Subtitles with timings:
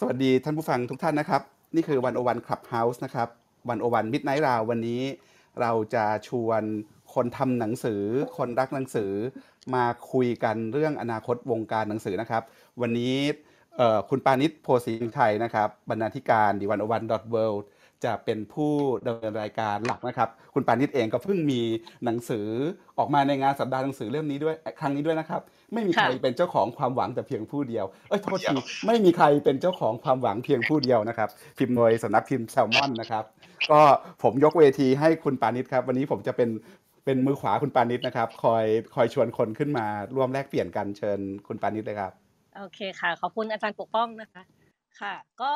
[0.00, 1.42] สวัสดีท่านผู้ฟังทุกท่านนะครับ
[1.74, 3.28] นี่คือ One O One Clubhouse นะครับ
[3.68, 5.02] One O One Midnight Round วันนี้
[5.60, 6.62] เราจะชวน
[7.14, 8.02] คนทำหนังสือ
[8.36, 9.12] คนรักหนังสือ
[9.74, 12.42] มาคุยกันเรื่องอนาคตวงการหนังสือนะครับ
[12.80, 13.16] วันนี้
[14.10, 17.44] คุณปานิชโพสีไทยนะครับ บรรณาธิการ The One O One dot world
[18.04, 18.72] จะเป็นผู้
[19.06, 21.60] ดำเนินรายการหลักนะครับ คุณปาณิสเองก็เพิ่งมี
[22.04, 22.46] หนังสือ
[22.98, 25.42] ออกมาในงานสัปดาห์หนังสือเล่มนี้ด้วยครั้งนี้ด้วยนะครับ
[25.72, 28.56] ไม่มีใครค่ะเป็นเจ้าของความหวังแต่เพียงผู้เดียว เอ้ยโทษที
[28.86, 31.28] ไม่มีใครเป็นเจ้าของความหวังเพียงผู้เดียวนะครับ
[31.58, 33.24] พิมพ์โดยสำนักพิมพ์แซลมอนนะครับ
[33.70, 33.80] ก็
[34.22, 36.48] ผมยกเวทีให้คุณปานิชครับ วันนี้ผมจะเป็น
[37.04, 38.64] เป็นมือขวาคุณปานิชนะครับ คอย
[38.94, 39.86] คอยชวนคนขึ้นมา
[40.16, 42.12] ร่วมแลกเปลี่ยนกันเชิญคุณปานิชเลยครับ
[42.56, 44.42] โอเคค่ะ ขอบคุณอาจารย์ปกป้องนะคะ
[45.00, 45.54] ค่ะ ก็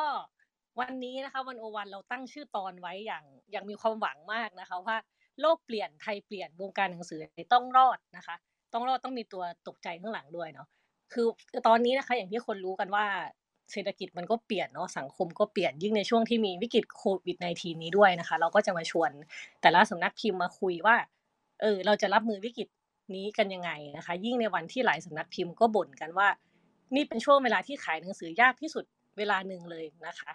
[0.80, 4.96] วันนี้นะคะวันโอวันเราตั้งชื่อตอนไว้อย่างอย่างมีความหวังมากนะคะว่า
[5.40, 7.20] โลกเปลี่ยนไทยเปลี่ยนวงการหนังสือ
[7.52, 8.36] ต้องรอดนะคะ
[8.72, 10.68] ต้องรอดต้องมีตัวตกใจข้างหลังด้วยเนาะ
[11.12, 11.26] คือ
[11.66, 13.06] ตอนนี้นะคะอย่างที่คนรู้กันว่า
[13.72, 19.10] เศรษฐกิจมันก็เปลี่ยนเนาะสังคมก็เปลี่ยนยิ่งในช่วงที่มีวิกฤตโควิด -19 นี้ด้วยนะคะ เราก็จะมาชวน
[19.60, 20.96] แต่ละสำนักพิมพ์มาคุยว่า
[21.60, 22.68] เออเราจะรับมือวิกฤต
[23.14, 26.28] นี้กันยังไงนะคะ ยิ่งในวันที่หลายสำนักพิมพ์ก็บ่นกันว่า
[26.94, 28.84] นี่เป็นช่วงเวลาที่ขายหนังสือยากที่สุด
[29.18, 30.30] เวลาหนึ่งเลยนะคะ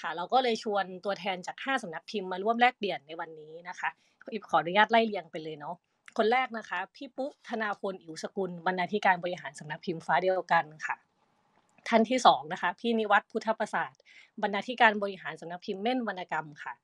[0.00, 3.88] ค่ะ เราก็เลยชวนตัวแทนจาก 5สำนักพิมพ์มาร่วมแลกเปลี่ยนในวันนี้นะคะ
[4.32, 5.76] อิบขออนุญาตไล่เรียงไปเลยเนาะ
[6.18, 10.96] คนแรกนะคะ พี่ปุ๊ธนาพลอิ๋วสกุลบรรณาธิการบริหารสำนักพิมพ์ฟ้าเดียวกันค่ะ
[11.88, 13.92] ท่านที่สองนะคะ พี่นิวัฒน์พุทธประสาท
[14.42, 16.74] บรรณาธิการบริหารสำนักพิมพ์เม่นวรรณกรรมค่ะ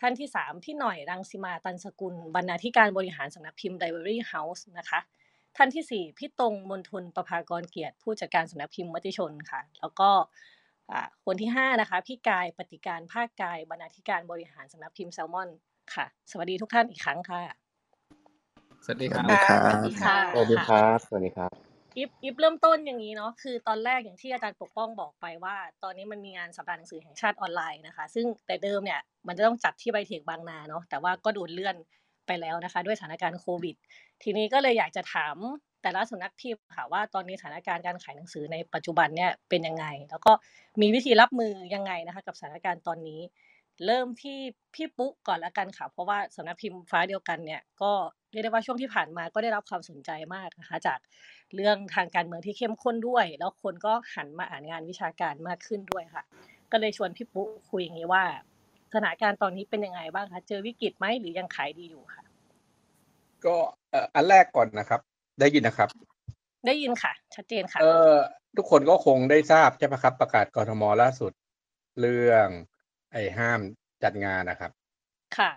[0.00, 5.00] ท่านที่สามพี่หน่อยรังสิมาตันสกุล บรรณาธิการบริหารสำนักพิมพ์ Diary House นะคะ
[5.56, 10.10] ท่านที่สี่พี่ตรงมนทนประภากรเกียรติ ผู้จัดการสำนักพิมพ์มติชนค่ะ แล้วก็
[10.92, 15.48] อ่าคนที่ห้านะคะ พี่กายปฏิกาล ภาคกาย บรรณาธิการบริหารสำนักพิมพ์แซลมอน
[15.94, 17.61] ค่ะ สวัสดีทุกท่านอีกครั้งค่ะ
[18.84, 21.50] สวัสดีครับสวัสดีครับ สวัสดีค่ะ สวัสดีครับ สวัสดีครับ
[21.96, 31.76] อิฟอิฟเริ่มต้นอย่างนี้เนาะ คือตอนแรกอย่างที่อาจารย์ปกป้องบอกไปว่า ตอนนี้มันมีงานสัปดาห์หนังสือแห่งชาติออนไลน์นะคะ ซึ่งแต่เดิมเนี่ยมันจะต้องจัดที่ไบเทคบางนาเนาะ แต่ว่าก็โดนเลื่อน
[32.26, 33.76] ไปแล้วนะคะ ด้วยสถานการณ์โควิด
[34.22, 35.36] ทีนี้ก็เลยอยากจะถาม
[35.82, 40.32] แต่ละสำนักพิมพ์ค่ะว่าตอนนี้สถานการณ์การขายหนังสือในปัจจุบันเนี่ยเป็นยังไง แล้วก็
[40.80, 43.20] มีวิธีรับมือยังไงนะคะ กับสถานการณ์ตอนนี้
[43.86, 44.38] เริ่มที่
[44.74, 47.92] พี่ปุ๊ก่อนละกันค่ะ เพราะว่าสำนักพิมพ์ฟ้าเดียวกันเนี่ยก็
[48.32, 50.98] เรียกได้ว่าช่วงที่ผ่านมาก็ได้รับความสนใจมากนะคะจาก
[51.54, 56.22] เรื่องทางการเมืองที่เข้มข้นด้วย แล้วคนก็หันมาอ่านงานวิชาการมากขึ้นด้วยค่ะ
[56.72, 58.24] ก็เลยชวนพี่ปุ๊คุยอย่างนี้ว่า
[58.92, 62.24] สถานการณ์ตอนนี้เป็นยังไงบ้างคะเจอวิกฤตไหมหรือยังขายดีอยู่ค่ะ
[63.44, 63.56] ก็
[63.90, 65.00] เอ่ออันแรกก่อนนะครับ
[65.40, 65.88] ได้ยินนะครับ
[66.66, 68.14] ได้ยินค่ะ ชัดเจนค่ะเออ
[68.56, 71.32] ทุกคนก็คงได้ทราบใช่ไหมครับ ประกาศกรทมล่าสุด
[72.00, 72.46] เรื่อง
[73.12, 73.60] ไอ้ห้าม
[74.02, 74.70] จัดงานนะครับ
[75.38, 75.50] ค่ะ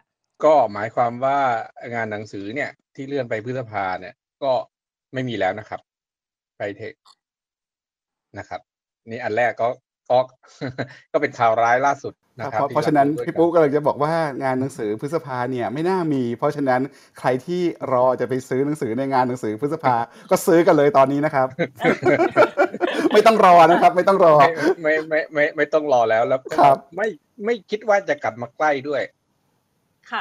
[0.44, 1.40] ก็หมายความว่า
[1.94, 4.14] งานหนังสือเนี่ย ที่เลื่อนไปพฤษภาเนี่ย
[4.44, 4.54] ก็
[5.14, 5.80] ไม่มีแล้วนะครับ
[6.58, 6.94] ไปเทค
[8.38, 8.62] นะครับ
[9.12, 9.70] นี่อันแรกก็
[10.10, 10.20] ก็
[11.12, 14.14] ก็เป็นข่าวร้ายล่าสุดนะคเพรับราะที่เพราะฉะนั้นด้วยพี่กัปุ๊กกำลังจะบอกว่า
[14.44, 16.82] งานหนังสือพฤษภาเนี่ยไม่น่ามี เพราะฉะนั้น
[17.20, 17.62] ใครที่
[17.94, 19.96] รอจะไปซื้อหนังสือในงานหนังสือพฤษภา
[20.32, 21.48] ก็ซื้อกันเลยตอนนี้นะครับ
[23.14, 24.50] ไม่ต้องรอนะครับ ไม่ต้องรอ ไม่
[24.82, 27.08] ไม่ไม่ไม่ไม่ต้องรอแล้วแล้วก็ครับไม่
[27.46, 29.25] ไม่คิดว่าจะกลับมาใกล้ด้วยค่ะ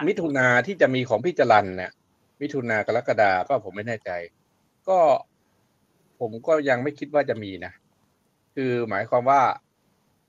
[0.08, 1.92] มิถุนาที่จะมีของพี่จรันเนี่ย
[2.40, 4.10] มิถุนากรกฎาก็ผมไม่แน่ใจ
[4.88, 4.98] ก็
[6.20, 7.72] ผมก็ยังไม่คิดว่าจะมีนะ
[8.54, 9.42] คือหมายความว่า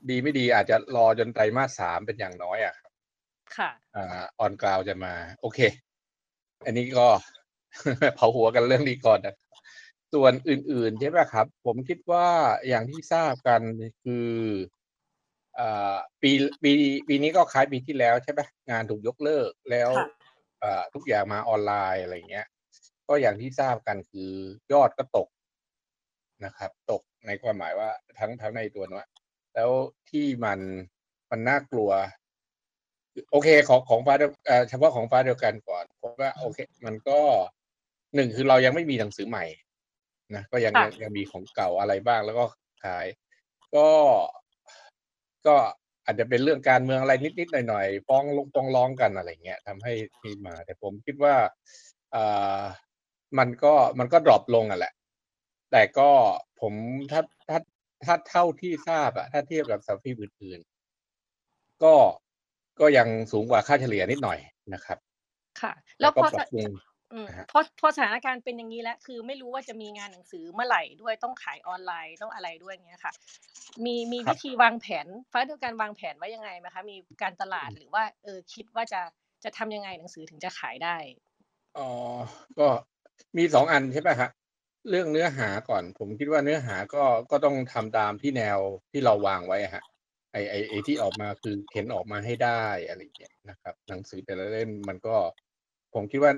[0.10, 2.92] ดีไม่ดีอาจจะรอจนไตรมาสสามเป็นอย่างน้อยอะครับ
[3.58, 5.60] ค่ะอ่าออนกราวจะมา โอเค
[6.66, 7.08] อันนี้ก็
[8.16, 9.36] เผาหัวกันเรื่องนี้ก่อนนะ
[10.14, 12.28] ส่วนอื่นๆใช่ไหมครับ ผมคิดว่า
[12.68, 13.62] อย่างที่ทราบกัน
[14.04, 14.74] คืออ่า
[16.22, 16.32] ปี
[16.64, 16.72] ปี
[17.08, 20.08] ปีนี้ก็คล้ายปีที่แล้วใช่ไหมงานถูกยกเลิกแล้วค่ะ
[20.64, 22.48] อ่าทุกอย่างมาออนไลน์อะไรเงี้ย
[23.08, 24.32] ก็อย่างที่ทราบกันคือ
[24.74, 25.30] ยอดก็ตก
[26.46, 27.90] นะครับ ตกในความหมายว่า
[28.20, 29.08] ทั้งทั้งในตัวเนี้ย
[29.56, 29.70] แล้ว
[30.10, 30.60] ที่มัน
[31.32, 31.92] มันน่ากลัว
[33.32, 37.20] โอเคของของฟ้าเดียวเอ่อเฉพาะของฟ้าเดียวกันก่อนผมว่าโอเค มันก็
[38.16, 39.46] หนึ่งคือเรายังไม่มีหนังสือใหม่
[40.36, 42.46] นะก็ยังค่ะยังยังมีของเก่าอะไรบ้างแล้วก็
[42.84, 43.06] ขาย
[43.76, 43.88] ก็
[45.48, 45.56] ก็
[46.06, 51.36] อาจจะเป็นเรื่องการเมืองอะไรนิดๆหน่อยๆฟ้องลงฟ้องร้องกันอะไรเงี้ยทำให้ที่มา แต่ผมคิดว่า
[52.16, 52.62] อ่า
[53.38, 54.94] มันก็มันก็ดรอปลงอะแหละ
[55.72, 56.10] แต่ก็
[56.62, 56.74] ผม
[57.12, 57.60] ถ้าถ้า
[58.06, 61.96] ถ้าเท่าที่ทราบอะถ้าเทียบกับสำนักพิมพ์อื่นๆก็
[62.80, 64.40] ก็ยังสูงกว่าค่าเฉลี่ยนิดหน่อย
[64.74, 64.98] นะครับ
[65.62, 66.46] ค่ะ แล้วก็พอปรั
[67.16, 73.14] บปรุงอืมนะฮะพอพอสถานการณ์เป็นอย่างนี้แล้วคือไม่รู้ว่าจะมีงานหนังสือเมื่อไหร่ด้วยต้องขายออนไลน์ต้องอะไรด้วยเงี้ยค่ะ
[73.86, 79.02] มีมีครับวิธีวางแผนฟ้าเดียวกันวางแผนไว้ยังไงไหมคะมีการตลาดหรือว่าเออคิดว่าจะ
[79.44, 80.98] จะทำยังไงหนังสือถึงจะขายได้
[81.78, 81.90] อ๋อ
[82.60, 82.68] ก็
[83.38, 84.30] มีสองอันใช่ไหมฮะ
[84.90, 88.60] เรื่องเนื้อหาก่อน ผมคิดว่าเนื้อหาก็ก็ต้องทำตามที่แนว
[88.92, 89.84] ที่เราวางไว้อะฮะ
[90.32, 95.16] ไอไอไอที่ออกมาคือเข็นออกมาให้ได้อะไรอย่างเงี้ยนะครับ หนังสือแต่ละเล่มมันก็
[95.94, 96.38] ผมคิดว่าอ่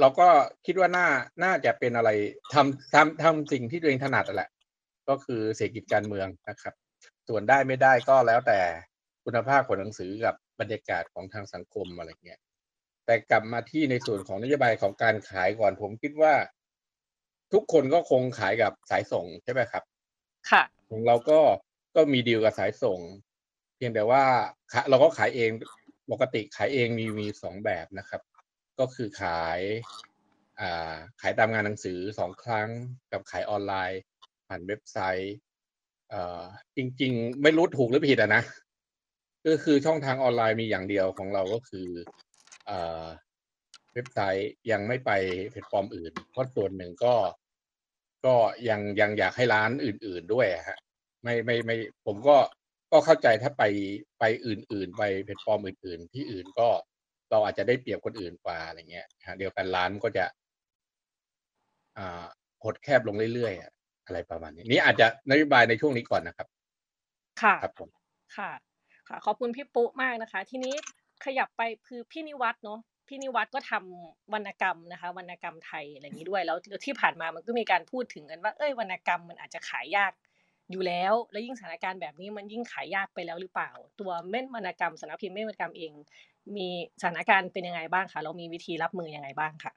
[0.00, 0.28] เราก็
[0.66, 1.08] คิดว่าน่า
[1.44, 2.10] น่าจะเป็นอะไร
[2.54, 4.50] ทำทำทำสิ่งที่ตัวเองถนัดนั่นแหละ
[5.08, 6.74] ก็คือเศรษฐกิจการเมืองนะครับ
[7.28, 8.60] ส่วนได้ไม่ได้ก็แล้วแต่
[9.24, 12.40] คุณภาพของหนังสือกับบรรยากาศของทางสังคมอะไรเงี้ย
[13.06, 16.34] แต่กลับมาที่ในส่วนของนโยบายของการขายก่อนผมคิดว่า
[17.52, 19.84] ทุกคนก็คงขายกับสายส่งใช่ไหมครับ
[20.50, 21.40] ค่ะ ของเราก็
[21.96, 23.00] ก็มีดีลกับสายส่ง
[23.76, 24.22] เพียงแต่ว่า
[24.72, 25.50] ขะเราก็ขายเอง
[26.12, 28.20] ปกติขายเองมีมีสองแบบนะครับ
[28.80, 29.60] ก็คือขาย
[30.60, 32.68] อ่าขายตามงานหนังสือสองครั้ง
[33.12, 34.00] กับขายออนไลน์
[34.46, 35.34] ผ่านเว็บไซต์
[36.10, 36.42] เอ่อ
[36.76, 38.42] จริง ๆ ไม่รู้ถูกหรือผิดอะนะ
[39.46, 41.88] ก็คือช่องทางออนไลน์มีอย่างเดียวของเราก็คือ
[42.66, 43.04] เอ่อ
[43.94, 45.10] เว็บไซต์ยังไม่ไป
[45.50, 47.14] แพลตฟอร์มอื่น เพราะส่วนหนึ่งก็
[48.26, 48.34] ก็
[48.68, 50.78] ยังยังอยากให้ร้านอื่น ๆด้วยฮะ
[51.22, 51.76] ไม่ไม่ไม่
[52.06, 52.36] ผมก็
[52.92, 53.64] ก็เข้าใจถ้าไป
[54.20, 56.68] ไปอื่น ๆ ไปแพลตฟอร์มอื่น ๆ ที่อื่นก็
[57.30, 60.24] เราอาจจะได้เปรียบคนอื่นกว่าอะไรเงี้ยฮะเดียวกันร้านก็จะ
[61.98, 62.24] อ่า
[62.64, 63.70] หดแคบลงเรื่อยๆอะ
[64.06, 66.48] อะไรประมาณนี้นี่อาจจะนโยบายในช่วงนี้ก่อนนะครับ
[67.42, 67.88] ค่ะครับผม
[68.36, 68.50] ค่ะ
[69.08, 70.74] ค่ะ ขอบคุณพี่ปุ๊มากนะคะ ทีนี้
[71.24, 80.12] ขยับไปคือพี่นิวัฒน์เนาะพี่นิวัฒน์ก็ทำวรรณกรรมนะคะ วรรณกรรมไทยอะไรอย่างนี้ด้วยแล้วแล้วที่ผ่านมามันก็มีการพูดถึงกันว่าเอ้ยวรรณกรรมมันอาจจะขายยาก
[80.70, 83.70] อยู่แล้ว แล้วยิ่งสถานการณ์แบบนี้มันยิ่งขายยากไปแล้วหรือเปล่า
[84.00, 85.92] ตัวเม่นวรรณกรรมสำนักพิมพ์เม่นวรรณกรรมเอง
[86.56, 86.68] มี
[87.00, 89.72] สถานการณ์เป็นยังไงบ้างคะเรามีวิธีรับมือยังไงบ้างค่ะ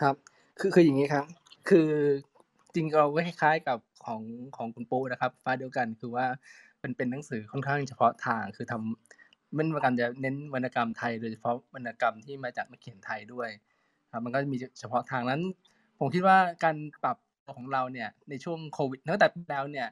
[0.00, 0.14] ครับ
[0.60, 1.24] คือคืออย่างนี้ครับ
[1.68, 1.90] คือ
[2.74, 4.22] จริงเราก็คล้ายๆกับของ
[4.56, 6.26] ของคุณปูนะครับฟ้าเดียวกันคือว่า
[6.82, 13.48] มันเป็นหนังสือค่อนข้างเฉพาะทางคือทำมันวรรณกรรมจะเน้นวรรณกรรมไทยโดยเฉพาะวรรณกรรมที่มาจากนักเขียนไทยด้วย
[14.12, 15.40] ครับมันก็มีเฉพาะทางนั้น
[15.98, 19.88] ผมคิดว่าการปรับตัวของเราเนี่ยในช่วงโควิดตั้งแต่ปีแล้วเนี่ย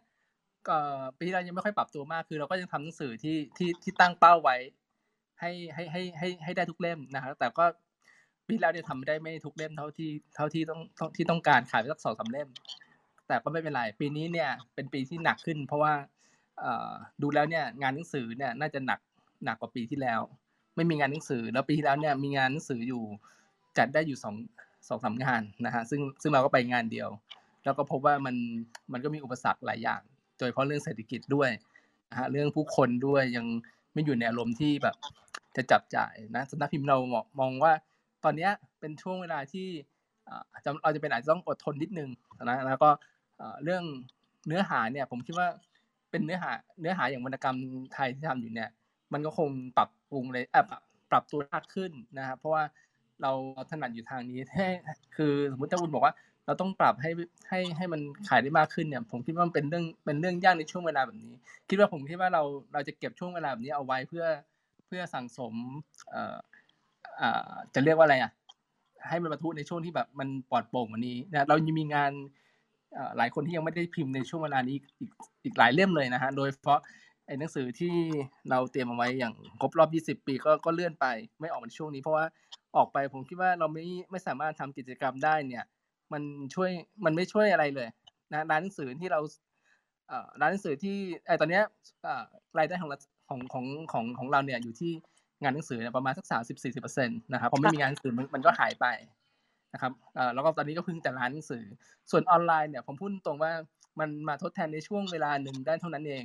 [0.69, 0.78] ก็
[1.17, 4.56] ปีที่แล้วยังไม่ค่อยปรับตัวมากคือเราก็ยังทำหนังสือที่ที่ที่ตั้งเป้าไว้
[5.43, 7.65] ให้ให้ให้ให้ให้ได้ทุกเล่มนะครับแต่ก็
[8.47, 10.81] ปีที่แล้วเนี่ยทำไม่ได้ไม่ทุกเล่มเท่าที่เท่าที่ต้อง
[11.17, 12.49] ที่ต้องการขายไปสักสองสามเล่ม
[13.27, 15.93] แต่ก็ไม่เป็นไรปีนี้เนี่ยเป็นปีที่หนักขึ้น เพราะว่า
[17.23, 19.00] ดูแล้วเนี่ยงานหนังสือเนี่ยน่าจะหนัก
[19.44, 20.21] หนักกว่าปีที่แล้ว
[20.77, 23.03] ไม่มีงานหนังสือ แล้วปีที่แล้วเนี่ยมีงานหนังสืออยู่
[23.79, 24.35] จัดได้อยู่สอง
[24.88, 27.09] สองสามงานนะฮะซึ่งซึ่งเราก็ไปงานเดียว
[27.65, 28.37] แล้วก็พบว่ามัน
[28.93, 30.00] มันก็มีอุปสรรคหลายอย่าง
[30.38, 31.50] โดยเฉพาะเรื่องเศรษฐกิจด้วย
[32.11, 33.47] นะฮะเรื่องผู้คนด้วยยัง
[33.93, 34.97] ไม่อยู่ในอารมณ์ที่แบบ
[35.56, 36.96] จะจับจ่ายนะสำนักพิมพ์เรา
[37.40, 37.72] มองว่า
[38.25, 38.49] ตอนนี้
[38.81, 39.66] เป็นช่วงเวลาที่
[40.82, 42.10] เราจะเป็นอาจจะต้องอดทนนิดนึง
[42.44, 42.90] นะแล้วก็
[43.64, 43.84] เรื่อง
[44.46, 45.49] เนื้อหาเนี่ยผมคิดว่า
[46.10, 46.50] เป็นเนื้อหา
[46.81, 47.56] เนื้อหาอย่างวรรณกรรม
[47.94, 48.70] ไทยที่ทำอยู่เนี่ย
[49.12, 52.62] มันก็คงปรับปรุงเลยเอ่อปรับปรับตัวมากขึ้นนะครับเพราะว่า
[53.22, 53.31] เรา
[53.70, 54.69] ถนัดอยู่ทางนี้ให้
[55.16, 56.14] คือสมมติถ้าคุณบอกว่า
[56.46, 57.10] เราต้องปรับให้
[57.49, 61.34] ให้ให้มันขายได้มากขึ้นเนี่ย ผมคิดว่ามันเป็นเรื่องเป็นเรื่องยากในช่วงเวลาแบบนี้
[61.69, 64.25] คิดว่าผมคิดว่าเราเราจะเก็บช่วงเวลาแบบนี้เอาไว้เพื่อ
[64.93, 65.55] พื่อสั่งสม
[67.75, 68.33] จะเรียกว่าอะไรอะ
[69.09, 72.12] ให้มันบรรทุในช่วงที่แบบมันปลอดโปร่งกวันนี้นะเรายังมีงาน
[73.17, 75.11] หลายคนที่ยังไม่ได้พิมพ์ในช่วงเวลานี้อีก
[75.44, 76.81] อีกหลายเล่มเลยนะฮะโดยเฉพาะ
[77.27, 77.94] ไอ้หนังสือที่
[78.50, 79.85] เราเตรียมเอาไว้อย่างครบรอ
[80.15, 81.06] บ 20 ปีก็ก็เลื่อนไป
[81.41, 82.25] ไม่ออกในช่วงนี้ เพราะว่า
[82.77, 85.65] ออกไปผมคิดว่าเราไม่ไม่สามารถทำกิจกรรมได้เนี่ย
[86.12, 86.23] มัน
[86.55, 86.71] ช่วย
[87.05, 87.88] มันไม่ช่วยอะไรเลย
[88.33, 89.21] นะร้านหนังสือที่เรา
[90.41, 90.97] ร้านหนังสือที่
[91.27, 91.65] ไอตอนเนี้ย
[92.59, 92.99] รายได้ของเรา
[93.29, 94.93] ของของของของเราเนี่ยอยู่ที่
[95.43, 98.87] งานหนังสือเนี่ยประมาณสักสามสิบสี่สิบเปอร์เซ็นต์นะครับพอไม่มีงานหนังสือมันมันก็หายไป
[99.75, 101.64] นะครับเอ่อแล้วก็ตอนนี้ก็พึ่งแต่ร้านหนังสือ
[102.11, 103.52] ส่วนออนไลน์เนี่ยผมพูดตรงว่า
[104.00, 106.25] มันมาทดแทนในช่วงเวลาหนึ่งได้เท่านั้นเอง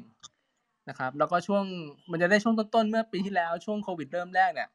[0.89, 1.63] นะครับ แล้วก็ช่วง
[2.11, 4.69] มันจะได้ช่วงต้นๆเมื่อปีที่แล้วช่วงโควิดเริ่มแรกเนี่ย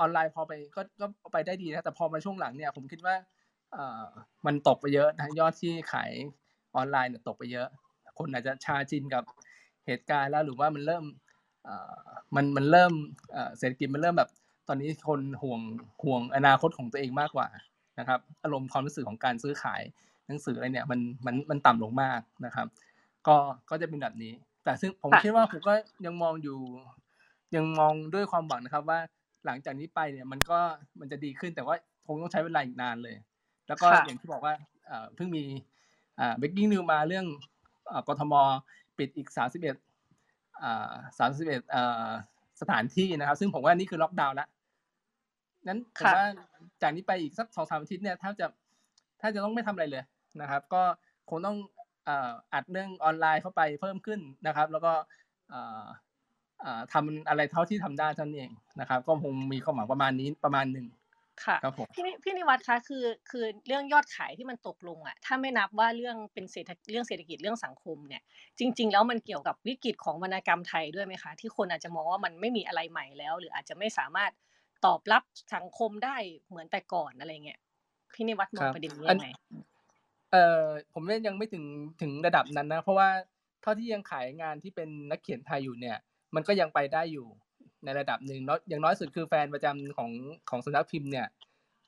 [0.00, 3.14] ออนไลน์พอไปก็ก็ไปได้ดีนะแต่พอมาช่วงหลังเนี่ยผมคิดว่า
[3.72, 4.04] เอ่อ
[4.46, 6.10] มันตกไปเยอะนะยอดที่ขาย
[6.76, 7.68] ออนไลน์เนี่ยตกไปเยอะ
[8.18, 9.24] คนอาจจะชาจินกับ
[9.86, 11.27] เหตุการณ์แล้วหรือว่ามันเริ่มเอ่อ
[12.34, 12.92] มันมันเริ่ม
[13.32, 14.30] เอ่อเศรษฐกิจมันเริ่มแบบ
[14.68, 15.60] ตอนนี้คนห่วง
[16.04, 17.48] ห่วงอนาคตของตัวเองมากกว่า
[17.98, 19.82] นะครับอารมณ์ความรู้สึกของการซื้อขาย
[20.26, 22.66] หนังสืออะไรเนี่ยมันมันมันต่ำลงมากนะครับ
[23.26, 23.36] ก็
[23.70, 24.32] ก็จะเป็นแบบนี้
[24.64, 25.74] แต่ซึ่งผมค่ะคิดว่าผมก็
[26.06, 26.58] ยังมองอยู่
[27.56, 28.98] ยังมองด้วยความหวังนะครับว่า
[29.46, 30.58] หลังจากนี้ไปเนี่ยมันก็
[31.00, 31.74] มันจะดีขึ้นแต่ว่า
[32.06, 33.16] คงต้องใช้เวลาอีกนานเลย
[33.68, 34.54] แล้วก็ค่ะอย่างที่บอกว่า
[34.86, 35.44] เอ่อเพิ่งมี
[36.20, 37.26] อ่า breaking news มาเรื่อง
[37.88, 38.34] เอ่อกทม
[38.98, 39.87] ปิดอีก 31
[40.62, 42.08] อ่า31เอ่อ
[42.60, 44.48] สถานที่นะครับ ซึ่งผมว่านี่คือล็อกดาวน์แล้ว
[45.66, 46.26] นั้นผมค่ะว่า
[46.82, 48.46] จากนี้ไปอีกสักสองสามอาทิตย์เนี่ยถ้าจะ
[49.20, 50.04] ถ้าจะต้องไม่ทำอะไรเลย
[50.40, 50.82] นะครับ ก็
[51.30, 51.56] คงต้อง
[52.04, 54.92] เอ่ออัดเรื่องออนไลน์เข้าไปเพิ่มขึ้นนะครับ แล้วก็
[55.48, 55.84] เอ่อ
[56.60, 58.50] เอ่อทำอะไรเท่าที่ทำได้เท่านั้นเอง
[58.80, 60.86] นะครับ ก็คงมีความหวังประมาณนี้ประมาณหนึ่ง
[61.46, 68.22] ค่ะครับผมพี่นิพี่นิวัฒน์คะคือคือเรื่องยอดขายที่มันตกลงอะถ้าไม่นับว่าเรื่องเป็นเศรษฐเรื่องเศรษฐกิจเรื่องสังคมเนี่ย
[68.58, 74.30] จริง ๆ แล้วมันเกี่ยวกับวิกฤตของวรรณกรรมไทยด้วยไหมคะ ที่คนอาจจะมองว่ามันไม่มีอะไรใหม่แล้ว หรืออาจจะไม่สามารถ
[74.86, 75.22] ตอบรับ
[75.54, 76.16] สังคมได้
[76.48, 77.58] เหมือนแต่ก่อนอะไรเงี้ย
[78.14, 79.26] พี่นิวัฒน์มคองรับประเด็นนี้อัยันงไง
[80.32, 81.64] เอ่อผมว่ายังไม่ถึง
[82.00, 83.08] ถึงระดับนั้นนะ เพราะว่า
[83.62, 85.96] เท่าที่ยังขายงานที่เป็นนักเขียนไทยอยู่เนี่ย
[86.34, 87.26] มันก็ยังไปได้อยู่
[87.84, 90.10] ในระดับหนึ่งเนาะอย่างน้อยสุดคือแฟนประจำของ
[90.50, 91.26] ของสำนักพิมพ์เนี่ย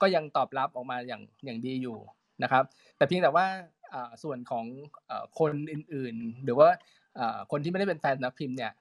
[0.00, 1.98] ก็ยังตอบรับออกมาอย่างอย่างดีอยู่
[2.42, 2.64] นะครับ
[2.96, 3.46] แต่เพียงแต่ว่า
[3.92, 4.64] อ่าส่วนของ
[5.06, 6.68] เอ่อคนอื่นๆ หรือว่า
[7.18, 8.72] อ่าคนที่ไม่ได้เป็นแฟนสำนักพิมพ์เนี่ย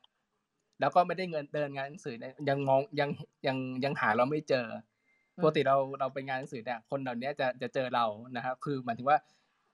[0.80, 3.10] แล้วก็ไม่ได้เงินเดินงานหนังสือเนี่ยยังมองยัง
[3.48, 4.66] ยังยังหาเราไม่เจอ
[5.38, 9.18] อืปกมติเราเราไปงานหนังสือเนี่ยคนเหล่านี้จะจะเจอเรานะครับ คือหมายถึงว่า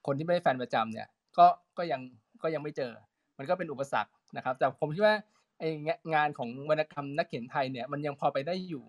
[0.06, 1.46] คนที่ไม่ได้แฟนประจำเนี่ยก็
[1.78, 2.00] ก็ยัง
[2.42, 2.92] ก็ยังไม่เจอ
[3.38, 5.14] มันก็เป็นอุปสรรคนะครับ แต่ผมคิดว่า
[5.58, 5.68] ไอ้
[6.14, 8.84] งานของวรรณกรรมนักเขียนไทยเนี่ย มันยังพอไปได้อยู่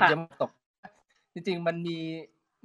[0.00, 0.50] ค่ะยังไม่ตก
[1.32, 1.98] จริงๆมันมี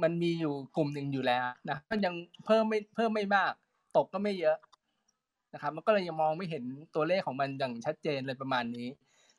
[0.04, 2.14] มันมีอยู่กลุ่มหนึ่งอยู่แล้วนะมันยัง
[2.46, 3.52] เพิ่มไม่เพิ่มไม่มาก
[3.98, 4.58] ตกก็ไม่เยอะ
[5.54, 6.64] นะครับ มันก็เลยยังมองไม่เห็น
[6.96, 8.88] ตัวเลขของมันอย่างชัดเจนเลยประมาณนี้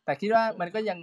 [0.05, 0.99] แต่คิดว่ามันก็ยัง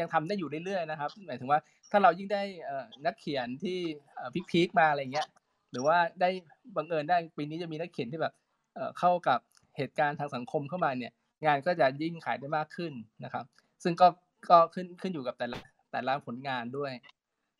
[0.00, 1.60] ยังทำได้อยู่เรื่อยๆนะครับหมายถึงว่า
[1.90, 3.78] ถ้าเรายิ่งได้เอ่อนักเขียนที่
[4.14, 5.28] เอ่อพีคๆมาอะไรเงี้ย
[5.70, 6.30] หรือว่าได้
[6.76, 8.34] บังเอิญได้ปีนี้จะมีนักเขียนที่แบบ
[8.74, 9.38] เอ่อเข้ากับ
[9.76, 11.12] เหตุการณ์ทางสังคมเข้ามาเนี่ย
[11.46, 12.92] งานก็จะยิ่งขายได้มากขึ้น
[13.24, 13.44] นะครับ
[13.82, 14.06] ซึ่งก็
[14.50, 15.58] ก็ขึ้นขึ้นอยู่กับแต่ละ
[15.92, 16.92] แต่ละผลงานด้วย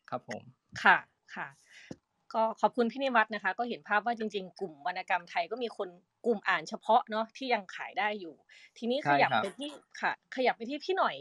[0.09, 0.41] ครับผม
[0.83, 0.97] ค่ะ
[1.35, 1.47] ค่ะ
[2.33, 5.89] ก็ขอบคุณพี่นิวัฒน์นะคะ ก็เห็นภาพว่าจริง ๆ กลุ่มวรรณกรรมไทยก็มีคน
[6.25, 8.33] กลุ่มอ่านเฉพาะเนาะที่ยังขายได้อยู่
[8.77, 9.69] ทีนี้ขใช่ยับครับไปที่
[10.01, 11.15] ค่ะ ขยับไปที่พี่หน่อย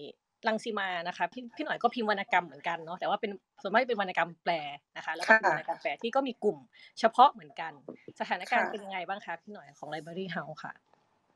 [0.48, 3.30] รังสีมานะคะพี่พี่หน่อยก็พิมพ์วรรณกรรมเหมือนกันเนาะแต่ว่าเป็น
[3.62, 4.54] ส่วนมากเป็นวรรณกรรมแปล
[4.96, 6.58] นะคะ แล้วก็เป็นค่ะวรรณกรรมแปลที่ก็มีกลุ่ม
[7.00, 7.72] เฉพาะเหมือนกัน
[8.20, 10.74] สถานการณ์ค่ะเป็นยังไงบ้างคะพี่หน่อยของ Library House ค่ะ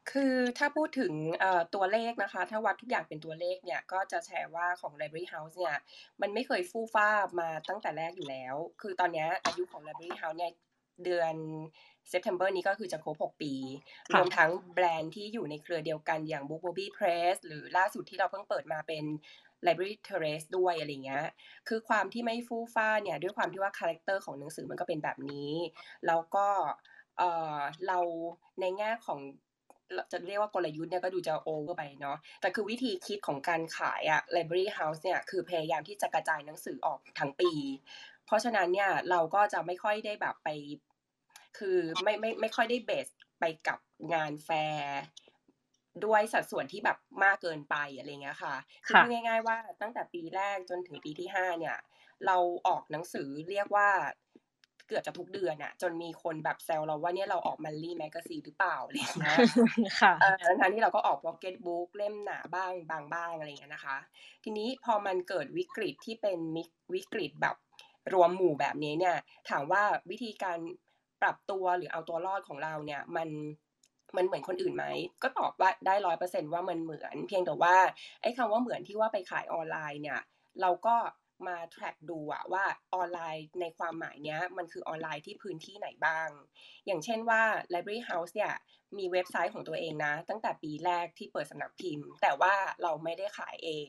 [0.09, 5.77] คือถ้าพูดถึงเอ่อตัวเลขนะคะ ถ้าวัดทุกอย่างเป็นตัวเลขเนี่ย ก็จะแชร์ว่าของ Library House เนี่ย
[6.21, 7.09] มันไม่เคยฟู่ฟ้า
[7.41, 10.53] มาตั้งแต่แรกอยู่แล้ว คือตอนเนี้ยอายุของ Library House เนี่ย
[11.05, 11.35] เดือน
[12.13, 13.55] September นี้ก็คือจะครบ 6 ปี
[14.15, 19.05] รค่ะวมทั้งแบรนด์ที่อยู่ในเครือเดียวกันอย่าง Bookmoby Press หรือล่าสุดที่เราเพิ่งเปิดมาเป็น
[19.67, 21.27] Library Terrace ด้วยอะไรเงี้ย
[21.69, 25.53] คือความที่ไม่ฟู่ฟ้าเนี่ย ด้วยความที่ว่า character ของหนังสือมันก็เป็นแบบนี้
[26.07, 26.47] แล้วก็
[27.19, 27.99] เอ่อเรา
[28.61, 29.50] ในแง่ของเรา
[30.13, 37.53] จะเรียกว่ากลยุทธ์เนี่ยก็ดูจะโอเวอร์ไปเนาะแต่คือวิธีคิดของการขายอะ Library House เนี่ยคือพยายามที่จะกระจายหนังสือออกทั้งปี
[38.27, 40.49] เพราะฉะนั้นเนี่ยเราก็จะไม่ค่อยได้แบบไป
[41.59, 43.09] คือไม่ไม่ไม่ค่อยได้เบส
[43.41, 43.79] ไปกับ
[44.15, 45.01] งานแฟร์
[46.05, 48.55] ด้วยสัดส่วนที่แบบมากเกินไปอะไรเงี้ยค่ะ
[48.87, 51.77] คือค่ะพูดง่าย ๆ ว่าตั้งแต่ปีแรกจนถึงปีที่ห้าเนี่ย
[52.27, 53.89] เราออกหนังสือเรียกว่า
[54.91, 59.37] เกือบจะทุกเดือนอะจนมีคนแบบแซวเราว่าเนี่ยเราออกมันลี่แมกซีหรือเปล่าอะไรอย่างเงี้ย
[60.01, 63.97] ค่ะเออทั้งๆที่เราก็ออก pocket book เล่มหนาบ้างบางบ้างอะไรอย่างเงี้ยนะคะ
[64.45, 66.63] ทีนี้พอมันเกิดวิกฤตที่เป็นมิ
[66.95, 67.57] วิกฤตแบบ
[68.15, 69.17] รวมหมู่แบบนี้เนี่ย
[69.51, 70.59] ถามว่าวิธีการ
[71.23, 73.29] ปรับตัวหรือเอาตัวรอดของเราเนี่ยมัน
[74.17, 74.87] มันเหมือนคนอื่นไหม
[75.23, 77.77] ก็ตอบว่าได้ร้อยเปอร์เซ็นว่ามันเหมือน เพียงแต่ว่า
[78.23, 80.21] ไอ้คำว่าเหมือนที่ว่าไปขายออนไลน์เนี่ย
[80.61, 80.97] เราก็
[81.49, 86.29] มา track ดูอะว่าออนไลน์ในความหมายเนี้ยมันคือออนไลน์ที่พื้นที่ไหนบ้าง
[86.87, 87.43] อย่างเช่นว่า
[87.75, 88.53] Library House เนี่ย
[88.99, 93.89] มีเว็บไซต์ของตัวเองนะ ตั้งแต่ปีแรกที่เปิดสำนักพิมพ์ แต่ว่าเราไม่ได้ขายเอง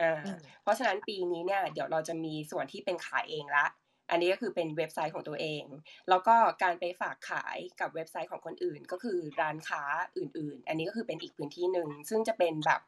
[0.00, 3.66] อ่าอืมเพราะฉะนั้นปีนี้เนี่ยเดี๋ยวเราจะมีส่วนที่เป็นขายเองละ
[4.10, 5.64] อันนี้ก็คือเป็นเว็บไซต์ของตัวเอง
[6.08, 9.82] แล้วก็การไปฝากขายกับเว็บไซต์ของคนอื่น ก็คือร้านค้า
[10.16, 12.80] อื่น ๆ อันนี้ก็คือเป็นอีกพื้นที่หนึ่งซึ่งจะเป็นแบบ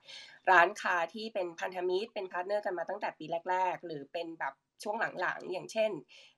[0.50, 5.90] ร้านค้าที่เป็นพันธมิตรเป็น partner กันมาตั้งแต่ปีแรก ๆ หรือเป็นแบบช่วงหลังๆ อย่างเช่น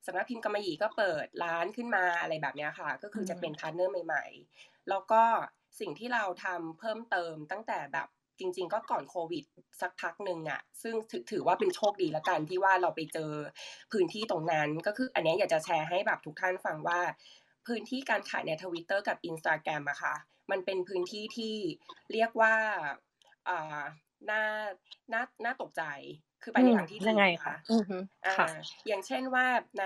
[0.06, 4.24] สำนักพิมพ์กำมะหยี่ก็เปิดร้านขึ้นมาอะไรแบบเนี้ยค่ะ ก็คือจะเป็น partner ใหม่
[4.56, 5.22] ๆ แล้วก็
[5.80, 8.08] สิ่งที่เราทำเพิ่มเติมตั้งแต่แบบ
[8.40, 9.44] จริง ๆ ก็ก่อนโควิด
[9.80, 10.94] สักพักหนึ่งอะซึ่ง
[11.30, 13.32] ถือว่าเป็นโชคดีละกันที่ว่าเราไปเจอ
[13.92, 17.00] พื้นที่ตรงนั้นก็คืออันนี้อยากจะแชร์ให้แบบทุกท่านฟังว่า
[17.66, 20.14] พื้นที่การขายในทวิตเตอร์กับอินสตาแกรมอะค่ะ
[20.50, 21.56] มันเป็นพื้นที่ที่
[22.12, 22.54] เรียกว่า
[23.48, 23.80] อ่า
[24.30, 24.42] น่า
[25.12, 25.82] น่าน่าตกใจ
[26.42, 28.48] คือไปในทางที่ดียังไงนะคะคะอือฮึอ่าค่ะ
[28.88, 29.46] อย่างเช่นว่า
[29.78, 29.84] ใน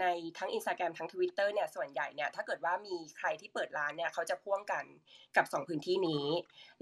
[0.00, 0.06] ใน
[0.38, 4.84] ทั้ง Instagram ทั้ง Twitter เนี่ยส่วนใหญ่เนี่ยถ้าเกิดว่ามีใครที่เปิดร้านเนี่ยเขาจะพ่วงกัน
[5.36, 6.26] กับ 2 พื้นที่นี้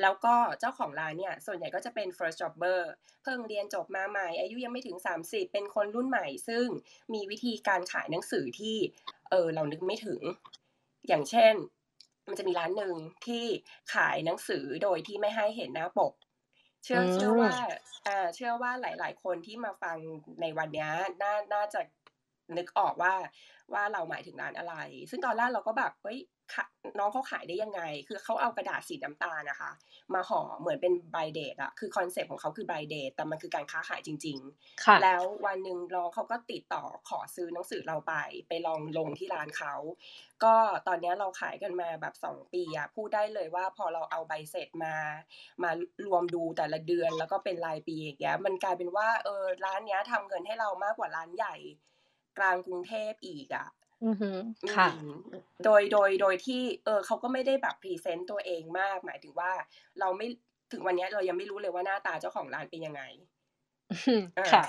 [0.02, 2.81] แล้วก็เจ้าของร้านเนี่ยส่วนใหญ่ก็จะเป็น first jobber
[3.23, 6.66] เพิ่งเรียนจบมาใหม่ อายุยังไม่ถึง 30 เป็นคนรุ่นใหม่ ซึ่ง
[7.14, 8.76] มีวิธีการขายหนังสือที่
[9.31, 10.21] เออเรานึกไม่ถึง
[11.09, 11.54] อย่างเช่น
[12.28, 12.95] มันจะมีร้านหนึ่ง
[13.26, 13.45] ที่
[13.95, 16.12] ขายหนังสือโดยที่ไม่ให้เห็นหน้าปก
[16.85, 17.53] เชื่ออืมเชื่อว่า
[18.07, 19.97] อ่าเชื่อว่าหลาย ๆ คนที่มาฟัง
[20.41, 20.91] ในวันเนี้ย
[21.23, 21.81] น่าน่าจะ
[22.57, 23.15] นึกออกว่า
[23.73, 24.75] ว่าเราหมายถึงร้านอะไร
[25.11, 26.19] ซึ่งตอนแรกเราก็แบบเฮ้ย
[26.55, 26.65] ขะ
[26.99, 29.71] น้องเขาขายได้ยังไง คือเขาเอากระดาษสีน้ำตาลนะคะ
[30.15, 34.39] มาห่อเหมือนเป็น blind date อะคือ concept ของเขาคือ blind date แต่มันคือการค้าขายจริง
[34.85, 38.15] ค่ะๆแล้ววันหนึ่งน้องเขาก็ติดต่อขอซื้อหนังสือเราไป
[38.49, 39.75] ไปลองลงที่ร้านเขา
[40.45, 40.55] ก็
[40.87, 44.95] ตอนเนี้ยเราขายกันมาแบบสองปีอะพูดได้เลยว่าพอเราเอาใบเสร็จมา
[45.63, 45.71] มา
[46.07, 51.57] รวมดูแต่ละเดือนแล้วก็เป็นรายปีอย่างเงี้ย มันกลายเป็นว่าเออร้านเนี้ยทำเงินให้เรามากกว่าร้านใหญ่
[52.38, 53.69] กลางกรุงเทพอีกอะ
[54.03, 54.31] อือฮึ
[54.64, 55.14] อืมค่ะ
[55.64, 59.53] โดยโดยโดยที่ เออเขาก็ไม่ได้แบบ present ตัวเองมาก หมายถึงว่า
[60.00, 60.26] เราไม่
[60.73, 63.03] ถึงวันเนี้ยเรายังไม่รู้เลยว่าหน้าตาเจ้าของร้านเป็นยังไง
[63.91, 64.64] อืมอ่าค่ะ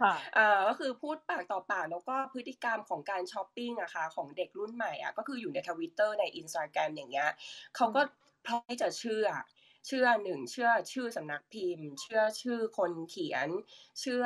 [0.00, 7.30] ค่ะเอ่อก็คือพูดปากต่อปากแล้วก็พฤติกรรมของการช้อปปิ้งอะค่ะของเด็กรุ่นใหม่อะก็คืออยู่ในทวิตเตอร์ในอินสตาแกรมอย่างเงี้ย
[7.76, 8.02] เขาก็
[8.46, 9.26] พร้อมที่จะเชื่อ
[9.86, 13.48] เชื่อหนึ่งเชื่อชื่อสำนักพิมพ์ เชื่อชื่อคนเขียน
[14.00, 14.24] เชื่อ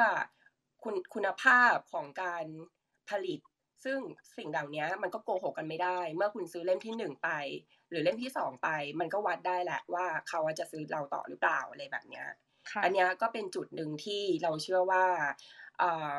[0.82, 2.44] คุณคุณภาพของการ
[3.10, 3.40] ผลิต
[3.84, 3.98] ซึ่ง
[4.38, 7.30] สิ่งเหล่านี้มันก็โกหกกันไม่ได้ เมื่อคุณซื้อเล่มที่หนึ่งไป
[7.90, 8.68] หรือเล่มที่สองไป
[9.00, 12.26] มันก็วัดได้แหละว่าเขาจะซื้อเราต่อหรือเปล่าอะไรแบบเนี้ย
[12.70, 15.04] ค่ะอันเนี้ยก็เป็นจุดหนึ่งที่เราเชื่อว่า
[15.78, 16.16] เอ่อ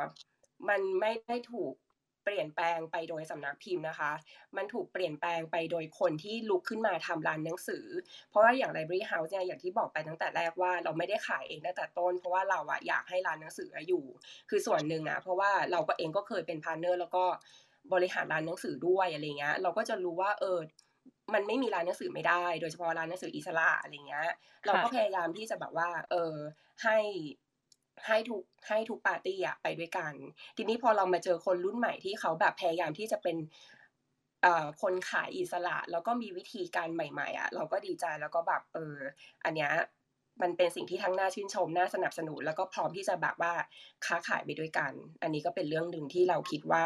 [0.69, 1.73] มันไม่ได้ถูก
[2.23, 4.11] เปลี่ยนแปลงไปโดยสำนักพิมพ์นะคะ
[4.57, 7.85] มันถูกเปลี่ยนแปลงไปโดยคนที่ลุกขึ้นมาทำร้านหนังสือ
[8.29, 14.03] เพราะว่าอย่าง Library House เนี่ยอย่างที่บอกไปตั้งแต่แรกว่าเราไม่ได้ขายเองตั้งแต่ต้น เพราะว่าเราอะอยากให้ร้านหนังสืออยู่
[14.49, 17.23] คือส่วนหนึ่งอะเพราะว่าเราก็เองก็เคยเป็น partner แล้วก็
[17.93, 20.59] บริหารร้านหนังสือด้วยอะไรเงี้ย เราก็จะรู้ว่าเออ
[21.33, 24.29] มันไม่มีร้านหนังสือไม่ได้ โดยเฉพาะร้านหนังสืออิสระอะไรเงี้ย
[24.65, 26.35] เราก็พยายามที่จะแบบว่า เออ
[26.83, 26.97] ให้
[28.07, 30.13] ให้ทุกให้ทุกปาร์ตี้อะไปด้วยกัน
[30.57, 33.37] ทีนี้พอเรามาเจอคนรุ่นใหม่ที่เขาแบบพยายามที่จะเป็น
[34.41, 38.95] เอ่อคนขายอิสระ แล้วก็มีวิธีการใหม่ ๆอะเราก็ดีใจแล้วก็แบบเออ
[39.43, 39.71] อันเนี้ย
[40.41, 43.53] มันเป็นสิ่งที่ทั้งน่าชื่นชมน่าสนับสนุน แล้วก็พร้อมที่จะแบบว่า
[44.05, 44.91] ค้าขายไปด้วยกัน
[45.21, 46.85] อันนี้ก็เป็นเรื่องหนึ่งที่เราคิดว่า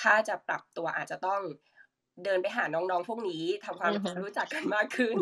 [0.00, 1.40] ถ้าจะปรับตัวอาจจะต้อง
[2.24, 5.18] เดินไปหาน้องๆพวกนี้ทำความอือฮึรู้จักกันมากขึ้น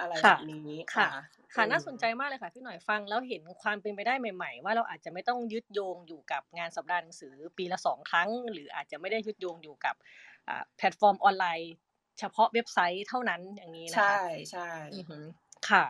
[0.00, 1.08] อะไรแบค่ะบนี้ค่ะ
[1.54, 9.94] ค่ะค่ะอืน่ามสนใจมากเลยค่ะพี่หน่อยฟังแล้วเห็นความเป็นไปได้ใหม่ ๆ ว่าเราอาจจะไม่ต้องยึดโยงอยู่กับงานสัปดาห์หนังสือปีละสองครั้ง หรืออาจจะไม่ได้ยึดโยงอยู่กับ
[10.48, 11.72] อ่าแพลตฟอร์มออนไลน์
[12.18, 14.16] เฉพาะเว็บไซต์เท่านั้นอย่างนี้นะใช่ค่ะ
[14.50, 15.24] ใช่อือหือ
[15.70, 15.84] ค่ะ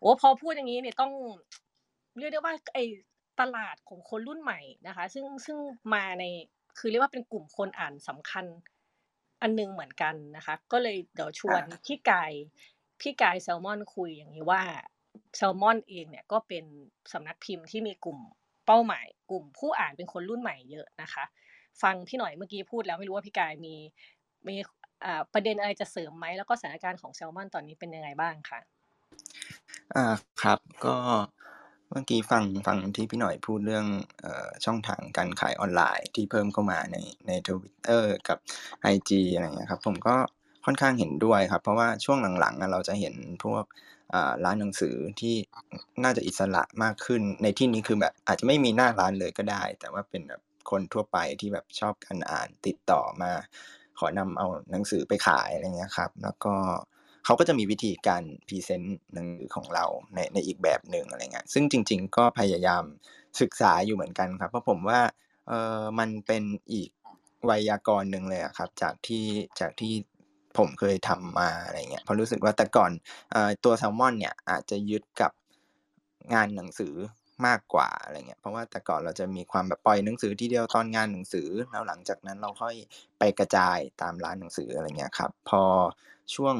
[0.00, 1.12] โอ้พอพูดอย่างนี้เนี่ยต้อง
[2.18, 2.84] เรียกได้ว่าไอ้
[3.40, 5.58] ตลาดของคนรุ่นใหม่นะคะ ซึ่งซึ่ง
[5.94, 6.24] มาใน
[6.78, 8.44] คือเรียกว่าเป็นกลุ่มคนอ่านสำคัญ
[9.42, 12.32] อันหนึ่งเหมือนกันนะคะ ก็เลยเดี๋ยวชวนค่ะพี่กาย
[13.00, 14.62] พี่กายแซลมอนคุยอย่างนี้ว่า
[15.36, 16.64] แซลมอนเองเนี่ยก็เป็น
[17.12, 18.18] สำนักพิมพ์ที่มีกลุ่ม
[18.66, 21.24] เป้าหมาย กลุ่มผู้อ่านเป็นคนรุ่นใหม่เยอะนะคะ
[21.82, 23.74] ฟังพี่หน่อยเมื่อกี้พูดแล้วไม่รู้ว่าพี่กายมี
[24.48, 24.56] มี
[25.32, 28.60] ประเด็นอะไรจะเสริมไหมแล้วก็สถานการณ์ของแซลมอนตอนนี้เป็นยังไงบ้างคะ
[29.94, 30.04] อ่า
[30.42, 30.96] ครับก็
[31.90, 33.86] เมื่อกี้ฟังฟังที่พี่หน่อยพูดเรื่อง
[34.24, 34.26] อ
[34.64, 38.38] ช่องทางการขายออนไลน์ที่เพิ่มเข้ามาในในทวิตเตอร์กับ
[38.94, 40.16] IG อะไรเงี้ยครับ ผมก็
[40.64, 43.64] ค่อนข้างเห็นด้วยครับ เพราะว่าช่วงหลังๆเราจะเห็นพวก
[44.44, 45.34] ร้านหนังสือที่
[46.04, 53.32] น่าจะอิสระมากขึ้น ในที่นี้คือแบบอาจจะไม่มีหน้าร้านเลยก็ได้ แต่ว่าเป็นแบบคนทั่วไปที่แบบชอบการอ่านติดต่อมา
[53.98, 56.54] ขอนำเอาหนังสือไปขายอะไรเงี้ยครับ แล้วก็
[57.24, 62.84] เขาก็จะมีวิธีการพรีเซนต์หนังสือของเราในในอีกแบบหนึ่งอะไรเงี้ยซึ่งจริง ๆ ก็พยายาม
[63.40, 65.00] ศึกษาอยู่เหมือนกันครับ เพราะผมว่า
[65.48, 66.42] เออมันเป็น
[66.72, 66.90] อีก
[67.46, 69.26] ไวยากรณ์หนึ่งเลยครับ จากที่
[69.60, 69.92] จากที่
[70.58, 72.90] ผมเคยทำมาอะไรเงี้ยเพราะรู้สึกว่าแต่ก่อน
[73.34, 75.32] อตัวแซลมอนเนี่ยอาจจะยึดกับ
[76.34, 76.94] งานหนังสือ
[77.46, 82.74] มากกว่าอะไรเงี้ยเพราะว่าแต่ก่อนเราจะมีความแบบปล่อยหนังสือทีเดียวตอนงานหนังสือแล้วหลังจากนั้นเราค่อย
[83.18, 85.62] ไปกระจายตามร้านหนังสืออะไรเงี้ยครับพอ
[86.34, 86.56] ช่วง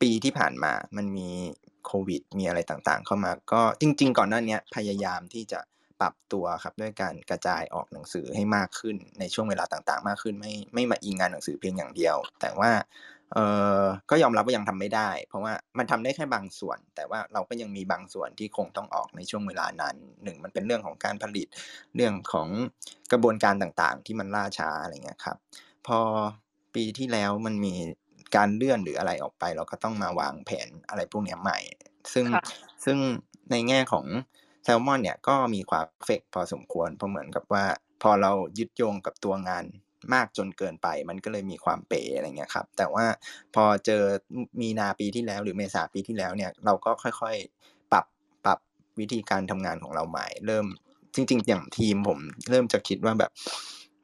[0.00, 1.30] ปีที่ผ่านมามันมี
[1.86, 5.60] โควิด มีอะไรต่างๆ เข้ามาก็จริง ๆ ก่อนหน้านี้พยายามที่จะ
[6.00, 12.70] ปรับตัวครับด้วยการกระจายออกหนังสือให้มากขึ้นในช่วงเวลาต่างๆ มากขึ้น ไม่ไม่มาอิงงานหนังสือเพียงอย่างเดียว แต่ว่า
[13.34, 13.38] เอ
[13.80, 21.46] อก็ยอมรับว่ายังทำไม่ได้ เพราะว่ามันทำได้แค่บางส่วน แต่ว่าเราก็ยังมีบางส่วนที่คงต้องออกในช่วงเวลานั้นหนึ่งมันเป็นเรื่องของการผลิต
[21.96, 22.48] เรื่องของ
[23.12, 25.36] กระบวนการต่างๆ ที่มันล่าช้าอะไรเงี้ยครับ
[25.86, 25.98] พอ
[26.74, 27.74] ปีที่แล้วมันมี
[28.36, 31.58] การเลื่อนหรืออะไรออกไป เราก็ต้องมาวางแผนอะไรพวกเนี้ยใหม่
[32.12, 32.44] ซึ่งค่ะ
[32.84, 32.98] ซึ่ง
[33.50, 34.06] ในแง่ของ
[34.64, 37.64] แซลมอนเนี่ยก็มีความเฟกพอสมควรเพราะเหมือนกับว่า
[38.02, 39.64] พอเรายึดโยงกับตัวงาน
[40.14, 43.06] มากจนเกินไป มันก็เลยมีความเป๋อะไรเงี้ยครับ แต่ว่า
[43.54, 44.02] พอเจอ
[44.60, 48.06] มีนาปีที่แล้ว หรือเมษาปีที่แล้วเนี่ยเราก็ค่อยๆปรับ
[48.44, 48.58] ปรับ
[49.00, 50.66] วิธีการทำงานของเราใหม่ เริ่ม
[51.14, 52.18] จริง ๆ อย่างทีมผม
[52.50, 53.30] เริ่มจะคิดว่าแบบ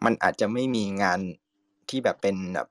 [0.04, 1.20] มันอาจจะไม่มีงาน
[1.90, 2.68] ที่แบบเป็นแบบ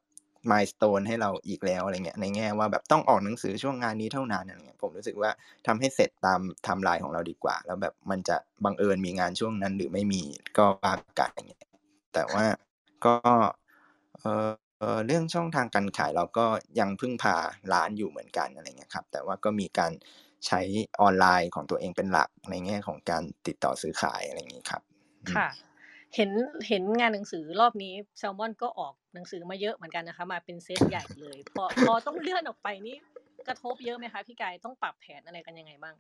[0.52, 5.32] มายสเตนให้เราอีกแล้วอะไรเงี้ยในแง่ว่าแบบต้องออกหนังสือช่วงงานนี้เท่านั้นอะไรเงี้ยผมรู้สึกว่า
[5.68, 10.24] ทำให้เสร็จตามทม์ไลน์ของเราดีกว่า แล้วแบบมันจะบังเอิญมีงานช่วงนั้นหรือไม่มี
[10.58, 11.64] ก็ว่ากันอย่างเงี้ย
[12.14, 12.46] แต่ว่า
[13.06, 13.16] ก็
[14.20, 16.46] เอ่อเอ่อเรื่องช่องทางการขายเราก็
[16.80, 17.36] ยังพึ่งพา
[17.74, 19.92] ร้านอยู่เหมือนกันอะไรเงี้ยครับ แต่ว่าก็มีการ
[20.48, 20.62] ใช้
[21.02, 24.82] ออนไลน์ของตัวเองเป็นหลักในแง่ของการติดต่อซื้อขายอะไรอย่างงี้ครับ
[25.26, 25.48] อืมค่ะ
[26.16, 26.32] เห็น
[26.68, 32.98] เห็นงานหนังสือรอบนี้แซลมอนก็ออกหนังสือมาเยอะเหมือนกันนะคะ มาเป็นเซตใหญ่เลย พอพอต้องเลื่อนออกไปนี่
[33.48, 35.96] กระทบเยอะไหมคะพี่กายต้องปรับแผนอะไรกันยังไงบ้าง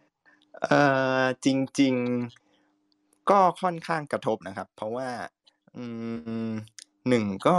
[0.61, 0.81] เอ่
[1.21, 1.47] อจ
[1.79, 5.09] ริง ๆ ก็ค่อนข้างกระทบนะครับ เพราะว่า
[5.77, 5.85] อื
[6.49, 6.51] ม
[7.09, 7.57] หนึ่งก็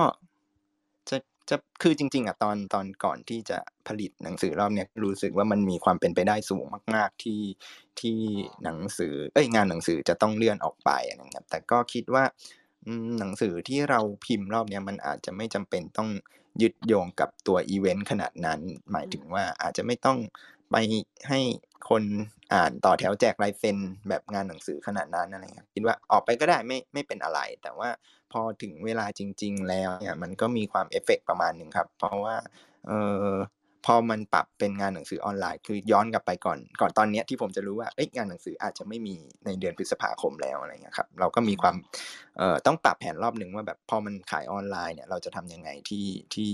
[1.11, 1.19] จะ
[1.51, 7.43] จะคือจริง ๆอะตอนตอนก่อนที่จะผลิตหนังสือรอบเนี้ยรู้สึกว่ามันมีความเป็นไปได้สูงมาก ๆที่
[8.01, 8.19] ที่
[8.65, 12.25] หนังสือเอ้ยงานหนังสือจะต้องเลื่อนออกไปนะครับ แต่ก็คิดว่า
[13.19, 16.11] หนังสือที่เราพิมพ์รอบเนี้ยมันอาจจะไม่จำเป็นต้อง
[16.63, 18.61] ยึดโยงกับตัวอีเวนต์ขนาดนั้น
[18.93, 20.19] หมายถึงว่าอาจจะไม่ต้อง
[20.73, 20.77] ไป
[21.29, 21.41] ให้
[21.91, 22.03] คน
[22.53, 27.89] อ่านต่อแถวแจกลายเซ็นแบบงานหนังสือขนาดนั้นอะไรเงี้ยคิดว่าออกไปก็ได้ไม่ไม่เป็นอะไร แต่ว่า
[28.33, 32.37] พอถึงเวลาจริง ๆ แล้วเนี่ยมันก็มีความเอฟเฟกต์ประมาณหนึ่งครับ เพราะว่า
[32.87, 32.93] เอ
[33.35, 33.37] อ
[33.87, 39.15] พอมันปรับเป็นงานหนังสือออนไลน์ คือย้อนกลับไปก่อน ก่อนตอนเนี้ยที่ผมจะรู้ว่าเอ้ยงานหนังสืออาจจะไม่มี
[39.47, 41.77] ในเดือนพฤษภาคมแล้วอะไรเงี้ยครับเราก็มีความ
[42.39, 46.53] เอ่อต้องปรับแผนรอบหนึ่งว่าแบบพอมันขายออนไลน์เนี่ยเราจะทำยังไงที่ที่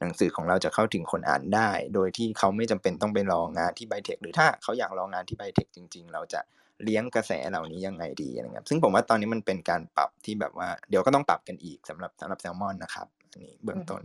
[0.00, 6.40] หนังสือของเราจะเข้าถึงคนอ่านได้ โดยที่เขาไม่จำเป็นต้องไปรองานที่ไบเทคหรือถ้าเขาอยากรองานที่ไบเทคจริง ๆ เราจะ
[6.84, 14.02] เลี้ยงกระแสเหล่านี้ยังไงดีอะไรเงี้ยซึ่งผมว่าตอนนี้มันเป็นการปรับที่แบบว่า เดี๋ยวก็ต้องปรับกันอีกสำหรับสำหรับแซลมอนนะครับ อันนี้เบื้องต้น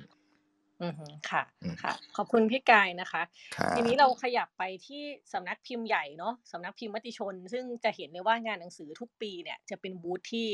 [0.83, 3.21] อือหือค่ะอืมค่ะ ขอบคุณพี่กายนะคะ
[3.57, 5.03] ครัทีนี้บเราขยับไปที่
[5.33, 10.49] สำนักพิมพ์ใหญ่เนาะสำนักพิมพ์มติชน ซึ่งจะเห็นเลยว่างานหนังสือทุกปีเนี่ยจะเป็นบูธที่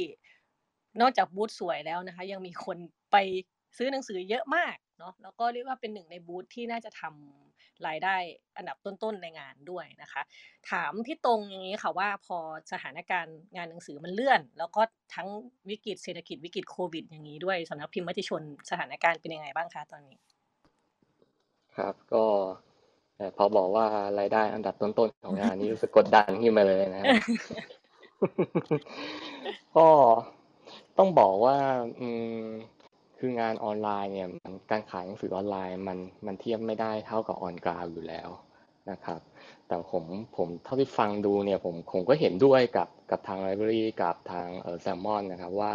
[1.02, 2.78] นอกจากบูธสวยแล้วนะคะ ยังมีคน
[3.12, 3.18] ไป
[3.78, 8.16] ซื้อหนังสือเยอะมาก เนาะแล้วก็เรียกว่าเป็นหนึ่งในบูธที่น่าจะทำรายได้
[8.58, 10.22] อันดับต้นๆในงานด้วยนะคะ
[10.72, 12.38] ถามพี่ตรงอย่างนี้ค่ะว่าพอ
[12.72, 14.82] สถานการณ์งานหนังสือมันเลื่อน แล้วก็
[15.16, 15.28] ทั้ง
[15.70, 20.18] วิกฤตเศรษฐกิจวิกฤตโควิด อย่างนี้ด้วยสำนักพิมพ์มติชนสถานการณ์เป็นยังไงบ้างคะตอนนี้
[21.78, 22.26] ครับก็
[23.16, 23.86] เอ่อพอบอกว่า
[24.20, 27.16] รายได้อันดับต้นๆของงานนี้รู้สึกกดดันขึ้นมาเลยนะครับ
[29.78, 29.88] ก็
[30.98, 31.58] ต้องบอกว่า
[32.00, 32.08] อื
[32.44, 32.46] ม
[33.24, 34.30] คืองานออนไลน์เนี่ย
[34.72, 38.30] การขายหนังสือออนไลน์มันมันเทียบไม่ได้เท่ากับออนกราวอยู่แล้ว
[38.92, 39.20] นะครับ
[39.68, 40.04] แต่ผม
[40.38, 45.74] ผมเท่าที่ฟังดูเนี่ยผมผมก็เห็นด้วยกับกับทางไลบรารีกับทางเออแซลมอนนะครับว่า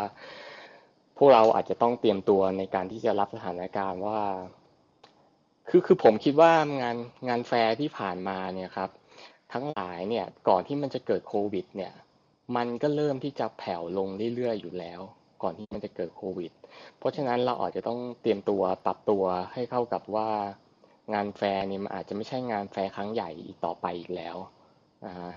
[1.19, 4.21] พวกเราอาจจะต้องเตรียมตัวในการที่จะรับสถานการณ์ว่า
[5.69, 6.97] คือคือผมคิดว่างาน
[7.29, 8.91] งานแฟร์ที่ผ่านมาเนี่ยครับ
[9.53, 11.93] ทั้งหลายเนี่ยก่อนที่มันจะเกิดโควิด เนี่ย
[12.57, 15.01] มันก็เริ่มที่จะแผ่วลงเรื่อยๆอยู่แล้ว
[15.43, 16.51] ก่อนที่มันจะเกิดโควิด
[16.99, 20.29] เพราะฉะนั้นเราอาจจะต้องเตรียมตัวปรับตัวให้เข้ากับว่า
[21.15, 24.37] งานแฟร์เนี่ยมันอาจจะไม่ใช่งานแฟร์ครั้งใหญ่อีกต่อไปอีกแล้ว
[25.07, 25.33] นะฮะ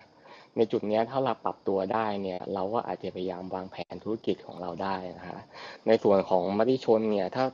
[0.55, 5.39] ในจุดนี้ถ้าเราปรับตัวได้เนี่ยเราก็อาจจะพยายามวางแผนธุรกิจของเราได้นะฮะ
[5.87, 7.45] ในส่วนของมติชนเนี่ยถ้า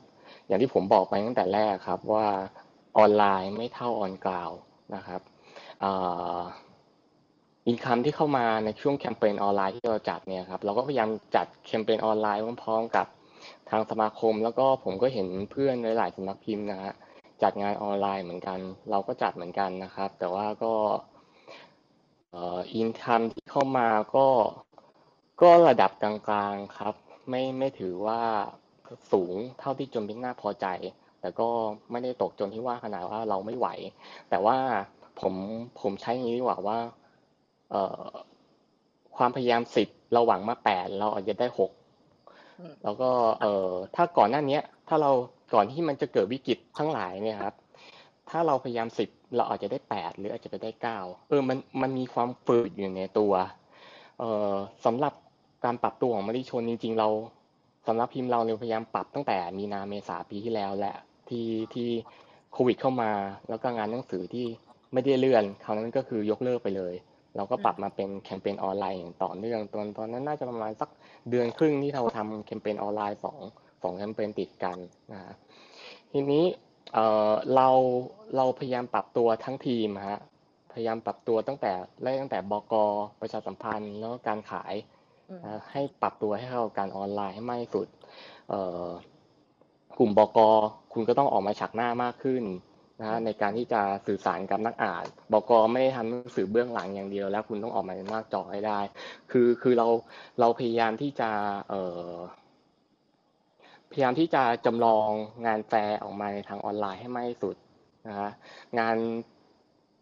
[0.48, 2.28] อย่างที่ผมบอกไปตั้งแต่แรกครับว่า
[2.98, 4.52] ออนไลน์ไม่เท่าออนกราว
[4.96, 5.22] นะครับ
[7.68, 13.08] อินคัมที่เข้ามาในช่วงแคมเปญออนไลน์ที่เราจัดเนี่ยครับเราก็พยายามจัดแคมเปญออนไลน์พร้อมๆกับ
[13.70, 16.94] ทางสมาคม แล้วก็ผมก็เห็นเพื่อนหลายๆสำนักพิมพ์นะฮะ
[17.44, 18.60] จัดงานออนไลน์เหมือนกัน
[18.92, 20.74] เราก็จัดเหมือนกันนะครับ แต่ว่าก็
[22.32, 24.28] เอ่ออินคัมที่เข้ามาก็
[25.42, 26.14] ก็ระดับกลา
[26.52, 26.94] งๆครับ
[27.30, 28.22] ไม่ไม่ถือว่า
[29.12, 30.68] สูงเท่าที่จนเป็นน่าพอใจ
[31.22, 31.50] แต่ก็
[31.92, 33.68] ไม่ได้ตกจนที่ว่าขนาดว่าเราไม่ไหว
[34.30, 34.58] แต่ว่า
[35.20, 35.34] ผม
[35.82, 36.78] ผมใช้อย่างนี้ดีกว่าว่า
[39.18, 41.72] ความพยายามสิบเราหวังมาแปดเราอาจจะได้หก
[42.60, 43.10] อืมแล้วก็
[43.42, 45.12] เอ่อถ้าก่อนหน้าเนี้ยถ้าเรา
[45.54, 47.56] ก่อนที่มันจะเกิดวิกฤตทั้งหลายเนี่ยครับ
[48.30, 51.00] ถ้าเราพยายามสิบเราอาจจะได้แปดหรืออาจจะไปได้เก้า
[51.30, 53.34] เออมันมันมีความฝืดอยู่ในตัว
[54.20, 54.54] เอ่อ
[54.86, 55.14] สำหรับ
[55.66, 57.08] การปรับตัวของมติชนจริง ๆ เรา
[57.88, 60.96] สำหรับพิมพ์เราเนี่ยพยายามปรับตั้งแต่มีนาเมษาปีที่แล้วแหละ
[61.30, 61.90] ที่ที่
[62.54, 63.12] โควิดเข้ามา
[63.50, 64.46] แล้วก็งานหนังสือที่
[64.94, 66.94] ไม่ได้เลื่อนคราวนั้นก็คือยกเลิกไปเลย
[67.36, 70.90] เราก็ปรับมาเป็นแคมเปญออนไลน์อย่างต่อเนื่องตอนตอนนั้นน่าจะประมาณสัก
[71.30, 73.40] เดือนครึ่งที่เราทำแคมเปญออนไลน์สอง
[73.84, 74.78] สองแคมเปญติดกัน
[75.12, 75.34] นะฮะ
[76.12, 76.44] ทีนี้
[76.94, 77.70] เอ่อเรา
[78.36, 80.20] เราพยายามปรับตัวทั้งทีมฮะ
[80.74, 81.72] พยายามปรับตัวตั้งแต่
[82.02, 82.74] ไล่ตั้งแต่บก
[83.20, 84.74] ประชาสัมพันธ์แล้วก็การขาย
[85.30, 87.88] อืมนะให้ปรับตัวให้เข้ากับการออนไลน์ให้มากที่สุด
[88.50, 88.88] เอ่อ
[90.00, 90.40] กลุ่มบก
[90.94, 92.44] คุณก็ต้องออกมาฉักหน้ามากขึ้น
[93.00, 98.80] นะฮะในการที่จะสื่อสารกับนักอ่านบกไม่ได้ทำหนังสือเบื้องหลังอย่างเดียว แล้วคุณต้องออกมาในหน้าจอให้ได้
[99.32, 99.88] คือคือเรา
[100.40, 101.30] เราพยายามที่จะ
[101.70, 102.12] เอ่อ
[103.92, 105.08] พยายามที่จะจำลอง
[105.46, 107.56] งานแฟร์ออกมาในทางออนไลน์ให้มากที่สุด
[108.08, 108.30] นะฮะ
[108.80, 108.98] งาน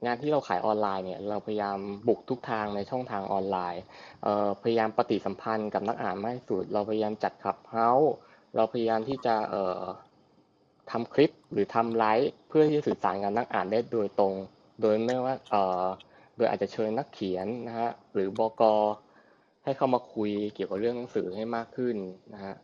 [0.05, 1.77] งานที่เราขายออนไลน์เนี่ยเราพยายาม
[2.07, 3.83] บุกทุกทางในช่องทางออนไลน์
[4.23, 8.11] เอ่อพยายามปฏิสัมพันธ์กับนักอ่านมากที่สุด เราพยายามจัด Clubhouse
[8.55, 9.81] เราพยายามที่จะเอ่อ
[10.91, 14.33] ทำคลิปหรือทำไลฟ์เพื่อที่จะสื่อสารกับนักอ่านได้โดยตรง
[14.81, 15.85] โดยไม่ว่าเอ่อ
[16.37, 18.63] โดยอาจจะเชิญนักเขียนนะฮะหรือบก.
[19.63, 21.95] ให้เข้ามาคุยเกี่ยวกับเรื่องหนังสือให้มากขึ้น
[22.33, 22.55] นะฮะ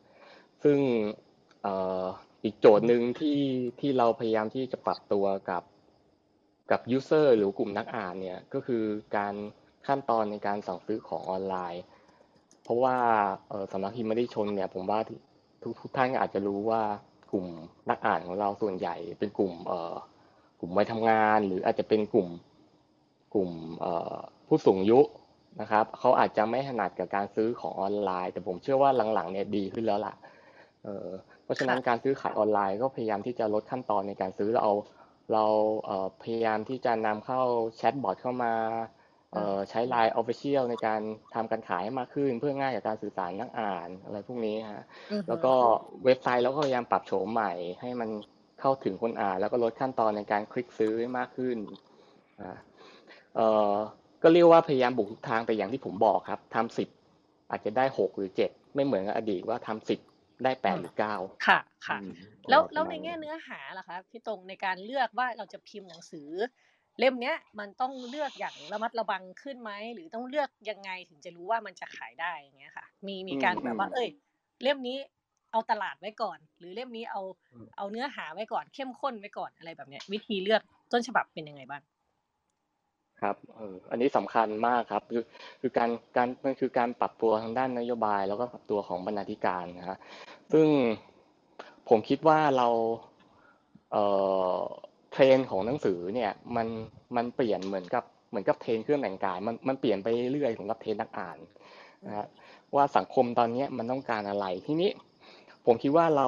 [0.64, 0.78] ซึ่ง
[1.64, 2.04] เอ่อ
[2.44, 3.40] อีกโจทย์หนึ่งที่
[3.80, 5.64] ที่เราพยายามที่จะปรับตัวกับ
[6.72, 8.84] กับยูเซอร์หรือกลุ่มนักอ่านเนี่ยก็คือ
[9.18, 9.34] การ
[9.88, 11.84] ขั้นตอนในการสั่งซื้อของออนไลน์
[12.64, 12.96] เพราะว่า
[13.72, 15.00] สำนักพิมพ์ไม่ได้ชนเนี่ยผมว่า
[15.64, 16.82] ทุกทุกท่านอาจจะรู้ว่า
[17.32, 17.46] กลุ่ม
[17.90, 19.96] นักอ่านของเราส่วนใหญ่ เป็นกลุ่มเอ่อ
[20.60, 22.28] กลุ่มวัยทำงาน หรืออาจจะเป็นกลุ่ม
[23.34, 24.16] กลุ่มเอ่อ
[24.48, 25.00] ผู้สูงอายุ
[25.62, 30.14] นะครับเขาอาจจะไม่ถนัดกับการซื้อของออนไลน์ แต่ผมเชื่อว่าหลังๆเนี่ยดีขึ้นแล้วล่ะ
[30.84, 31.08] เออ
[31.44, 34.74] เพราะฉะนั้นค่ะการซื้อขายออนไลน์ก็พยายามที่จะลดขั้นตอนในการซื้อเราเอา
[35.34, 35.46] เรา
[35.86, 37.42] เอ่อพยายามที่จะนำเข้า
[37.78, 38.54] แชทบอทเข้ามา
[39.34, 41.02] เอ่อใช้ Line Official ในการ
[41.36, 45.54] ทำการขายให้มากขึ้น เพื่อง่ายกับการสื่อสารนักอ่านอะไรพวกนี้ฮะอือฮึแล้วก็
[46.06, 48.10] เว็บไซต์เราก็พยายามปรับโฉมใหม่ ให้มัน
[48.60, 51.58] เข้าถึงคนอ่าน แล้วก็ลดขั้นตอนในการคลิกซื้อให้มากขึ้น
[52.42, 52.58] อ่า
[53.36, 53.74] เอ่อ
[54.24, 56.90] ก็เรียกว่าพยายามบุกทุกทางแต่อย่างที่ผมบอกครับทำสิบ
[57.50, 60.00] อาจจะได้หกหรือเจ็ดไม่เหมือนกับอดีตว่าทำสิบ
[60.44, 61.16] ได้แปดหรือเก้า
[61.48, 62.14] ค่ะค่ะอืม
[62.50, 66.30] แล้วประมาณแล้วในนี้แง่เนื้อหาล่ะคะพี่ตรงในการเลือกว่าเราจะพิมพ์หนังสือ
[67.00, 74.08] เล่มเนี้ยมันต้องเลือกอย่างระมัดระวังขึ้นไหมหรือต้องเลือกยังไงถึงจะรู้ว่ามันจะขายได้อย่างเงี้ยค่ะ มีมีการแบบว่า เอ้ย
[74.64, 74.98] เล่มนี้
[75.52, 77.22] เอาตลาดไว้ก่อน หรือเล่มนี้เอา
[77.78, 81.82] เอาเนื้อหาไว้ก่อน เข้มข้นไว้ก่อนอะไรแบบเนี้ย วิธีเลือกต้นฉบับเป็นยังไงบ้าง
[83.22, 85.24] ครับเอออันนี้สำคัญมากครับ คือ
[85.62, 89.98] คือการการมันคือการปรับตัวทางด้านนโยบาย แล้วก็ปรับตัวของบรรณาธิการนะฮะ
[90.54, 90.68] ซึ่ง
[91.90, 92.68] ผมคิดว่าเรา
[93.92, 94.04] เอ่
[94.60, 94.62] อ
[95.12, 96.68] เทรนด์ของหนังสือเนี่ยมัน
[97.16, 101.38] มันเปลี่ยนเหมือนกับเหมือนกับเทรนด์เครื่องแต่งกายมันมันเปลี่ยนไปเรื่อยๆสำหรับเทรนด์นักอ่าน
[102.06, 102.28] นะฮะ
[102.76, 104.90] ว่าสังคมตอนเนี้ยมันต้องการอะไรทีนี้
[105.66, 106.28] ผมคิดว่าเรา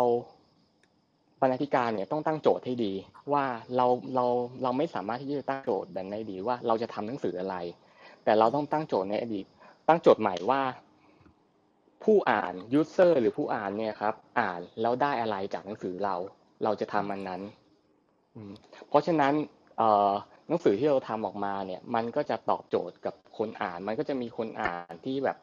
[1.42, 2.94] บรรณาธิการเนี่ยต้องตั้งโจทย์ให้ดี
[3.34, 3.44] ว่า
[3.76, 4.26] เราเรา
[4.64, 7.56] เราไม่สามารถที่จะตั้งโจทย์แบบได้ดีว่าเราจะทำหนังสืออะไร
[8.24, 9.46] แต่เราต้องตั้งโจทย์ในอดีต
[9.88, 10.62] ตั้งโจทย์ใหม่ว่า
[12.04, 16.16] ผู้อ่านยูเซอร์หรือผู้อ่านเนี่ยครับ อ่านแล้วได้อะไรจากหนังสือเรา
[16.64, 17.42] เราจะทำมันนั้น
[18.90, 19.34] เพราะฉะนั้น
[20.48, 25.38] หนังสือที่เราทำออกมาเนี่ย มันก็จะตอบโจทย์กับคนอ่าน มันก็จะมีคนอ่านที่แบบ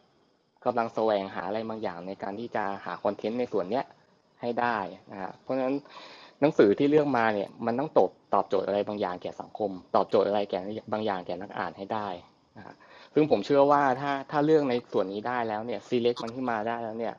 [0.64, 3.84] กำลังแสวงหาอะไรบางอย่างในการที่จะหาคอนเทนต์ในส่วนเนี้ย
[4.40, 4.76] ให้ได้
[5.10, 5.76] นะฮะเพราะฉะนั้น
[6.40, 10.60] หนังสือที่เลือกมาเนี่ยมันต้องตอบตอบโจทย์อะไรบางอย่างแก่สังคม ตอบโจทย์อะไรแก่
[10.92, 12.08] บางอย่างแก่นักอ่านให้ได้
[12.56, 12.74] นะฮะ
[13.14, 17.14] ซึ่งผมเชื่อว่าถ้าถ้าเรื่องในส่วนนี้ได้แล้วเนี่ยซีเล็กมันขึ้นมาได้แล้วเนี่ย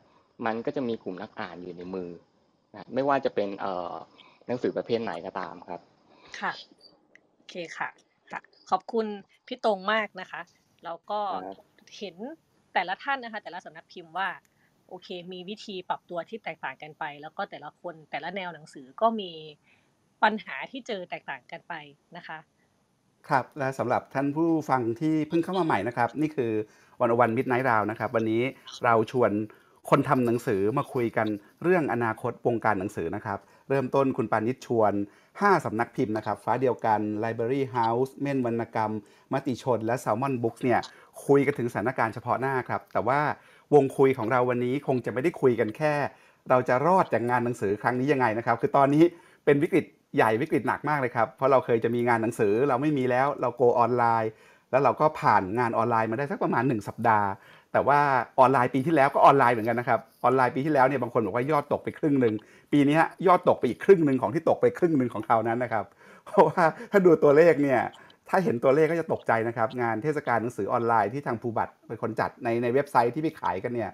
[0.45, 2.09] มันก็จะมีกลุ่มนักอ่านอยู่ในมือ
[2.73, 3.93] นะไม่ว่าจะเป็นเอ่อ
[4.49, 5.81] หนังสือประเภทไหนก็ตามครับ
[6.39, 6.51] ค่ะ
[7.35, 7.89] โอเคค่ะ
[8.31, 9.05] ค่ะ ขอบคุณ
[9.47, 10.41] พี่ตรงมากนะคะ
[10.85, 11.57] แล้วก็ครับ
[11.97, 12.15] เห็น
[12.73, 14.29] แต่ละท่านนะคะ แต่ละสำนักพิมพ์ว่า
[14.89, 19.31] โอเค มีวิธีปรับตัวที่แตกต่างกันไป แล้วก็แต่ละคนแต่ละแนวหนังสือก็มี
[20.23, 21.73] ปัญหาที่เจอแตกต่างกันไป
[22.17, 22.37] นะคะ
[23.29, 26.51] ครับและสำหรับท่านผู้ฟังที่เพิ่งเข้ามาใหม่นะครับ นี่คือ
[26.99, 28.41] วันวันมิดไนท์ราวนะครับ วันนี้
[28.83, 29.31] เราชวน
[29.89, 31.27] คนทำหนังสือมาคุยกัน
[31.63, 34.93] เรื่องอนาคตวงการหนังสือนะครับ เริ่มต้นคุณปานิชชวน
[35.29, 38.91] 5 สำนักพิมพ์นะครับ ฟ้าเดียวกัน Library House เม่นวรรณกรรม
[39.33, 40.79] มติชน และ Salmon Books เนี่ย
[41.25, 43.19] คุยกันถึงสถานการณ์เฉพาะหน้าครับ แต่ว่า
[43.73, 45.93] วงคุยของเราวันนี้คงจะไม่ได้คุยกันแค่
[46.49, 49.03] เราจะรอดจากงานหนังสือครั้งนี้ยังไงนะครับ คือตอนนี้
[49.45, 54.31] เป็นวิกฤตใหญ่วิกฤตหนักมากเลยครับ เพราะเราเคยจะมีงานหนังสือเราไม่มีแล้วเราโกออนไลน์
[54.71, 57.27] แล้วเราก็ผ่านงานออนไลน์มาได้สักประมาณ 1 สัปดาห์
[57.73, 57.99] แต่ว่า
[58.39, 62.33] ออนไลน์ปีที่แล้วก็ออนไลน์เหมือนกันนะครับ ออนไลน์ปีที่แล้วเนี่ยบางคนบอกว่ายอดตกไปครึ่งหนึ่ง
[62.73, 65.85] ปีนี้ฮะยอดตกไปอีกครึ่งหนึ่งของที่ตกไปครึ่งหนึ่งของคราวนั้นนะครับ
[66.25, 67.79] เพราะว่าถ้าดูตัวเลขเนี่ย
[68.29, 73.91] ถ้าเห็นตัวเลขก็จะตกใจนะครับ งานเทศกาลหนังสือออนไลน์ที่ทางภูบัตเป็นคนจัดในในเว็บไซต์ที่ไปขายกันเนี่ย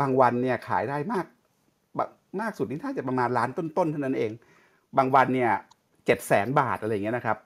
[0.00, 1.26] บางวันเนี่ยขายได้มาก
[2.40, 4.30] มากสุดนี่น่าจะประมาณล้านต้นๆเท่านั้นเอง
[4.98, 5.50] บางวันเนี่ย
[6.06, 7.36] เจ็ดแสนบาทอะไรเงี้ยนะครับ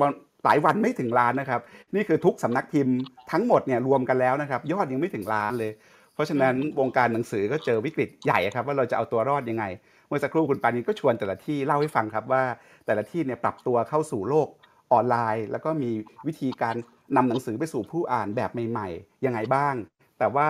[0.00, 0.10] บาง
[0.44, 1.60] หลายวันไม่ถึงล้านนะครับ
[1.94, 2.96] นี่คือทุกสำนักพิมพ์
[3.32, 5.72] ทั้งหมดเนี่ยรวมกันแล้วนะครับ ยอดยังไม่ถึงล้านเลย
[6.14, 9.64] เพราะฉะนั้นวงการหนังสือก็เจอวิกฤตใหญ่ครับว่าเราจะเอาตัวรอดยังไง
[10.08, 12.42] เมื่อสักครู่คุณปานินก็ชวนแต่ละที่เล่าให้ฟังครับว่า
[12.86, 14.48] แต่ละที่เนี่ยปรับตัวเข้าสู่โลก
[14.92, 15.90] ออนไลน์ แล้วก็มี
[16.26, 16.76] วิธีการ
[17.16, 19.74] นำหนังสือไปสู่ผู้อ่านแบบใหม่ๆยังไงบ้าง
[20.18, 20.48] แต่ว่า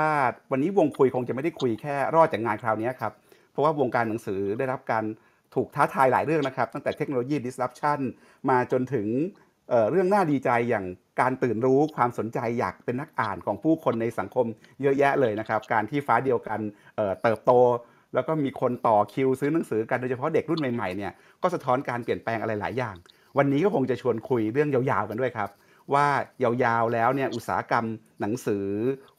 [0.50, 3.12] วันนี้วงคุยคงจะไม่ได้คุยแค่รอดจากงานคราวนี้ครับ
[3.52, 5.04] เพราะว่าวงการหนังสือได้รับการ
[5.54, 8.00] ถูกท้าทายหลายเรื่องนะครับ ตั้งแต่เทคโนโลยี disruption
[8.50, 9.06] มาจนถึง
[9.90, 10.86] เรื่องน่าดีใจอย่าง
[11.20, 14.46] การตื่นรู้ความสนใจอยากเป็นนักอ่านของผู้คนในสังคม
[14.82, 16.60] เยอะแยะเลยนะครับ การที่ฟ้าเดียวกัน
[16.96, 17.52] เเติบโต
[18.14, 22.96] แล้วก็มีคนต่อคิวซื้อหนังสือกันโดยเฉพาะเด็กรุ่นใหม่ๆเนี่ยก็สะท้อนการเปลี่ยนแปลงอะไรหลายอย่าง
[23.38, 25.50] วันนี้ก็คงจะชวนคุยเรื่องยาวๆกันด้วยครับ
[25.94, 26.06] ว่า
[26.42, 27.84] ยาวๆแล้วเนี่ยอุตสาหกรรม
[28.20, 28.66] หนังสือ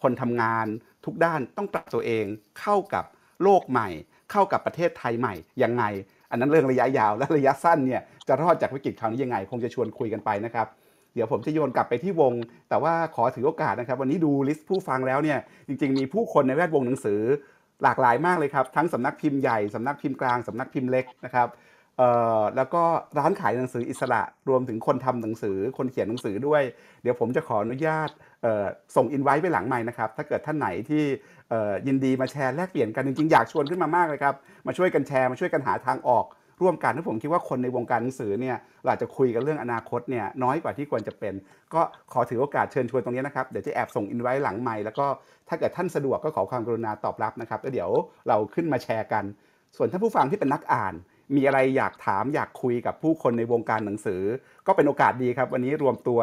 [0.02, 0.66] คนทำงาน
[1.06, 2.26] ทุกด้านต้องปรับตัวเอง
[2.60, 3.06] เข้ากับ
[3.44, 3.90] โลกใหม่
[4.32, 5.84] เข้ากับประเทศไทยใหม่ยังไง
[6.32, 10.68] อันนั้นเรื่องระยะยาวและระยะสั้นเนี่ยจะรอดจากวิกฤตคราวนี้ยังไง คงจะชวนคุยกันไปนะครับ
[11.14, 12.34] เดี๋ยวผมจะโยนกลับไปที่วง
[12.70, 17.20] แต่ว่าขอถือโอกาสนะครับ วันนี้ดูลิสต์ผู้ฟังแล้วเนี่ยจริง ๆ มีผู้คนในแวดวงหนังสือ
[17.84, 21.50] หลากหลายมากเลยครับ ทั้งสำนักพิมพ์ใหญ่สำนักพิมพ์กลางสำนักพิมพ์เล็กนะครับ
[22.56, 22.84] แล้วก็
[23.20, 26.64] ร้านขายหนังสืออิสระรวมถึงคนทำหนังสือคนเขียนหนังสือด้วย
[27.02, 28.10] เดี๋ยวผมจะขออนุญาต
[28.96, 31.04] ส่งอินไว้ไปหลังใหม่นะครับ ถ้าเกิดท่านไหนที่
[31.88, 34.36] ยินดีมาแชร์แลกเปลี่ยนกันจริงๆอยากชวนขึ้นมามากเลยครับ
[34.68, 36.26] มาช่วยกันแชร์มาช่วยกันหาทางออก
[36.62, 41.34] ร่วมกันที่ผมคิดว่าคนในวงการหนังสือเนี่ยเราอาจจะคุยกันเรื่องอนาคตเนี่ยน้อยกว่าที่ควรจะเป็น
[41.74, 41.82] ก็
[42.14, 45.06] ขอถือโอกาสเชิญชวนตรงนี้นะครับเดี๋ยวจะแอบส่งอินไว้หลังใหม่แล้วก็
[45.50, 47.90] ถ้าเกิดท่านสะดวกก็ขอความกรุณาตอบรับนะครับแล้วเดี๋ยว
[48.28, 49.24] เราขึ้นมาแชร์กัน
[49.78, 50.94] ส่วนท่านผู้ฟังที่เป็นนักอ่าน
[51.36, 54.22] มีอะไรอยากถามอยากคุยกับผู้คนในวงการหนังสือ
[54.68, 56.20] ก็เป็นโอกาสดีครับ วันนี้รวมตัว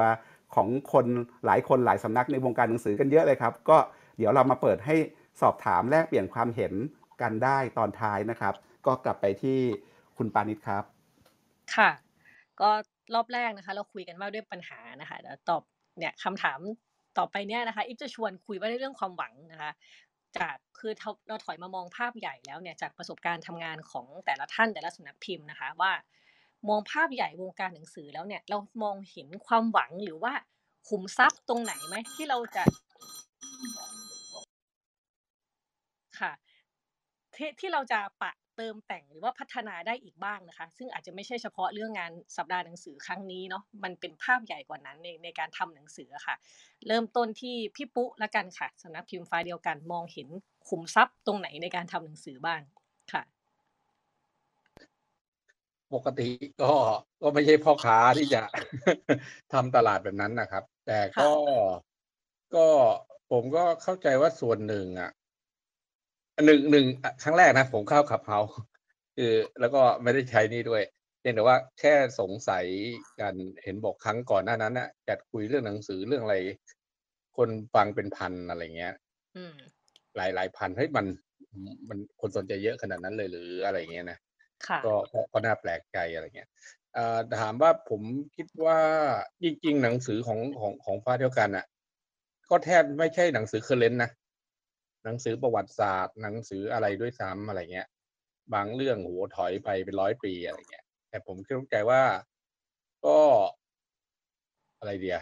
[0.54, 1.06] ของคน
[1.46, 3.78] หลายคนหลายสำนักในวงการหนังสือกันเยอะเลยครับ ก็
[4.22, 4.96] ดี๋ยวเรามาเปิดให้
[5.40, 6.72] สอบถามแลกเปลี่ยนความเห็น
[7.22, 8.54] กันได้ตอนท้ายนะครับ
[8.86, 9.58] ก็กลับไปที่
[10.18, 10.84] คุณปานิชครับ
[11.76, 11.90] ค่ะ
[12.60, 12.70] ก็
[13.14, 15.62] รอบแรกนะคะ เราคุยกันว่าด้วยปัญหานะคะเดี๋ยวตอบ
[15.98, 16.58] เนี่ยคำถาม
[17.18, 19.70] ต่อไปเนี่ยนะคะอิฟจะชวนคุยว่าในเรื่องความหวังนะคะ
[20.36, 20.92] จากคือ
[21.28, 25.92] เราถอยมามองภาพใหญ่แล้วเนี่ยจากประสบการณ์ทำงานของแต่ละท่านแต่ละสำนักพิมพ์นะคะว่า
[26.68, 30.32] มองภาพใหญ่วงการหนังสือแล้วเนี่ยเรามองเห็นความหวังหรือว่า
[30.88, 32.62] ขุมทรัพย์ตรงไหนไหมที่เราจะ
[37.36, 46.34] ที่ที่เราจะปะเติมแต่งหรือว่าพัฒนาได้อีกบ้างนะคะ ซึ่งอาจจะไม่ใช่เฉพาะเรื่องงานสัปดาห์หนังสือครั้งนี้เนาะมันเป็นภาพใหญ่กว่านั้นในในการทำหนังสือค่ะ
[46.88, 50.28] เริ่มต้นที่พี่ปุ๊ละกันค่ะสำนักพิมพ์ฟ้าเดียวกันมองเห็น
[50.68, 52.60] ขุมทรัพย์ตรงไหนในการทำหนังสือบ้าง
[53.12, 53.22] ค่ะ
[55.94, 56.28] ปกติ
[56.62, 56.72] ก็
[57.22, 58.42] ก็ไม่ใช่พ่อค้าที่จะ
[59.52, 61.30] ทำตลาดแบบนั้นนะครับ แต่ก็
[62.54, 62.66] ก็
[63.30, 65.10] ผมก็เข้าใจว่าส่วนหนึ่งอะ
[66.46, 68.38] หนึ่งหนึ่งอะครั้งแรกนะ ผมเข้าขับเฮา
[69.16, 70.82] คือแล้วก็ไม่ได้ใช้นี่ด้วย
[71.20, 72.64] เพียงแต่ว่าแค่สงสัย
[73.20, 76.36] กันเห็นบอกครั้งก่อนหน้านั้นน่ะจัดคุยเรื่องหนังสือเรื่องอะไร
[77.36, 78.94] คนฟังเป็นพันอะไรเงี้ย
[79.36, 79.56] อืม
[80.16, 81.06] หลายหลายพันเฮ้ยมัน
[81.88, 84.18] มันคนสนใจเยอะขนาดนั้นเลยหรืออะไรเงี้ยนะ
[84.66, 86.48] ค่ะก็ก็ก็น่าแปลกใจอะไรเงี้ย
[86.94, 88.02] เอ่อถามว่าผม
[88.36, 88.78] คิดว่า
[89.42, 91.64] จริงๆ หนังสือของของของฟ้าเดียวกันอะ
[92.50, 94.10] ก็แทบไม่ใช่หนังสือเคอร์เรนต์นะ
[95.04, 97.88] หนังสือประวัติศาสตร์ หนังสืออะไรด้วยซ้ำอะไรเงี้ย
[98.54, 102.02] บางเรื่องโหัวถอยไปเป็นร้อยปีอะไรเงี้ย แต่ผมคิดว่าใจว่า
[103.06, 103.18] ก็
[104.78, 105.18] อะไรเดีย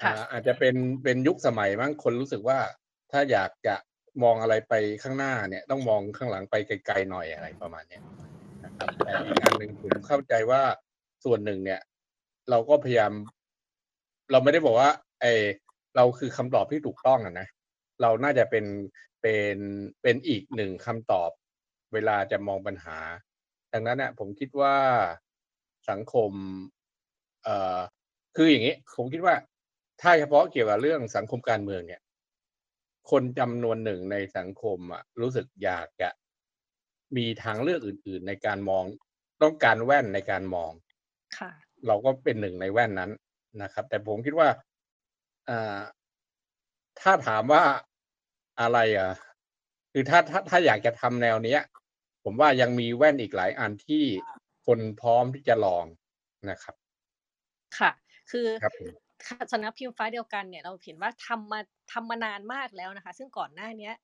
[0.00, 2.58] ค่ะอ่าอาจจะเป็นเป็นยุคสมัยมั้งคนรู้สึกว่า
[3.12, 3.76] ถ้าอยากจะ
[4.22, 8.02] มองอะไรไปข้างหน้าเนี่ย ต้องมองข้างหลังไปไกลๆหน่อยอะไรประมาณเนี้ย
[8.64, 10.62] นะครับแต่อีกอันหนึ่งผมเข้าใจว่า
[11.24, 11.80] ส่วนหนึ่งเนี่ย
[12.50, 13.12] เราก็พยายาม
[14.32, 15.26] เราไม่ได้บอกว่า ไอ
[15.96, 17.46] เราคือคำตอบที่ถูกต้องอะนะ
[18.00, 18.64] เราน่าจะเป็น
[19.22, 19.56] เป็น
[20.02, 21.30] เป็นอีกหนึ่งคำตอบ
[21.92, 22.98] เวลาจะมองปัญหา
[23.72, 24.76] ดังนั้นเนี่ยผมคิดว่า
[25.90, 26.30] สังคม
[27.44, 27.78] เอ่อ
[28.36, 29.34] คืออย่างนี้ผมคิดว่า
[30.02, 32.02] ถ้าเฉพาะเกี่ยวกับเรื่องสังคมการเมืองเนี่ย
[33.10, 36.10] คนจำนวนหนึ่งในสังคมอะรู้สึกอยากจะ
[37.16, 38.84] มีทางเลือกอื่น ๆ ในการมอง
[39.42, 40.72] ต้องการแว่นในการมอง
[41.38, 41.50] ค่ะ
[41.86, 43.10] เราก็เป็นหนึ่งในแว่นนั้น
[43.62, 44.48] นะครับ แต่ผมคิดว่า
[45.48, 45.80] อ่า
[47.00, 47.62] ถ้าถามว่า
[48.60, 49.10] อะไรอะ
[49.92, 51.60] คือถ้าถ้าถ้าอยากจะทำแนวเนี้ย
[52.24, 54.04] ผมว่ายังมีแว่นอีกหลายอันที่
[54.66, 55.84] คนพร้อมที่จะลอง
[56.50, 56.74] นะครับ
[57.78, 57.90] ค่ะ
[58.30, 58.92] คือครับผม
[59.26, 61.60] ค่ะสำนักพิมพ์ฟ้าเดียวกันเนี่ยเราเห็นว่าทำมา
[61.92, 63.94] ทำมานานมากแล้วนะคะ ซึ่งก่อนหน้าเนี้ย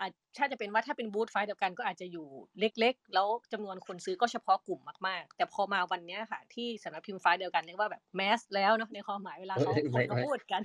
[0.00, 2.26] อาจถ้าจะเป็นว่าถ้าเป็นบูธฟ้าเดียวกันก็อาจจะอยู่
[2.60, 10.62] เล็ก ๆ แล้วจำนวนคนซื้อก็เฉพาะกลุ่มมากๆ แต่พอมาวันเนี้ยค่ะ ที่สำนักพิมพ์ฟ้าเดียวกันเรียกว่าแบบแมสแล้วเนาะในความหมายเวลาเขาเอ้ยคไม่นเขาไม่ พูดกัน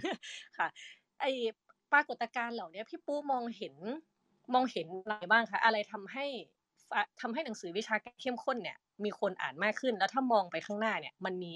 [0.57, 0.67] ค่ะ
[1.19, 1.25] ไอ
[1.91, 3.75] ปรากฏการณ์เหล่านี้พี่ปูมองเห็น
[4.53, 6.25] มองเห็นอะไรบ้างคะอะไรทำให้
[6.89, 11.51] ฟ้าทำให้หนังสือวิชาการเข้มข้นเนี่ย มีคนอ่านมากขึ้น แล้วถ้ามองไปข้างหน้าเนี่ย มันมี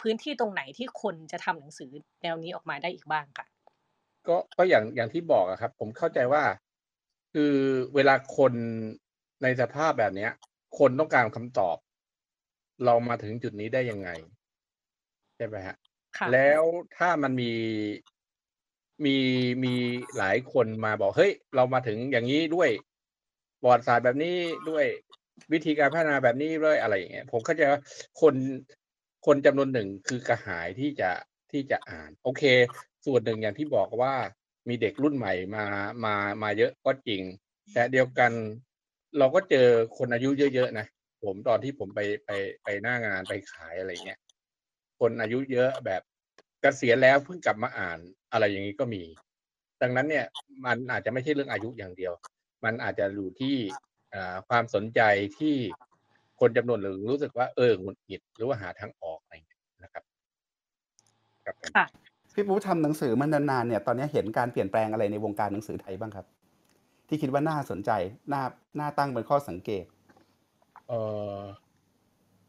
[0.00, 1.90] พื้นที่ตรงไหนที่คนจะทำหนังสือ
[2.22, 3.46] แนวนี้ออกมาได้อีกบ้างค่ะ
[4.28, 6.42] ก็ก็อย่างอย่างที่บอกอะครับ ผมเข้าใจว่า
[7.32, 7.54] คือ
[7.94, 8.52] เวลาคน
[9.42, 10.32] ในสภาพแบบเนี้ย
[10.78, 11.76] คนต้องการคำตอบ
[12.84, 14.10] เรามาถึงจุดนี้ได้ยังไง
[15.36, 15.76] ใช่ไหมฮะ
[16.18, 16.62] ค่ะแล้ว
[16.96, 17.52] ถ้ามันมี
[19.04, 19.16] มี
[19.64, 19.74] มี
[20.18, 22.70] หลายคนมาบอกเฮ้ย เรามาถึงอย่างนี้ด้วย
[23.60, 24.36] ประวัติศาสตร์แบบนี้
[24.70, 24.84] ด้วย
[25.52, 27.80] วิธีการพัฒนาแบบนี้ด้วยอะไรอย่างเงี้ยผมเข้าใจว่า
[28.20, 28.34] คน
[29.26, 31.10] คนจำนวนหนึ่งคือกระหายที่จะ
[31.52, 32.42] ที่จะอ่าน โอเค
[33.06, 34.14] ส่วนหนึ่งอย่างที่บอกว่า
[34.68, 35.64] มีเด็กรุ่นใหม่มา
[36.04, 37.22] มามาเยอะก็จริง
[37.72, 38.32] แต่เดียวกัน
[39.18, 39.68] เราก็เจอ
[39.98, 40.86] คนอายุเยอะๆนะ
[41.24, 42.30] ผมตอนที่ผมไปไป
[42.64, 44.18] ไปหน้างานไปขายอะไรเงี้ย
[45.00, 46.02] คนอายุเยอะแบบ
[46.60, 47.98] เกษียณแล้วเพิ่งกลับมาอ่าน
[48.32, 49.02] อะไรอย่างนี้ก็มี
[49.82, 50.26] ดังนั้นเนี่ย
[50.64, 52.12] มันอาจจะไม่ใช่เรื่องอายุอย่างเดียว
[52.64, 53.56] มันอาจจะอยู่ที่
[54.14, 55.00] อ่าความสนใจ
[55.38, 55.54] ที่
[56.40, 60.04] คนจำนวนหนึ่งรู้สึกว่าเออหงุดหงิดหรือว่าหาทางออกอะไรอย่างเงี้ยนะครับ
[61.44, 61.86] ครับผมค่ะ
[62.34, 66.26] พี่ปูทำหนังสือมานานๆเนี่ยตอนนี้เห็นการเปลี่ยนแปลงอะไรในวงการหนังสือไทยบ้างครับ
[67.08, 67.90] ที่คิดว่าน่าสนใจ
[68.32, 68.42] น่า
[68.78, 69.84] น่าตั้งเป็นข้อสังเกต
[70.88, 71.00] เอ่
[71.38, 71.40] อ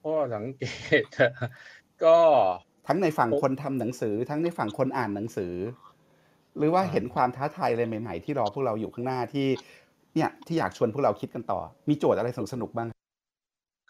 [0.03, 0.63] ข้อสังเก
[1.01, 1.03] ต
[2.03, 2.17] ก็
[2.91, 5.53] ทั้งในฝั่งโอ้คนทำหนังสือ ทั้งในฝั่งคนอ่านหนังสือ
[6.57, 9.47] หรือว่าอ่าเห็นความท้าทายอะไรใหม่ ๆ ที่รอพวกเราอยู่ข้างหน้าที่
[10.15, 11.59] เนี่ยที่อยากชวนพวกเราคิดกันต่อ
[11.89, 12.87] มีโจทย์อะไรสนุกๆบ้าง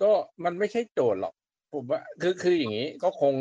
[0.02, 0.12] ก็
[0.44, 1.34] มันไม่ใช่โจทย์หรอก
[1.74, 3.34] ผมว่าคือคืออย่างนี้ก็คง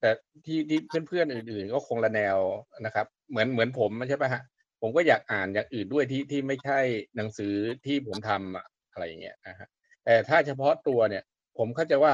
[0.00, 0.10] แต่
[0.44, 2.38] ที่ที่เพื่อนๆอื่น ๆ ก็คงละแนว
[2.86, 4.42] นะครับ เหมือนเหมือนผมใช่ปะฮะ
[4.80, 6.78] ผมก็อยากอ่านอย่างอื่นด้วยที่ที่ไม่ใช่
[7.16, 7.54] หนังสือ
[7.86, 9.68] ที่ผมทำอะอะไรอย่างเงี้ยนะฮะ
[10.04, 11.22] แต่ถ้าเฉพาะตัวเนี่ย
[11.58, 12.12] ผมเข้าใจว่า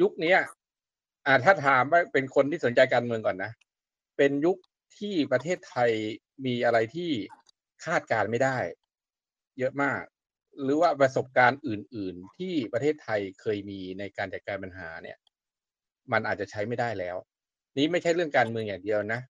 [0.00, 0.38] ยุคเนี้ย
[1.26, 3.52] อ่าถ้าถามว่าเป็นคนที่สนใจการเมืองก่อนนะ
[4.16, 4.56] เป็นยุค
[4.98, 5.90] ที่ประเทศไทย
[6.46, 7.10] มีอะไรที่
[7.84, 8.58] คาดการไม่ได้
[9.58, 10.02] เยอะมาก
[10.62, 15.16] หรือว่าประสบการณ์อื่น ๆ ที่ประเทศไทยเคยมีในการจัดการปัญหาเนี่ย
[16.12, 17.16] มันอาจจะใช้ไม่ได้แล้ว
[17.78, 19.20] นี้ไม่ใช่เรื่องการเมืองอย่างเดียวนะ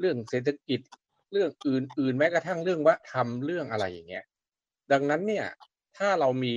[0.00, 0.80] เรื่องเศรษฐกิจ
[1.32, 4.24] เรื่องอื่น ๆ แม้กระทั่งเรื่องวัฒนธรรมเรื่องอะไรอย่างเงี้ย
[4.92, 5.46] ดังนั้นเนี่ย
[5.98, 6.56] ถ้าเรามี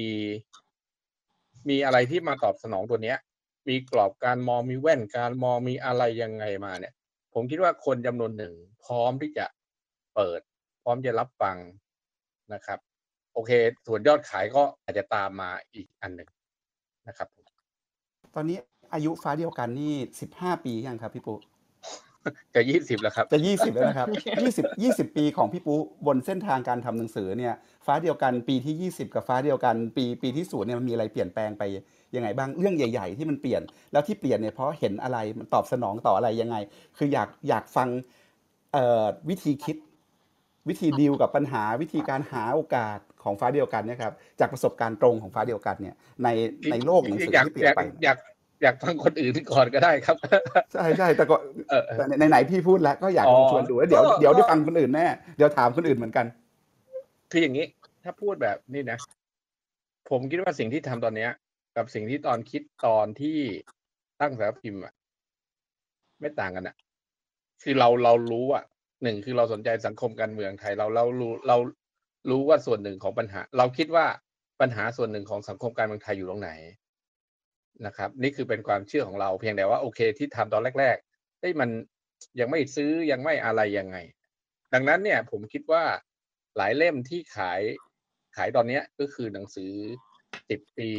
[1.70, 3.18] มีอะไรที่มาตอบสนองตัวเนี้ย
[3.68, 6.94] มีกรอบการมองมีแว่นการมองมีอะไรยังไงมาเนี่ย
[7.34, 8.54] ผมคิดว่าคนจำนวนหนึ่ง
[8.86, 9.46] พร้อมที่จะ
[10.16, 10.40] เปิด
[10.84, 11.58] พร้อมจะรับฟัง
[12.54, 12.80] นะครับ
[13.34, 13.52] โอเค
[13.88, 16.30] ส่วนยอดขายก็อาจจะตามมาอีกอันหนึ่ง
[17.08, 17.28] นะครับ
[18.36, 18.58] ตอนนี้
[18.94, 21.34] อายุฟ้าเดียวกันนี่สิบห้าปียังครับพี่ปู
[22.56, 24.08] จะยี่สิบแล้วครับจะยี่สิบแล้วนะครับ
[24.44, 25.74] ยี่สิบยี่สิบปีของพี่ปู
[26.08, 27.54] บนเส้นทางการทำหนังสือเนี่ย
[27.86, 31.64] ฟ้าเดียวกันปีที่ยี่สิบกับฟ้าเดียวกัน ปีปีที่ศูนย์เนี่ยมันมีอะไรเปลี่ยนแปลงไป
[32.18, 33.62] ยังไงบ้างเรื่องใหญ่ ๆ ที่มันเปลี่ยน
[33.92, 36.56] แล้วที่เปลี่ยนเนี่ยเพราะเห็นอะไรมันตอบสนองต่ออะไรยังไง
[36.98, 37.88] คืออยากอยากฟัง
[38.74, 39.78] เอ่อวิธีคิด
[40.70, 46.28] วิธีดีลกับปัญหาวิธีการหาโอกาสของฟ้าเดียวกันเนะครับจากประสบการณ์ตรงของฟ้าเดียวกันเนี่ยใน
[46.72, 48.18] ในโลกหนังสืออยากที่เปลี่ยอนยากไปอยาก
[48.64, 50.16] อยากฟังคนอื่นก่อนก็ได้ครับ
[50.74, 51.36] ใช่ใช่แต่ก็
[51.70, 55.06] เออเออแต่ในไหนๆพี่พูดแล้วก็อยากอ๋อลองชวนดูแล้วเดี๋ยวก็เดี๋ยวได้ก็ฟังคนอื่นแน่
[55.38, 56.26] เดี๋ยวถามคนอื่นเหมือนกัน
[57.32, 57.66] คืออย่างนี้
[58.04, 58.98] ถ้าพูดแบบนี้นะ
[60.10, 61.30] ผมคิดว่าสิ่งที่ทำตอนเนี้ย
[61.76, 63.38] กับสิ่งที่ตอนคิดตอนที่
[64.22, 64.94] ตั้งสำนักพิมพ์อะ
[66.20, 66.76] ไม่ต่างกันอะ
[67.64, 68.64] คือเราเรารู้อะ
[69.04, 71.58] หนึ่งคือเราสนใจสังคมการเมืองไทย เราเรารู้เรา
[72.30, 74.06] รู้ว่าส่วนหนึ่งของปัญหา เราคิดว่า
[74.62, 76.52] ปัญหาส่วนหนึ่งของสังคมการเมืองไทยอยู่ตรงไหน
[77.86, 81.70] นะครับ นี่คือเป็นความเชื่อของเราเพียงแต่ว่าโอเคที่ทำตอนแรกๆเอ้ยมัน
[82.40, 83.98] ยังไม่ซื้อยังไม่อะไรยังไง
[84.74, 85.84] ดังนั้นเนี่ย ผมคิดว่า
[86.58, 87.62] หลายเล่มที่ขาย
[88.36, 89.72] ขายตอนเนี้ยก็คือหนังสือ
[90.50, 90.90] สิบปี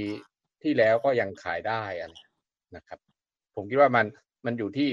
[0.66, 2.14] ที่แล้วก็ยังขายได้อะไร
[2.76, 2.98] นะครับ
[3.54, 4.06] ผมคิดว่ามัน
[4.46, 4.90] มันอยู่ที่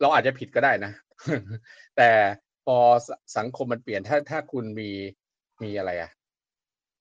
[0.00, 0.92] เราอาจจะผิดก็ได้นะ
[1.96, 2.10] แต่
[2.64, 2.76] พอ
[3.36, 4.90] สังคมมันเปลี่ยนถ้าถ้าคุณมี
[5.62, 6.10] มีอะไรอะ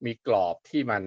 [0.05, 1.03] มีกรอบที่มัน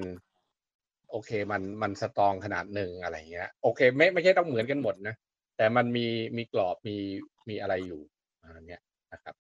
[1.11, 5.14] โอเคมันมันสตองขนาดหนึ่งอะไรเงี้ย โอเค ไม่ไม่ใช่ต้องเหมือนกันหมดนะ
[5.57, 6.97] แต่มันมีมีกรอบมี
[7.49, 8.01] มีอะไรอยู่
[8.42, 8.82] อันเนี้ย
[9.12, 9.34] นะครับ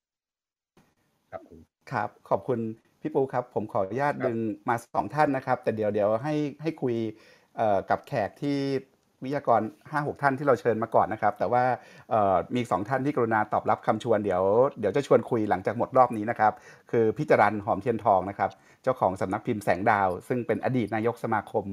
[1.30, 1.42] ครับ
[1.90, 2.60] ครับขอบคุณ
[3.04, 4.38] พี่ปูครับ ผมขออนุญาตครับดึง
[4.68, 6.94] มาสองท่านนะครับ แต่เดี๋ยวเดี๋ยวให้ให้คุย
[7.56, 8.58] เอ่อกับแขกที่
[9.24, 11.64] วิทยากร 5 6 ท่านที่เราเชิญมาก่อนนะครับ แต่ว่า
[12.10, 14.42] เอ่อมีสองท่านที่กรุณาตอบรับคำชวนเดี๋ยว
[14.80, 16.52] เดี๋ยวจะชวนคุยหลังจากหมดรอบนี้นะครับ
[16.90, 18.50] คือพี่จรันหอมเทียนทองนะครับ
[18.82, 21.64] เจ้าของสำนักพิมพ์แสงดาว ซึ่งเป็นอดีตนายกสมาคม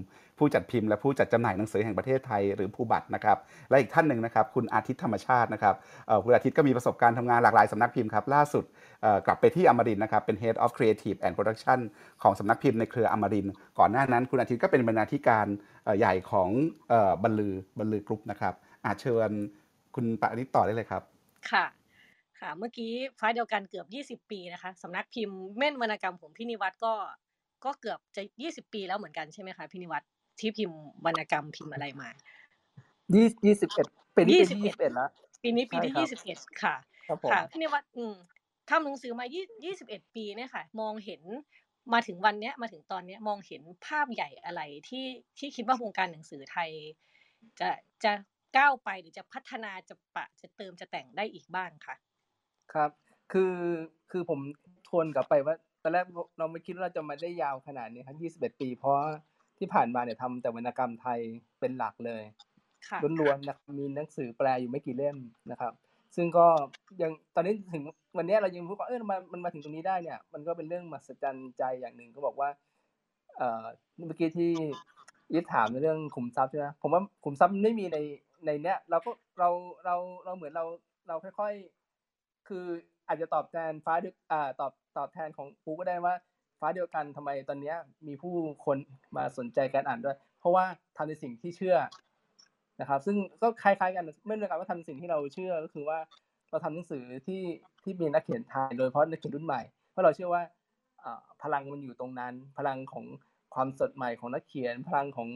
[0.42, 3.38] ผู้จัดพิมพ์และผู้จัดจำหน่ายหนังสือแห่งประเทศไทยหรือผู้บัตรนะครับ
[3.70, 5.76] และอีกท่านหนึ่งนะครับคุณอาทิตย์ธรรมชาตินะครับ
[6.24, 8.64] คุณอาทิตย์ก็มีประสบการณ์ทำงานหลากหลายสำนักพิมพ์ครับล่าสุด
[9.26, 11.80] กลับไปที่อมรินนะครับเป็น Head of Creative and Production
[12.24, 13.48] ของสำนักพิมพ์ในเครืออมริน
[13.80, 15.48] ก่อนหน้านั้น คุณอาทิตย์ก็เป็นบรรณาธิการ
[16.00, 16.50] ใหญ่ของ
[17.24, 18.54] บรรลือบรรลือกรุ๊ปนะครับ
[18.86, 19.32] อาเชิญ
[19.96, 21.02] คุณปานิตต่อได้เลยครับ
[21.52, 21.66] ค่ะ
[22.40, 23.84] ค่ะ เมื่อกี้ฟ้าเดียวกันเกือ
[24.14, 26.94] บ 20 ปีนะคะสำนักพิมพ์เม่นวรรณกรรมของพี่นิวัฒน์ก็
[27.66, 30.08] ก็เกือบจะ 20 ปีแล้วเหมือนกันใช่ไหมคะพี่นิวัฒน์
[30.42, 32.10] ที่พิมพ์วรรณกรรมพิมพ์อะไรมา
[33.14, 35.10] ยี่ยี่สิบเอ็ดเป็นนี่เป็น21ยี่สิบเอ็ดแล้ว
[35.44, 36.76] ปีนี้ปีใช่ที่ครับยี่สิบเอ็ดค่ะ
[37.08, 38.16] ครับผมค่ะพี่นิวัฒน์อืม
[38.70, 41.22] ทำหนังสือมายี่ยี่สิบเอ็ดปีเนี่ยค่ะ มองเห็น
[41.94, 45.06] มาถึงวันเนี้ยมาถึงตอนเนี้ยมองเห็นภาพใหญ่อะไรที่
[45.40, 46.70] ที่คิดว่าวงการหนังสือไทย
[47.60, 47.70] จะ
[48.04, 48.12] จะ
[48.58, 51.96] ก้าวไปหรือจะพัฒนาจะปะจะเติมจะแต่งได้อีกบ้างค่ะ
[52.74, 52.92] ครับ
[53.32, 53.56] คือ
[54.12, 54.40] คือผม
[54.88, 56.06] ทวนกลับไปว่าตอนแรก
[56.38, 58.18] เราไม่คิดว่าเราจะมาได้ยาวขนาดนี้ครับ
[58.54, 58.96] 21 ปี เพราะ
[59.62, 61.20] ที่ผ่านมาเนี่ยทำแต่วรรณกรรมไทย
[61.60, 62.24] เป็นหลักเลย
[62.90, 65.18] ค่ะล้วนๆนะครับมีหนังสือแปลอยู่ไม่กี่เล่ม
[65.52, 65.74] นะครับ
[66.16, 66.48] ซึ่งก็
[67.02, 67.84] ยังตอนนี้ถึง
[68.18, 72.50] วันนี้เรายังพูดว่าเออมันมันมาถึงตรงนี้ได้เนี่ย มันก็เป็นเรื่องมหัศจรรย์ใจอย่างหนึ่งก็บอกว่า
[73.38, 74.52] เอ่อเมื่อกี้ที่
[75.34, 77.98] ยิดถามในเรื่องขุมทรัพย์ใช่ไหมผมว่าขุมทรัพย์มันไม่มีใน
[78.46, 79.50] ในเนี้ยเราก็เรา
[79.86, 79.96] เรา
[80.26, 80.66] เราเหมือนเรา
[81.08, 82.66] เราค่อยๆ คือ
[83.08, 86.14] อาจจะตอบแทนฟ้าดึกอ่าตอบตอบแทนของปูก็ได้ว่า
[86.62, 87.76] ฟ้าเดียวกันทำไมตอนเนี้ย
[88.08, 88.34] มีผู้
[88.66, 88.78] คน
[89.18, 90.66] มาสนใจการอ่านด้วย เพราะว่า
[90.98, 91.78] ทำในสิ่งที่เชื่อ
[92.82, 96.00] นะครับ ซึ่งก็คล้ายๆกันไม่เหมือนกันว่าทำในสิ่งที่เราเชื่อก็คือว่า
[96.50, 97.42] เราทำหนังสือที่
[97.84, 100.42] ที่มีนักเขียนไทยโดยเฉพาะนักเขียนรุ่นใหม่เพราะเราเชื่อว่า
[101.44, 103.06] พลังมันอยู่ตรงนั้น พลังของ
[103.54, 105.30] ความสดใหม่ของนักเขียน พลังของ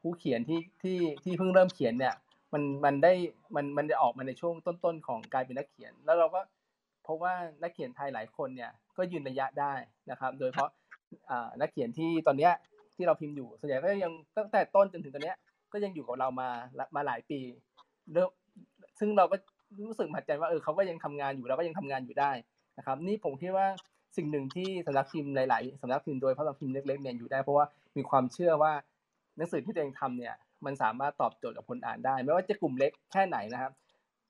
[0.00, 2.14] ผู้เขียนที่ที่ที่เพิ่งเริ่มเขียนเนี่ย
[2.52, 3.12] มันมันได้
[3.54, 6.40] มันมันจะออกมาในช่วงต้นๆของการเป็นนักเขียน แล้วเราก็
[7.06, 9.72] พบว่านักเขียนไทยหลายคนเนี่ย ก็ยืนระยะได้
[10.10, 10.70] นะครับ โดยเฉพาะ
[11.30, 12.52] อ่านักเขียนที่ตอนเนี้ย
[12.94, 15.36] ที่เราพิมพ์อยู่ส่วนใหญ่ก็ยังตั้งแต่ต้นจนถึงตอนเนี้ย
[15.72, 16.48] ก็ยังอยู่กับเรามา
[16.96, 17.40] มาหลายปี
[18.12, 18.30] เริ่ม
[18.98, 19.36] ซึ่งเราก็
[19.86, 22.30] รู้สึกมหัศจรรย์ว่าเออเขาก็ยังทำงานอยู่เราก็ยังทำงานอยู่ได้
[22.78, 23.66] นะครับ นี่ผมคิดว่า
[24.16, 28.72] สิ่งหนึ่งที่สำนักพิมพ์หลาย ๆสำนักพิมพ์โดยเฉพาะสำนักพิมพ์เล็ก ๆ เนี่ยอยู่ได้เพราะว่ามีความเชื่อว่า
[29.36, 30.34] หนังสือที่ตัวเองทำเนี่ย
[30.64, 33.72] มันสามารถตอบโจทย์กับคนอ่านได้ ไม่ว่าจะกลุ่มเล็กแค่ไหนนะครับ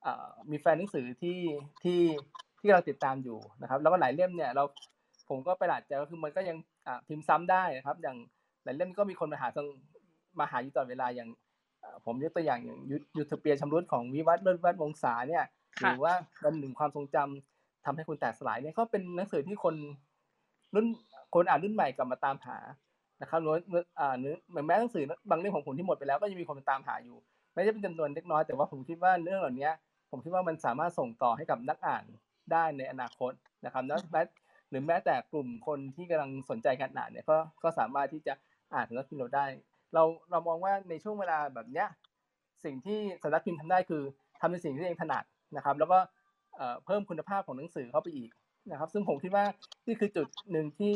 [0.03, 1.39] เอ่อมีแฟนหนังสือที่
[1.83, 2.01] ที่
[2.61, 4.65] ที่เราติดตามอยู่นะครับ แล้วก็หลายเล่มเนี่ยเรา
[5.29, 6.57] ผมก็ไปหลาดใจก็คือมันก็ยัง
[6.87, 8.17] อ่าพิมพ์ซ้ำได้นะครับ อย่าง
[8.65, 9.67] หลายเล่มก็มีคนมาหาทาง
[10.39, 11.29] มาหาอยู่ตลอดเวลาอย่าง
[11.81, 15.45] เอ่อผมยกตัวอย่างอย่างยุยุทธเปียชำรุดของวิวัฒน์เลิศวัฒน์วงศาเนี่ย
[15.79, 19.75] หค่ะรือว่าวันหนึ่งความทรงจำทำให้คุณแตกสลายเนี่ยก็เป็นหนังสือที่คน
[20.75, 20.87] รุ่น
[21.35, 22.59] คนอ่านรุ่นใหม่กลับมาตามหา
[23.21, 24.35] นะครับเนื้อเนื้ออ่าเนื้อ
[24.67, 27.17] แม้หนังสือบางเล่มของผมที่หมดไปแล้วก็ยังมีคนมาตามหาอยู่
[27.55, 29.71] แม้จะเป็นจำนวนเล็กน้อยแต่ว่าผมคิดว่าเรื่องเหล่านี้
[30.11, 32.05] ผมคิดว่ามันสามารถส่งต่อให้กับนักอ่าน
[32.53, 33.33] ได้ในอนาคต
[33.65, 34.23] นะครับแล้วแม้
[34.71, 38.33] หรือแม้แต่กลุ่มคนที่กำลังสนใจการอ่านเนี่ยก็ก็สามารถที่จะ
[38.75, 39.47] อ่านสำนักพิมพ์เราได้
[39.95, 41.89] เราเรามองว่าในช่วงเวลาแบบเนี้ย
[42.65, 44.03] สิ่งที่สำนักพิมพ์ทำได้คือ
[44.41, 45.25] ทำในสิ่งที่ตัวเองถนัด
[45.57, 45.99] นะครับ แล้วก็
[46.57, 48.31] เอ่อเพิ่มคุณภาพของหนังสือเข้าไปอีก
[48.71, 49.45] นะครับ ซึ่งผมคิดว่า
[49.87, 50.95] นี่คือจุดหนึ่งที่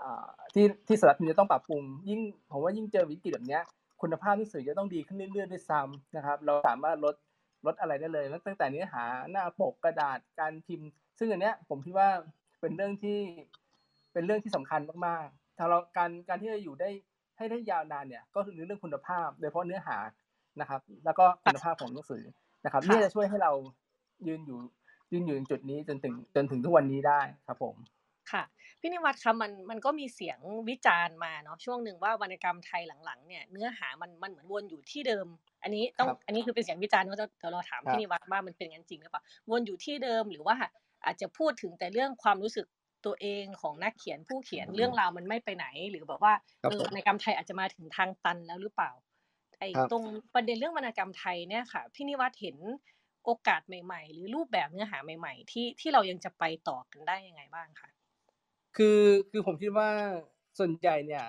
[0.00, 2.20] อ่าที่ที่สำนักพิมพ์จะต้องปรับปรุง ยิ่ง
[2.52, 3.62] ผมว่ายิ่งเจอวิกฤตแบบเนี้ย
[4.02, 7.14] คุณภาพหนังสือจะต้องดีขึ้นเรื่อยๆด้วยซ้ำนะครับ เราสามารถลด
[7.66, 10.88] ลดอะไรได้เลยตั้งแต่เนื้อหาหน้าปกกระดาษการพิมพ์
[11.18, 12.08] ซึ่งอันเนี้ยผมคิดว่า
[12.60, 13.18] เป็นเรื่องที่
[14.12, 16.90] เป็นเรื่องที่สำคัญมากๆถ้าเราการการที่จะอยู่ได้
[17.36, 19.98] ให้ได้ยาวนานเนี่ยก็คือเรื่องคุณภาพ โดยเฉพาะเนื้อหา
[20.60, 22.22] นะครับ แล้วก็คุณภาพของหนังสือ
[22.64, 23.52] นะครับค่ะนี่จะช่วยให้เรา
[24.26, 24.58] ยืนอยู่
[25.12, 27.74] ยืนอยู่ในจุดนี้จนถึงจนถึงทุกวันนี้ได้ครับผม
[28.32, 28.42] ค่ะ
[28.80, 35.26] พี่นิวัฒน์คะมันมันก็มีเสียงวิจารณ์มาเนาะช่วงหนึ่งว่าวรรณกรรมไทยหลังๆเนี่ยเนื้อหามันมันเหมือนวนอยู่ที่เดิม
[35.62, 40.54] อันนี้ต้องครับอันนี้คือเป็นเสียงวิจารณ์ว่าจะเดี๋ยวเราถามครับพี่นิวัฒน์ว่ามันเป็นงั้นจริงหรือเปล่าวนอยู่ที่เดิมหรือว่า
[41.04, 42.66] อาจจะพูดถึงแต่เรื่องความรู้สึก
[43.06, 48.90] ตัวเองของนักเขียนผู้เขียนเรื่องราวมันไม่ไปไหน หรือแบบว่าครับเออผมวรรณกรรมไทยอาจจะมาถึงทางตันแล้วหรือเปล่า
[49.58, 50.04] ไอ้ครับตรง
[50.34, 52.56] ประเด็นเรื่องวรรณกรรมไทยเนี่ยค่ะพี่นิวัฒน์เห็น
[53.24, 57.88] โอกาสใหม่ ๆ หรือรูปแบบเนื้อหาใหม่ ๆ ที่ที่เรายังจะไปต่อกันได้ยังไงบ้างคะ
[58.76, 58.98] คือ
[59.30, 59.88] คือผมคิดว่า
[60.58, 61.24] ส่วนใหญ่เนี่ย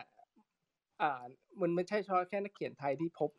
[1.02, 1.22] อ่า
[1.62, 3.30] มันไม่ใช่เฉพาะแค่นักเขียนไทยที่พบ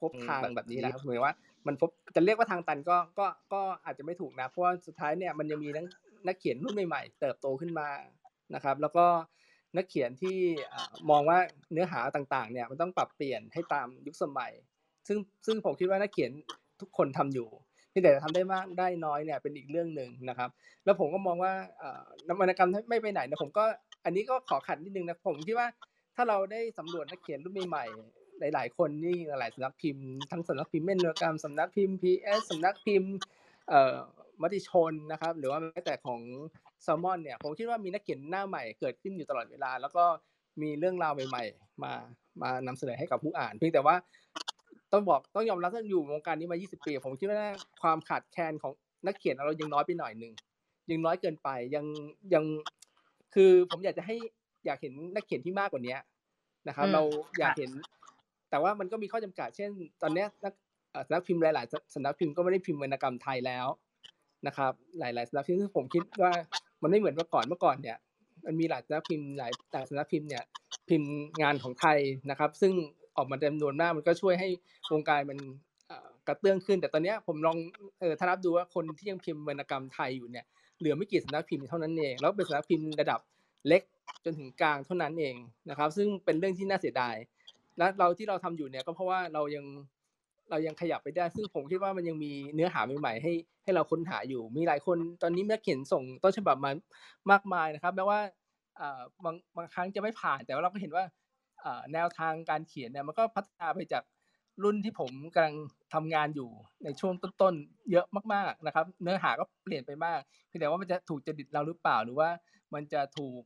[0.00, 1.34] พบอืมทางแบบแบบนี้นี้นะครับหมายว่า
[1.66, 5.86] มันพบจะเรียกว่าทางตันก็ก็ก็อาจจะไม่ถูกนะเพราะว่าสุดท้ายเนี่ยมันยังมีนัก
[6.26, 7.88] นักเขียนรุ่นใหม่ๆเติบโตขึ้นมา
[8.54, 9.06] นะครับ แล้วก็
[9.76, 10.36] นักเขียนที่
[10.72, 11.38] อ่ามองว่า
[11.72, 14.52] เนื้อหาต่างๆ เนี่ยมันต้องปรับเปลี่ยนให้ตามยุคสมัย
[15.08, 16.30] ซึ่งซึ่งผมคิดว่านักเขียน
[16.80, 17.48] ทุกคนทำอยู่
[17.98, 20.50] ที่แต่จะทำได้มากได้น้อยเนี่ยเป็นอีกเรื่องหนึ่งนะครับ
[20.84, 23.64] แล้วผมก็มองว่าเอ่อนวรรณกรรมไม่ไปไหนนะผมก็
[24.04, 25.68] อันนี้ก็ขอขัดนิดนึงนะผมคิดว่า
[26.16, 33.12] ถ้าเราได้สำรวจนักเขียนรุ่นใหม่ๆหลาย ๆ คนนี่หลายสำนักพิมพ์ทั้งสำนักพิมพ์เมนวรรณกรรมสำนักพิมพ์พีเอสสำนักพิมพ์
[33.68, 33.96] เอ่อ
[34.42, 36.20] มติชนนะครับ หรือว่าแม้แต่ของ
[36.82, 40.04] แซลมอนเนี่ยผมคิดว่ามีนักเขียนหน้าใหม่เกิดขึ้นอยู่ตลอดเวลา แล้วก็
[40.62, 41.92] มีเรื่องราวใหม่ ๆ มา
[42.42, 43.94] มานำเสนอให้กับผู้อ่าน เพียงแต่ว่า
[44.92, 47.50] ต้องบอกต้องยอมรับว่าอยู่วงการนี้มา 20 ปี ผมคิดว่า
[47.82, 48.72] ความขาดแคลนของ
[49.06, 50.32] นักเขียนเรายังน้อยไปหน่อยหนึ่ง
[50.90, 51.84] ยังน้อยเกินไปยัง
[52.34, 52.44] ยัง
[53.34, 54.16] คือผมอยากจะให้
[54.66, 55.96] อยากเห็นนักเขียนที่มากกว่านี้
[56.68, 57.02] นะครับอืมเรา
[57.38, 57.72] อยากค่ะเห็น
[58.50, 59.70] แต่ว่ามันก็มีข้อจำกัด เช่น
[60.02, 60.52] ตอนเนี้ยนัก
[60.90, 63.66] เอ่อสำนักพิมพ์หลาย ๆสำนักพิมพ์ก็ไม่ได้พิมพ์วรรณกรรมไทยแล้ว
[64.46, 66.32] นะครับ หลาย ๆสำนักพิมพ์ซึ่งผมคิดว่า
[66.82, 67.96] มันไม่เหมือนเมื่อก่อนเมื่อก่อนเนี่ย
[68.46, 70.44] มันมีหลายสำนักพิมพ์หลายแต่สำนักพิมพ์เนี่ย
[70.88, 71.10] พิมพ์
[71.42, 71.98] งานของไทย
[72.30, 72.72] นะครับ ซึ่ง
[73.18, 74.48] ออกมาจำนวนมากมันก็ช่วยให้
[74.92, 75.38] วงการมัน
[76.28, 77.56] กระเตื้องขึ้น แต่ตอนนี้ผมลอง
[78.00, 80.44] เออถ้านับดูว่าคนที่ยังพิมพ์วรรณกรรมไทยอยู่เนี่ย
[80.78, 83.20] เหลือไม่กี่สำนักพิมพ์เท่านั้นเองแล้วเป็นสำนักพิมพ์ระดับ
[83.68, 83.82] เล็ก
[84.24, 85.34] จนถึงกลางเท่านั้นเอง
[85.68, 87.14] นะครับ ซึ่งเป็นเรื่องที่น่าเสียดาย
[87.78, 89.64] และเราที่เราทำอยู่เนี่ยก็เพราะว่าเรายัง
[90.50, 93.32] เรายังขยับไปได้ ซึ่งผมคิดว่ามันยังมีเนื้อหาใหม่ๆให้
[93.64, 96.70] ให้เราค้นหาอยู่ มีหลายคนตอนนี้นักเขียนส่งต้นฉบับมา
[97.30, 98.20] มากมายนะครับแม้ว่า
[99.24, 101.04] บางบางครั้งจะไม่ผ่านแต่ว่าเราก็เห็นว่า
[101.92, 104.04] แนวทางการเขียนเนี่ยมันก็พัฒนาไปจาก
[104.64, 105.56] รุ่นที่ผมกำลัง
[105.94, 106.50] ทำงานอยู่
[106.84, 112.28] ในช่วงต้นๆเยอะมากๆนะครับ เนื้อหาก็เปลี่ยนไปมากเพียงแต่ว่ามันจะถูกจริตเราหรือเปล่า หรือว่า
[112.74, 113.40] มันจะถูก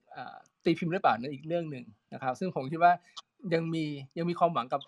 [0.64, 2.92] ตีพิมพ์หรือเปล่านั่นอีกเรื่องหนึ่งนะครับ ซึ่งผมคิดว่า
[3.54, 3.84] ยังมี
[4.18, 4.80] ยังมีความหวังกับ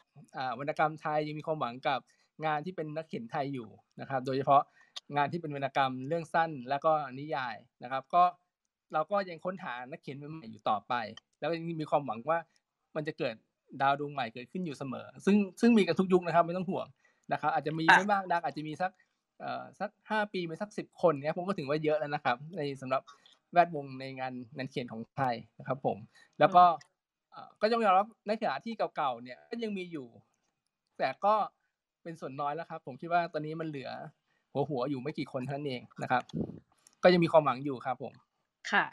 [0.59, 2.01] วรรณกรรมไทยยังมีความหวังกับ
[2.47, 3.69] งานที่เป็นนักเขียนไทยอยู่
[4.01, 4.63] นะครับ โดยเฉพาะ
[5.17, 8.23] งานที่เป็นวรรณกรรมเรื่องสั้นแล้วก็นิยายนะครับ ก็
[8.93, 10.93] เราก็ยังค้นหานักเขียนใหม่ๆอยู่ต่อไป
[11.39, 12.39] แล้วก็ยังมีความหวังว่า
[12.97, 13.35] มันจะเกิด
[13.83, 16.87] ดาวดวงใหม่เกิดขึ้นอยู่เสมอ ซึ่งซึ่งมีกันทุกยุคนะครับไม่ต้องห่วง
[17.33, 18.91] นะครับ อาจจะมีค่ะไม่มากนักอาจจะมีสัก
[19.41, 23.03] เอ่อสักห้าปีไปสักสิบคนเนี้ยผมก็ถือว่าเยอะแล้วนะครับ ในสำหรับ
[23.53, 25.99] แวดวงในงานงานเขียนของไทยนะครับ ผม
[26.41, 26.65] แล้วก็
[27.33, 30.07] เอ่อก็ต้องยอมรับในขณะที่เก่าๆเนี่ยก็ยังมีอยู่
[30.99, 31.35] แต่ก็
[32.03, 33.91] เป็นส่วนน้อยแล้วครับ ผมคิดว่าตอนนี้มันเหลือ
[34.53, 36.23] หัวหัวๆอยู่ไม่กี่คนเท่านั้นเองนะครับ
[37.03, 38.13] ก็ยังมีความหวังอยู่ครับผม
[38.71, 38.85] ค่ะ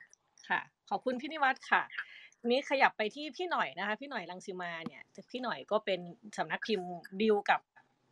[0.49, 2.10] ค่ะ ขอบคุณพี่นิวัฒน์ค่ะที
[2.49, 5.99] นี้ขยับไปที่พี่หน่อยนะคะ พี่หน่อยรังสิมาเนี่ยพี่หน่อยก็เป็น
[6.37, 7.61] สำนักพิมพ์ดีลกับ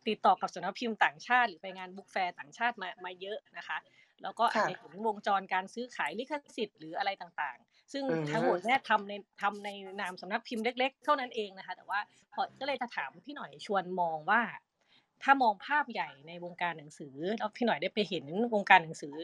[0.08, 3.78] ติดต่อกับสำนักพิมพ์ต่างชาติ หรือไปงานบุ๊กแฟร์ต่างชาติมามาเยอะนะคะ
[4.22, 9.12] แล้วก็อาจค่ะจะเห็นวงจรการซื้อขายลิขสิทธิ์หรืออะไรต่างๆ ซึ่งอืมทั้งหมดเนี่ยทำใน
[9.42, 9.68] ทำใน
[10.00, 12.00] นามสำนักพิมพ์เล็ก ๆ เท่านั้นเองนะคะ แต่ว่า
[12.32, 14.42] พอก็เลยจะถามพี่หน่อยชวนมองว่า
[15.22, 18.24] ถ้ามองภาพใหญ่ในวงการหนังสือแล้วพี่หน่อยได้ไปเห็น
[18.54, 19.14] วงการหนังสือ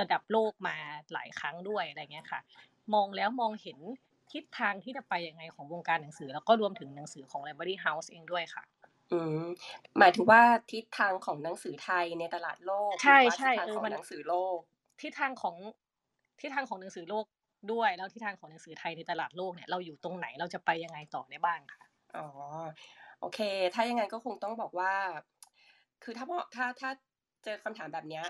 [0.00, 0.76] ระดับโลกมา
[1.12, 2.40] หลายครั้งด้วยอะไรเงี้ยค่ะ
[2.94, 3.78] มองแล้วมองเห็น
[4.32, 8.64] ทิศทางที่จะไปยังไงของวงการหนังสือ แล้วก็รวมถึงหนังสือของ Library House เองด้วยค่ะ
[9.12, 9.44] อืม
[9.98, 10.42] หมายถึงว่า
[10.72, 14.58] ทิศทางของหนังสือไทยในตลาดโลกใช่หรือว่าใช่ทิศทางเออของมันหนังสือโลก
[15.02, 15.56] ทิศทางของ
[16.40, 17.24] ทิศทางของหนังสือโลก
[17.72, 21.82] ด้วยแล้วทิศทางของหนังสือไทยในตลาดโลกเนี่ยเราอยู่ตรงไหนเราจะไปยังไงต่อได้บ้างค่ะ
[22.16, 22.26] อ๋อ
[23.20, 23.40] โอเค
[23.74, 24.92] ถ้าอย่างนั้นก็คงต้องบอกว่า
[26.02, 26.90] คือถ้าบอกถ้าถ้า
[27.44, 28.24] เจอคำถามแบบเนี้ย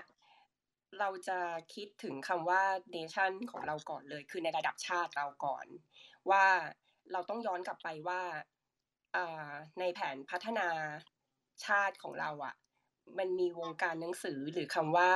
[0.99, 1.39] เราจะ
[1.73, 2.61] คิดถึงคำว่า
[2.95, 5.65] nation ของเราก่อนเลย คือในระดับชาติเราก่อน
[6.29, 6.45] ว่า
[7.11, 8.21] เราต้องย้อนกลับไปว่า
[9.79, 10.67] ในแผนพัฒนา
[11.65, 12.55] ชาติของเราอะ่ะ
[13.17, 15.11] มันมีวงการหนังสือหรือคำว่า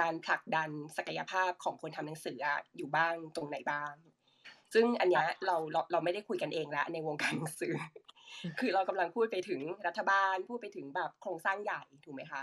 [0.00, 3.94] การผลักดันศักยภาพของคนทำหนังสืออะอยู่บ้างตรงไหนบ้าง
[4.74, 7.74] ซึ่งอันนี้เราเราเราไม่ได้คุยกันเองละในวงการหนังสือ
[8.60, 12.42] คือเรากำลังพูดไปถึงรัฐบาลพูดไปถึงแบบโครงสร้างใหญ่ถูกไหมคะ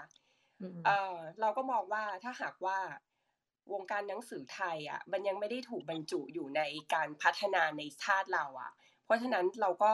[0.86, 2.80] เออเราก็มองว่าถ้าหากว่า
[3.74, 6.62] วงการหนังสือไทยอะมันยังไม่ได้ถูกบรรจุอยู่ใน
[6.94, 8.72] การพัฒนาในชาติเราอะ
[9.06, 9.94] เพราะฉะนั้นเราก็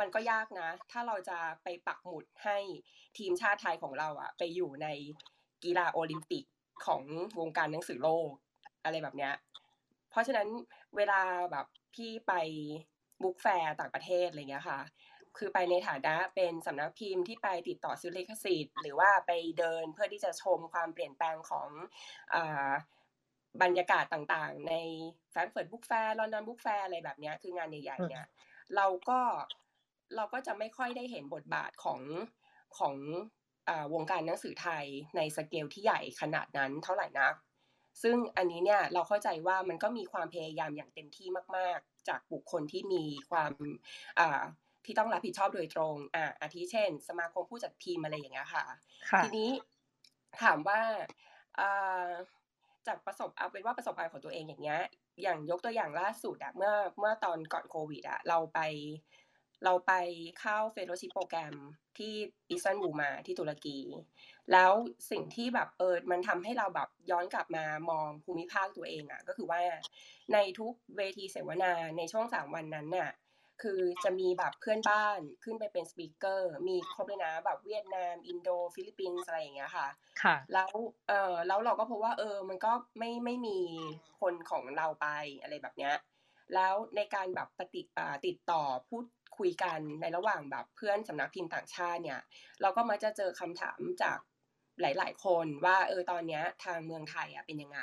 [0.00, 2.58] มันก็ยากนะ ถ้าเราจะไปปักหมุดให้
[3.18, 4.88] ทีมชาติไทยของเราอะไปอยู่ใน
[5.64, 6.44] กีฬาโอลิมปิก
[6.86, 7.02] ของ
[7.38, 8.30] วงการหนังสือโลก
[8.84, 9.34] อะไรแบบเนี้ย
[10.10, 10.48] เพราะฉะนั้น
[10.96, 11.20] เวลา
[11.52, 12.32] แบบพี่ไป
[13.22, 14.80] book fair ต่างประเทศอะไรเงี้ยค่ะ
[15.38, 21.68] คือไปในฐานะเป็นสำนักพิมพ์ที่ไปติดต่อซื้อลิขสิทธิ์ หรือว่าไปเดินเพื่อที่จะชมความเปลี่ยนแปลงของ
[23.62, 24.74] บรรยากาศต่างๆ ใน
[25.30, 28.26] แฟรงก์เฟิร์ต book fair ลอนดอน book fair อะไรแบบนี้คืองานใหญ่ๆเนี่ย
[28.76, 29.20] เราก็
[30.16, 32.00] เราก็จะไม่ค่อยได้เห็นบทบาทของ
[32.78, 32.94] ของ
[33.94, 34.84] วงการหนังสือไทย
[35.16, 37.34] ในสเกลที่ใหญ่ขนาดนั้นเท่าไหร่นัก
[38.02, 43.52] ซึ่งอันนี้เนี่ยเราเข้าใจว่ามันก็มีความพยายามอย่างเต็มที่มาก ๆ จากบุคคลที่มีความ
[44.18, 44.42] อ่า
[44.88, 48.64] ที่ต้องรับผิดชอบโดยตรง อ่าอาทิเช่น สมาคมผู้จัดพิมพ์อะไรอย่างเงี้ยค่ะ
[49.10, 49.50] ค่ะทีนี้
[50.42, 50.80] ถามว่า
[51.58, 52.10] อ่า
[52.86, 54.80] จากประสบเอาเป็นว่าประสบการณ์ของตัวเองอย่างเงี้ย
[55.22, 58.58] อย่างยกตัวอย่างล่าสุดอะเมื่อเมื่อตอนก่อนโควิดอะเราไป
[59.64, 59.92] เราไป
[60.40, 61.54] เข้า fellowship program
[61.98, 62.12] ที่
[62.50, 63.78] อิสตันบูลมาที่ตุรกี
[64.52, 64.72] แล้ว
[65.10, 69.62] สิ่งที่แบบเออมันทำให้เราแบบย้อนกลับมามองภูมิภาคตัวเองอะก็คือว่า
[70.32, 73.10] ในทุกเวทีเสวนาในช่วงสามวันนั้นน่ะ
[73.62, 79.88] คือจะมีแบบเพื่อนบ้านขึ้นไปเป็น speaker มีครบเลยนะแบบเวียดนาม อินโด ฟิลิปปินส์อะไรอย่างเงี้ยค่ะ
[80.22, 80.72] ค่ะ แล้ว
[81.08, 83.58] เออแล้วเราก็พบว่าเออ มันก็ไม่ไม่มี
[84.20, 85.06] คนของเราไป
[85.42, 85.94] อะไรแบบเนี้ย
[86.54, 89.04] แล้วในการแบบปฏิอ่าติดต่อพูด
[89.38, 92.20] คุยกันในระหว่างแบบเพื่อนสำนักพิมพ์ต่างชาติเนี่ย
[92.60, 94.18] เราก็มักจะเจอคำถามจาก
[94.80, 97.80] หลาย ๆ คนว่าเออตอนเนี้ยทางเมืองไทยอะเป็นยังไง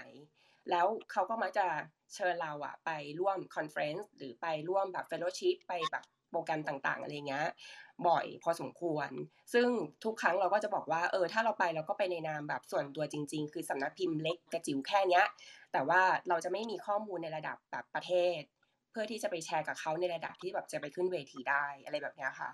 [0.72, 1.68] แล้วเขาก็มักจะ
[2.16, 2.90] เชิญเราอะไป
[3.20, 7.48] ร่วม conference หรือไปร่วมแบบ fellowship ไปแบบโปรแกรมต่างๆอะไรเงี้ย
[8.08, 9.10] บ่อยพอสมควร
[9.54, 9.68] ซึ่ง
[10.04, 15.26] ทุกครั้งเราก็จะบอกว่าเออถ้าเราไปเราก็ไปในนามแบบส่วนตัวจริง ๆ คือสำนักพิมพ์เล็กกระจิ๋วแค่เนี้ย
[15.74, 18.40] แต่ว่าเราจะไม่มีข้อมูลในระดับแบบประเทศ
[18.92, 22.50] เพื่อที่จะไปแชร์กับเขาในระดับที่แบบจะไปขึ้นเวทีได้อะไรแบบเนี้ยค่ะ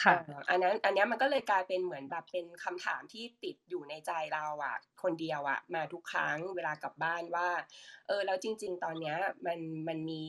[0.00, 7.48] ค่ะเอ่ออันนั้นอันเนี้ยมันก็เลยกลายเป็นเหมือนแบบเป็นคำถามที่ติดอยู่ในใจเราอะคนเดียวอะมาทุกครั้งเวลากลับบ้านว่า
[8.06, 9.16] เออแล้วจริง ๆ ตอนเนี้ย
[9.46, 10.24] มันมันมี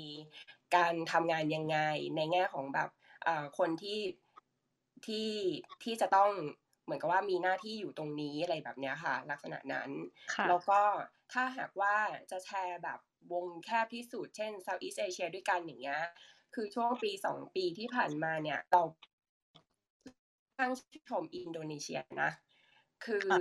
[0.75, 1.77] การทำงานยังไง
[2.15, 2.89] ในแง่ของแบบ
[3.23, 3.99] เอ่อคนที่
[5.05, 5.31] ที่
[5.83, 6.31] ที่จะต้อง
[6.85, 9.89] เหมือนกับว่ามีหน้าที่อยู่ตรงนี้อะไรแบบเนี้ยค่ะ ลักษณะนั้น
[10.33, 10.81] ค่ะแล้วก็
[11.33, 11.95] ถ้าหากว่า
[12.31, 12.99] จะแชร์แบบ
[13.33, 16.01] วงแคบที่สุดเช่น Southeast Asia ด้วยกันอย่างเงี้ย
[16.55, 18.81] คือช่วงปีสองปีที่ผ่านมาเนี่ย เรา
[20.59, 22.31] ตั้งชื่นชมอินโดนีเซียนะ
[23.05, 23.39] คือค่ะ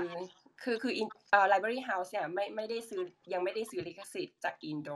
[0.62, 3.02] คือคืออินเอ่อ library house เนี่ยไม่ไม่ได้ซื้อ
[3.32, 4.90] ยังไม่ได้ซื้อลิขสิทธิ์จากอินโด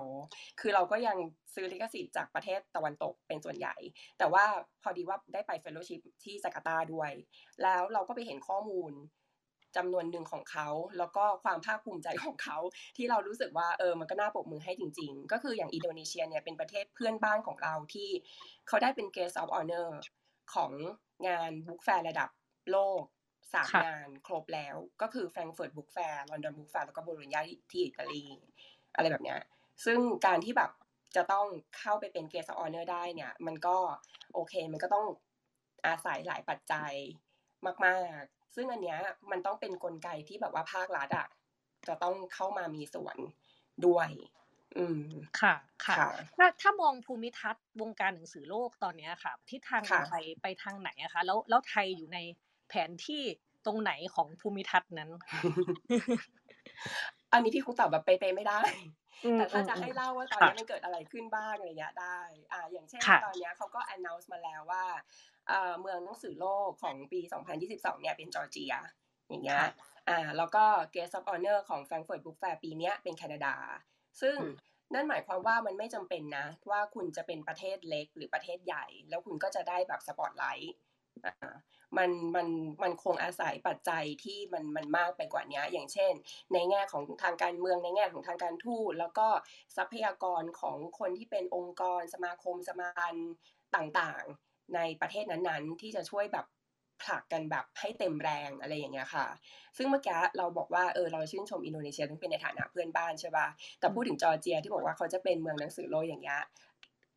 [0.61, 1.17] คือเราก็ยัง
[1.55, 3.75] ซื้อลิขสิทธิ์จากประเทศตะวันตกเป็นส่วนใหญ่
[4.19, 4.45] แต่ว่า
[4.83, 7.11] พอดีว่าได้ไป fellowship ที่จาการ์ตาด้วย
[7.63, 8.93] แล้วเราก็ไปเห็นข้อมูล
[9.77, 12.59] จำนวนหนึ่งของเขา แล้วก็ความภาคภูมิใจของเขา
[12.97, 18.09] ที่เรารู้สึกว่าเออมันก็น่าปรบมือให้จริง ๆ ก็คืออย่างอินโดนีเซียเนี่ยเป็นประเทศเพื่อนบ้านของเราที่
[18.69, 19.89] เขาได้เป็น Guest of Honor
[20.55, 20.73] ของ
[21.27, 22.31] งาน book fair ระดับ
[22.71, 23.03] โลก
[23.55, 28.25] สามค่ะงานครบแล้ว ก็คือแฟรงก์เฟิร์ต book fair ลอนดอน book fair แล้วก็โบโลญญาที่อิตาลี
[28.95, 29.41] อะไรแบบเนี้ย
[29.85, 30.71] ซึ่งการที่แบบ
[31.17, 31.47] จะต้อง
[31.79, 33.77] เข้าไปเป็น Guest of Honor ได้เนี่ย มันก็
[34.35, 35.07] โอเค มันก็ต้อง
[35.87, 36.93] อาศัยหลายปัจจัย
[37.85, 38.99] มาก ๆ ซึ่งอันเนี้ย
[39.31, 41.27] มันต้องเป็นนกลไกที่แบบว่าภาครัฐอะ
[41.89, 43.17] จะต้องเข้ามามีส่วน
[43.87, 44.11] ด้วย
[44.77, 44.99] อืม
[45.41, 45.55] ค่ะ
[45.87, 52.19] ค่ะค่ะถ้าถ้ามองภูมิทัศน์วงการหนังสือโลกตอนเนี้ยค่ะทิศทางค่ะไปไปทางไหนอะคะแล้วแล้วไทยอยู่ใน
[52.69, 53.23] แผนที่
[53.67, 55.11] ตรงไหนของภูมิทัศน์นั้น
[57.33, 58.63] อันนี้พี่คงตอบแบบเป๊ะๆไม่ได้
[59.25, 62.19] อืมแต่ถ้าอืมจะอืให้มเล่าว่าตอนค่ะนี้มันเกิดอะไรขึ้นบ้างอะไรเงี้ยได้
[62.53, 64.85] อ่า อย่างเช่นค่ะตอนเนี้ยเขาก็ announce มาแล้วว่า
[65.49, 68.75] เอ่อเมืองหนังสือโลกของปี 2022 เนี่ยเป็นจอร์เจีย
[69.29, 69.67] อย่างเงี้ยค่ะ
[70.09, 70.65] อ่า แล้วก็
[70.95, 73.55] Guest of Honor ของ Frankfurt Book Fair ปีเนี้ยเป็นแคนาดา
[74.23, 74.53] ซึ่งอืม
[74.95, 80.75] นั่นหมายความว่ามันไม่จำเป็นนะ ว่าคุณจะเป็นประเทศเล็กหรือประเทศใหญ่ แล้วคุณก็จะได้แบบสปอตไลท์
[81.25, 81.33] อ่า
[81.99, 82.49] มันมัน
[82.83, 86.13] มันคงอาศัยปัจจัยที่มันมันมากไปกว่านี้อย่างเช่น
[86.53, 89.29] ในแง่ของทางการเมืองในแง่ของทางการทูตแล้วก็
[89.77, 93.33] ทรัพยากรของคนที่เป็นองค์กร สมาคมสมาพันธ์
[93.77, 96.47] ต่างๆ ในประเทศนั้นๆ ที่จะช่วยแบบ
[97.03, 99.27] ผลักกันแบบให้เต็มแรงอะไรอย่างเงี้ยค่ะ
[99.77, 103.47] ซึ่งเมื่อกี้เราบอกว่าเออเราชื่นชมอินโดนีเซียทั้งเป็นในฐานะเพื่อนบ้านใช่ป่ะ
[103.81, 106.41] แต่พูดถึงจอร์เจียที่บอกว่าเขาจะเป็นเมืองหนังสือโลกอย่างเงี้ย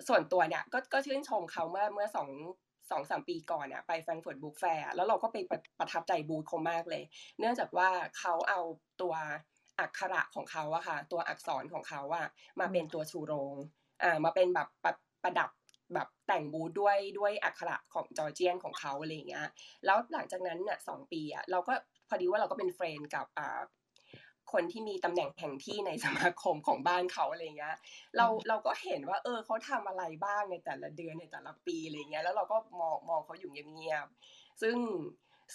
[0.08, 2.30] ส่วนตัวเนี่ยก็ก็ชื่นชมเขาเมื่อเมื่อสอง
[2.92, 7.04] สองสามปีก่อนอะไปแฟรงก์เฟิร์ต book fair แล้วเราก็ไปประประทับใจบูธเขามากเลย
[7.40, 8.60] เนื่องจากว่าเขาเอา
[9.02, 9.14] ตัว
[9.80, 12.28] อักขระของเขาอะค่ะ ตัวอักษรของเขาอะ
[12.60, 13.56] มาเป็นตัวชูโรง
[14.04, 15.50] อ่ามาเป็นแบบประประดับ
[15.94, 19.48] แบบแต่งบูธด้วยด้วยอักขระของจอร์เจียนของเขาอะไรอย่างเงี้ย
[19.86, 21.74] แล้วหลังจากนั้นน่ะสองปีอะเราก็
[22.08, 23.60] พอดีว่าเราก็เป็นเฟรนด์กับอ่า
[24.52, 27.76] คนที่มีตำแหน่งแห่งที่ในสมาคมของบ้านเขาอะไรเงี้ย
[28.18, 34.78] เราเราก็เห็นว่า เออเขาทำอะไรบ้างในแต่ละเดือนในแต่ละปีอะไรเงี้ย แล้วเราก็มองมองเขาอยู่เงียบๆ ซึ่ง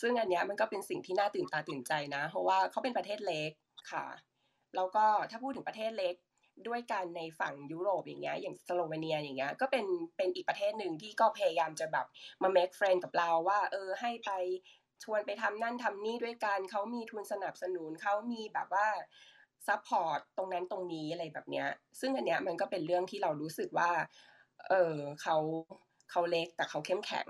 [0.00, 3.50] ซึ่งอันเนี้ยมันก็เป็นสิ่งที่น่าตื่นตาตื่นใจนะ เพราะว่าเขาเป็นประเทศเล็ก
[3.92, 4.06] ค่ะ
[4.76, 6.14] แล้วก็ถ้าพูดถึงประเทศเล็ก
[6.68, 9.86] ด้วยกันในฝั่งยุโรปอย่างเงี้ยอย่างสโลเวเนียอย่างเงี้ยก็เป็น
[10.16, 12.06] เป็นอีกประเทศหนึ่งที่ก็พยายามจะแบบ
[12.42, 14.30] มา make friend กับเราว่า เออให้ไป
[15.04, 18.86] ชวนไปทำนั่นทำนี่ด้วยกันเขามีทุนสนับสนุนเขามีแบบว่า
[19.66, 21.68] support ตรงนั้นตรงนี้อะไรแบบเนี้ย
[22.00, 23.90] ซึ่งอันเนี้ยมันก็เป็นเรื่องที่เรารู้สึกว่า
[24.68, 25.36] เออเขา
[26.10, 27.28] เขาเล็กแต่เขาเข้มแข็ง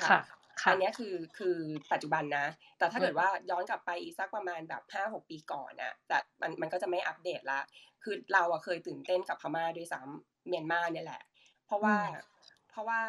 [0.00, 0.37] ค่ะค่ะค่ะ
[0.68, 1.56] อันเนี้ยคือคือ
[1.92, 2.46] ปัจจุบันนะ
[2.78, 7.60] แต่ถ้าอืมเกิดว่าย้อนกลับไปอีกสักประมาณแบบห้าหกปีก่อนน่ะแต่มันมันก็จะไม่อัปเดตละ
[8.04, 11.22] คือเราอะเคยตื่นเต้นกับพม่าด้วยซ้ำเมียนมาเนี่ยแหละ
[11.66, 12.28] เพราะว่าอืม
[12.70, 13.02] เพราะว่า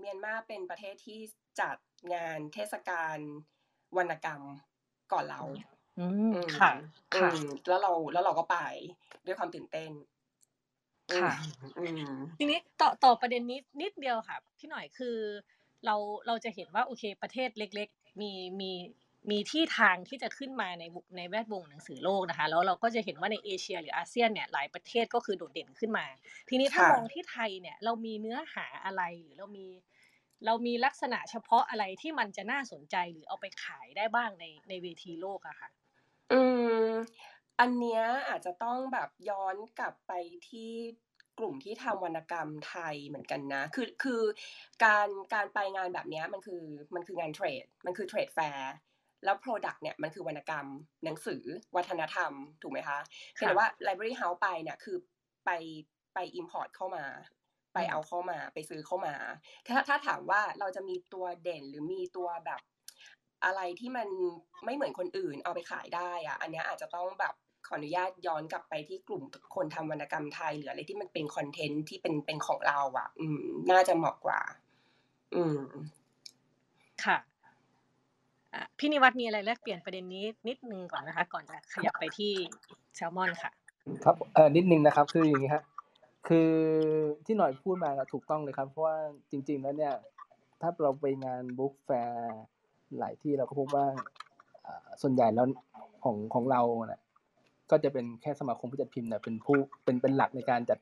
[0.00, 1.20] เมียนมาเป็นประเทศที่
[1.60, 1.76] จัด
[2.14, 3.18] งานเทศกาล
[3.96, 4.42] วรรณกรรม
[5.12, 5.58] ก่อนเราอืม
[5.96, 6.70] อืมค่ะ
[7.14, 8.56] อืค่ะมแล้วเราแล้วเราก็ไป
[9.26, 9.90] ด้วยความตื่นเต้น
[11.16, 11.32] ค่ะ
[11.78, 15.16] อืมทีนี้ต่อต่อประเด็นนี้นิดเดียวค่ะพี่หน่อยคือ
[15.86, 15.94] เรา
[16.26, 18.70] เราจะเห็นว่าโอเค ประเทศเล็ก ๆ มีมี
[19.30, 26.06] มีที่ทางที่จะขึ้นมาในวในแวดวงหนังสือโลกนะคะ แล้วเราก็จะเห็นว่าในเอเชียหรืออาเซียนเนี่ยหลายประเทศก็คือโดดเด่นขึ้นมา
[26.48, 29.66] ทีนี้ถ้าค่ะมองที่ไทยเนี่ยเรามีเนื้อหาอะไรหรือเรามี
[30.46, 35.68] เรามีลักษณะเฉพาะอะไรที่มันจะน่าสนใจหรือเอาไปขายได้บ้างในในเวทีโลกอะค่ะ
[36.30, 36.40] อื
[36.90, 36.94] ม
[37.58, 40.12] อันเนี้ยอาจจะต้องแบบย้อนกลับไป
[40.48, 40.72] ที่
[41.38, 44.22] กลุ่มที่ทำวรรณกรรมไทยเหมือนกันนะ คือคือ
[44.84, 46.62] การการไปงานแบบเนี้ยมันคือ
[46.94, 48.72] มันคืองานเทรด มันคือเทรดแฟร์
[49.24, 50.66] แล้ว Product เนี่ยมันคือวรรณกรรม
[51.04, 51.42] หนังสือ
[51.76, 52.32] วัฒนธรรม
[52.62, 52.98] ถูกไหมคะ
[53.34, 54.96] เพียงแต่ว่า Library House ไปเนี่ยคือ
[55.44, 55.50] ไป
[56.14, 57.04] ไป import เข้ามา
[57.74, 59.14] ไปเอาเข้ามาไปซื้อเข้ามา
[59.66, 62.60] ถ้าถ้าถามว่าเราจะมีตัวเด่นหรือมีตัวแบบ
[63.44, 64.08] อะไรที่มัน
[64.64, 67.34] ไม่เหมือนคนอื่นเอาไปขายได้อะอันเนี้ยอาจจะต้องแบบ
[67.66, 69.22] ขออนุญาตย้อนกลับไปที่กลุ่ม
[69.54, 74.40] คนทำวรรณกรรมไทยหรืออะไรที่มันเป็นคอนเทนต์ที่เป็นเป็นของเราอะ อืม น่าจะเหมาะกว่า
[75.34, 75.58] อืม
[77.04, 77.18] ค่ะ
[78.54, 82.32] อะพี่นิวัฒน์มีอะไรแลกเปลี่ยนประเด็นนี้นิดนึงก่อนนะคะ ก่อนจะขยับไปที่
[82.96, 83.50] แซลมอนค่ะ
[84.04, 85.64] ครับเออนิดนึงนะครับ คืออย่างนี้ฮะ
[86.28, 86.50] คือ
[87.26, 88.96] ที่หน่อยพูดมาก็ถูกต้องเลยครับ เพราะว่า
[89.30, 89.94] จริง ๆ แล้วเนี่ย
[90.60, 92.38] ถ้าเราไปงาน book fair
[92.98, 93.86] หลายที่เราก็พบว่า
[94.66, 95.46] อ่าส่วนใหญ่แล้ว
[96.04, 97.00] ของของเราเนี่ย
[97.70, 100.78] ก็จะเป็นแค่สมาคมผู้จัดพิมพ์เนี่ยเป็นผู้เป็นเป็นหลักในการจัด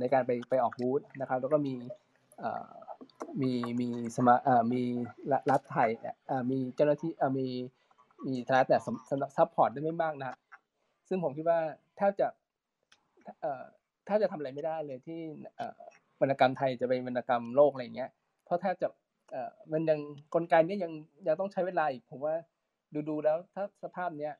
[0.00, 1.74] ในการไปไปออกบูธนะครับ แล้วก็มี
[3.42, 4.34] มีมีสมา
[4.72, 4.82] มี
[5.50, 6.16] รัฐไทยเนี่ย
[6.50, 7.46] มีเจ้าหน้าที่มี
[8.26, 10.36] มีรัฐแต่สำสำหรับ support ได้ไม่มากนะ
[11.08, 11.58] ซึ่งผมคิดว่า
[11.98, 12.28] ถ้าจะ
[14.08, 15.20] ถ้าจะทำอะไรไม่ได้เลยที่
[16.20, 18.10] วรรณกรรมไทยจะเป็นวรรณกรรมโลกอะไรเงี้ย
[18.44, 18.88] เพราะถ้าจะ
[19.72, 19.98] มันยัง
[20.34, 20.92] กลไกนี้ยัง
[21.26, 22.34] ยังต้องใช้เวลาอีกผมว่า
[23.08, 24.34] ดูๆแล้วถ้าสภาพเนี้ย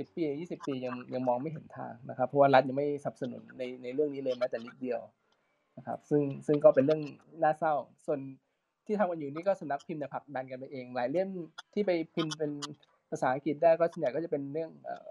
[0.00, 5.00] สิบปียี่สิบปียังยังมองไม่เห็นทางนะครับ เพราะว่ารัฐยังไม่สนับสนุนในในเรื่องนี้เลยแม้แต่นิดเดียว
[5.76, 7.02] นะครับ ซึ่งซึ่งก็เป็นเรื่อง
[7.42, 7.74] น่าเศร้า
[8.06, 8.20] ส่วน
[8.86, 11.28] ที่ทำกันอยู่นี่ก็สำนักพิมพ์เนี่ยผลักดันกันไปเอง หลายเล่ม
[11.74, 12.50] ที่ไปพิมพ์เป็น
[13.10, 15.08] ภาษาอังกฤษได้ก็ส่วนใหญ่ก็จะเป็นเรื่องเอ่อ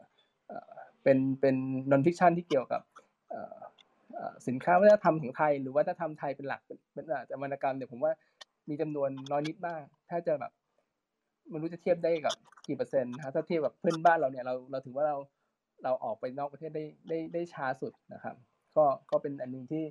[0.48, 0.74] เออ
[1.04, 1.56] เป็นเป็น
[1.92, 2.82] non-fiction ที่เกี่ยวกับ
[3.34, 3.60] อ่อ
[4.16, 8.14] เอ่อสินค้าวัฒนธรรมของไทย หรือวัฒนธรรมไทยเป็นหลักเป็นเป็นอาจจะวรรณกรรมเนี่ยผมว่า
[8.70, 10.52] มีจำนวนน้อยนิดมาก ถ้าจะแบบ
[11.52, 12.34] มันรู้จะเทียบได้กับ
[12.68, 15.18] กี่เปอร์เซ็นต์นะถ้าเทียบกับเพื่อนบ้านเราเนี่ยเราเราถือว่าเรา
[15.84, 18.36] เราออกไปนอกประเทศได้ได้ได้ช้าสุดนะครับ
[18.78, 19.84] ก็ก็เป็นอันหนึ่งที่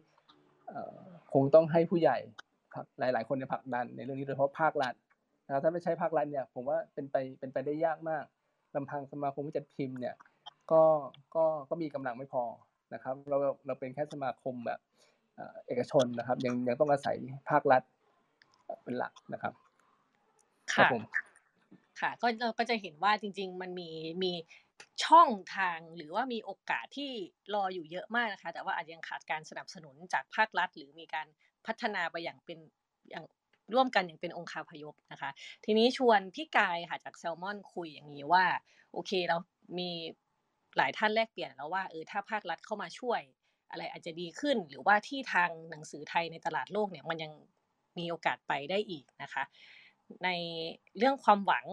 [0.68, 0.96] เอ่อ
[1.32, 2.18] คงต้องให้ผู้ใหญ่
[2.74, 4.94] ผลักหลายๆคนเนี่ยผลักดันในเรื่องนี้โดยเฉพาะภาครัฐ
[5.46, 8.24] นะครับถ้าไม่ใช่ภาครัฐเนี่ยผมว่าเป็นไปเป็นไปได้ยากมาก
[8.74, 10.14] ลำพังสมาคมผู้จัดพิมพ์เนี่ย
[10.72, 10.82] ก็
[11.34, 12.44] ก็ก็มีกำลังไม่พอ
[12.94, 13.36] นะครับ เรา
[13.66, 14.80] เราเป็นแค่สมาคมแบบ
[15.34, 17.16] เอ่อเอกชนนะครับ ยังยังต้องอาศัย
[17.50, 17.82] ภาครัฐ
[18.84, 19.52] เป็นหลักนะครับ
[20.74, 21.02] ครับค่ะผม
[22.00, 23.90] ค่ะก็เราก็จะเห็นว่าจริง ๆ มันมี
[24.22, 24.32] มี
[25.04, 27.10] ช่องทางหรือว่ามีโอกาสที่
[27.54, 31.26] รออยู่เยอะมากนะคะ แต่ว่าอาจจะยังขาดการสนับสนุนจากภาครัฐ หรือมีการ
[31.66, 32.58] พัฒนาไปอย่างเป็น
[33.10, 33.24] อย่าง
[33.74, 35.30] ร่วมกันอย่างเป็นองค์คาพยพนะคะ
[35.64, 38.44] ทีนี้ชวนพี่กายค่ะจากแซลมอนคุยอย่างนี้ว่า
[38.92, 39.36] โอเคเรา
[39.78, 39.90] มี
[40.76, 43.20] หลายท่านแลกเปลี่ยนแล้วว่าเออถ้าภาครัฐเข้ามาช่วย
[43.70, 47.32] อะไรอาจจะดีขึ้น หรือว่าที่ทางหนังสือไทยในตลาดโลกเนี่ยมันยัง
[47.98, 49.44] มีโอกาสไปได้อีกนะคะ
[50.24, 50.30] ใน
[50.98, 51.66] เรื่องความหวัง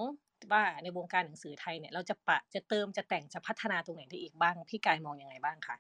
[0.52, 5.76] ว่าในวงการหนังสือไทยเนี่ย เราจะปะจะเติมจะแต่งจะพัฒนาตรงไหนได้อีกบ้างพี่กายมองยังไงบ้างคะ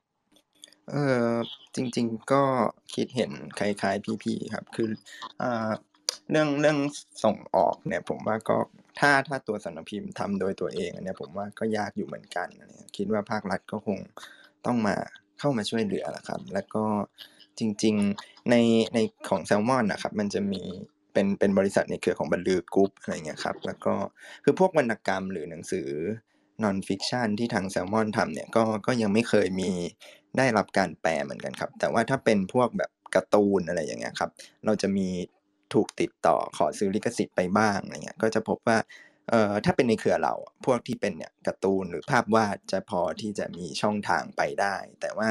[0.89, 0.95] เอ
[1.27, 1.31] อ
[1.75, 2.43] จริง ๆก็
[2.95, 4.89] คิดเห็นคล้ายๆพี่ๆครับ คือ
[5.41, 5.71] อ่า
[6.31, 6.77] เรื่องเรื่อง
[7.23, 8.57] ส่งออกเนี่ย ผมว่าก็
[8.99, 13.99] ถ้าถ้าตัวสำนักพิมพ์ทำโดยตัวเองเนี้ยผมว่าก็ยากอยู่เหมือนกันเงี้ยคิดว่าภาครัฐก็คง
[14.65, 14.95] ต้องมา
[15.39, 16.83] เข้ามาช่วยเหลือแหละครับ แล้วก็
[17.59, 18.55] จริง ๆ ใน
[18.93, 18.99] ใน
[19.29, 20.63] ของแซลมอนนะครับ มันจะมี
[21.15, 23.93] เป็นเป็นบริษัทในเครือของบรรลือกรุ๊ปอะไรเงี้ยครับแล้วก็
[24.43, 25.89] คือพวกวรรณกรรมหรือหนังสือ
[26.63, 29.71] non-fiction ที่ทางแซลมอนทำเนี่ยก็ก็ยังไม่เคยมี
[30.37, 34.31] ได้รับการแปลเหมือนกันครับ แต่ว่าถ้าเป็นพวกแบบการ์ตูนอะไรอย่างเงี้ยครับ
[34.65, 35.07] เราจะมี
[35.73, 38.77] ถูกติดต่อขอซื้อลิขสิทธิ์ไปบ้างอะไรเงี้ยก็จะพบว่า
[39.29, 40.33] เอ่อถ้าเป็นในเครือเรา
[40.65, 45.29] พวกที่เป็นเนี่ยการ์ตูนหรือภาพวาดจะพอที่จะมีช่องทางไปได้ แต่ว่า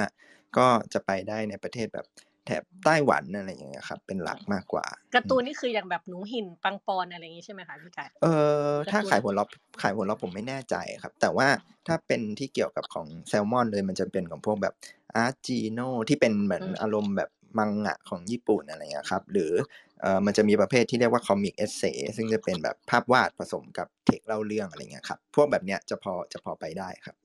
[0.58, 2.06] ก็จะไปได้ในประเทศแบบ
[2.46, 4.84] แถบไต้หวันอะไรอย่างเงี้ยครับ เป็นหลักมากกว่า
[5.14, 8.26] การ์ตูนนี่คืออย่างแบบหนูหินปังปอนอะไรอย่างงี้ใช่ไหมคะพี่กายเอ
[8.68, 11.48] อถ้าการ์ตูนขายผลลัพธ์ขายผลลัพธ์ผมไม่แน่ใจครับ แต่ว่า
[11.86, 14.74] ถ้าเป็นที่เกี่ยวกับของแซลมอนเลยมันจะเป็นของพวกแบบ
[15.16, 19.52] Art Jeeno ที่เป็นเหมือนอืมอารมณ์แบบมังงะของญี่ปุ่นอะไรเงี้ยครับ หรือ
[20.00, 21.82] เออมันจะมีประเภทที่เรียกว่า comic essay
[22.16, 27.16] ซึ่งจะเป็นแบบภาพวาดผสมกับเทคเล่าเรื่องอะไรเงี้ยครับ พวกแบบเนี้ยจะพอจะพอไปได้ครับ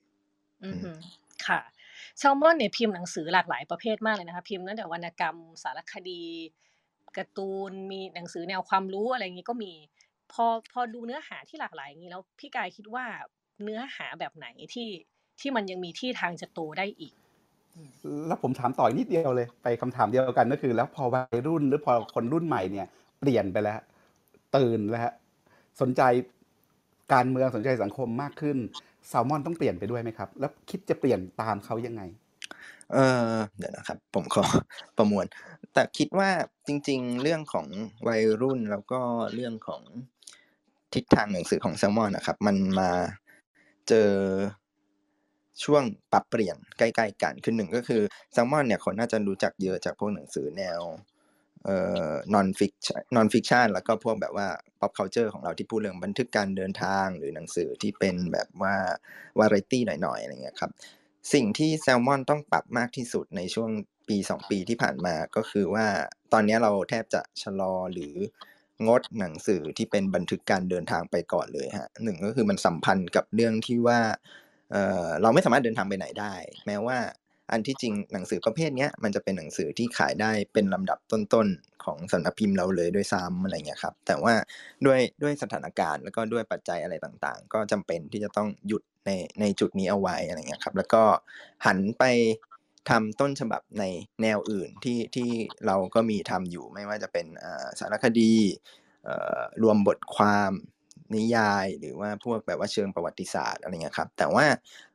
[0.65, 0.97] อือหือ
[1.47, 1.59] ค่ะ
[2.20, 6.22] แซลมอนเนี่ยพิมพ์หนังสือหลากหลายประเภทมากเลยนะคะพิมพ์ตั้งแต่วรรณกรรม สารคดี
[7.17, 9.74] การ์ตูนมีหนังสือแนวความรู้อะไรอย่างนี้ก็มี
[10.32, 13.05] พอพอดูเนื้อหาที่หลากหลายอย่างนี้แล้วพี่กายคิดว่า
[13.63, 14.89] เนื้อหาแบบไหนที่
[15.39, 17.13] ที่มันยังมีที่ทางจะโตได้อีก
[18.28, 22.88] แล้วผมถามต่ออีกนิดเดียวเลย ไปคำถามเดียวกันก็คือ แล้วพอวัยรุ่นหรือพอคนรุ่นใหม่เนี่ย
[23.20, 23.80] เปลี่ยนไปแล้ว
[24.55, 25.01] ตื่นแล้ว
[25.82, 26.01] สนใจ
[27.13, 28.57] การเมืองสนใจสังคมมากขึ้น
[29.10, 32.01] แซลมอนต้องเปลี่ยนไปด้วยไหมครับ แล้วคิดจะเปลี่ยนตามเขายังไง
[32.93, 32.97] เอ
[33.32, 34.43] อเดี๋ยวนะครับ ผมขอ
[34.97, 35.26] ประมวล
[35.74, 36.30] แต่คิดว่า
[36.68, 37.68] จริง ๆ เรื่องของ
[38.07, 39.01] วัยรุ่นแล้วก็
[39.34, 39.82] เรื่องของ
[40.93, 42.91] ทิศทางหนังสือของแซลมอนนะครับ มันมา
[43.88, 44.12] เจอ
[45.64, 48.01] ช่วงปรับเปลี่ยนใกล้ ๆ กันคือหนึ่งก็คือ
[48.32, 50.80] แซลมอนเนี่ยคนน่าจะรู้จักเยอะจากพวกหนังสือแนว
[51.66, 51.78] เอ่
[52.10, 54.47] อ non fiction non fiction แล้วก็พวกแบบว่า
[54.80, 58.76] pop culture ของเราที่พูดเรื่องบันทึกการเดินทางหรือหนังสือที่เป็นแบบว่า
[59.39, 60.72] วาไรตี้หน่อยๆอะไรเงี้ยครับ
[61.34, 63.70] สิ่งที่แซลมอนต้องปรับมากที่สุดในช่วง
[64.10, 65.86] ปี 2 ปีที่ผ่านมาก็คือว่า
[66.34, 68.16] ตอนนี้เราแทบจะชะลอหรือ
[68.88, 73.99] งดหนังสือที่เป็นบันทึกการเดินทางไปก่อนเลยฮะหนึ่งก็คือมันสัมพันธ์กับเรื่องที่ว่า
[74.72, 76.34] เออเราไม่สามารถเดินทางไปไหนได้
[76.66, 76.97] แม้ว่า
[77.51, 84.33] อันที่จริงหนังสือประเภทเนี้ยมันจะเป็นหนังสือที่ขายได้เป็นลำดับต้นๆของสำนักพิมพ์เราเลยด้วยซ้ำอะไรเงี้ยครับ แต่ว่า
[84.85, 91.03] ด้วยด้วยสถานการณ์แล้วก็ด้วยปัจจัยอะไรต่างๆ ก็จำเป็นที่จะต้องหยุดในในจุดนี้เอาไว้อะไรเงี้ยครับ แล้วก็
[91.65, 92.03] หันไป
[92.89, 93.83] ทำต้นฉบับใน
[94.21, 95.29] แนวอื่นที่ที่
[95.65, 97.25] เราก็มีทำอยู่ไม่ว่าจะเป็น
[97.79, 98.33] สารคดี
[99.63, 100.51] รวมบทความ
[101.15, 104.45] นิยายหรือว่าพวกแบบว่าเชิงประวัติศาสตร์อะไรเงี้ยครับ แต่ว่า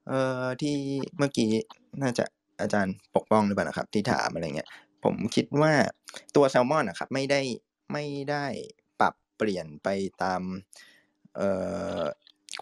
[0.08, 0.76] เออที่
[1.18, 1.50] เมื่อกี้
[2.02, 2.24] น่าจะ
[2.64, 4.68] อาจารย์ปกป้องหรือเปล่านะครับ ที่ถามอะไรเงี้ย
[5.04, 5.72] ผมคิดว่า
[6.36, 7.40] ตัวแซลมอนนะครับ ไม่ได้
[7.92, 8.46] ไม่ได้
[9.00, 9.88] ปรับเปลี่ยนไป
[10.22, 10.42] ตาม
[11.36, 11.50] เอ่
[11.98, 12.02] อ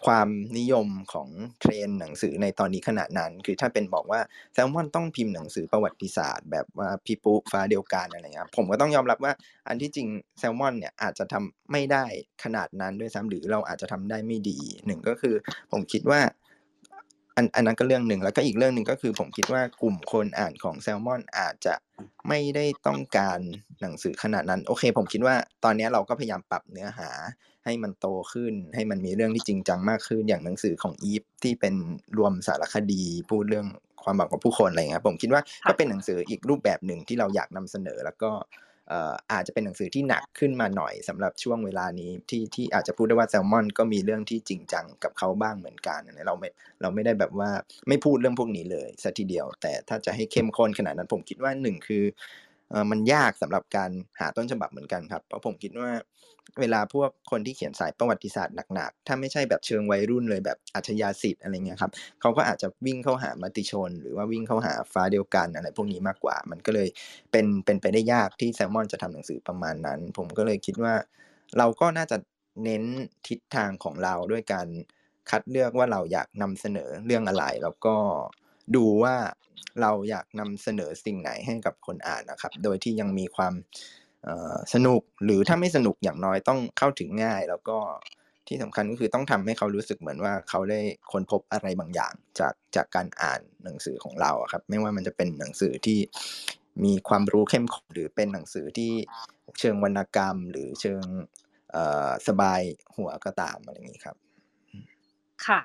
[0.05, 1.29] ความนิยมของ
[1.59, 4.21] เทรนหนังสือในตอนนี้ขนาดนั้น คือถ้าเป็นบอกว่า
[4.53, 9.33] แซลมอนต้องพิมพ์หนังสือประวัติศาสตร์ แบบว่าพี่ปุ๊ฟ้าเดียวกันอะไรเงี้ยผมก็ต้องยอมรับว่า
[9.67, 10.07] อันที่จริง
[10.39, 12.05] แซลมอนเนี่ยอาจจะทำไม่ได้
[12.43, 15.35] ขนาดนั้นด้วยซ้ำหรือเราอาจจะทำได้ไม่ดีหนึ่งก็คือ
[15.71, 16.19] ผมคิดว่า
[17.35, 21.75] อันอันนั้นก็เรื่องหนึ่งแล้วก็อีกเรื่องหนึ่งก็คือผมคิดว่ากลุ่มคนอ่านของแซลมอนอาจจะ
[22.29, 23.39] ไม่ได้ต้องการ
[23.81, 27.09] หนังสือขนาดนั้น โอเค ผมคิดว่าตอนนี้เราก็พยายามปรับเนื้อหา
[27.65, 31.75] ให้มันโตขึ้น ให้มันมีเรื่องที่จริงจังมากขึ้นอย่างหนังสือของอีฟที่เป็น
[32.17, 33.67] รวมสารคดีพูดเรื่อง
[34.03, 38.31] ความหวังของผู้คนอะไรเงี้ยผมคิดว่าก็เป็นหนังสืออีกรูปแบบหนึ่งที่เราอยากนำเสนอแล้วก็
[39.31, 46.49] อาจจะเป็นหนังสือที่หนักขึ้นมาหน่อยสำหรับช่วงเวลานี้ที่ที่อาจจะพูดได้ว่าแซลมอนก็มีเรื่องที่จริงจังกับเขาบ้างเหมือนกันเราไม่
[46.81, 47.49] เราไม่ได้แบบว่า
[47.87, 52.03] ไม่พูดเรื่องพวกนี้เลยสัทีเดียว แต่ถ้าจะให้เข้มข้นขนาดนั้นผมคิดว่าหนึ่งคือ
[52.91, 55.91] มันยากสำหรับการหาต้นฉบับเหมือนกันครับ เพราะผมคิดว่า
[56.59, 66.87] เวลาพวกคนที่เขียนสายประวัติศาสตร์หนักๆ ถ้าไม่ใช่แบบเชิงวัยรุ่นเลยแบบอัจฉริยะสิทธิ์อะไรเงี้ยครับเขาก็อาจจะวิ่งเข้าหามติชน หรือว่าวิ่งเข้าหาฟ้าเดียวกันอะไรพวกนี้มากกว่า มันก็เลย
[67.31, 70.93] เป็นเป็นไปได้ยากที่แซลมอนจะทำหนังสือประมาณนั้น ผมก็เลยคิดว่า
[71.57, 72.17] เราก็น่าจะ
[72.63, 72.83] เน้น
[73.27, 74.67] ทิศทางของเราด้วยการ
[75.29, 77.95] คัดเลือกว่าเราอยากนำเสนอเรื่องอะไร แล้วก็
[78.75, 79.15] ดูว่า
[79.81, 83.53] เราอยากนำเสนอสิ่งไหนให้กับคนอ่านนะครับ โดยที่ยังมีความ
[84.73, 87.77] สนุกหรือถ้าไม่สนุกอย่างน้อยต้องเข้าถึงง่าย แล้วก็
[88.47, 90.79] ที่สำคัญก็คือต้องทำให้เขารู้สึกเหมือนว่าเขาได้
[91.11, 95.99] ค้นพบอะไรบางอย่างจากจากการอ่านหนังสือของเราครับ ไม่ว่ามันจะเป็นหนังสือที่
[96.85, 98.91] มีความรู้เข้มข้นหรือเป็นหนังสือที่
[99.59, 101.03] เชิงวรรณกรรม หรือเชิง
[102.27, 102.61] สบาย
[102.97, 104.17] หัวก็ตามอะไรอย่างนี้ครับ
[105.47, 105.59] ค่ะ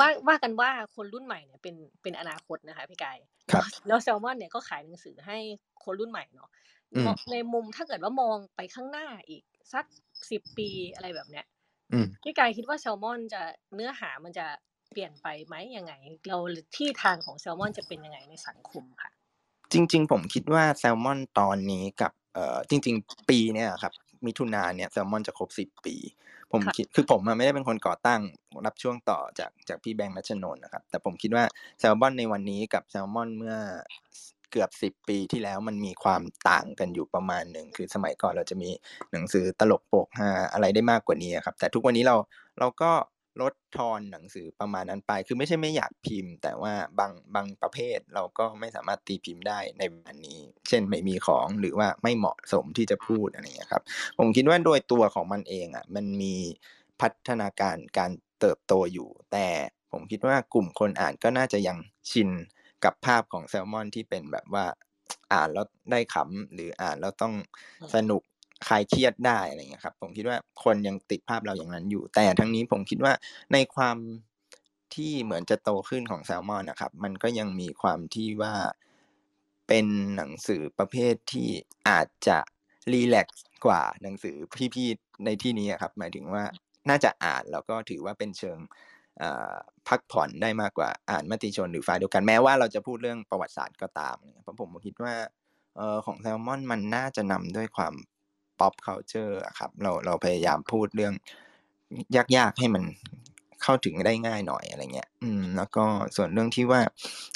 [0.00, 3.18] ว่าว่ากันว่าคนรุ่นใหม่เนี่ยเป็นเป็นอนาคตนะคะพี่กาย
[3.52, 5.38] ครับแล้วแซลมอนเนี่ยก็ขายหนังสือให้
[5.84, 6.50] คนรุ่นใหม่เนาะ
[6.92, 9.42] อืมมองในมุมถ้าเกิดว่ามองไปข้างหน้าอีก
[9.72, 9.84] สัก
[10.30, 11.46] สิบปีอะไรแบบเนี้ย
[11.92, 13.42] อืมพี่กายคิดว่าแซลมอนจะ
[13.74, 14.46] เนื้อหามันจะ
[14.90, 15.92] เปลี่ยนไปไหมยังไง
[16.28, 16.38] เรา
[16.76, 19.10] ที่ทางของแซลมอนจะเป็นยังไงในสังคมค่ะ
[19.72, 23.92] จริง ๆ ผมคิดว่าแซลมอนตอนนี้กับเอ่อจริง ๆ ปีเนี่ยครับ
[24.26, 25.94] มิถุนาเนี่ยแซลมอนจะครบสิบปี
[26.52, 28.20] ผมค่ะคิดคือผมอะไม่ได้เป็นคนก่อตั้ง
[28.66, 31.44] รับช่วงต่อจากจากพี่แบงค์นัชนนท์นะครับ แต่ผมคิดว่า
[31.80, 33.56] แซลมอนในวันนี้กับแซลมอนเมื่อ
[34.50, 38.70] เกือบสิบปีที่แล้วมันมีความต่างกันอยู่ประมาณหนึ่งคือสมัยก่อนเราจะมี
[39.12, 42.16] หนังสือตลกโปกฮาอะไรได้มากกว่านี้อะครับ แต่ทุกวันนี้เรา
[42.58, 42.90] เราก็
[43.40, 53.82] ลดทอนหนังสือประมาณนั้นไป คือไม่ใช่ไม่อยากพิมพ์ แต่ว่าบางบางประเภทเราก็ไม่สามารถตีพิมพ์ได้ในวันนี้ เช่นไม่มีของหรือว่าไม่เหมาะสมที่จะพูดอะไรอย่างเงี้ยครับ
[54.18, 56.34] ผมคิดว่าโดยตัวของมันเองอะมันมี
[57.00, 58.10] พัฒนาการการ
[58.40, 59.46] เติบโตอยู่ แต่
[59.92, 61.78] ผมคิดว่ากลุ่มคนอ่านก็น่าจะยัง
[62.10, 62.30] ชิน
[62.84, 64.64] กับภาพของแซลมอนที่เป็นแบบว่า
[65.32, 67.34] อ่านแล้วได้ขำหรืออ่านแล้วต้อง
[67.80, 68.22] อืมสนุก
[68.68, 73.12] คลายเครียดได้อะไรเงี้ยครับ ผมคิดว่าคนยังติดภาพเราอย่างนั้นอยู่ แต่ทั้งนี้ผมคิดว่า
[73.52, 73.96] ในความ
[74.94, 78.54] ที่เหมือนจะโตขึ้นของแซลมอนนะครับ มันก็ยังมีความที่ว่า
[79.68, 79.86] เป็น
[80.16, 81.48] หนังสือประเภทที่
[81.88, 82.38] อาจจะ
[82.92, 84.36] รีแลกซ์กว่าหนังสือ
[84.74, 86.44] พี่ๆในที่นี้ครับ หมายถึงว่า
[86.88, 88.58] น่าจะอ่านแล้วก็ถือว่าเป็นเชิง
[89.88, 95.14] พักผ่อนได้มากกว่าอ่านมติชนหรือฝ่ายเดียวกันแม้ว่าเราจะพูดเรื่องประวัติศาสตร์ก็ตามเพราะผมคิดว่า
[96.06, 97.94] ของแซลมอนมันน่าจะนำด้วยความ
[98.62, 101.14] pop culture ครับเราเราพยายามพูดเรื่อง
[102.36, 102.82] ยากๆให้มัน
[103.62, 105.84] เข้าถึงได้ง่ายหน่อยอะไรเงี้ย อืม แล้วก็
[106.16, 106.80] ส่วนเรื่องที่ว่า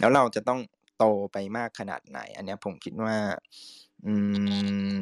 [0.00, 0.60] แล้วเราจะต้อง
[0.98, 3.16] โตไปมากขนาดไหน อันเนี้ยผมคิดว่า
[4.06, 4.12] อื
[4.92, 4.96] ม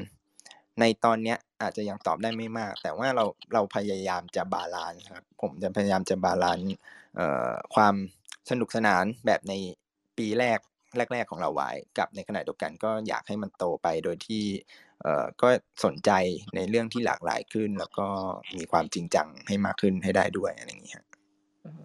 [0.81, 6.65] ในตอนเนี้ย อาจจะยังตอบได้ไม่มาก แต่ว่าเราเราพยายามจะ balance ครับ ผมจะพยายามจะ balance
[7.17, 7.95] เอ่อความ
[8.51, 9.53] สนุกสนานแบบใน
[10.19, 10.59] ปีแรก
[11.13, 14.45] แรก ๆ ของเราไว้ กับในขณะเดียวกันก็อยากให้มันโตไปโดยที่
[15.43, 15.49] ก็
[15.85, 16.11] สนใจ
[16.57, 18.07] ในเรื่องที่หลากหลายขึ้น แล้วก็
[18.57, 21.07] มีความจริงจังให้มากขึ้นให้ได้ด้วยอะไรอย่างงี้ครับ
[21.65, 21.85] อืม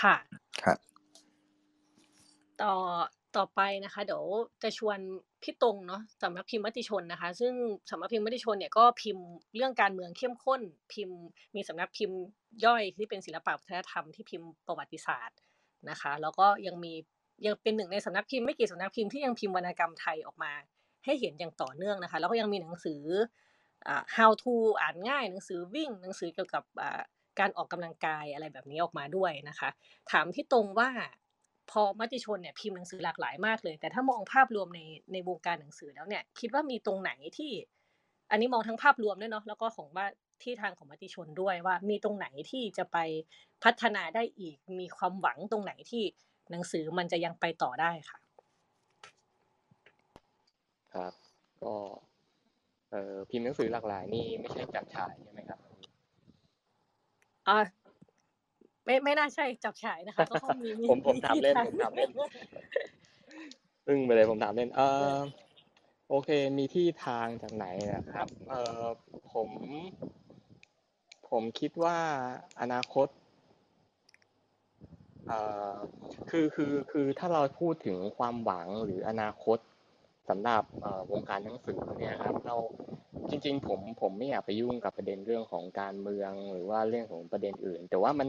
[0.00, 0.16] ค่ะ
[0.62, 0.78] ครับ
[2.62, 2.74] ต่อ
[3.36, 4.24] ต่อไปนะคะ เดี๋ยว
[4.62, 4.98] จะชวน
[5.42, 7.52] พี่ตรงเนาะสำนักพิมพ์มติชนนะคะ ซึ่ง
[7.90, 9.24] สำนักพิมพ์มติชนเนี่ยก็พิมพ์
[9.56, 10.60] เรื่องการเมืองเข้มข้น
[10.92, 11.18] พิมพ์
[11.54, 12.18] มีสำนักพิมพ์
[12.64, 15.38] ย่อยที่เป็นศิลปะวัฒนธรรมที่พิมพ์ประวัติศาสตร์
[15.90, 16.92] นะคะ แล้วก็ยังมี
[17.46, 20.52] ยังเป็นหนึ่งในสำนักพิมพ์ไม่กี่สำนักพิมพ์ที่ยังพิมพ์วรรณกรรมไทยออกมา
[21.08, 23.02] ให้เห็นอย่างต่อเนื่องนะคะ แล้วก็ยังมีหนังสือ
[24.16, 26.64] how to อ่านง่าย หนังสือวิ่ง หนังสือเกี่ยวกับ
[27.40, 29.68] การออกกำลังกายอะไรแบบนี้ออกมาด้วยนะคะ
[30.10, 30.90] ถามพี่ตรงว่า
[31.70, 34.80] พอมติชนเนี่ยพิมพ์หนังสือหลากหลายมากเลย แต่ถ้ามองภาพรวมใน
[35.12, 37.52] ในวงการหนังสือแล้วเนี่ยคิดว่ามีตรงไหนที่
[38.30, 40.06] อันนี้มองทั้งภาพรวมด้วยเนาะแล้วก็ของว่า
[40.42, 42.98] ที่ทางของมติชนด้วยว่ามีตรงไหนที่จะไป
[43.64, 46.04] พัฒนาได้อีก มีความหวังตรงไหนที่
[46.50, 48.18] หนังสือมันจะยังไปต่อได้ค่ะ
[50.94, 51.12] ครับ
[51.62, 51.74] ก็
[52.90, 55.58] เอ่อพิมพ์หนังสือหลากหลายนี่ไม่ใช่จัดฉายใช่ไหมครับ
[57.48, 57.58] อ่า
[58.84, 62.10] ไม่ไม่น่าใช่จับฉายนะคะก็คงมีมีผมผมมีถามที่เล่นทางผมถามเล่น
[63.88, 65.18] อึ้งไปเลยผมถามเล่นเอเอออ
[66.08, 68.82] โอเค มีที่ทางจากไหนนะครับ เออ
[69.32, 69.50] ผม
[71.30, 71.98] ผมคิดว่า
[72.60, 73.08] อนาคต
[75.26, 75.74] เอ่อ
[76.30, 79.58] คือคือคือถ้าเราพูดถึงความหวังหรืออนาคต
[80.28, 80.62] สำหรับ
[81.12, 82.56] วงการหนังสือเนี่ยครับเรา
[83.30, 88.28] จริง ๆ ผมผมไม่อยากไปยุ่งกับประเด็นเรื่องของการเมืองหรือว่าเรื่องของประเด็นอื่น แต่ว่ามัน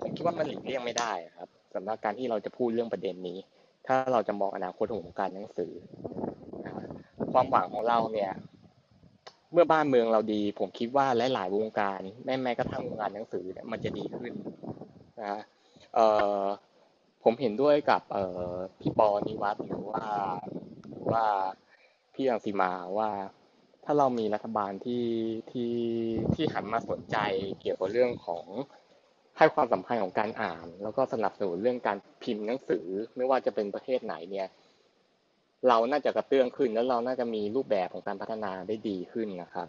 [0.00, 3.38] ผมคิดว่ามันหลีกเลี่ยงไม่ได้ครับสำหรับการที่เราจะพูดเรื่องประเด็นนี้
[3.86, 5.72] ถ้าเราจะมองอนาคตของวงการหนังสือ
[7.32, 8.32] ความหวังของเราเนี่ย
[9.52, 14.32] เมื่อบ้านเมืองเราดี ผมคิดว่าหลายๆวงการ แม้แม้กระทั่งวงการหนังสือเนี่ยมันจะดีขึ้น
[15.20, 15.40] นะ
[15.94, 15.98] เอ
[16.40, 16.44] อ
[17.24, 18.02] ผมเห็นด้วยกับ
[18.80, 20.06] พี่ปอนิวัฒน์หรือว่า
[21.12, 21.26] ว่า
[22.14, 23.10] พี่รังสีมาว่า
[23.84, 25.06] ถ้าเรามีรัฐบาลที่
[25.50, 25.72] ที่
[26.34, 27.16] ที่หันมาสนใจ
[27.60, 28.46] เกี่ยวกับเรื่องของ
[29.38, 32.86] ให้ความสำคัญของการอ่าน แล้วก็สนับสนุนเรื่องการพิมพ์หนังสือ
[33.16, 34.48] ไม่ว่าจะเป็นประเทศไหนเนี่ย
[35.68, 39.68] เราน่าจะกระเตื้องขึ้นแล้วเราน่าจะมีรูปแบบของการพัฒนาได้ดีขึ้นนะครับ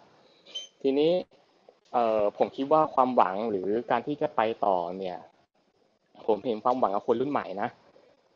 [0.82, 1.12] ทีนี้
[1.92, 5.18] เอ่อผมคิดว่าความหวังหรือการที่จะไปต่อเนี่ย
[6.26, 7.68] ผมเห็นความหวังกับคนรุ่นใหม่นะ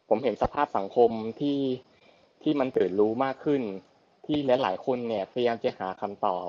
[0.09, 1.59] ผมเห็นสภาพสังคมที่
[2.45, 3.63] ที่มันตื่นรู้มากขึ้น
[4.27, 6.49] ที่หลาย ๆ คนเนี่ยพยายามจะหาคำตอบ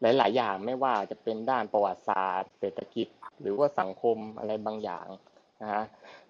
[0.00, 3.06] หลาย ๆ อย่างไม่ว่าจะเป็นด้านประวัติศาสตร์ เศรษฐกิจ
[3.40, 5.06] หรือว่าสังคมอะไรบางอย่าง
[5.62, 5.84] นะฮะ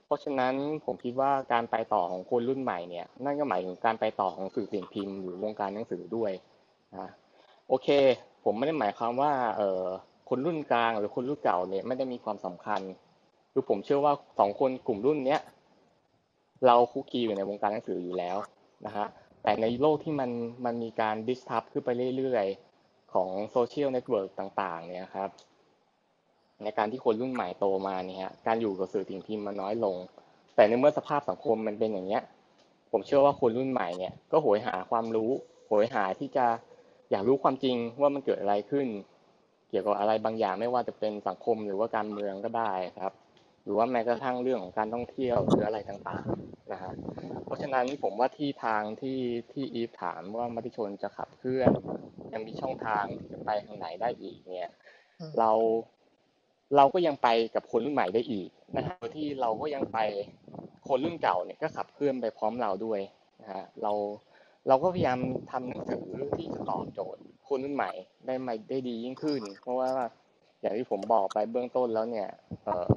[0.04, 0.54] เพราะฉะนั้น
[0.84, 6.32] ผมคิดว่าการไปต่อของคนรุ่นใหม่เนี่ยนั่นก็หมายถึงการไปต่อของสื่อสิ่งพิมพ์หรือวงการหนังสือด้วย
[6.92, 7.10] นะ
[7.68, 7.88] โอเค
[8.44, 9.84] ผมไม่ได้หมายความว่าเอ่อ
[10.28, 12.80] คนรุ่นกลางหรือคนรุ่นเก่าเนี่ยไม่ได้มีความสำคัญ
[13.52, 15.40] คือผมเชื่อว่าสองคนกลุ่มรุ่นเนี้ย
[16.66, 18.36] เราคลุกคลีอยู่ในวงการหนังสืออยู่แล้ว
[18.86, 19.06] นะฮะ
[19.42, 20.30] แต่ในโลกที่มัน
[20.64, 25.30] มันมีการ disrupt ขึ้นไปเรื่อยๆ ของโซเชียลเน็ตเวิร์กต่างๆ เนี่ยครับ
[26.62, 29.96] ในการที่คนรุ่นใหม่โตมาเนี่ยการอยู่กับสื่อสิ่งพิมพ์มันน้อยลง
[30.54, 32.22] แต่ในเมื่อสภาพสังคมมันเป็นอย่างเนี้ย
[32.92, 35.30] ผมเชื่อว่าคนรุ่นใหม่เนี่ยก็โหยหาความรู้
[35.68, 36.46] โหยหาที่จะ
[37.10, 38.86] อยากรู้ความจริงว่ามันเกิดอะไรขึ้น
[39.70, 43.12] เกี่ยวกับอะไรบางอย่างไม่ว่าจะเป็นสังคมหรือว่าการเมืองก็ได้ครับ
[43.64, 46.92] หรือว่าแม้กระทั่งเรื่องของการท่องเที่ยวหรืออะไรต่างๆนะฮะ
[47.44, 49.20] เพราะฉะนั้นผมว่าที่ทางที่
[49.52, 51.72] ที่อีฟถามว่ามติชนจะขับเคลื่อน
[52.32, 54.70] ยังมีช่องทางที่จะไปทางไหนได้อีกเนี่ย
[55.20, 55.52] อืมเรา
[56.76, 59.98] เราก็ยังไปกับคนรุ่นใหม่ได้อีกนะฮะโดยที่เราก็ยังไป
[60.88, 63.00] คนรุ่นเก่าเนี่ยก็ขับเคลื่อนไปพร้อมเราด้วย
[63.42, 63.92] นะฮะเรา
[64.68, 65.18] เราก็พยายาม
[65.50, 66.04] ทำหนังสือ
[66.36, 67.90] ที่จะตอบโจทย์คนรุ่นใหม่
[68.26, 69.90] ได้มาได้ดียิ่งขึ้น เพราะว่า
[70.60, 72.28] อย่างที่ผมบอกไปเบื้องต้นแล้วเนี่ย
[72.64, 72.88] เอ่อ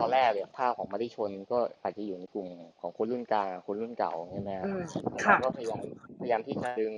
[0.00, 2.48] ตอนแรกเนี่ยภาพของมติชนก็อาจจะอยู่ในกลุ่ม
[2.80, 5.82] ของคนรุ่นกลางคนรุ่นเก่าใช่ไหมฮะอืมเราค่ะก็พยายาม
[6.20, 6.92] พยายามที่จะดึง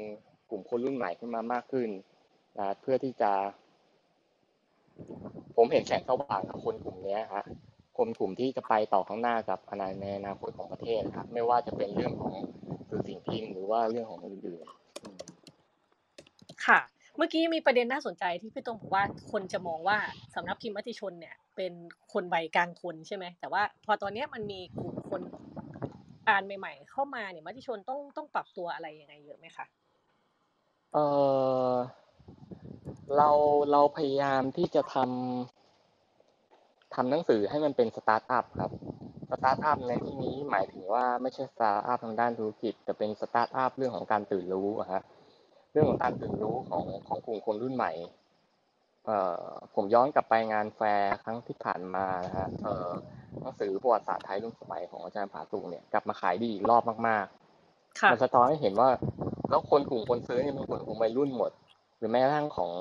[0.51, 1.89] กลุ่มคนรุ่นใหม่ขึ้นมามากขึ้น
[2.59, 3.33] นะเพื่อที่จะ
[5.57, 7.45] ผมเห็นแสงสว่างกับคนกลุ่มเนี้ยฮะ
[7.99, 12.35] คนกลุ่มที่จะไปต่อข้างหน้ากับอนาในอนาคตของประเทศครับ ไม่ว่าจะเป็นเรื่องของ
[12.89, 15.19] สื่อสิ่งพิมพ์หรือว่าเรื่องของอื่นๆอืม
[16.67, 19.99] ค่ะเมื่อกี้มีประเด็นน่าสนใจที่พี่ตรงบอกว่าคนจะมองว่า
[20.35, 21.73] สำนักพิมพ์มติชนเนี่ย เป็น
[22.12, 25.21] คนวัยกลางคนใช่ไหมแต่ว่าพอตอนนี้มันมีกลุ่มคน
[26.29, 29.66] อ่านใหม่ ๆ เข้ามาเนี่ยมติชนต้องต้องปรับตัวอะไรยังไงเยอะไหมคะ
[30.93, 30.99] เอ
[31.73, 31.77] อ
[33.16, 33.31] เรา
[33.73, 38.71] เราพยายามที่จะทำทำหนังสือให้มันเป็นสตาร์ทอัพครับ
[39.31, 45.03] สตาร์ทอัพในที่นี้หมายถึงว่าไม่ใช่สตาร์ทอัพทางด้านธุรกิจแต่เป็นสตาร์ทอัพเรื่องของการตื่นรู้อะฮะ
[45.73, 47.93] เรื่องของการตื่นรู้ของของกลุ่มคนรุ่นใหม่
[49.07, 49.43] เอ่อ
[49.75, 52.91] ผมย้อนกลับไปงานแฟร์ครั้งที่ผ่านมานะฮะเอ่อ
[53.41, 58.89] หนังสือประวัติศาสตร์ไทยร่วมสมัยของอาจารย์ผาสุกเนี่ยกลับมาขายดีอีกรอบมากๆค่ะมันสะท้อนให้เห็นว่า
[59.51, 61.51] แล้วคนกลุ่มคนซื้อเนี่ยเป็นกลุ่มกลุ่มวัยรุ่นหมด
[61.99, 62.73] หรือแม้กระทั่งของ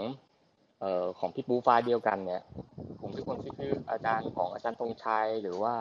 [0.81, 2.41] เอ่อของพี่ปุ๊ฟ้าเดียวกันเนี่ย
[2.99, 5.73] กลุ่มที่คนซื้อคืออาจารย์ของอาจารย์ธงชัยหรือว่า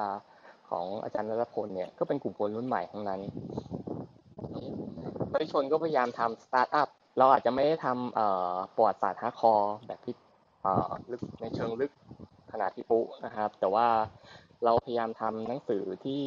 [0.71, 3.21] ของอาจารย์ณัฐพลเนี่ยก็เป็นกลุ่มคนรุ่นใหม่ทั้งนั้น
[5.33, 6.89] ประชาชนก็พยายามทำสตาร์ทอัพ
[7.19, 10.15] เราอาจจะไม่ได้ทำเอ่อประวัติศาสตร์ hardcore แบบที่
[10.63, 11.93] เอ่อลึกในเชิงลึก
[12.53, 13.87] ขนาดพี่ปุ๊นะครับ แต่ว่า
[14.65, 16.25] เราพยายามทำหนังสือที่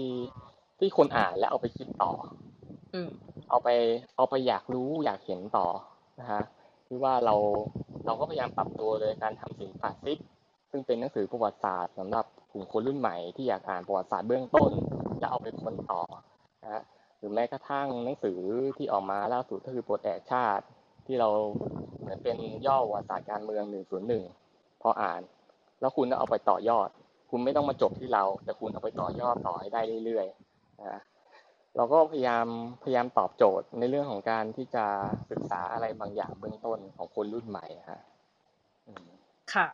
[0.79, 2.11] ที่คนอ่านและเอาไปคิดต่อ
[2.93, 3.09] อืม
[3.49, 3.69] เอาไป
[4.15, 5.67] เอาไปอยากรู้อยากเห็นต่อ
[6.19, 6.41] นะฮะ
[6.87, 7.35] ที่ว่าเรา
[8.05, 10.17] เราก็พยายามปรับตัวโดยการทำสินปาซิก
[10.71, 14.71] ซึ่งเป็นหนังสือประวัติศาสตร์สำหรับกลุ่มคนรุ่นใหม่ที่อยากอ่านประวัติศาสตร์เบื้องต้น
[15.19, 16.01] แล้วเอาไปค้นต่อ
[16.63, 16.83] นะฮะ
[17.17, 18.39] หรือแม้กระทั่งหนังสือ
[18.77, 20.65] ที่ออกมาล่าสุดก็คือปลดแอกชาติ
[21.11, 21.31] ที่เรา
[21.99, 23.63] เหมือนเป็นย่อวัติศาสตร์การเมือง
[24.23, 25.21] 101พออ่าน
[25.79, 26.89] แล้วคุณก็เอาไปต่อยอด
[27.31, 31.01] คุณไม่ต้องมาจบที่เรา แต่คุณเอาไปต่อยอดต่อให้ได้เรื่อยๆนะ
[31.75, 32.45] เราก็พยายาม
[32.83, 34.85] พยายามตอบโจทย์ในเรื่องของการที่จะ
[35.31, 38.01] ศึกษาอะไรบางอย่างเบื้องต้นของคนรุ่นใหม่ฮะ
[39.53, 39.67] ค่ะ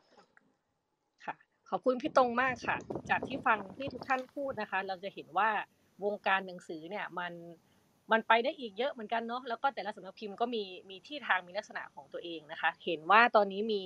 [1.25, 1.35] ค่ะ
[1.69, 2.77] ขอบคุณพี่ตรงมากค่ะ
[3.09, 5.49] จากที่ฟังที่ทุกท่านพูดนะคะ เราจะเห็นว่า
[6.05, 7.33] วงการหนังสือเนี่ยมัน
[8.11, 13.81] มันไปได้อีกเยอะเหมือนกันเนาะแล้วก็แต่ละสำนักพิมพ์ก็มีมีที่ทางมีลักษณะของตัวเองนะคะ เห็นว่าตอนนี้มี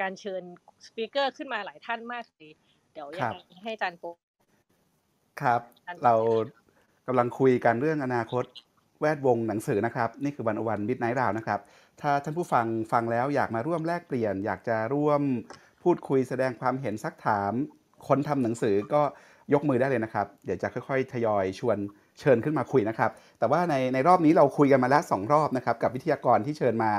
[0.00, 0.42] การเชิญ
[0.86, 2.52] สปีกเกอร์ขึ้นมาหลายท่านมากเลย
[2.92, 4.04] เดี๋ยวยังไงให้อาจารย์โป
[5.42, 5.60] ครับ
[6.04, 6.14] เรา
[7.06, 8.44] กำลังคุยกันเรื่องอนาคต
[9.00, 11.60] แวดวงหนังสือนะครับ นี่คือวันวันมิดไนท์ราวนะครับ
[12.00, 15.22] ถ้าท่านผู้ฟังฟังแล้วอยากมาร่วมแลกเปลี่ยน อยากจะร่วม
[15.82, 17.52] พูดคุยแสดงความเห็นซักถาม
[18.08, 19.02] คนทำหนังสือก็
[19.52, 21.78] ยกมือได้เลยนะครับ เดี๋ยวจะค่อย ๆ ทยอยชวน
[22.20, 26.90] เชิญขึ้นมาคุยนะครับ แต่ว่าในในรอบนี้เราคุยกันมาแล้วสองรอบนะครับกับวิทยากรที่เชิญมา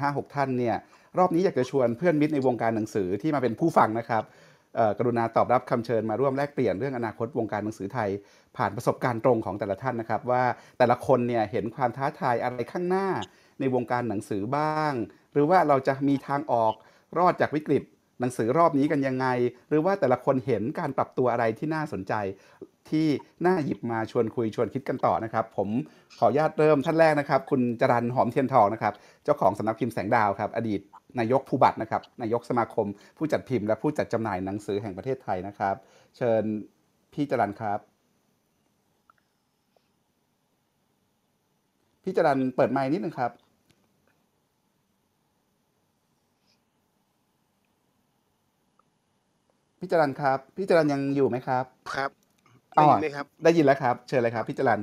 [0.00, 0.76] ห้าหกท่านเนี่ย
[1.18, 4.24] รอบนี้อยากจะชวนเพื่อนมิตรในวงการหนังสือที่มาเป็นผู้ฟังนะครับ
[4.98, 8.10] กรุณาตอบรับคำเชิญมาร่วมแลกเปลี่ยนเรื่องอนาคตวงการหนังสือไทย
[8.56, 10.42] ผ่านประสบการณ์ตรงของแต่ละท่านนะครับ ว่า
[10.78, 13.08] แต่ละคนเนี่ยเห็นความท้าทายอะไรข้างหน้า
[13.60, 14.92] ในวงการหนังสือบ้าง
[15.32, 16.72] หรือว่าเราจะมีทางออก
[17.18, 17.82] รอดจากวิกฤต
[18.20, 19.26] หนังสือรอบนี้กันยังไง
[19.68, 22.14] หรือว่าแต่ละคนเห็นการปรับตัวอะไรที่น่าสนใจ
[22.90, 23.06] ที่
[23.46, 25.68] น่าหยิบมาชวนคุยชวนคิดกันต่อนะครับ ผม
[26.18, 28.94] ขออนุญาตเริ่มท่านแรกนะครับ คุณจรันหอมเทียนทองนะครับ
[29.24, 30.80] เจ้าของสำนักพิมพ์แสงดาวครับ อดีต
[31.18, 32.86] นายกผู้บัตรนะครับ นายกสมาคม
[33.16, 35.74] ผู้จัดพิมพ์และผู้จัดจำหน่ายหนังสือแห่งประเทศไทยนะครับ
[36.16, 36.44] เชิญ
[37.14, 37.78] พี่จรันครับ
[42.04, 43.32] พี่จรันเปิดไมค์นิดนึงครับ
[49.78, 52.19] พี่จรันครับ พี่จรันยังอยู่ไหมครับ ครับ
[52.74, 54.80] ได้อยินไหมครับ ได้ยินแล้วครับ เชิญเลยครับพี่จรัน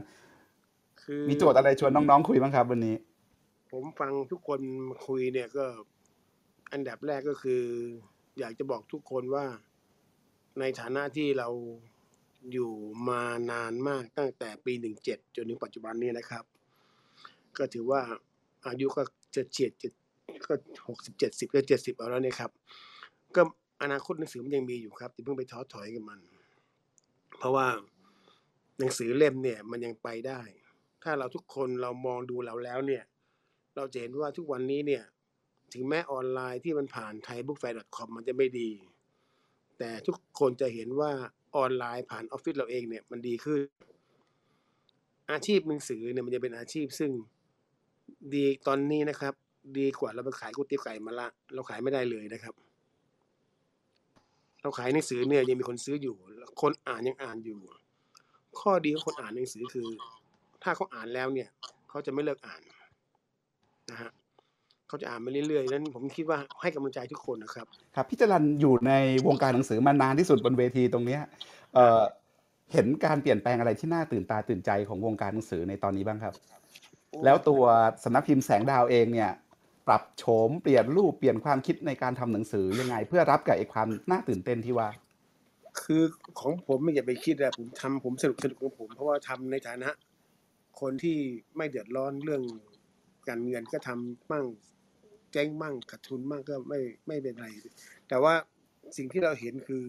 [1.01, 2.95] คือมีโจทย์อะไรชวนน้องๆคุยบ้างครับ วันนี้
[3.71, 4.61] ผมฟังทุกคน
[5.07, 5.65] คุยเนี่ยก็
[6.71, 7.63] อันดับแรกก็คือ
[8.39, 9.45] อยากจะบอกทุกคนว่า
[10.59, 11.49] ในฐานะที่เรา
[12.51, 12.71] อยู่
[13.09, 16.43] มานานมากตั้งแต่ปีหนึ่งเจ็ดจนถึงปัจจุบันนี้นะครับ
[17.57, 18.01] ก็ถือว่า
[18.67, 19.03] อายุก็
[19.35, 19.93] จะเฉียดเจ็ด
[20.47, 20.53] ก็
[20.87, 22.51] หกสิบเจ็ดสิบก็เจ็ดสิบเอาแล้วเนี่ยครับ
[23.35, 23.41] ก็
[23.81, 26.19] อนาคตหนังสือมันยังมีอยู่ครับอย่าเพิ่งไปท้อถอยกับมัน
[27.37, 27.67] เพราะว่า
[28.79, 30.41] หนังสือเล่มเนี่ยมันยังไปได้
[31.03, 33.03] ถ้าเราทุกคนเรามองดูเราแล้วเนี่ย
[33.75, 35.03] เราจะเห็นว่าทุกวันนี้เนี่ย
[35.73, 38.69] ถึงแม้ออนไลน์ที่มันผ่าน thaibookfair.com มันจะไม่ดี
[39.79, 41.11] แต่ทุกคนจะเห็นว่า
[41.57, 43.61] ออนไลน์ผ่านออฟฟิศเราเองเนี่ยมันดีขึ้น
[45.31, 47.11] อาชีพหนังสือเนี่ยมันจะเป็นอาชีพซึ่ง
[48.33, 49.33] ดีตอนนี้นะครับ
[49.77, 52.53] ดีกว่าเราไปขายก๋วยเตี๋ยวไก่มาละ เราขายไม่ได้เลยนะครับ
[54.61, 56.15] เราขายหนังสือเนี่ยยังมีคนซื้ออยู่
[56.61, 57.59] คนอ่านยังอ่านอยู่
[58.59, 59.87] ข้อดีของคนอ่านหนังสือคือ
[60.63, 61.49] ถ้าเขาอ่านแล้วเนี่ย
[61.89, 62.61] เขาจะไม่เลิกอ่าน
[63.91, 64.11] นะฮะ
[64.87, 68.93] เขาจะอ่านมาเรื่อยๆนั้นผมคิดว่าให้กำลังใจทุกคนนะครับ ครับพี่จรันอยู่ใน
[69.27, 71.21] วงการหนังสือมานานที่สุดบนเวทีตรงเนี้ย
[71.73, 72.01] เอ่อ
[72.73, 76.33] เห็นการเปลี่ยนแปลงอะไรที่น่าตื่นตาตื่นใจของวงการหนังสือในตอนนี้บ้างครับ
[77.23, 77.63] แล้วตัว
[78.03, 79.31] สำนักพิมพ์แสงดาวเองเนี่ย
[79.87, 84.89] ปรับโฉมเปลี่ยนรูปเปลี่ยนความคิดในการทำหนังสือยังไง เพื่อรับกับไอ้ความน่าตื่นเต้นที่ว่า
[85.81, 86.03] คือ
[86.39, 89.89] ของผมไม่อย่าไปคิดอะผมทำผมสนุกสนุกของผม เพราะว่าทำในฐานะ
[90.81, 91.17] คนที่
[91.57, 92.43] ไม่เดือดร้อนเรื่อง
[93.27, 94.45] การเงินก็ทำมั่ง
[95.33, 97.47] แจ้งมั่งขาดทุนมั่งก็ไม่ไม่เป็นไร
[98.07, 98.33] แต่ว่า
[98.97, 99.83] สิ่งที่เราเห็นคือ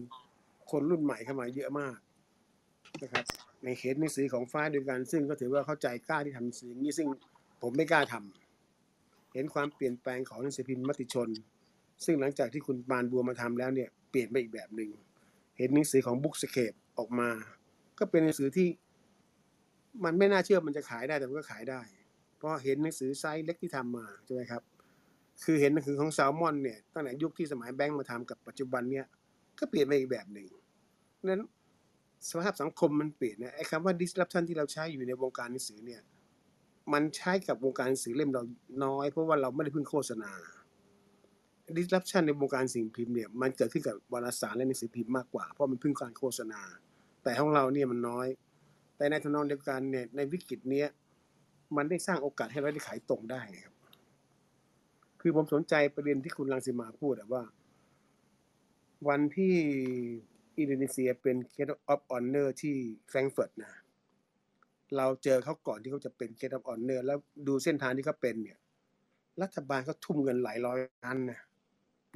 [0.71, 1.97] คนรุ่นใหม่เข้ามาเยอะมาก
[3.03, 3.25] นะครับ
[3.63, 7.07] ในเคสหนังสือของฟ้าเดียวกันซึ่งก็ถือว่าเข้าใจกล้าที่ทำหนังสืออย่างนี้ซึ่ง
[7.61, 8.48] ผมไม่กล้าทำ
[9.33, 11.29] เห็นความเปลี่ยนแปลงของหนังสือพิมพ์มติชน
[12.05, 14.89] ซึ่งหลังจากที่คุณปานบัวมาทำแล้วเนี่ยเปลี่ยนไปอีกแบบหนึ่ง
[15.57, 17.29] เห็นหนังสือของ Bookscape ออกมา
[17.99, 18.67] ก็เป็นหนังสือที่
[20.03, 21.81] มันไม่น่าเชื่อมันจะขายได้แต่มันก็ขายได้
[22.37, 24.61] เพราะเห็นหนังสือไซส์เล็กที่ทำมาใช่ไหมครับ
[25.43, 29.05] คือเห็นหนังสือของแซลมอนเนี่ยตั้งแต่ยุคที่สมัยแบงค์มาทำกับปัจจุบันเนี่ย
[29.59, 30.47] ก็เปลี่ยนไปอีกแบบหนึ่ง
[31.25, 31.41] นั้น
[32.29, 36.01] สภาพสังคมมันเปลี่ยนนะไอ้คำว่า disruption ที่เราใช้อยู่ในวงการหนังสือเนี่ย
[36.93, 38.43] มันใช้กับวงการหนังสือเล่มเรา
[38.83, 40.31] น้อย เพราะว่าเราไม่ได้พึ่งโฆษณา
[41.77, 46.61] disruption ในวงการสิ่งพิมพ์เนี่ยมันเกิดขึ้นกับวารสารและหนังสือพิมพ์มากกว่า เพราะมันพึ่งการโฆษณา
[47.23, 48.27] แต่ของเราเนี่ยมันน้อย
[48.97, 50.87] แต่ในทำนองเดียวกันเนี่ยในวิกฤตเนี้ย
[51.75, 53.75] มันได้สร้างโอกาสให้เราได้ขายตรงได้ครับ
[55.21, 57.43] คือผมสนใจประเด็นที่คุณรังสิมาพูดว่า
[59.07, 59.55] วันที่
[60.57, 62.75] อินโดนีเซียเป็น Guest of Honor ที่
[63.09, 63.73] แฟรงก์เฟิร์ตนะ
[64.97, 67.17] เราเจอเขาก่อนที่เขาจะเป็น Guest of Honor แล้ว
[67.47, 68.57] ดูเส้นทางที่เขาเป็นเนี่ย
[69.41, 71.41] รัฐบาลเขาทุ่มเงินหลายร้อยล้านนะ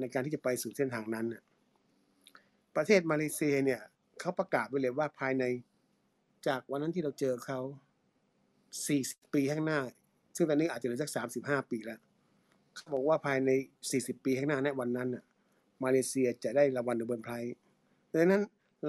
[0.00, 1.42] ในการที่จะไปสู่เส้นทางนั้นน่ะ
[2.76, 3.80] ประเทศมาเลเซียเนี่ย
[4.20, 5.44] เขาประกาศไว้เลยว่าภายใน
[6.48, 7.60] จากวันนั้นที่เราเจอเขา
[8.86, 9.80] 40 ปีข้างหน้า
[10.36, 11.10] ซึ่งตอนนี้อาจจะเหลือสัก
[11.40, 12.00] 35 ปีแล้ว
[12.74, 13.50] เขาบอกว่าภายใน
[13.88, 15.24] 40 ปีข้างหน้าในวันนั้นน่ะ
[15.84, 17.56] มาเลเซียจะได้รางวัลโนเบิลไพรส์
[18.12, 18.42] ดังนั้น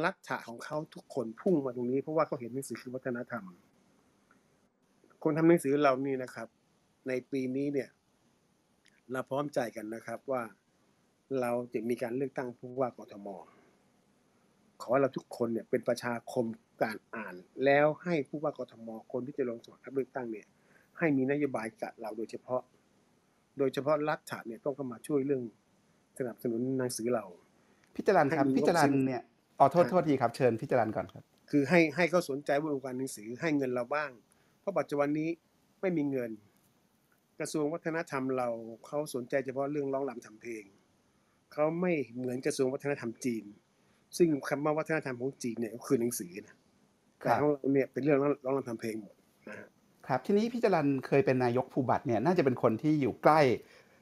[0.06, 3.44] ลักษณะของเขาทุกคนพุ่งมาตรงนี้เพราะว่าเขาเห็นหนังสือคือวัฒนธรรม
[5.28, 6.48] คนทำหนังสือเรานี่นะครับ
[7.08, 7.90] ในปีนี้เนี่ย
[9.12, 10.42] เราพร้อมใจกันนะครับว่า
[11.42, 13.28] เราจะมีการเลือกตั้งผู้ว่ากทม
[14.82, 16.46] ขอให้เราทุกคนเนี่ยเป็นประชาคม
[16.84, 17.36] การอ่าน
[17.66, 20.48] แล้วให้ผู้ว่ากทม คนที่จะลงสมัครรับเลือกตั้งเนี่ย
[20.98, 22.62] ให้มีนโยบายกับเราโดยเฉพาะ
[23.58, 25.42] โดยเฉพาะรัฐเนี่ยต้องเข้ามาช่วยเรื่อง
[26.20, 27.26] สนับสนุนหนังสือเรา
[27.96, 29.24] พี่จรันครับให้มีพี่จรันงบซื้อเนี่ย
[29.60, 34.12] อ๋อโทษฮะโทษทีครับเชิญพี่จรันก่อนครับ คือให้ให้เขาสนใจวงการหนังสือให้เงินเราบ้าง
[34.66, 35.30] เพราะปัจจุบันนี้
[35.82, 36.32] ไม่มีเงิน
[37.40, 38.50] กระทรวงวัฒนธรรมเรา
[38.86, 40.64] เขาสนใจเฉพาะเรื่องร้องรำทำเพลง
[41.54, 43.44] เขาไม่เหมือนกระทรวงวัฒนธรรมจีน
[44.18, 46.56] ซึ่งคำว่าวัฒนธรรมของจีนเนี่ยก็คือหนังสือนะ
[47.20, 49.16] แต่ของเราเนี่ยเป็นเรื่องร้องรำทำเพลงหมด
[49.50, 49.68] นะฮะ
[50.08, 53.40] ครับทีนี้พี่จรันเคยเป็นนายกภูบัตรเนี่ยน่าจะเป็นคนที่อยู่ใกล้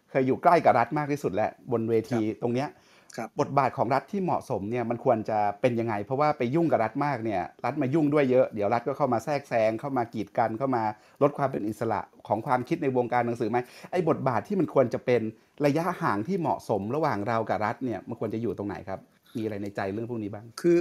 [0.09, 2.92] เคยอยู่ใกล้กับรัฐมากที่สุดแหละบนเวทีตรงเนี้ยครั
[3.25, 10.83] บบทบาทของรัฐที่เหมาะสมเนี่ยมันควรจะเป็นยังไง เพราะว่าไปยุ่งกับรัฐมากเนี่ยรัฐมายุ่งด้วยเยอะเดี๋ยวรัฐก็เข้ามาแทรกแซงเข้ามากีดกันเข้ามา
[11.21, 13.57] ลดความเป็นอิสระของความคิดในวงการหนังสือไหม
[13.91, 15.21] ไอ้บทบาทที่มันควรจะเป็น
[15.65, 18.99] ระยะห่างที่เหมาะสมระหว่างเรากับรัฐเนี่ยมันควรจะอยู่ตรงไหนครับ
[19.37, 20.77] มีอะไรในใจเรื่องพวกนี้บ้าง คือ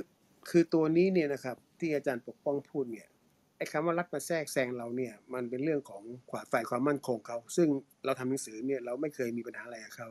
[0.51, 3.07] คือตัวนี้เนี่ยนะครับที่อาจารย์ปกป้องพูดเนี่ย
[3.57, 7.69] ไอ้คำว่ารัฐมาแทรกแซงเราเนี่ยมันเป็นเรื่องของขวาฝ่ายความมั่นคงเขา ซึ่ง
[8.05, 10.09] เราทำหนังสือเนี่ยเราไม่เคยมีปัญหาอะไรกับเขา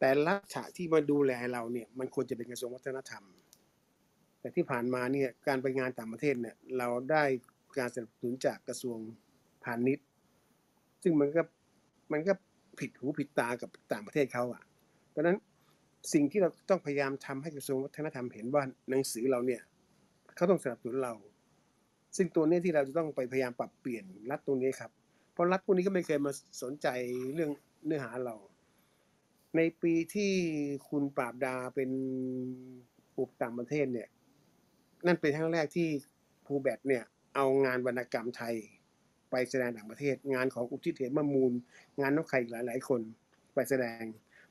[0.00, 3.24] แต่รัฐที่มาดูแลเราเนี่ยมันควรจะเป็นกระทรวงวัฒนธรรม
[4.40, 7.24] แต่ที่ผ่านมาเนี่ยการไปงานต่างประเทศเนี่ยเราได้
[7.78, 8.98] การสนับสนุนจากกระทรวง
[9.64, 10.06] พาณิชย์
[11.02, 11.42] ซึ่งมันก็
[12.12, 12.32] มันก็
[12.78, 14.62] ผิดหูผิดตากับต่างประเทศเขาอะ
[15.10, 15.36] เพราะนั้น
[16.12, 19.62] สิ่งที่เราต้องพยายามทำให้กระทรวงวัฒนธรรมเห็นว่าหนังสือเราเนี่ย
[20.36, 21.14] เขาต้องสนับสนุนเรา
[22.16, 24.90] ซึ่งตัวนี้ที่เราจะต้องไปพยายามปรับเปลี่ยนรัฐตรงนี้ครับ
[25.32, 26.32] เพราะรัฐพวกนี้ก็ไม่เคยมา
[26.62, 26.88] สนใจ
[27.34, 27.50] เรื่อง
[27.86, 28.34] เนื้อหาเรา
[29.56, 30.32] ในปีที่
[30.88, 31.90] คุณปราบดาเป็น
[33.16, 34.08] ปุบต่างประเทศเนี่ย
[35.06, 35.88] นั่นเป็นครั้งแรกที่
[36.46, 37.04] ภูแบทเนี่ย
[37.34, 38.54] เอางานวรรณกรรมไทย
[39.30, 41.52] ไปแสดงต่างประเทศ งานของอุทิศเหมมมูล
[42.00, 43.00] งานน้องใครอีกหลายๆคน
[43.54, 44.02] ไปแสดง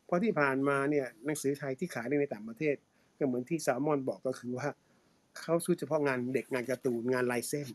[0.06, 2.76] เพราะที่ผ่านมาเนี่ยหนังสือไทยที่ขายได้ในต่างประเทศ
[3.18, 4.68] ก็เหมือนที่แซลมอนบอกก็คือว่า
[5.42, 7.68] เขาซื้อเฉพาะงานเด็กงานการ์ตูนงานลายเส้น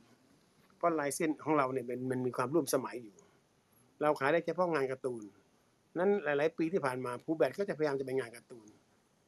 [0.77, 3.17] เพราะลายเส้นของเราเนี่ยมันมันมีความร่วมสมัยอยู่
[4.03, 5.23] เราขายได้เฉพาะงานการ์ตูน
[5.99, 8.69] นั้นหลาย ๆ ปีที่ผ่านมาภูแบทก็จะพยายามจะไปงานการ์ตูน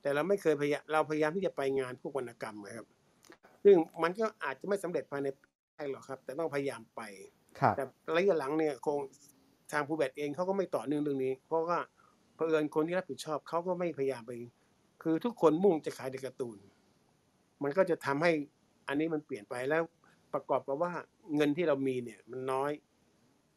[0.03, 2.87] แต่เราไม่เคยพยายามเราพยายามที่จะไปงานพวกวรรณกรรมนะครับ
[3.65, 7.03] ซึ่งมันก็อาจจะไม่สำเร็จภายในปีแรกหรอกครับ แต่ต้องพยายามไป
[7.61, 7.83] ครับแต่
[8.17, 8.99] ระยะหลังเนี่ยคง
[9.73, 11.79] ทางภูแบทเองเขาก็ไม่ต่อเนื่องเรื่องนี้ เพราะว่า
[12.35, 14.33] เผอิญคนที่รับผิดชอบเขาก็ไม่พยายามไป
[15.03, 16.59] คือทุกคนมุ่งจะขายแต่การ์ตูน
[17.63, 18.33] มันก็จะทำให้
[18.89, 19.83] อันนี้มันเปลี่ยนไปแล้ว
[20.35, 20.93] ประกอบกับว่า
[21.37, 22.73] เงินที่เรามีเนี่ยมันน้อย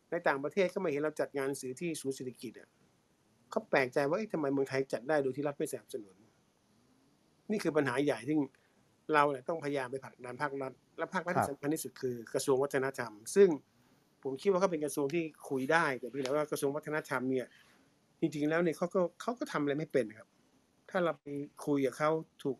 [0.09, 2.69] ในต่างประเทศก็ไม่เห็นเราจัดงานหนังสือที่ศูนย์เศรษฐกิจอะ
[3.49, 6.15] เขาแปลกใจว่าเอ๊ะทำไมเมืองไทยจัดได้โดยที่รัฐไม่สนับสนุน
[7.51, 8.35] นี่คือปัญหาใหญ่ที่
[9.13, 13.49] เราเนี่ยต้องพยายามไปผลักดันภาครัฐ และภาครัฐครับที่สำคัญที่สุดคือกระทรวงวัฒนธรรม ซึ่ง
[14.23, 17.45] ผมคิดว่าเขาเป็นกระทรวงที่คุยได้แต่เพียงแต่ว่ากระทรวงวัฒนธรรมเนี่ย
[18.19, 20.27] จริงๆแล้วเนี่ยเขาก็เขาก็ทำอะไรไม่เป็นครับ
[20.89, 21.27] ถ้าเราไป
[21.65, 22.09] คุยกับเขา
[22.43, 22.57] ถูก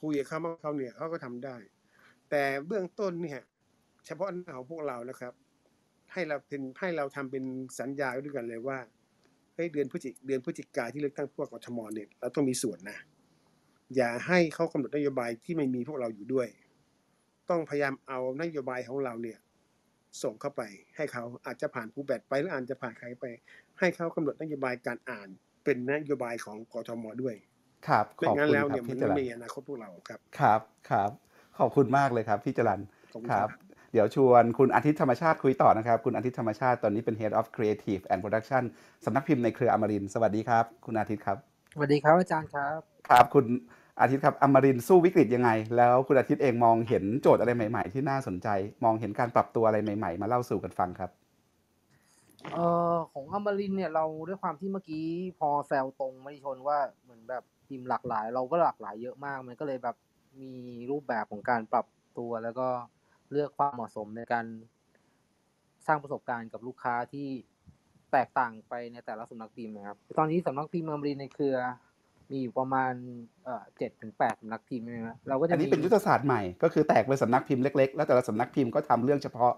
[0.00, 1.56] คุยกับเขามากเขาเนี่ยเขาก็ทำได้
[2.30, 3.40] แต่เบื้องต้นเนี่ย
[4.06, 5.32] เฉพาะหน้าของพวกเรานะครับ
[6.12, 7.44] ให้เราเป็นให้เราทำเป็น
[7.78, 12.98] สัญญาไว้ด้วยกันเลยว่าเฮ้ยเดือนพฤศจิเดือนพฤศจิกาที่เลือกตั้งพวกกทมเนี่ยเราต้องมีส่วนนะ
[13.96, 16.48] อย่าให้เขากำหนดนโยบายที่ไม่มีพวกเราอยู่ด้วย
[17.50, 19.38] ต้องพยายามเอานโยบายของเราเนี่ย
[20.22, 20.62] ส่งเข้าไป
[20.96, 23.24] ให้เขาอาจจะผ่านผู้แบดไปหรืออาจจะผ่านใครไป
[23.78, 25.28] ให้เขากำหนดนโยบายการอ่าน
[25.64, 27.36] เป็นนโยบายของกทมด้วย
[27.88, 30.60] ครับไม่ขอบงั้นคุณแล้วครัเนี่บยมัพี่นจไม่รันมีอนาคตพวกเราครับ ครับ
[30.90, 31.10] ครับ
[31.58, 32.80] ขอบคุณมากเลยครับพี่จรัน
[33.12, 38.62] ขอบคุณคครัรับบ เดี๋ยวชวนคุณอาทิตย์ธรรมชาติคุยต่อนะครับ คุณอาทิตย์ธรรมชาติตอนนี้เป็น Head of Creative and Production
[39.04, 41.38] สำนักพิมพ์ในเครืออมรินทร์สวัสดีครับ คุณอาทิตย์ครับ
[41.74, 43.46] สวัสดีครับอาจารย์ครับ ครับ คุณ
[44.00, 48.48] อาทิตย์ครับอมรินทร์สู้วิกฤตยังไง แล้วคุณอาทิตย์เองมองเห็นโจทย์อะไรใหม่ ๆ ที่น่าสนใจ
[48.84, 51.10] มองเห็นการปรับตัวอะไรใหม่ ๆ มาเล่าสู่กันฟังครับ
[52.52, 55.04] เอ่อของอมรินทร์เนี่ยเราด้วยความที่เมื่อกี้
[55.38, 59.96] พอแซวตรงมติชนว่าเหมือนแบบทีมหลากหลาย เราก็หลากหลายเยอะมากมันก็เลยแบบ
[60.40, 60.52] มี
[60.90, 61.86] รูปแบบของการปรับ
[62.18, 62.68] ตัวแล้วก็
[63.32, 64.44] เลือกความเหมาะสมในการ
[65.86, 67.28] สร้างประสบการณ์กับลูกค้าที่
[68.12, 71.56] แตกต่างไปในแต่ละสำนักพิมพ์นะครับ ตอนนี้สำนักพิมพ์อมรินทร์ในเครือ
[72.30, 72.92] มีอยู่ประมาณ
[73.44, 79.52] เอ่อเจ็ดถึงแปดสำนักพิมพ์ใช่ไหมครับเราก็อัจะนนี้มีเป็นยุทธศาสตร์ใหม่ก็คือแตกเป็นสำนักพิมพ์เล็กๆ แล้วแต่ละสำนักพิมพ์ก็ทำเรื่องเฉพาะ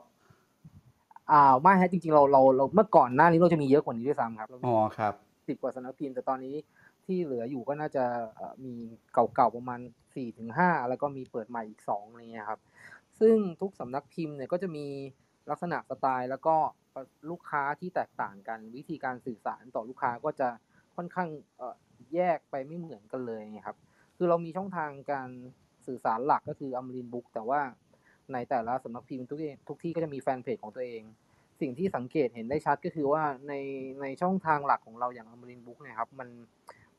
[1.30, 5.14] อ่าไม่ฮะจริงๆเราเราเราเมื่อก่อนหน้านี้เราจะมีเยอะกว่านี้ด้วยซ้ำครับเรามีอ๋อครับ
[5.48, 6.54] สิบกว่าสำนักพิมพ์แต่ตอนนี้
[7.04, 8.04] ที่เหลืออยู่ก็น่าจะ
[8.34, 8.74] เอ่อมี
[9.14, 9.80] เก่าๆประมาณ
[10.14, 12.60] สี่ถึงห้าแล้วก็มีเปิดใหม่อีกสองอะไรเงี้ยครับ
[13.20, 14.86] ซึ่งทุกสำนักพิมพ์เนี่ยก็จะมี
[15.50, 16.54] ลักษณะสไตล์ แล้วก็
[17.30, 20.48] ลูกค้าที่แตกต่างกัน วิธีการสื่อสารต่อลูกค้าก็จะ
[20.96, 21.76] ค่อนข้างเอ่อ
[22.14, 23.76] แยกไปไม่เหมือนกันเลยครับ
[24.16, 25.28] คือเรามีช่องทางการ
[25.86, 27.60] สื่อสารหลักก็คืออมรินบุ๊กแต่ว่า
[28.32, 31.02] ในแต่ละสำนักพิมพ์ทุกที่ทุกที่ก็จะมีแฟนเพจของตัวเอง
[31.60, 33.54] สิ่งที่สังเกตเห็นได้ชัดก็คือว่าใน
[34.00, 36.28] ในช่องทางหลักของเราอย่างอมรินบุ๊กเนี่ยครับมัน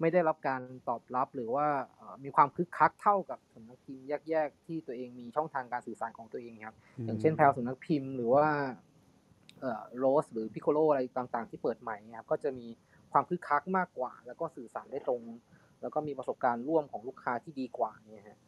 [0.04, 6.76] ไม่ได้รับการตอบรับหรือว่าเอ่อมีความคึกคักเท่ากับสำนักพิมพ์แยกๆที่ตัวเองมีช่องทางการสื่อสารของตัวเองครับ
[7.06, 8.46] อย่างเช่นแพลวสำนักพิมพ์หรือว่า
[9.62, 12.68] เอ่อโรสหรือพิโคโลอะไรต่างๆ ที่เปิดใหม่เนี่ยครับก็จะมี
[13.12, 15.22] ความคึกคักมากกว่า แล้วก็สื่อสารได้ตรง
[15.82, 18.40] แล้วก็มีประสบการณ์ร่วมของลูกค้าที่ดีกว่าเนี่ยฮะ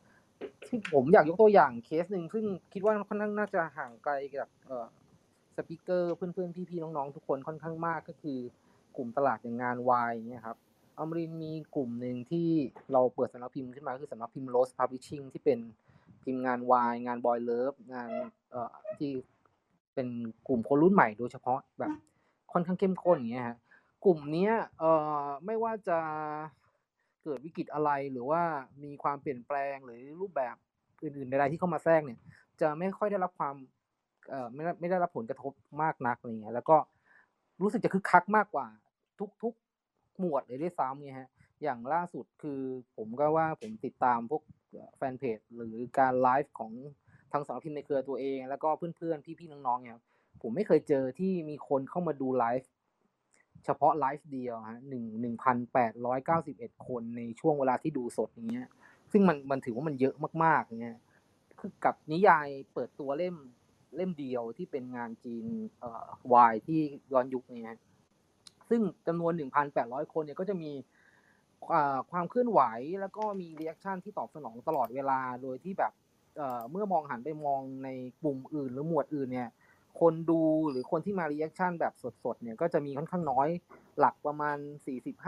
[0.65, 4.88] ที่ผมอยากยกตัวอย่างเคสหนึ่งซึ่งคิดว่าค่อนข้างน่าจะห่างไกลกับเอ่อ
[5.56, 8.38] สปิเกอร์เพื่อนๆพี่ๆน้องๆทุกคนค่อนข้างมากก็คือ
[8.98, 10.57] กลุ่มตลาดอย่างงานวายเนี่ยครับ
[10.99, 12.47] อมรินมีกลุ่มหนึ่งที่
[12.91, 15.59] เราเปิดสำนักพิมพ์ขึ้นมาคือสำนักพิมพ์ Rose Publishing ที่เป็น
[16.23, 18.09] พิมพ์งานวายงานบอยเลิฟงาน
[18.51, 19.11] เอ่อที่
[19.93, 20.07] เป็น
[20.47, 21.91] กลุ่มคนรุ่นใหม่โดยเฉพาะแบบ
[22.51, 23.57] ค่อนข้างเข้มข้นอย่างเงี้ยฮะ
[24.05, 24.91] กลุ่มเนี้ยเอ่
[25.23, 25.99] อไม่ว่าจะ
[27.23, 28.41] เกิดวิกฤตอะไรหรือว่า
[28.84, 30.55] มีความเปลี่ยนแปลงหรือรูปแบบ
[31.03, 32.19] อื่นๆใดๆที่เข้ามาแทรกเนี่ย
[32.61, 33.55] จะไม่ค่อยได้รับความ
[34.30, 35.51] เอ่อไม่ได้ไม่ได้รับผลกระทบ
[35.81, 36.77] มากนักอะไรเงี้ยแล้วก็
[37.61, 38.67] รู้สึกจะคึกคักมากกว่า
[39.43, 39.64] ทุกๆ
[40.19, 41.29] หมวดเลยด้วยซ้ำไงฮะ
[41.63, 42.61] อย่างล่าสุดคือ
[42.95, 44.43] ผมก็ว่าผมติดตามพวก
[44.97, 46.71] แฟนเพจหรือการไลฟ์ของ
[47.31, 49.97] ทางสำนักพิมพ์ในเครือตัวเอง แล้วก็เพื่อนๆ พี่ๆ น้องๆเนี่ย
[50.41, 52.69] ผมไม่เคยเจอที่มีคนเข้ามาดูไลฟ์
[53.65, 58.67] เฉพาะไลฟ์เดียวฮะหนึ่งหนึ่งพันแปดร้อยเก้าสิบเอ็ดคนในช่วงเวลาที่ดูสดอย่างเงี้ย
[59.11, 60.97] ซึ่งมันมันถือว่ามันเยอะมากๆเนี่ย
[61.59, 63.35] คือกับนิยายเปิดตัวเล่ม
[63.95, 65.45] เล่มเดียวที่เป็นงานจีน
[65.79, 66.79] เอ่อวายที่
[67.11, 67.79] ย้อนยุคเนี่ยฮะ
[68.69, 69.31] ซึ่งจำนวน
[69.73, 70.71] 1,800 คนเนี่ยก็จะมี
[72.11, 72.61] ความเคลื่อนไหว
[73.01, 75.93] แล้วก็มี reaction ที่ตอบสนองตลอดเวลา โดยที่แบบ
[76.71, 77.89] เมื่อมองหันไปมองใน
[78.21, 79.49] กลุ่มอื่น หรือหมวดอื่นเนี่ย
[79.99, 81.93] คนดูหรือคนที่มา reaction แบบ
[82.23, 83.49] สดๆเนี่ยก็จะมีค่อนข้างน้อย
[83.99, 84.57] หลักประมาณ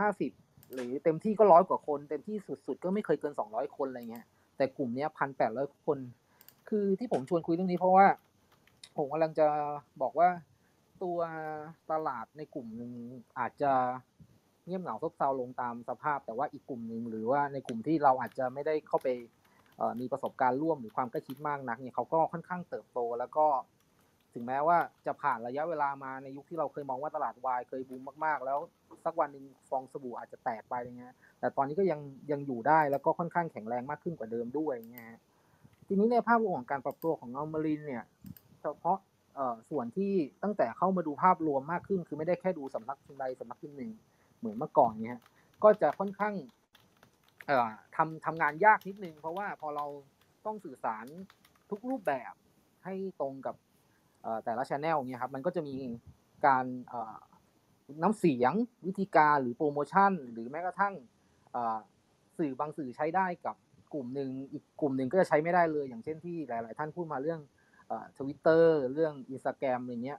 [0.02, 2.36] 40-50 หรือเต็มที่ก็ร้อยกว่าคน เต็มที่
[2.66, 5.98] สุดๆ ก็ไม่เคยเกิน 200 คนอะไรเงี้ยแต่กลุ่มนี้พันแปดร้อยคน
[6.68, 8.06] คือที่ผมชวนคุยเรื่องนี้เพราะว่า
[8.96, 9.46] ผมกำลังจะ
[10.02, 10.28] บอกว่า
[11.02, 11.18] ตัว
[11.92, 12.92] ตลาดในกลุ่มหนึ่ง
[13.38, 13.72] อาจจะ
[14.66, 19.08] เงียบเหงาซบเซาลงตามสภาพ แต่ว่าอีกกลุ่มหนึ่งหรือว่าในกลุ่มที่เราอาจจะไม่ได้เข้าไป
[20.00, 23.46] มีประสบการณ์ร่วมหรือความใกล้ชิดมากนักเนี่ยเขาก็ค่อนข้างเติบโต แล้วก็
[24.34, 28.58] ถึงแม้ว่าจะผ่านระยะเวลามาในยุคที่เราเคยมองว่าตลาดวายเคยบูมมากๆ แล้ว
[29.04, 32.00] สักวันหนึ่งฟองสบู่อาจจะแตกไปอะไรเงี้ยแต่ตอนนี้ก็ยัง
[32.32, 35.06] ยังอยู่ได้แล้วก็ค่อนข้างแข็งแรงมากขึ้นกว่าเดิมด้วยเงี้ย
[35.86, 38.04] ทีนี้ในภาพรวมของการปรับตัวของอัลมารินเนี่ย
[38.60, 38.98] เฉพาะ
[39.70, 40.12] ส่วนที่
[40.42, 43.90] ตั้งแต่เข้ามาดูภาพรวมมากขึ้น คือไม่ได้แค่ดูสำนักพิมพ์ใดสำนักพิมพ์หนึ่ง
[44.38, 45.18] เหมือนเมื่อก่อนเนี่ย
[45.64, 46.34] ก็จะค่อนข้าง
[47.46, 49.86] เอ่อทำทำงานยากนิดนึง เพราะว่าพอเรา
[50.46, 51.06] ต้องสื่อสาร
[51.70, 52.32] ทุกรูปแบบ
[52.84, 53.54] ให้ตรงกับ
[54.22, 55.76] เอ่อแต่ละชแนลเนี่ยครับมันก็จะมี
[56.46, 57.16] การเอ่อ
[58.02, 58.52] น้ำเสียง
[58.86, 60.94] วิธีการหรือโปรโมชั่น หรือแม้กระทั่ง
[61.52, 61.78] เอ่อ
[62.38, 63.56] สื่อบางสื่อใช้ได้กับ
[63.92, 67.40] กลุ่มหนึ่งอีกกลุ่มหนึ่งก็จะใช้ไม่ได้เลย อย่างเช่นที่หลาย ๆ ท่านพูดมาเรื่อง
[68.18, 70.18] ทวิตเตอร์เรื่องอินสตาแกรมอะไรเงี้ย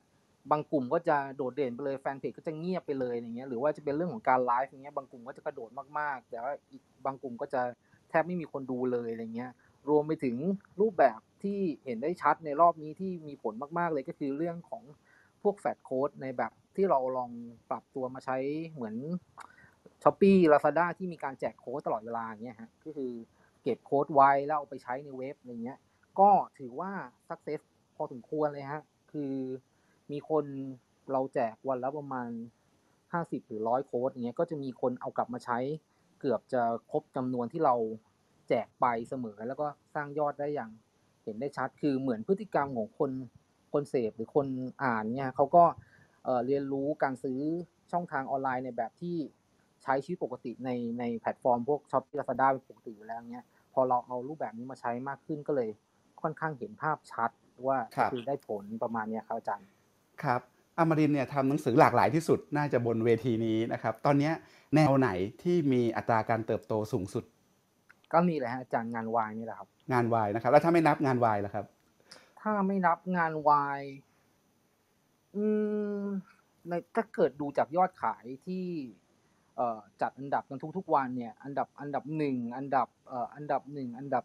[0.51, 5.69] บางกลุ่มก็จะโดดเด่นไปเลยแฟนเพจก็จะเงียบไปเลยอย่างเงี้ยหรือว่าจะเป็นเรื่องของการไลฟ์อย่างเงี้ยบางกลุ่มก็จะกระโดด
[5.99, 7.61] มากๆ แต่ว่าอีกบางกลุ่มก็จะ
[8.09, 9.51] แทบไม่มีคนดูเลยอะไรเงี้ย
[9.89, 10.35] รวมไปถึง
[10.81, 14.83] รูปแบบที่เห็นได้ชัดในรอบนี้ที่มีผลมากๆเลยก็คือเรื่องของ
[15.43, 17.31] พวก flash code ในแบบที่เราลอง
[17.69, 18.37] ปรับตัวมาใช้
[18.73, 18.95] เหมือน
[20.03, 23.11] Shopee Lazada ที่มีการแจกโค้ดตลอดเวลาอย่างเงี้ยฮะก็คือ
[23.63, 25.77] เก็บโค้ดไว้แล้วเอาไปใช้ในเว็บอะไรเงี้ย
[26.19, 26.91] ก็ถือว่า
[27.29, 27.61] success
[27.95, 28.81] พอสมควรเลยฮะ
[29.11, 29.33] คือ
[30.11, 30.45] มีคน
[31.11, 32.29] เราแจกวันละประมาณ
[32.89, 35.57] 50 หรือร้อยโค้ดอย่างเงี้ยก็จะมีคนเอากลับมาใช้
[36.19, 37.75] เกือบจะครบจำนวนที่เรา
[38.49, 40.71] แจกไปเสมอ แล้วก็สร้างยอดได้อย่าง
[41.23, 43.11] เห็นได้ชัด คือเหมือนพฤติกรรมของคน
[43.73, 44.47] คนเสพหรือคน
[44.83, 45.63] อ่านเนี่ยเขาก็
[46.23, 47.39] เอ่อเรียนรู้การซื้อ
[47.91, 49.17] ช่องทางออนไลน์ในแบบที่
[49.83, 50.69] ใช้ชีวิตปกติใน
[50.99, 55.69] ในแพลตฟอร์มพวก Shopee Lazada เป็นปกติอยู่แล้วเนี้ยพอเราเอารูปแบบนี้มาใช้มากขึ้นก็เลย
[56.21, 57.31] ค่อนข้างเห็นภาพชัด
[57.67, 59.67] ว่าครับคือได้ผลประมาณเนี้ยครับอาจารย์
[60.23, 60.41] ครับ
[60.77, 64.33] อมรินทร์เนี่ยทำหนังสือหลากหลายที่สุดน่าจะบนเวทีนี้นะครับ ตอนเนี้ย
[64.75, 65.09] แนวไหน
[65.43, 67.23] ที่มีอัตราการเติบโตสูงสุด
[68.13, 71.65] ก็มีแหละฮะอาจารย์งานวายนี่แหละครับ งานวายนะครับ แล้วถ้าไม่นับงานวายล่ะครับ
[72.41, 73.81] ถ้าไม่นับงานวาย
[75.35, 75.43] อื
[76.01, 76.03] ม
[76.67, 78.65] ในถ้าเกิดดูจากยอดขายที่
[79.55, 84.23] เอ่อจัดอันดับกันทุกๆวันเนี่ย อันดับอันดับหนึ่งอันดับเอ่ออันดับหนึ่งอันดับ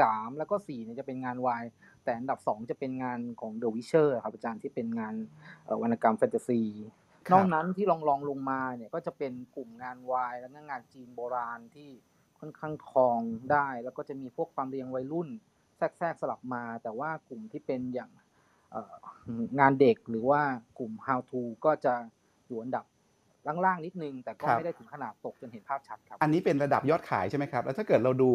[0.00, 1.64] สามแล้วก็สี่เนี่ยจะเป็นงานวาย
[2.04, 5.14] แต่อันดับสองจะเป็นงานของ The Witcher ครับอาจารย์ที่เป็นงาน
[5.64, 6.62] เอ่อวรรณกรรมแฟนตาซี
[7.26, 11.90] คนรัอบกนั้นที่ลองลองลงมาเนี่ยก็จะเป็นกลุ่มงานวายแล้วก็งานจีนโบราณที่
[12.38, 13.20] ค่อนข้างครอง
[13.52, 15.28] ได้ แล้วก็จะมีพวกความเรียงวัยรุ่น
[15.76, 18.10] แทรกๆสลับมา แต่ว่ากลุ่มที่เป็นอย่าง
[18.70, 18.94] เอ่อ
[19.60, 20.40] งานเด็กหรือว่า
[20.78, 21.94] กลุ่ม how to ก็จะ
[22.46, 22.84] อยู่อันดับ
[23.48, 28.30] ล่างๆนิดนึง แต่ก็ครับไม่ได้ถึงขนาดตกจนเห็นภาพชัดครับ อันนี้เป็นระดับยอดขายใช่ไหมครับ แล้วถ้าเกิดเราดู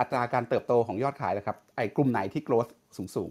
[0.00, 3.30] อัตราการเติบโตของยอดขายนะครับ ไอ้กลุ่มไหนที่ growth สูงสูง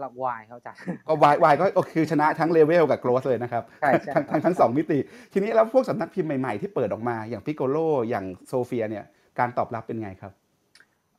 [0.00, 0.78] หลักวายครับอาจารย์
[1.08, 4.98] ก็วายวายก็คือชนะทั้งเลเวลกับ growth เลยนะครับใช่ใช่ทั้งครับทั้งทั้งสองมิติ
[5.32, 7.76] ทีนี้แล้วพวกสำนักพิมพ์ใหม่ ๆ ที่เปิดออกมาอย่างพิคโคโล
[8.08, 9.04] อย่างโซเฟียเนี่ย
[9.38, 10.32] การตอบรับเป็นไงครับ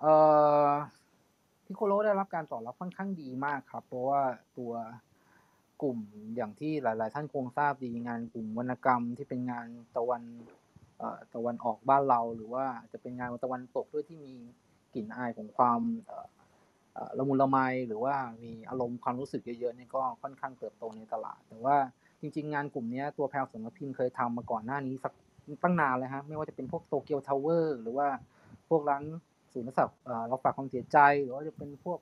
[0.02, 0.14] เอ่
[0.68, 0.70] อ
[1.66, 4.22] พิคโคโลได้รับการตอบรับค่อนข้างดีมากครับ เพราะว่า
[4.58, 4.72] ตัว
[5.82, 5.98] กลุ่ม
[6.36, 10.63] อย่างที่หลาย ๆ ท่านคงทราบดีงานกลุ่มวรรณกรรมที่เป็นงานตะวันเอ่อ
[11.34, 14.34] ตะวันออกบ้านเรา หรือว่าจะเป็นงานตะวันตกด้วยที่มี
[14.94, 15.82] กลิ่นอายของความ
[17.18, 17.58] ละมุนละไม
[17.88, 21.78] หรือว่ามีอารมณ์ความรู้สึกเยอะๆเนี่ยก็ค่อนข้างเติบโตในตลาด แต่ว่า
[22.22, 25.14] จริง ๆ งานกลุ่มนี้ตัวแพลวสำนักพิมพ์เคยทำมาก่อนหน้านี้สัก
[25.64, 28.08] ตั้งนานเลยฮะไม่ว่าจะเป็นพวกโตเกียวทาวเวอร์หรือว่า
[28.70, 29.04] พวกร้าน
[29.54, 32.00] ศูนย์สับเอ่อเราฝากความเสียใจ หรือว่าจะเป็นพวก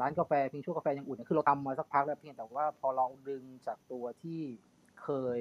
[0.00, 4.40] ร้านกาแฟพิงชั่วกาแฟอย่างอื่นเนี่ยคือเราทำมาสักพักแล้วเพียงแต่ว่าพอเราดึงจากตัวที่
[5.02, 5.08] เค
[5.38, 5.40] ย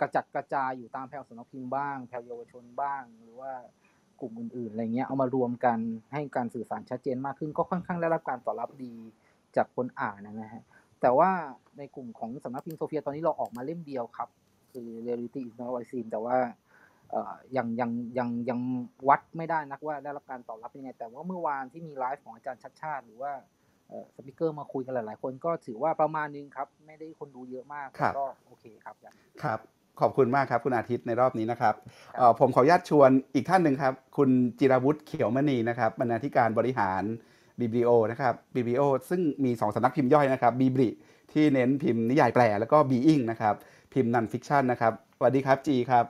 [0.00, 3.52] กระจัดกระจายอยู่ตามแพลวสำนักพิมพ์บ้าง แพลวเยาวชนบ้าง หรือว่า
[4.20, 5.78] กลุ่มอื่นๆอะไรเงี้ยเอามารวมกัน
[6.12, 8.94] ให้การสื่อสารชัดเจนมากขึ้น ก็ค่อนข้างได้รับการตอบรับดี
[9.56, 10.62] จากคนอ่านนะฮะ
[11.00, 11.30] แต่ว่า
[11.78, 14.28] ในกลุ่มของสำนักพิมพ์โซเฟียตอนนี้เราออกมาเล่มเดียวครับ
[14.72, 16.36] คือ reality is not a scene แต่ว่า
[17.10, 18.60] เอ่อยังยังยังยัง
[19.08, 23.32] วัดไม่ได้นักว่าได้รับการตอบรับยังไง แต่ว่าเมื่อวานที่มีไลฟ์ของอาจารย์ชัดชาติ หรือว่า
[23.88, 29.60] เอ่อ speaker มาคุยกันหลาย ๆ คนก็ถือว่าประมาณนึงครับ ไม่ได้คนดูเยอะมากครับก็โอเคครับอาจารย์ครับ
[30.02, 31.74] ขอบคุณมากครับ คุณอาทิตย์ในรอบนี้นะครับ
[32.16, 37.02] เอ่อผมขออนุญาตชวนอีกท่านหนึ่งครับ คุณจิรวุฒิเขียวมณีนะครับบรรณาธิการบริหาร
[37.60, 40.88] บีบีโอนะครับบีบีโอซึ่งมีสองสำนักพิมพ์ย่อยนะครับบีบริ
[41.32, 43.54] ที่เน้นพิมพ์นิยายแปลแล้วก็บีอิงนะครับ
[43.92, 46.04] พิมพ์ non-fiction นะครับสวัสดีครับจีครับ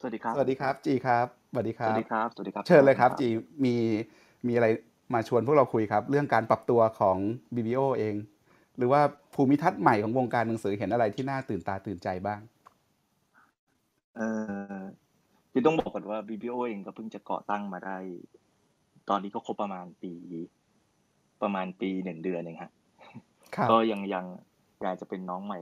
[0.00, 3.30] สวัสดีครับ สวัสดีครับจีครับสวัสดีคสรับวัสดีครับ สวัสดีครับ เชิญเลยครับสวัสจีดี
[3.64, 3.74] มี
[4.46, 4.66] มีอะไร
[5.14, 7.18] มาชวนพวกเราคุยครับ เรื่องการปรับตัวของ
[7.54, 8.14] BBO เอง
[8.78, 9.00] หรือว่า
[9.34, 12.40] ภูมิทัศน์ใหม่ของวงการหนังสือเห็นอะไรที่น่าตื่นตาตื่นใจบ้าง
[14.16, 14.28] เอ่
[14.78, 14.80] อ
[15.52, 17.96] คือต้องบอกก่อนว่า BBO เองก็เพิ่งจะก่อตั้งมาได้
[19.08, 20.12] ตอนนี้ก็ครบประมาณปี
[21.42, 22.72] ประมาณปีหนึ่งเดือนเองฮะ
[23.54, 24.24] ครับก็ยังยัง
[24.82, 25.60] อยากจะเป็นน้องใหม่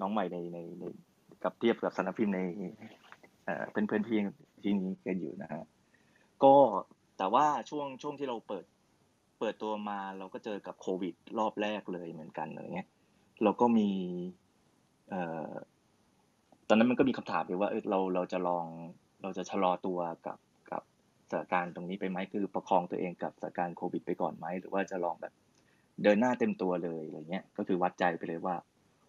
[0.00, 0.84] น้องใหม่ในในใน
[1.42, 2.40] กับเทียบกับสำนักพิมพ์ใน
[3.44, 4.18] เอ่อเป็นเพื่อนพี่
[4.62, 5.62] ที่นี้กันอยู่นะฮะ
[6.44, 6.54] ก็
[7.18, 8.64] แต่ว่าช่วงช่วงที่เราเปิด
[9.38, 12.88] เปิดตัวมาเราก็เจอกับโควิด รอบแรกเลยเหมือนกันอะไรเงี้ย
[13.42, 13.90] เราก็มี
[15.08, 15.52] เอ่อ
[16.68, 18.66] ตอนนั้นมันก็มีคำถามอยู่ว่าเออเราเราจะลอง
[19.22, 20.38] เราจะชะลอตัวกับ
[20.70, 20.82] กับ
[21.30, 25.32] สถานการณ์ตรงนี้ไปไหมคือประคองตัวเองกับสถานการณ์โควิด ไปก่อนไหมหรือว่าจะลองแบบ
[26.02, 28.56] เดินหน้าเต็มตัวเลยอะไรเงี้ยก็คือวัดใจไปเลยว่า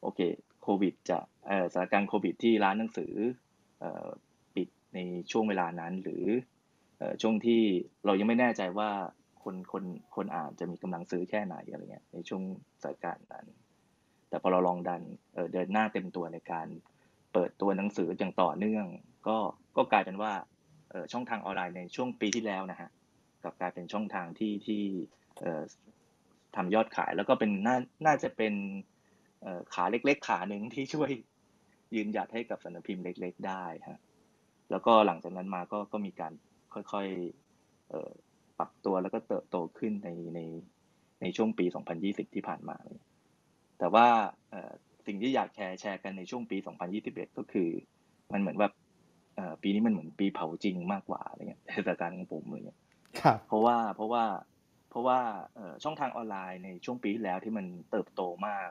[0.02, 0.20] โอเค
[0.64, 3.14] โควิด จะเอ่อสถานการณ์โควิด ที่ร้านหนังสือ
[3.80, 4.08] เอ่อ
[4.56, 5.00] ปิดใน
[5.32, 6.26] ช่วงเวลานั้นหรือ
[6.98, 7.62] เอ่อช่วงที่
[8.06, 8.90] เรายังไม่แน่ใจว่า
[9.50, 9.86] คนคน
[10.16, 12.44] คนอ่านจะมีกำลังซื้อแค่ไหนอะไรเงี้ยในช่วง
[12.84, 13.46] สถานการณ์นั้น
[14.30, 15.02] แต่พอเราลองดัน
[15.54, 16.68] เดินหน้าเต็มตัวในการ
[17.34, 18.86] เปิดตัวหนังสืออย่างต่อเนื่อง
[19.28, 19.38] ก็
[19.78, 20.34] ก็กลายเป็นว่า
[21.12, 22.90] ช่องทางออนไลน์ในช่วงปีที่แล้วนะฮะ
[23.44, 24.84] กับกลายเป็นช่องทางที่ที่
[26.56, 28.54] ทำยอดขายแล้วก็เป็นน่าน่าจะเป็น
[29.74, 31.12] ขาเล็กๆ ขาหนึ่งที่ช่วย
[31.96, 34.00] ยืนหยัดให้กับสำนักพิมพ์เล็ก ๆ ได้ฮะ
[34.72, 36.34] แล้วก็หลังจากนั้นมาก็ก็มีการ
[36.74, 38.29] ค่อยๆ
[38.60, 40.40] ปรับตัวแล้วก็เติบโตขึ้นในใน
[41.22, 41.66] ในช่วงปี
[42.00, 42.78] 2020 ที่ผ่านมา
[43.80, 44.08] แต่ว่า
[44.52, 44.72] เอ่อ
[45.06, 46.58] สิ่งที่อยากแชร์แชร์กันในช่วงปี
[46.98, 47.70] 2021 ก็คือ
[48.34, 48.74] มันเหมือนแบบ
[49.36, 52.80] เอ่อปีนี้มันเหมือนปีเผาจริงมากกว่าอะไรเงี้ยเทศกาลของผมอะไรเงี้ย
[53.22, 54.24] ครับเพราะว่าเพราะว่า
[54.90, 55.20] เพราะว่า
[55.56, 58.70] เอ่อช่องทางออนไลน์ในช่วงปีที่แล้วที่มันเติบโตมาก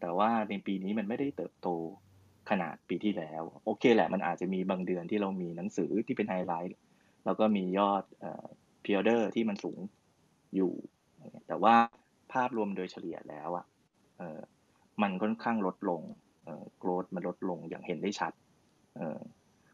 [0.00, 1.68] แต่ว่าในปีนี้มันไม่ได้เติบโต
[2.50, 6.78] ขนาดปีที่แล้ว โอเคแหละมันอาจจะมีบางเดือนที่เรามีหนังสือที่เป็นไฮไลท์
[7.24, 8.46] แล้วก็มียอดเอ่อ
[8.84, 9.78] พิออเดอร์ที่มันสูง
[10.56, 10.72] อยู่
[11.46, 11.74] แต่ว่า
[12.32, 13.64] ภาพรวมโดยเฉลี่ยแล้วอะ
[14.18, 14.38] เออ
[15.02, 16.02] มันค่อนข้างลดลง
[16.44, 18.32] เออโกรดมันลดลงอย่างเห็นได้ชัด
[18.96, 19.18] เออ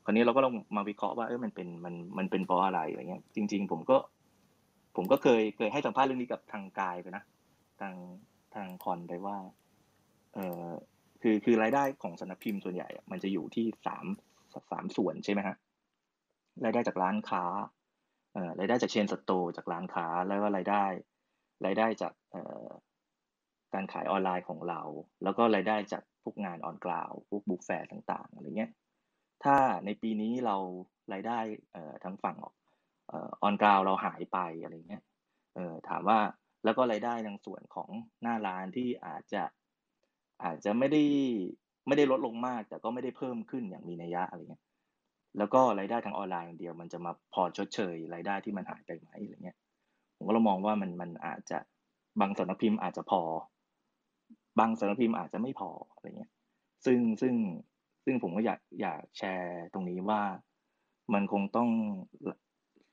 [0.05, 3.97] คราวนี้เราก็ลองมาวิเคราะห์ว่าเออมันเป็นมันมันเป็นเพราะอะไรอะไรเงี้ย จริง ๆ ผมก็
[4.97, 7.23] ผมก็เคยเคยให้สัมภาษณ์เรื่องนี้กับทางกายไปนะ
[7.81, 7.95] ทาง
[8.55, 9.37] ทางคอนไปว่า
[10.35, 10.69] เออ
[11.23, 14.07] คือคือรายได้ของสนักพิมพ์ส่วนใหญ่อะมันจะอยู่ที่สาม
[14.73, 15.57] สามส่วนใช่ไหมฮะ
[16.65, 17.45] รายได้จากร้านค้า
[18.59, 20.85] รายได้จากเชนสโตร์จากร้านค้าแล้วก็รายได้
[21.67, 22.13] รายได้จาก
[23.75, 24.81] การขายออนไลน์ของเรา
[25.23, 28.71] แล้วก็รายได้จากพวกงาน on-ground พวก book fair ต่างๆอะไรเงี้ย
[29.45, 30.57] ถ้าในปีนี้เรา
[31.13, 31.39] รายได้
[32.05, 32.37] ทั้งฝั่ง
[33.43, 35.03] on-ground เราหายไปอะไรเงี้ย
[35.89, 36.19] ถามว่า
[36.65, 37.89] แล้วก็รายได้ทางส่วนของ
[38.23, 39.43] หน้าร้านที่อาจจะ
[40.45, 41.03] อาจจะไม่ได้
[41.87, 44.63] ไม่ได้ลดลงมาก แต่ก็ไม่ได้เพิ่มขึ้นอย่างมีนัยยะอะไรเงี้ย
[45.39, 49.59] แล้วก็รายได้ทางออนไลน์อย่างเดียว มันจะมาพอชดเชยรายได้ที่มันหายไปไหมอะไรเงี้ย
[50.17, 51.59] ผมก็เรามองว่ามันมันอาจจะ
[52.21, 53.21] บางสำนักพิมพ์อาจจะพอ
[54.59, 56.31] บางสำนักพิมพ์อาจจะไม่พออะไรเงี้ย
[56.85, 57.35] ซึ่งซึ่ง
[58.05, 60.21] ซึ่งผมก็อยากอยากแชร์ตรงนี้ว่า
[61.15, 61.69] มันคงต้อง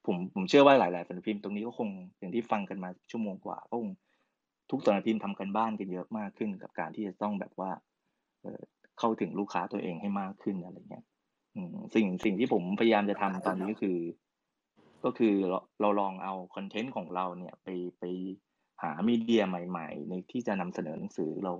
[0.06, 1.90] ผมผมเชื่อว่าหลายๆสำนักพิมพ์ตรงนี้ก็คง
[2.20, 3.92] อย่างที่ฟังกันมาชั่วโมงกว่าก็คง
[4.72, 7.72] ทุกสำนักพิมพ์ทำกันบ้านกันเยอะมากขึ้นกับการที่จะต้องแบบว่า
[9.00, 11.06] เข้าถึงลูกค้าตัวเองให้มากขึ้นอะไรเงี้ย
[11.96, 13.98] สิ่งสิ่งที่ผมพยายามจะทำตอนนี้ก็คือ
[15.06, 17.68] ก็คือเราเราลองเอาคอนเทนต์ของเราเนี่ยไป
[18.00, 18.04] ไป
[18.84, 21.54] หามีเดียใหม่ ๆ ในที่จะนำเสนอหนังสือเรา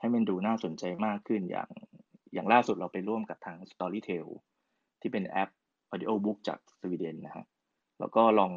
[0.00, 1.68] ให้มันดูน่าสนใจมากขึ้นอย่าง
[2.32, 4.26] อย่างล่าสุดเราไปร่วมกับทาง Storytel
[5.00, 5.50] ที่เป็นแอป
[5.92, 7.46] Audio Book จากสวีเดนนะฮะ
[8.00, 8.52] แล้วก็ลอง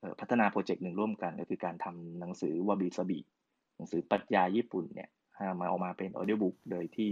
[0.00, 3.18] เอ่อพัฒนาโปรเจกต์หนึ่งร่วมกันก็คือการทำหนังสือวาบิสบิ
[3.76, 7.08] หนังสือปรัชญาญี่ปุ่นเนี่ยให้มาออกมาเป็น Audio Book โดยที่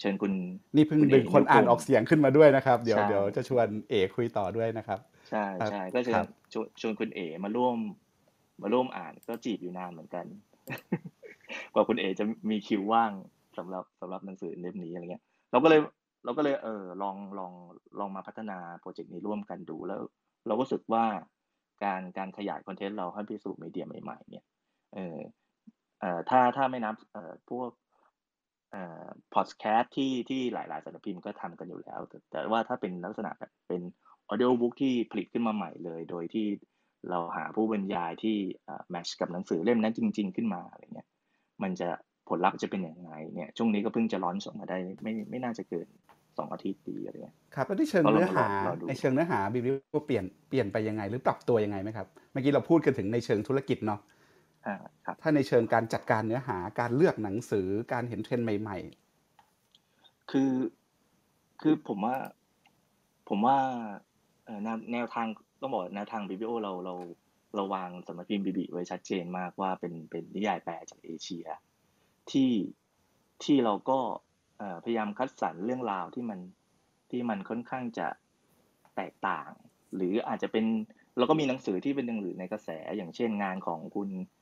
[0.00, 0.32] เอ่อเชิญคุณ
[0.76, 5.00] นี่เพิ่งคุณดึเองคนอ่านนุออกเสียงขึ้นมาด้วยนะครับ เดี๋ยวใช่เดี๋ยวจะชวนเอกคุยต่อด้วยนะครับ
[5.30, 7.76] ใช่ครับใช่ก็เชิคญรับชวนชวนคุณเอมาร่วม
[8.62, 10.26] มาร่วมอ่านก็จีบอยู่นานเหมือนกัน
[11.74, 13.12] กว่าคุณเอจะมีคิวว่าง
[13.58, 15.80] สำหรับสำหรับหนังสือเล่มนี้อะไรเงี้ย เราก็เลย
[16.24, 17.52] เราก็เลยเออลองลอง
[17.98, 20.00] ลองมาพัฒนาโปรเจกต์นี้ร่วมกันดูแล้ว
[20.46, 21.04] เราก็รู้สึกว่า
[21.84, 24.44] การการขยายคอนเทนต์เราให้ไปสู่มีเดียใหม่ ๆ เนี่ย
[24.94, 25.18] เออ
[26.00, 27.87] เอ่อถ้าถ้าไม่นับเอ่อพวกเอ่อ
[29.34, 33.82] พอดแคสต์ที่ที่หลายๆสำนักพิมพ์ก็ทำกันอยู่แล้วแต่แต่ว่าถ้าเป็นลักษณะแบบเป็น
[34.30, 36.46] audio book ที่ผลิตขึ้นมาใหม่เลย โดยที่
[37.10, 38.36] เราหาผู้บรรยายที่
[38.90, 41.08] แมชกับหนังสือเล่มนั้นจริง ๆ ขึ้นมาอะไรเงี้ย
[41.62, 41.88] มันจะ
[42.28, 45.88] ผลลัพธ์จะเป็นยังไงเนี่ยช่วงนี้ก็เพิ่งจะร้อนส่งมาได้ไม่ไม่น่าจะเกิน
[46.38, 54.17] สองอาทิตย์ดีอะไรเงี้ยครับแล้วในเชิงก็ลองเนื้อหาลองลองดูในเชิงเนื้อหาบิบลิโอเปลี่ยนเปลี่ยนไปยังไง หรือปรับตัวยังไงไหมครับเมื่อกี้เราพูดกันถึงในเชิงธุรกิจเนาะอ่าครับ
[55.22, 58.78] ถ้าในเชิงการจัดการเนื้อหาการเลือกหนังสือการเห็นเทรนด์ใหม่
[60.30, 60.52] คือ
[61.60, 62.16] คือผมว่า
[63.28, 63.58] ผมว่า
[64.44, 65.26] เอ่อแนวแนวทาง
[65.60, 66.94] ต้องบอกแนวทาง BBO เราเรา
[67.54, 71.46] เราวางสำนักพิมพ์บีบีไว้ชัดเจนมากว่าเป็นเป็นนิยายแปลจากเอเชีย
[72.30, 72.52] ที่
[73.44, 73.98] ที่เราก็
[74.58, 76.40] เอ่อพยายามคัดสรรเรื่องราวที่มัน
[77.10, 78.08] ที่มันค่อนข้างจะ
[78.96, 79.48] แตกต่าง
[79.94, 80.64] หรืออาจจะเป็น
[81.18, 84.37] เราก็มีหนังสือที่เป็นหนังสือในกระแสอย่างเช่นงานของคุณเอ่อ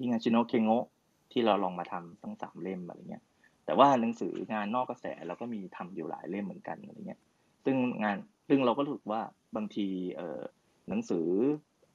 [0.00, 0.86] ฮิงาชิโนะเคงโงะ
[1.32, 3.22] ที่เราลองมาทำทั้งสามเล่มอะไรเงี้ย
[3.64, 7.20] แต่ว่าหนังสืองานนอกกระแสเราก็มีทำอยู่หลายเล่มเหมือนกันอะไรเงี้ย
[7.64, 8.16] ซึ่งงาน
[8.48, 9.20] ซึ่งเราก็รู้สึกว่า
[9.56, 9.86] บางที
[10.16, 10.40] เอ่อ
[10.88, 11.26] หนังสือ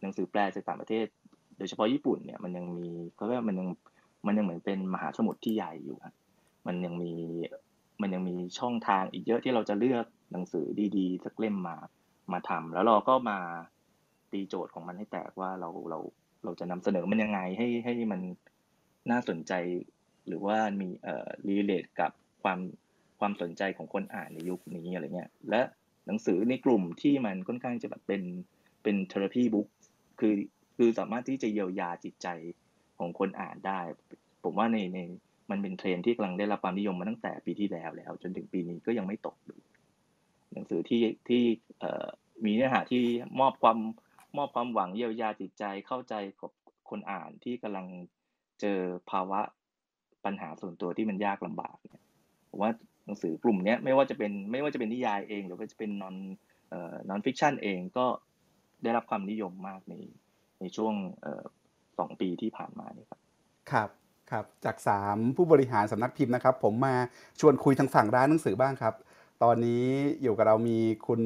[0.01, 1.07] หนังสือแปลจากต่างประเทศ
[1.57, 3.67] โดยเฉพาะญี่ปุ่นเนี่ยมันยังมีเขาเรียกว่ามันยัง
[4.27, 6.13] มันยังเหมือนเป็นมหาสมุทรที่ใหญ่อยู่อะ
[6.67, 7.13] มันยังมี
[8.01, 10.65] มันยังมีช่องทางอีกเยอะที่เราจะเลือกหนังสือ
[10.97, 11.75] ดีๆสักเล่มมา
[12.33, 13.37] มาทำแล้วเราก็มา
[14.31, 15.99] ตีโจทย์ของมันให้แตกว่าเราเรา
[16.43, 18.21] เราจะนำเสนอมันยังไงให้ให้มัน
[19.11, 19.53] น่าสนใจ
[20.27, 22.11] หรือว่ามีเอ่อรีเลทกับ
[22.43, 22.59] ความ
[23.19, 25.61] ความสนใจของคนอ่านในยุคนี้อะไรเงี้ยและ
[26.07, 28.21] หนังสือในกลุ่มที่มันค่อนข้างจะแบบเป็น
[28.83, 29.67] เป็นเทอราพีบุ๊ก
[30.19, 30.33] คือ
[30.77, 32.27] คือสามารถที่จะเยียวยาจิตใจ
[32.97, 33.81] ของคนอ่านได้
[34.43, 34.99] ผมว่าในใน
[35.51, 39.35] มันเป็นเทรนด์ที่กำลังได้รับความนิยมมาตั้งแต่ปีที่แล้วแล้ว จนถึงปีนี้ก็ยังไม่ตก
[40.53, 41.43] หนังสือที่ที่
[41.79, 42.07] เอ่อ
[42.45, 43.03] มีเนื้อหาที่
[43.39, 43.77] มอบความ
[44.37, 46.51] มอบความหวังเยียวยาจิตใจเข้าใจกับ
[46.89, 47.85] คนอ่านที่กำลัง
[48.61, 48.79] เจอ
[49.11, 49.39] ภาวะ
[50.25, 52.03] ปัญหาส่วนตัวที่มันยากลำบากเนี่ย
[52.49, 52.71] ผมว่า
[53.05, 56.15] หนังสือกลุ่มนี้ไม่ว่าจะเป็นไม่ว่าจะเป็นนิยายเอง หรือว่าจะเป็น non
[56.69, 58.05] เอ่อ non-fiction เองก็
[58.83, 59.95] ได้รับความนิยมมากใน
[60.59, 61.43] ในช่วงเอ่อ
[61.99, 63.19] สองปีที่ผ่านมานี่ครับ
[63.71, 63.89] ครับ
[64.31, 66.95] ครับจากสามผู้บริหารสำนักพิมพ์นะครับ ผมมา
[67.39, 68.95] ชวนคุยทางฝั่งร้านหนังสือบ้างครับ
[69.43, 69.85] ตอนนี้
[70.21, 70.77] อยู่กับเรามี
[71.07, 71.21] คุณ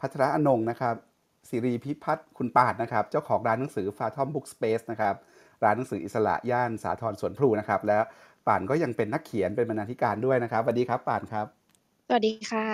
[0.00, 0.96] พัทระอนงนะครับ
[1.48, 5.14] สิริพิพัฒน์คุณปาดนะครับ เจ้าของร้านหนังสือฟาทอมบุ๊กสเปซนะครับ
[5.64, 8.02] ร้านหนังสืออิสระย่านสาทรสวนพลูนะครับ แล้ว
[8.46, 11.46] ป่านก็ยังเป็นนักเขียนเป็นบรรณาธิการด้วยนะครับสวัสดีครับป่านครับ
[12.06, 12.66] สวัสดีค่ะ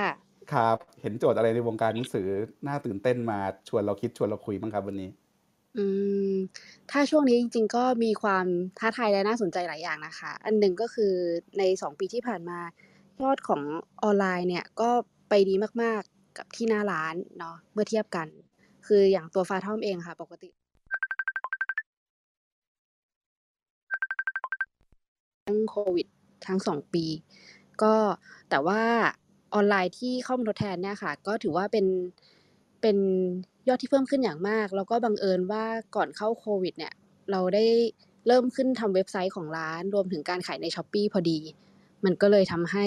[0.52, 2.28] ครับ เห็นโจทย์อะไรในวงการหนังสือ
[2.66, 3.38] น่าตื่นเต้นมา
[3.68, 5.10] ชวนเราคิดชวนเราคุยบ้างครับวันนี้
[5.76, 5.84] อื
[6.32, 6.34] ม
[6.90, 8.46] ถ้าช่วงนี้จริง ๆ ก็มีความ
[8.78, 11.12] ท้าทายและน่าสนใจหลายอย่างนะคะ อันหนึ่งก็คือ
[11.58, 12.58] ในสองปีที่ผ่านมา
[13.22, 13.62] ยอดของ
[14.02, 14.90] ออนไลน์เนี่ยก็
[15.28, 18.28] ไปดีมากๆกับที่หน้าร้านเนาะเมื่อเทียบกัน
[18.86, 20.50] คืออย่างตัวฟาทอมเองค่ะปกติ
[25.46, 26.06] ทั้งโควิด
[26.46, 27.04] ทั้งสองปี
[27.82, 27.94] ก็
[28.50, 28.82] แต่ว่า
[29.54, 31.86] ออนไลน์ที่เข้ามาทดแทนเนี่ยค่ะ ก็ถือว่าเป็น
[32.80, 32.96] เป็น
[33.68, 35.64] ยอดที่เพิ่มขึ้นอย่างมาก แล้วก็บังเอิญว่า
[35.96, 36.92] ก่อนเข้าโควิด เนี่ย
[37.30, 37.64] เราได้
[38.26, 41.38] เริ่มขึ้นทำเว็บไซต์ของร้าน รวมถึงการขายใน Shopee พอดี
[42.04, 42.86] มันก็เลยทำให้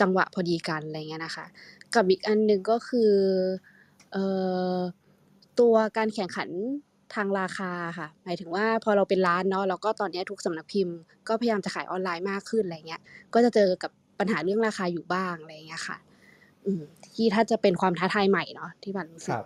[0.00, 1.46] จังหวะพอดีกันอะไรเงี้ยนะคะ
[1.94, 3.12] กับอีกอันหนึ่งก็คือ
[5.60, 6.48] ตัวการแข่งขัน
[7.14, 10.96] ทางราคาค่ะ หมายถึงว่าพอเราเป็นร้านเนาะแล้วก็ตอนเนี้ยทุกสำนักพิมพ์
[11.28, 13.00] ก็พยายามจะขายออนไลน์มากขึ้นอะไรเงี้ย
[13.34, 15.96] ก็จะเจอกับปัญหาเรื่องราคาอยู่บ้างอะไรเงี้ยค่ะ
[16.66, 16.82] อืม
[17.14, 19.44] ที่ถ้าจะเป็นความท้าทายใหม่เนาะที่บันรู้สึคกรับ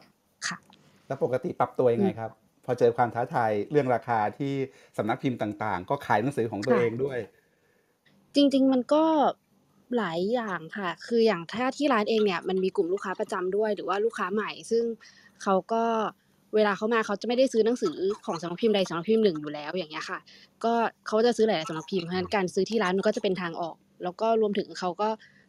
[0.49, 0.59] ค่ะ
[1.07, 2.31] แล้วปกติปรับตัวยังไงครับ
[2.65, 4.53] พอเจอความท้าทายเรื่องราคาที่
[4.97, 7.19] สำนักพิมพ์ต่าง ๆ ก็ขายหนังสือของตัวค่ะเองด้วย
[8.35, 9.05] จริง ๆ มันก็
[9.97, 14.85] หลายอย่างค่ะ คืออย่างถ้าที่ร้านเองเนี่ยมันมีกลุ่มลูกค้าประจำด้วย หรือว่าลูกค้าใหม่ ซึ่ง
[15.43, 15.85] เขาก็
[16.55, 17.97] เวลาเขามาเขาจะไม่ได้ซื้อหนังสือ
[18.27, 20.19] ของสำนักพิมพ์ใดสำนักพิมพ์หนึ่งอยู่แล้วอย่างเงี้ยค่ะ
[20.65, 20.73] ก็
[21.07, 25.09] เขาจะซื้อหลายๆสำนักพิมพ์เพราะฉะนั้นการซื้อที่ร้านมันก็จะเป็นทางออก แล้วก็รวมถึงเขาก็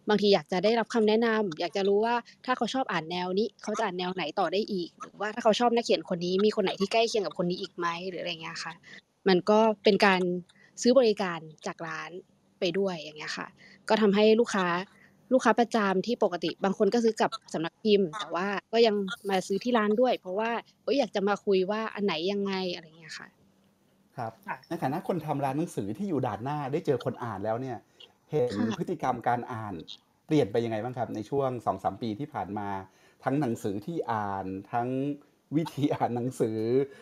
[0.09, 2.15] บางทีอยากจะได้รับคำแนะนำอยากจะรู้ว่า
[2.45, 8.73] ถ้าเขาชอบอ่านแนวนี้ เขาจะอ่านแนวไหนต่อได้อีก หรือว่าถ้าเขาชอบนักเขียนคนนี้มีคนไหนที่ใกล้เคียงกับคนนี้อีกไหมหรืออะไรเงี้ยค่ะ
[9.27, 10.21] มันก็เป็นการ
[10.81, 12.11] ซื้อบริการจากร้าน
[12.59, 13.47] ไปด้วยอย่างเงี้ยค่ะ
[13.91, 14.67] ก็ทำให้ลูกค้า
[15.33, 18.95] ลูกค้าประจำที่ปกติ บางคนก็ซื้อกับสำนักพิมพ์ แต่ว่าก็ยัง
[19.29, 20.51] มาซื้อที่ร้านด้วย เพราะว่า
[20.83, 23.27] เอยอยากจะมาคุยว่าอันไหนยังไงอะไรเงี้ยค่ะ
[24.17, 27.77] ครับค่ะในฐานะคนทำร้านหนังสือที่อยู่ด่านหน้าได้เจอคนอ่านแล้วเนี่ย
[28.31, 29.73] เห็นค่ะพฤติกรรมการอ่าน
[30.27, 32.67] เปลี่ยนไปยังไงบ้างครับ ในช่วงสองสามปีที่ผ่านมา
[33.23, 34.87] ทั้งหนังสือที่อ่านทั้ง
[35.57, 36.59] วิธีอ่านหนังสือ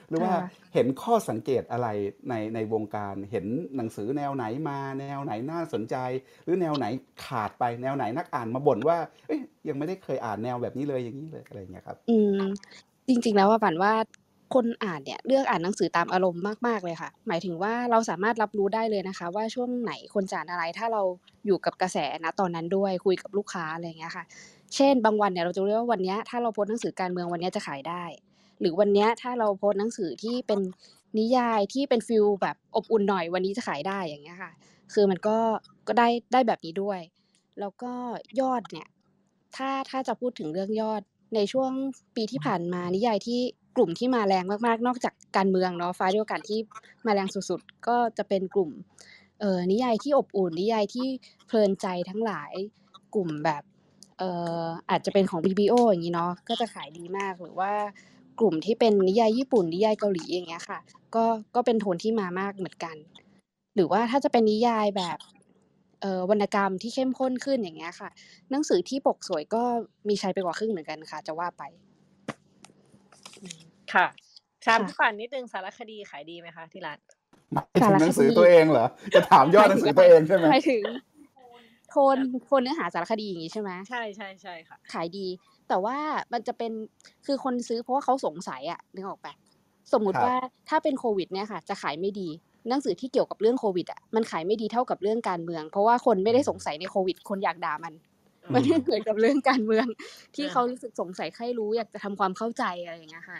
[0.09, 1.87] หรือว่าค่ะเห็นข้อสังเกตอะไร
[2.29, 3.45] ในในวงการเห็น
[3.75, 5.95] หนังสือแนวไหนมาแนวไหนน่าสนใจ
[6.43, 6.85] หรือแนวไหน
[7.25, 8.97] ขาดไปแนวไหนนักอ่านมาบ่นว่า
[9.27, 12.41] เอ้ยยังไม่ได้เคยอ่านแนวแบบนี้เลยอย่างนี้เลยอะไรอย่างเงี้ยครับ อืม
[13.07, 13.93] จริง ๆ แล้วว่าฝันว่า
[14.53, 21.01] คนอ่านเนี่ยเลือกอ่านหนังสือตามอารมณ์มากๆเลยค่ะ หมายถึงว่าเราสามารถรับรู้ได้เลยนะคะ ว่าช่วงไหนคนจะอ่านอะไรถ้าเรา
[21.45, 24.23] อยู่กับกระแสนะตอนนั้นด้วยคุยกับลูกค้าอะไรอย่างเงี้ยค่ะ
[24.75, 28.03] เช่น บางวันเนี่ยเราจะรู้ว่าวันเนี้ยถ้าเราโพสต์หนังสือการเมืองวันเนี้ยจะขายได้
[28.59, 30.59] หรือวันนี้ถ้าเราโพสหนังสือที่เป็น
[31.19, 34.51] นิยายที่เป็นฟีลแบบอบอุ่นหน่อยวันนี้จะขายได้อย่างเงี้ยค่ะ
[34.93, 35.37] คือมันก็
[35.87, 36.99] ก็ได้ได้แบบนี้ด้วย
[37.59, 37.91] แล้วก็
[38.39, 38.87] ยอดเนี่ย
[39.55, 41.01] ถ้าถ้าจะพูดถึงเรื่องยอด
[41.35, 41.71] ในช่วง
[42.15, 43.39] ปีที่ผ่านมานิยายที่
[43.75, 46.59] กลุ่มที่มาแรงมากๆ นอกจากการเมืองเนาะฟ้าเดียวกันที่
[47.05, 48.69] มาแรงสุดๆ ก็จะเป็นกลุ่ม
[49.39, 51.07] เอ่อนิยายที่อบอุ่นนิยายที่
[51.47, 52.51] เพลินใจทั้งหลาย
[53.15, 53.63] กลุ่มแบบ
[54.17, 54.29] เอ่
[54.63, 57.71] ออาจจะเป็นของ BBO อย่างนี้เนาะก็จะขายดีมากหรือว่า
[58.39, 60.79] กลุ่มที่เป็นนิยายญี่ปุ่นนิยายเกาหลีอย่างเงี้ยค่ะ
[61.15, 61.25] ก็
[61.55, 62.95] ก็เป็นโทนที่มามากเหมือนกัน
[63.75, 65.17] หรือว่าถ้าจะเป็นนิยายแบบ
[66.01, 68.09] เอ่อวรรณกรรมที่เข้มข้นขึ้นอย่างเงี้ยค่ะ
[68.51, 69.63] หนังสือที่ปกสวยก็
[70.07, 71.63] มีใช้ไปกว่าครึ่งเหมือนกันค่ะ จะว่าไป
[73.41, 73.59] อืม
[73.93, 74.07] ค่ะ
[74.65, 76.97] ถามค่ะพี่ฝันนิดนึงสารคดีขายดีไหมคะที่ร้าน
[77.53, 78.85] หมายสาถึงรหนัคงสือดีตัวเองเหรอ
[79.15, 80.83] จะถามยอดหนังสือตัวเองใช่ไหมหมายถึง
[81.89, 85.27] โทนโทนเนื้อหาสารคดีอย่างนี้ใช่ไหมใช่ใช่ใช่ค่ะ ขายดี
[85.69, 85.97] แต่ว่า
[86.33, 86.71] มันจะเป็น
[87.25, 89.33] คือคนซื้อเพราะว่าเขาสงสัยอะนึกออกปะ
[89.93, 90.33] สมมุคติรับว่า
[90.69, 92.29] ถ้าเป็นโควิดเนี่ยค่ะ จะขายไม่ดี
[92.69, 97.93] หนังสือที่เกี่ยวกับเรื่องโควิดอะมันขายไม่ดีเท่ากับเรื่องการเมือง เพราะว่าคนไม่ได้สงสัยในโควิด คนอยากด่ามัน
[98.45, 99.85] อืมันมไม่เหมือนกับเรื่องการเมือง
[100.35, 103.39] ที่อ่าเขารู้สึกสงสัยใครรู้อยากจะทำความเข้าใจอะไรอย่างเงี้ยค่ะ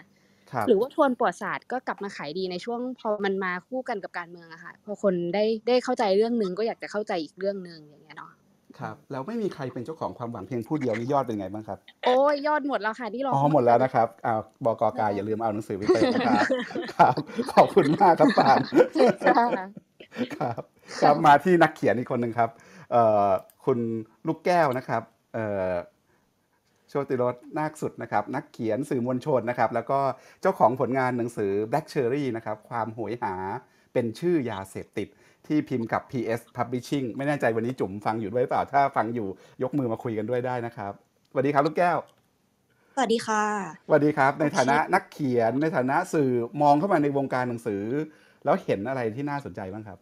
[0.51, 8.31] ครับหรือว่าทวนประวัติศาสตร์ก็กลับมาขายดีในช่วงพอมันมาคู่กันกับการเมืองอะค่ะพอคนได้ได้เข้าใจเรื่องหนึ่งก็อยากจะเข้าใจอีกเรื่องหนึ่งอย่างเงี้ยเนาะ
[8.79, 16.43] ครับแล้วไม่มีใครเป็นเจ้าของความหวังเพียงผู้เดียวนี่ยอดเป็นไงบ้างครับ โอ้ยยอดหมดแล้วค่ะนี่รออ๋อเข้าหมมาดแล้วเลยนะครับอ้าวบกกอย่าลืมเอาหนังสือไปเปิดนะครับ
[16.95, 17.15] ครับ
[17.53, 18.59] ขอบคุณมากครับปาล์ม
[19.25, 19.43] ค่ะ
[20.35, 20.61] ครับ
[21.01, 22.49] ครับมาที่นักเขียนอีกคนหนึ่งครับ
[22.91, 23.29] เอ่อ
[23.65, 23.79] คุณ
[24.27, 25.03] ลูกแก้วนะครับ
[25.33, 25.73] เอ่อ
[26.89, 29.99] โชติรสนาคสุดนะครับ นักเขียนสื่อมวลชนนะครับ แล้วก็
[30.41, 33.35] เจ้าของผลงานหนังสือ Black Cherry นะครับ ความโหยหา
[33.93, 35.07] เป็นชื่อยาเสพติด
[35.49, 39.27] ที่พิมพ์กับ PS Publishing ไม่แน่ใจวันนี้จุ๋มฟังอยู่ด้วยหรือเปล่า ถ้าฟังอยู่
[39.63, 40.93] ยกมือมาคุยกันด้วยได้นะครับ
[41.31, 41.97] สวัสดีครับลูกแก้ว
[42.95, 43.43] สวัสดีค่ะ
[43.87, 46.29] สวัสดีครับ ในโอเคฐานะนักเขียนในฐานะสื่อ
[46.61, 47.83] มองเข้ามาในวงการหนังสือ
[48.43, 49.97] แล้วเห็นอะไรที่น่าสนใจบ้างครับ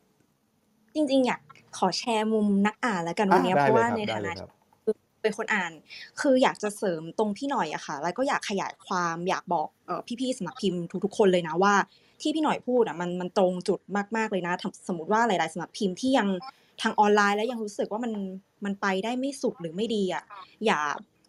[0.96, 1.42] จริง ๆ อยาก
[1.78, 4.50] ขอแชร์มุมนักอ่านแล้วกันอะวันเนี้ยได้เพราะเลยว่าครับในได้ฐาเลนะยครับ
[5.24, 5.72] เป็นคนอ่าน
[6.22, 11.74] คืออยากจะเสริมตรงพี่หน่อยอะค่ะ แล้วก็อยากขยายความอยากบอกเอ่อพี่ๆสำนักพิมพ์ทุกๆคนเลยนะว่า
[12.22, 13.80] ที่พี่หน่อยพูดอะมันมันตรงจุด
[14.18, 14.54] มากๆเลยนะ
[14.88, 16.28] สมมติว่าหลายๆสำนักพิมพ์ที่ยัง
[16.82, 18.14] ทางออนไลน์แล้วยังรู้สึกว่ามัน
[18.66, 20.24] มันไปได้ไม่สุดหรือไม่ดีอะ
[20.66, 20.80] อย่า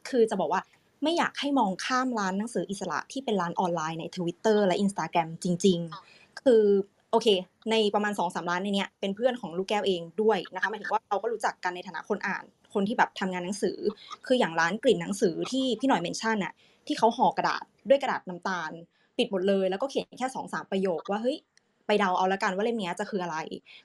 [0.08, 0.60] คือจะบอกว่า
[1.02, 5.78] ไม่อยากให้มองข้ามร้านหนังสืออิสระที่เป็นร้านออนไลน์ใน Twitter และ Instagram จริง
[6.10, 6.62] ๆ คือ
[7.10, 7.28] โอเค
[7.70, 12.44] ในประมาณ2อสร้านในเนี้ยเป็นเพื่อนของลูกแก้วเองด้วยนะคะหมายถึงว่าเราก็รู้จักกันในฐานะคนอ่าน
[12.74, 13.78] คนที่แบบทำงานหนังสือ
[14.26, 16.52] คืออย่างร้านกลิ่นหนังสือที่พี่หน่อยเมนชั่นน่ะ
[16.86, 18.70] ที่เขาห่อกระดาษด้วยกระดาษน้ำตาล
[19.18, 21.38] ปิดหมดเลย แล้วก็เขียนแค่สองสามประโยคว่าเฮ้ย
[21.86, 23.36] ไปเดาเอาละกันว่าเล่มเนี้ยจะคืออะไร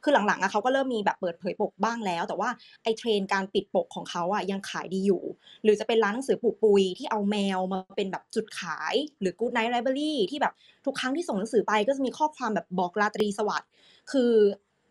[0.03, 2.49] คือหลังๆอะเขาก็เริ่มมีแบบเปิดเผยปกบ้างแล้ว แต่ว่า
[2.83, 5.23] ไอเทรนด์การปิดปกของเขาอะยังขายดีอยู่
[5.63, 10.53] หรือจะเป็นร้านหนังสือปูปุยที่เอาแมวมาเป็นแบบจุดขาย หรือ Good Night Library ที่แบบ
[10.85, 13.69] ทุกครั้งที่ส่งหนังสือไปก็จะมีข้อความแบบบอกราตรีสวัสดิ์
[14.11, 14.31] คือ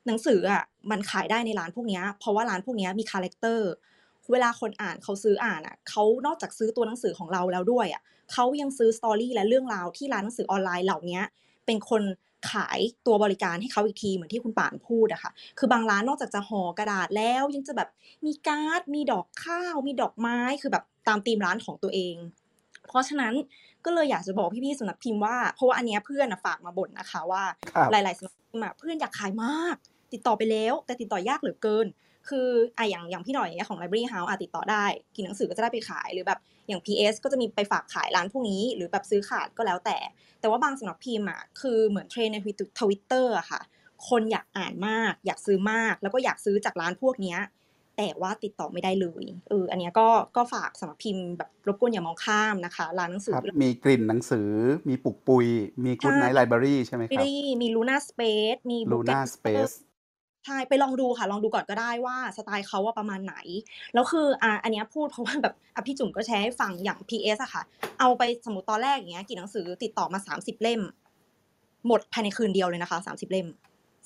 [0.06, 3.69] หนังสืออะมันขายได้ในร้านพวกเนี้ยเพราะว่าร้านพวกเนี้ยมี character
[4.32, 8.02] เวลาคนอ่านเขาซื้ออ่านอะเขานอกจากซื้อตัวหนังสือของเราแล้วด้วยอะ
[8.33, 11.23] เขายังซื้อสตอรี่และเรื่องราวที่ร้านหนังสือออนไลน์เหล่าเนี้ย
[11.67, 12.03] เป็นคน
[12.51, 17.89] ขายตัวบริการให้เขาอีกทีเหมือนที่คุณป่านพูดอะค่ะ คือบางร้านนอกจากจะห่อกระดาษแล้วยังจะแบบ
[18.27, 22.17] มีการ์ด มีดอกข้าว มีดอกไม้ คือแบบตามธีมร้านของตัวเอง
[22.89, 23.35] เพราะฉะนั้น
[23.85, 27.43] ก็เลยอยากจะบอกพี่ๆสำนักพิมพ์ว่า เพราะว่าอันเนี้ยเพื่อนอะฝากมาบ่นนะคะว่า
[27.75, 29.77] ครับหลายๆสำนักพิมพ์อะเพื่อนอยากขายมาก
[30.13, 31.87] ติดต่อไปแล้ว แต่ติดต่อยากเหลือเกิน
[32.29, 32.49] คือ
[32.79, 34.85] อะอย่างอย่างพี่หน่อยอย่างเงี้ยของ Library House อะติดต่อได้
[35.15, 39.98] กินหนังสือก็จะได้ไปขายหรือแบบ อย่าง PS ก็จะมีไปฝากขายร้านพวกนี้ หรือแบบซื้อขาดก็แล้วแต่
[40.40, 42.39] แต่ว่าบางสำนักพิมพ์อะคือเหมือนเทรนด์ใน
[42.80, 43.60] ทวิตเตอร์อะค่ะ
[44.09, 47.39] คนอยากอ่านมาก อยากซื้อมาก แล้วก็อยากซื้อจากร้านพวกเนี้ย
[47.97, 54.48] แต่ว่าติดต่อไม่ได้เลยเอออันเนี้ยก็ก็ฝากสำนักพิมพ์แบบรบกวนอย่ามองข้ามนะคะร้านหนังสืคอรับมีกลิ่นหนังสือ
[54.89, 55.47] มีปลุกปุย
[55.84, 57.32] มีใช่ Good Night Library ใช่ไหมไม่ครับได้
[57.62, 58.20] มีลูน่าสเป
[58.55, 59.74] ซมี Luna Space
[60.47, 63.35] ใช่ไปลองดูค่ะ ลองดูก่อนก็ได้ว่าสไตล์เขาว่าประมาณไหน
[63.94, 67.62] แล้วคืออะอันนี้พูดเพราะว่าแบบอพี่จุ๋มก็แชร์ให้ฟังอย่าง PS อะค่ะ
[68.01, 70.81] เอาไปสมมติตอนแรกอย่างเงี้ยกี่หนังสือติดต่อมา 30 เล่ม
[71.86, 73.48] หมดภายในคืนเดียวเลยนะคะ 30 เล่ม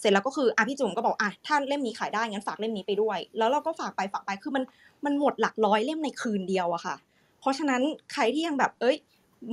[0.00, 4.64] เสร็จแล้วก็คืออะพี่จุ๋มก็บอกอะถ้าเล่มนี้ขายได้งั้นฝากเล่มนี้ไปด้วย แล้วเราก็ฝากไปฝากไปคือมัน
[5.04, 6.94] มันหมดหลักร้อยเล่มในคืนเดียวอะค่ะ
[7.40, 7.82] เพราะฉะนั้น
[8.12, 8.96] ใครที่ยังแบบเอ้ย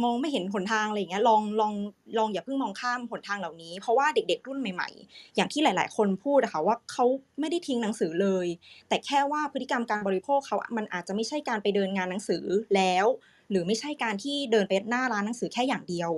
[0.03, 1.73] มองไม่เห็นหนทางอะไรอย่างเงี้ยลองลอง
[2.17, 7.05] ลองอย่าเพิ่งมองข้ามหนทางเหล่านี้ เพราะว่าเด็กๆรุ่นใหม่ ๆ อย่างที่หลาย ๆ คนพูดอะคะว่าเขา
[7.39, 8.47] ไม่ได้ทิ้งหนังสือเลย
[8.87, 12.43] แต่แค่ว่าพฤติกรรมการบริโภคเขามันอาจจะไม่ใช่การไปเดินงานหนังสือ
[12.75, 13.05] แล้ว
[13.49, 16.11] หรือไม่ใช่การที่เดินไปหน้าร้านหนังสือแค่อย่างเดียว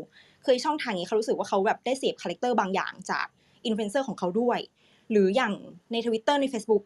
[0.44, 3.28] คือช่องทางนี้เขารู้สึกว่าเขาแบบได้เสพ character บางอย่างจาก
[3.66, 4.60] อินฟลูเอนเซอร์ของเขาด้วย
[5.12, 5.54] หรืออย่าง
[5.92, 6.84] ใน Twitter ใน Facebook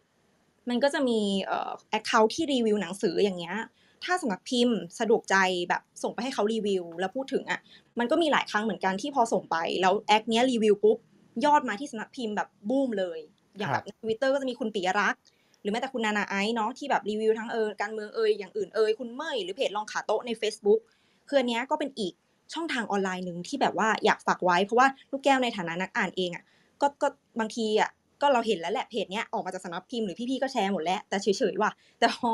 [0.69, 3.57] มันก็จะมีเอ่อ account ที่รีวิวหนังสืออย่างเงี้ย
[4.03, 5.35] ถ้าสำนักพิมพ์สะดวกใจ
[5.69, 7.59] แบบส่งไปให้เขารีวิว แล้วพูดถึงอะ
[7.99, 10.97] มันก็มีหลายครั้งเหมือนกันที่พอส่งไป แล้ว acc เนี้ยรีวิวปุ๊บ
[11.45, 13.19] ยอดมาที่สำนักพิมพ์แบบบูมเลย
[13.57, 15.21] อย่างแบรับในทวิตเตอร์ก็จะมีคุณปิยรักษ์
[15.61, 20.79] หรือแม้แต่คุณนานาไอซ์เนาะที่แบบรีวิวทั้งเออการเมืองเอยอย่างอื่นเอยคุณเมยหรือเพจรองขาโต๊ะใน Facebook
[21.27, 22.13] คืออันเนี้ยก็เป็นอีก
[22.53, 26.43] ช่องทางออนไลน์หนึ่งที่แบบว่าอยากฝากไว้ เพราะว่าลูกแก้วในฐานะนักอ่านเองอะ
[26.81, 27.07] ก็ก็
[27.39, 27.89] บางทีอะ
[28.21, 32.31] ก็เราเห็นแล้วแหละเพจเนี้ยออกมาจากสำนักพิมพ์หรือพี่ๆก็แชร์หมดแล้วแต่เฉยๆว่ะแต่พอ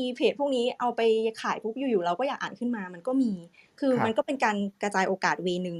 [0.00, 1.00] อีเพจพวกนี้เอาไป
[1.42, 3.32] ขายปุ๊บอยู่ๆเราก็อยากอ่านขึ้นมามันก็มี
[3.80, 5.78] คือครับมันก็เป็นการกระจายโอกาสเวนึง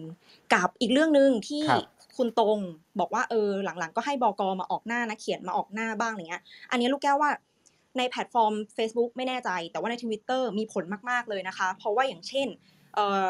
[0.53, 1.85] กับอีกเรื่องหนึ่งที่ครับ
[2.17, 2.59] คุณตรง
[3.01, 7.31] บอกว่าเออหลังๆ ก็ให้บกมาออกหน้านะเขียนมาออกหน้าบ้างอะไรเงี้ย อันนี้ลูกแก้วว่า
[7.99, 12.47] ในแพลตฟอร์ม Facebook ไม่แน่ใจ แต่ว่าใน Twitter มีผลมากๆเลยนะคะ เพราะว่าอย่างเช่น
[12.95, 13.29] เอ่อ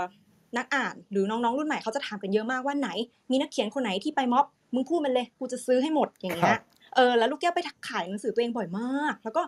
[0.56, 2.90] นักอ่านหรือน้องๆ รุ่นใหม่เขาจะถามกันเยอะมากว่าไหน
[3.30, 6.62] มีนักเขียนคนไหนที่ไปม็อบมึงพูดมันเลยกูจะซื้อให้หมดอย่างคเงี้รัยบ
[6.96, 9.42] เออแล้วลูกแก้วไปขายหนังสือตัวเองบ่อยมาก แล้วก็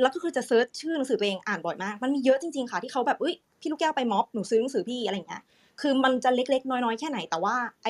[0.00, 5.42] แล้วก็คือจะเซิร์ชชื่อหนังสือตัวเองอ่านบ่อยมาก มันมีเยอะจริงๆค่ะที่เขาแบบเอ้ยพี่ลูกแก้วไปม็อบหนูซื้อหนังสือพี่อะไรอย่างเงี้ย
[5.80, 7.54] คือมันจะเล็กๆ น้อยๆ แค่ไหนแต่ว่า
[7.84, 7.88] ไอ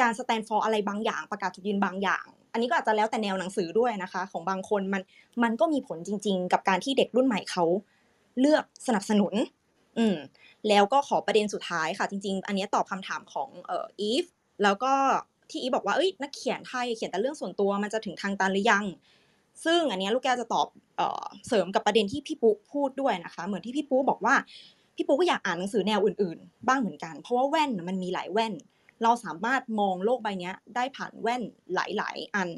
[0.00, 5.02] การ stand for อะไรบางอย่างประกาศจุดยืนบางอย่าง อันนี้ก็อาจจะแล้วแต่แนวหนังสือด้วยนะคะ ของบางคนมัน
[5.42, 7.64] มันก็มีผลจริง ๆ กับการที่เด็กรุ่นใหม่เขา
[8.40, 9.34] เลือกสนับสนุน
[9.98, 10.16] อืม
[10.68, 14.24] แล้วก็ขอประเด็นสุดท้ายค่ะจริง ๆ อันนี้ตอบคำถามของเอ่ออีฟ
[14.62, 14.92] แล้วก็
[15.50, 18.84] ที่อีฟบอกว่าเอ้ยนักเขียนไทยเขียนแต่เรื่องส่วนตัวมันจะถึงทางตันหรือยัง
[19.64, 20.66] ซึ่งอันนี้ลูกแก้วจะตอบ
[21.48, 24.34] เสริมกับประเด็นที่พี่ปุ๊พูดด้วยนะคะ เหมือนที่พี่ปุ๊บอกว่า
[24.96, 28.54] พี่ปุ๊ก็อยากอ่านหนังสือแนวอื่นๆ บ้างเหมือนกัน เพราะว่าแว่นมันมีหลายแว่น
[29.02, 31.42] เราสามารถมองโลกใบนี้ได้ผ่านแว่น
[31.74, 32.48] หลายๆ อัน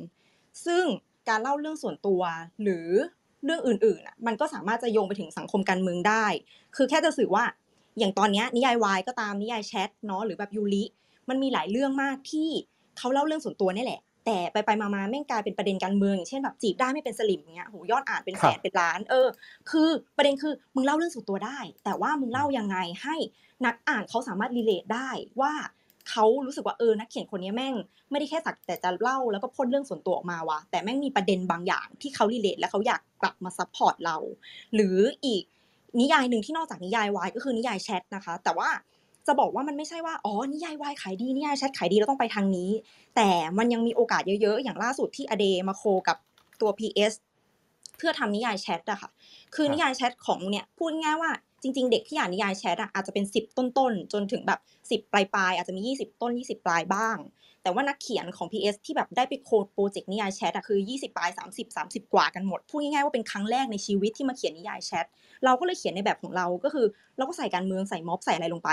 [0.66, 0.84] ซึ่ง
[1.28, 2.22] การเล่าเรื่องส่วนตัว
[2.62, 2.86] หรือ
[3.44, 6.26] เรื่องอื่นๆอะมันก็สามารถจะโยงไปถึงสังคมการเมืองได้
[6.76, 7.44] คือแค่จะสื่อว่า
[7.98, 10.84] อย่างตอนนี้นิยายวายก็ตามนิยายแชทเนาะหรือแบบยูริ
[11.28, 12.48] มันมีหลายเรื่องมากที่
[12.98, 19.28] เขาเล่าเรื่องส่วนตัวนี่แหละ แต่ไปไปๆมาๆแม่งกลายเป็นประเด็นการเมืองอย่างเช่นแบบจีบได้ไม่เป็นสลิมเงี้ยโหยอดอ่านเป็นคแสรับนเป็นล้าน เออ
[19.70, 23.16] คือประเด็นคือมึงเล่าเรื่องส่วนตัวได้ แต่ว่ามึงเล่ายังไงให้
[23.66, 25.52] นักอ่านเขาสามารถรีเลทได้ว่า
[26.10, 27.74] เขารู้สึกว่าเออนักเขียนคนนี้แม่ง
[28.10, 34.16] ไม่ได้แค่สักแต่จะเล่าแล้วก็พ่นเรื่องส่วนตัวออกมาว่ะแต่แม่งมีประเด็นบางอย่างที่เขา relate และเขาอยากกลับมา support เรา
[34.74, 35.42] หรืออีก
[36.00, 38.68] นิยายหนึ่งที่นอกจากนิยายวายก็คือนิยายแชทนะคะ แต่ว่า
[39.28, 42.70] จะบอกว่ามันไม่ใช่ว่าอ๋อนิยายวายขายดีนิยายแชทขายดีเราต้องไปทางนี้
[43.16, 43.28] แต่
[43.58, 46.16] มันยังมีโอกาสเยอะๆ อย่างล่าสุดที่ได้มา co กับ
[46.60, 47.12] ตัว PS
[47.96, 49.10] เพื่อทำนิยายแชทอะค่ะ
[49.54, 51.30] คือครับนิยายแชทของเนี่ยพูดง่ายๆว่า
[51.62, 54.60] จริง ๆ เด็กที่อ่านนิยายแชทอาจจะเป็นสิบต้นๆ จนถึงแบบ
[54.90, 57.18] สิบปลายๆ อาจจะมียี่สิบต้นยี่สิบปลายบ้าง
[57.62, 65.06] แต่ว่านักเขียนของ PS ที่แบบได้ไปโคดโปรเจกต์นิยายแชทอะคือ 20 ปลาย 30 30 กว่ากันหมด พูดง่ายๆว่าเป็นครั้งแรกในชีวิตที่มาเขียนนิยายแชท
[65.44, 66.86] เราก็เลยเขียนในแบบของเรา ก็คือ
[67.16, 68.70] เราก็ใส่การเมืองใส่ม็อบใส่อะไรลงไป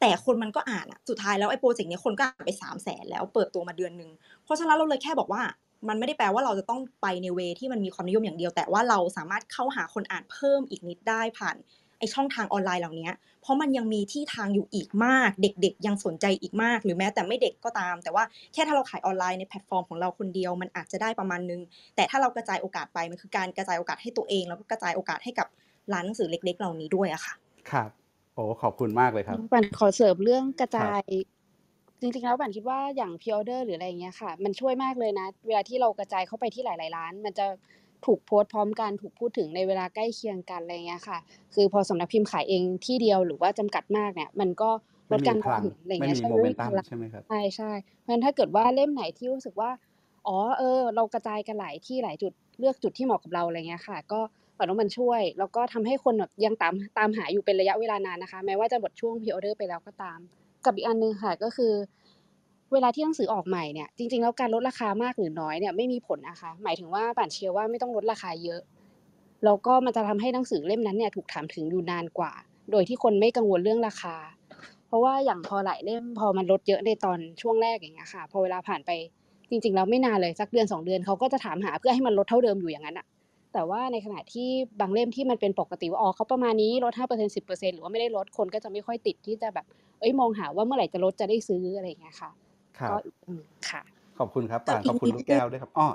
[0.00, 4.10] แต่คนมันก็อ่านอะสุดท้ายแล้วไอ้โปรเจกต์นี้คนก็อ่านไป3 0 0แสนแล้วเปิดตัวมาเดือนหนึ่ง
[4.44, 5.42] เพราะฉะนั้นเราเลยแค่บอกว่า
[5.88, 11.56] มันไม่ได้แปลว่าเราจะต้องไปในเวที่มันมีความนิยมอย่างเดียว แต่ว่าเราสามารถเข้าหาคนอ่านเพิ่มอีกนิดได้ผ่าน
[12.02, 13.10] อช่องทางออนไลน์เหล่านี้
[13.42, 21.60] เพราะมันยังมีที่ทางอยู่อีกมาก เด็ก ๆ ยังสนใจอีกมาก หรือแม้แต่ไม่เด็กก็ตาม แต่ว่าแค่ถ้าเราขายออนไลน์ในแพลตฟอร์มของเราคนเดียวมันอาจจะได้ประมาณนึง
[21.96, 25.46] แต่ถ้าเรากระจายโอกาสไปมันคือการกระจายโอกาสให้ตัวเอง แล้วก็กระจายโอกาสให้กับ
[25.92, 27.34] ร้านหนังสือเล็ก ๆ เหล่านี้ด้วยอะค่ะ
[27.70, 27.90] ครับ
[28.34, 31.02] โอ้ขอบคุณมากเลยครับปันขอเสริมเรื่องกระครัจาครับ
[32.00, 37.46] จริงๆแล้วปันคิดว่าอย่าง pre-order หรืออะไรอย่างเงี้ยค่ะ มันช่วยมากเลยนะ เวลาที่เรากระจายเข้าไปที่หลาย ๆ ร้าน มันจะ
[38.06, 41.18] ถูกโพสต์พร้อมกันถูกพูดถึงในเวลาใกล้เคียงกันอะไรเงี้ยค่ะ
[41.54, 44.70] คือพอสำนักพิมพ์ขายเองที่เดียวหรือว่าจำกัดมากเนี่ย มันก็
[45.10, 47.70] ลไม่ดมีการพมองลังเห็นอะไรไม่เงี้ยมีใช่โมไม่เมนมีตัพมลังใช่ไหมครับใช่ใช่
[48.00, 49.70] เพราะฉะนั้นถ้าเกิดว่าเล่มไหนที่รู้สึกว่า
[50.26, 54.20] อ๋อเออ เรากระจายกันหลายที่หลายจุดเลือกจุดที่เหมาะกับเราอะไรเงี้ยค่ะ ก็
[54.56, 60.18] ฝันว่ามันช่วย แล้วก็ทำให้คนแบบยังตามตามหาอยู่เป็นระยะเวลานานนะคะ แม้ว่าจะหมดช่วงพ r ออเดอร์ไปแล้วก็ตาม
[60.64, 61.72] กับอีกอันหนึงค่ะก็คือ
[62.72, 68.60] เวลาที่หนังสือออกใหม่เนี่ยจริงๆแล้วการลดราคามากหรือน้อยเนี่ยไม่มีผลนะคะ หมายถึงว่าป่านเชื่อว่าไม่ต้องลดราคาเยอะ
[69.44, 72.32] แล้วก็มันจะทำให้หนังสือเล่มนั้นเนี่ยถูกถามถึงอยู่นานกว่า
[72.70, 74.16] โดยที่คนไม่กังวลเรื่องราคา
[74.86, 78.90] เพราะว่าอย่างพอหลายเล่มพอมันลดเยอะในตอนช่วงแรกอย่างเงี้ยค่ะ พอเวลาผ่านไป
[79.50, 83.06] จริงๆแล้วไม่นานเลยสักเดือนสองเดือนเขาก็จะถามหาเพื่อให้มันลดเท่าเดิมอยู่อย่างนั้นอะ
[83.52, 84.48] แต่ว่าในขณะที่
[84.80, 89.66] บางเล่มที่มันเป็นปกติว่าอ๋อเขาประมาณนี้ลดห้าเปอร์เซ็นสิบเปอร์เซ็นหรือว่าไม่ได้ลดคนก็จะไม่ค่อยติดที่จะแบบ
[90.00, 92.30] เอ้ยมองหาว่าเมื่อไหร่จะลดจะได้ซื้ออะไรอย่างเงี้ยค่ะ
[92.78, 92.94] ครัก็บ
[93.26, 93.82] อืมค่ะ
[94.18, 95.88] ขอบคุณครับกับป่านอีขอบกคุณนิดลูกนึแก้งวด้วยครับอ้อ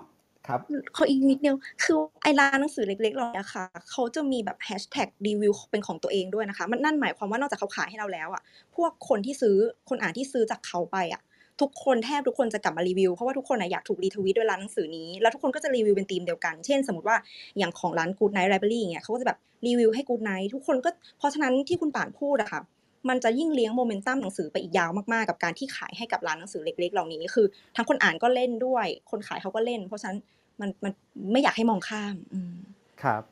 [0.47, 0.61] ครับ
[0.95, 8.41] ขออีกนิดเดียวคือไอ้ร้านหนังสือเล็กๆเหล่านี้ค่ะเขาจะมีแบบแฮชแท็กรีวิวเป็นของตัวเองด้วยนะคะ มันนั่นหมายความว่านอกจากเขาขายให้เราแล้วอะ
[8.75, 9.55] พวกคนที่ซื้อ
[9.89, 11.21] คนอ่านที่ซื้อจากเขาไปอะ
[11.61, 17.17] ทุกคนแทบทุกคนจะกลับมารีวิว เพราะว่าทุกคนอะอยากถูกรีทวีตด้วยร้านหนังสือนี้ แล้วทุกคนก็จะรีวิวเป็นธีมเดียวกัน เช่น สมมติว่า
[17.57, 19.37] อย่างของร้าน Good Night Library อย่างเงี้ยเขาก็จะแบบ
[19.67, 22.61] รีวิวให้ Good Night ทุกคนก็เพราะฉะนั้นที่คุณป่านพูดอะค่ะ
[23.09, 30.17] มันจะยิ่งเลี้ยงโมเมนตัมหนังสือไปอีกยาวมากๆ กับการที่ขายให้กับร้านหนังสือเล็ก ๆ เหล่านี้คือทั้งคนอ่านก็เล่นด้วย คนขายเขาก็เล่น เพราะฉะนั้น
[30.61, 30.91] มันมัน
[31.31, 32.55] ไม่อยากให้มองข้ามอืม
[33.03, 33.23] ครับ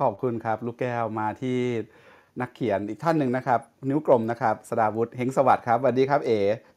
[0.00, 1.58] ขอบคุณครับ ลูกแก้วมาที่
[2.40, 6.30] นักเขียนอีกท่านหนึ่งนะครับ นิ้วกลมนะครับสดาวุฒิเฮงสวัสดิ์ครับสวัสดีครับเอ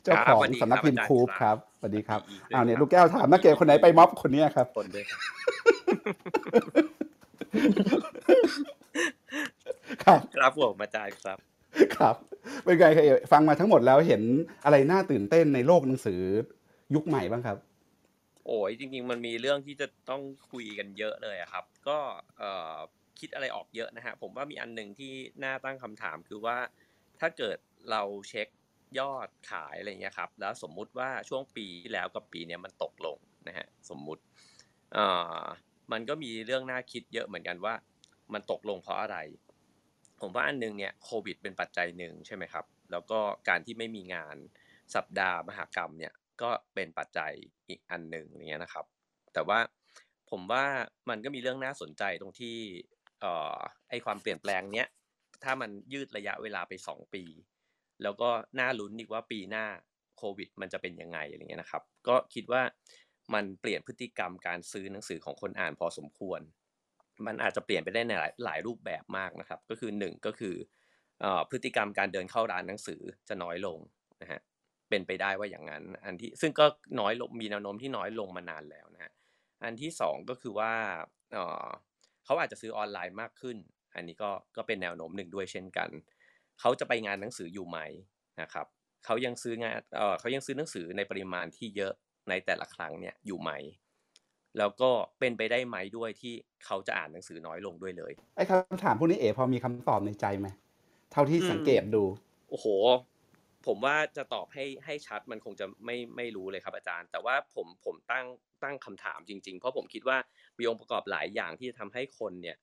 [0.04, 5.22] เจ้าคขรับองสวัสดีคสำนัรักบพิอามพ์จารย์คูปคครัรับบสวัสดีครับอีกด้อ้าววยเนี่ยครับลูกแก้วถามนักเขียนคนไหนไปม็อบคนเนี้ยครับคนด้วยครับ
[10.04, 11.51] ครับครับผมอาจารย์ครับ
[11.98, 12.16] ครับ
[12.64, 14.22] เป็นไงครับฟังมาทั้งหมดแล้วเห็น
[14.66, 16.22] อะไรน่าตื่นเต้นในโลกหนังสือ
[16.96, 17.58] ยุคใหม่บ้างครับ
[18.46, 20.22] โอ้ยจริง ๆ มันมีเรื่องที่จะต้อง
[20.52, 21.98] คุยกันเยอะเลยครับ ก็
[23.20, 26.58] คิดอะไรออกเยอะนะฮะผมว่ามีอันหนึ่งที่น่าตั้งคำถามคือว่า
[27.20, 27.58] ถ้าเกิด
[27.92, 28.48] เราเช็ค
[29.00, 33.18] ยอดขายอะไรเงี้ยครับ แล้วสมมุติว่าช่วงปีที่แล้วกับปีนี้มันตกลง
[33.48, 34.24] นะฮะสมมุติ
[35.92, 37.74] มันก็มีเรื่องน่าคิดเยอะเหมือนกันว่า
[38.34, 39.18] มันตกลงเพราะอะไร
[40.22, 43.20] ผมว่าอันหนึงเนี่ยโควิดเป็นปัจจัยหนึ่งใช่ไหมครับ แล้วก็
[43.50, 44.36] การที่ไม่มีงาน
[44.96, 47.32] สัปดาห์มหากรรมเนี่ยก็เป็นปัจจัย
[47.70, 48.86] อีกอันหนึ่งอย่างเงี้ยนะครับ
[49.34, 49.60] แต่ว่า
[50.32, 50.66] ผมว่า
[51.10, 52.58] มันก็มีเรื่องน่าสนใจตรงที่
[53.22, 53.58] เอ่อ
[53.90, 54.90] ไอความเปลี่ยนแปลงเนี้ย
[55.44, 57.24] ถ้ามันยืดระยะเวลาไปสองปี
[58.04, 58.30] แล้วก็
[58.60, 59.66] น่าลุ้นอีกว่าปีหน้า
[60.18, 62.62] โควิด มันจะเป็นยังไงอะไรเงี้ยนะครับ ก็คิดว่า
[63.34, 66.42] มันเปลี่ยนพฤติกรรมการซื้อหนังสือของคนอ่านพอสมควร
[67.28, 70.56] มันอาจจะเปลี่ยนไปได้ในหลายหลายรูปแบบมากนะครับ ก็คือหนึ่งก็คือ
[71.24, 73.80] อพฤติกรรมการเดินเข้าร้านหนังสือจะน้อยลง
[74.22, 74.42] นะฮะ
[74.90, 76.66] เป็นไปได้ว่าอย่างนั้น อันที่ซึ่งก็
[77.00, 79.12] น้อยลงมีแนวโน้มที่น้อยลงมานานแล้วนะฮะ
[79.64, 80.72] อันที่สองก็คือว่า
[82.26, 83.58] เขาอาจจะซื้อออนไลน์มากขึ้น
[83.96, 85.90] อันนี้ก็ก็เป็นแนวโน้มหนึ่งด้วยเช่นกัน
[86.60, 87.80] เขาจะไปงานหนังสืออยู่ไหม
[88.42, 88.68] นะครับ
[89.06, 89.74] เขายังซื้องาน
[90.20, 91.94] เขายังซื้อหนังสือในปริมาณที่เยอะ
[92.30, 93.52] ในแต่ละครั้งเนี่ยอยู่ไหม
[94.58, 96.34] แล้วก็เป็นไปได้ไหมด้วยที่
[96.66, 100.48] เขาจะอ่านหนังสือน้อยลงด้วยเลยไอ้คำถามพวกนี้เอพอมีคำตอบในใจไหม
[101.12, 102.04] เท่าที่อืมสังเกตดู
[102.50, 102.68] โอ้โห
[103.68, 108.26] ผมว่าจะตอบให้ให้ชัดมันคงจะไม่ไม่รู้เลยครับอาจารย์ แต่ว่าผมผมตั้ง
[108.64, 110.18] ตั้งคำถามจริง ๆ เพราะผมคิดว่า
[110.60, 112.58] มีองค์ประกอบหลายอย่างที่จะทำให้คนเนี่ย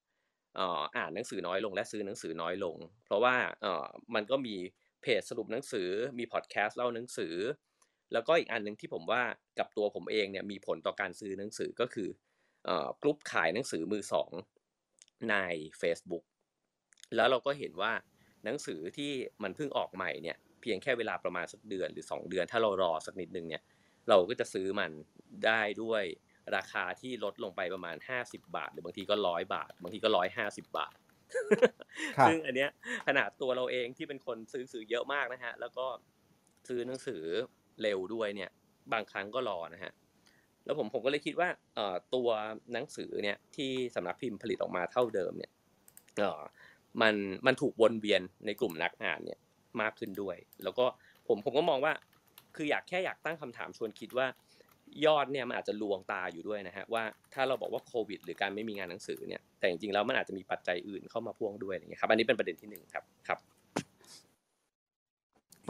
[0.57, 4.57] เอ่ออ่านหนังสือน้อยลงและซื้อหนังสือน้อยลง เพราะว่าเอ่อมันก็มี
[5.03, 5.89] เพจสรุปหนังสือ
[6.19, 7.35] มีพอดแคสต์เล่าหนังสือ
[8.13, 9.23] แล้วก็อีกอันหนึ่งที่ผมว่า
[9.59, 12.09] กับตัวผมเองเนี่ยมีผลต่อการซื้อหนังสือก็คือ
[12.65, 14.31] เอ่อกลุ่มขายหนังสือมือสอง
[15.31, 15.35] ใน
[15.81, 16.25] Facebook
[17.17, 17.93] แล้วเราก็เห็นว่า
[18.45, 19.13] หนังสือที่
[19.43, 23.63] มันเพิ่งออกใหม่เนี่ยเพียงแค่เวลาประมาณสักเดือนหรือ 2 เดือน ถ้าเรารอสักนิดนึงเนี่ย
[24.09, 24.91] เราก็จะซื้อมัน
[25.47, 26.05] ได้ด้วย
[26.57, 30.97] ราคาที่ลดลงไปประมาณ 50 บาท หรือบางทีก็ร้อยบาท บางทีก็ร้อยห้าสิบบาท
[32.19, 32.71] ครับซึ่งอันเนี้ย
[33.07, 35.87] ขนาดตัวเราเองที่เป็นคนซื้อหนังสือเยอะมากนะฮะ แล้วก็
[36.69, 37.23] ซื้อหนังสือ
[37.83, 38.51] เร็วด้วยเนี่ย
[38.93, 39.93] บางครั้งก็รอนะฮะ
[40.65, 42.29] แล้วผมผมก็เลยคิดว่าเอ่อตัว
[42.73, 45.53] หนังสือเนี่ยที่สำนักพิมพ์ผลิตออกมาเท่าเดิมเนี่ย
[46.19, 46.41] เอ่อ
[47.03, 47.15] มัน
[47.47, 49.39] มันถูกวนเวียนในกลุ่มนักอ่านเนี่ย
[49.81, 50.87] มากขึ้นด้วย แล้วก็
[51.27, 51.93] ผมผมก็มองว่า
[52.57, 54.27] คืออยากแค่อยากตั้งคำถามชวนคิดว่า
[55.07, 57.03] ยอดเนี่ยมันอาจจะลวงตาอยู่ด้วยนะฮะว่า
[57.35, 63.39] ถ้าเราบอกว่าโควิด หรือการไม่มีงานหนังสือเนี่ยแต่จริงๆแล้วมันอาจจะมีปัจจัยอื่นเข้ามาพ่วงด้วยอะไรเงี้ยครับอันนี้เป็นประเด็นที่หนึ่งครับครับ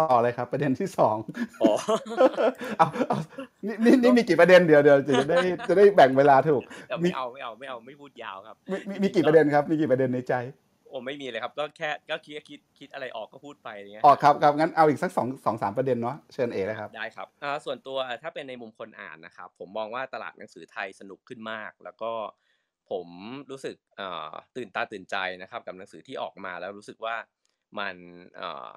[0.01, 1.17] ต่อเลยครับ ประเด็นที่สอง
[1.63, 1.73] อ๋อ
[2.79, 3.19] เอาเอา
[3.67, 5.39] นี่นี่นี่มีกี่ประเด็นเดี๋ยวเดี๋ยวจะได้
[5.69, 10.35] จะได้แบ่งเวลาถูกแต่มีไม่เอาไม่เอาไม่เอาไม่พูดยาวครับมีมีมีกี่ประเด็นครับ มีกี่ประเด็นในใจ
[10.91, 22.13] โอ้ไม่มีเลยครับก็แค่ก็คิดคิดคิดอะไรออกก็พูดไปอย่างเงี้ยอ๋อครับครับงั้นเอาอีกสักสองสองสามประเด็นเนาะเชิญเอเลยครับได้ครับอ่าส่วนตัวถ้าเป็นในมุมคนอ่านนะครับผมมองว่าตลาดหนังสือไทยสนุกขึ้นมาก แล้วก็
[22.91, 23.07] ผม
[23.51, 27.17] รู้สึกเอ่อตื่นตาตื่นใจนะครับ กับหนังสือที่ออกมาแล้วรู้สึกว่า
[27.79, 27.97] มัน
[28.37, 28.69] เอ่อ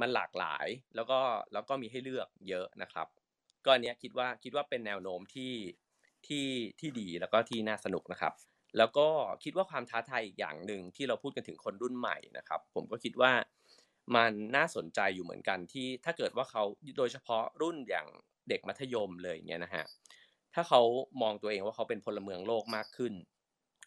[0.00, 1.18] มันหลากหลายแล้วก็
[1.52, 3.06] แล้วก็มีให้เลือกเยอะนะครับ
[3.64, 5.52] ก็อันเนี้ยคิดว่าคิดว่าเป็นแนวโน้มที่
[6.26, 6.46] ที่
[6.80, 8.32] ที่ดีแล้วก็ที่น่าสนุกนะครับ
[8.78, 9.08] แล้วก็
[9.44, 13.32] คิดว่าความท้าทายอีกอย่างหนึ่งที่เราพูดกันถึงคนรุ่นใหม่นะครับ ผมก็คิดว่า
[14.16, 16.62] มันน่าสนใจอยู่เหมือนกันที่ถ้าเกิดว่าเขา
[16.98, 18.06] โดยเฉพาะรุ่นอย่าง
[18.48, 19.84] เด็กมัธยมเลยเงี้ยนะฮะ
[20.54, 20.80] ถ้าเขา
[21.22, 23.14] มองตัวเองว่าเขาเป็นพลเมืองโลกมากขึ้น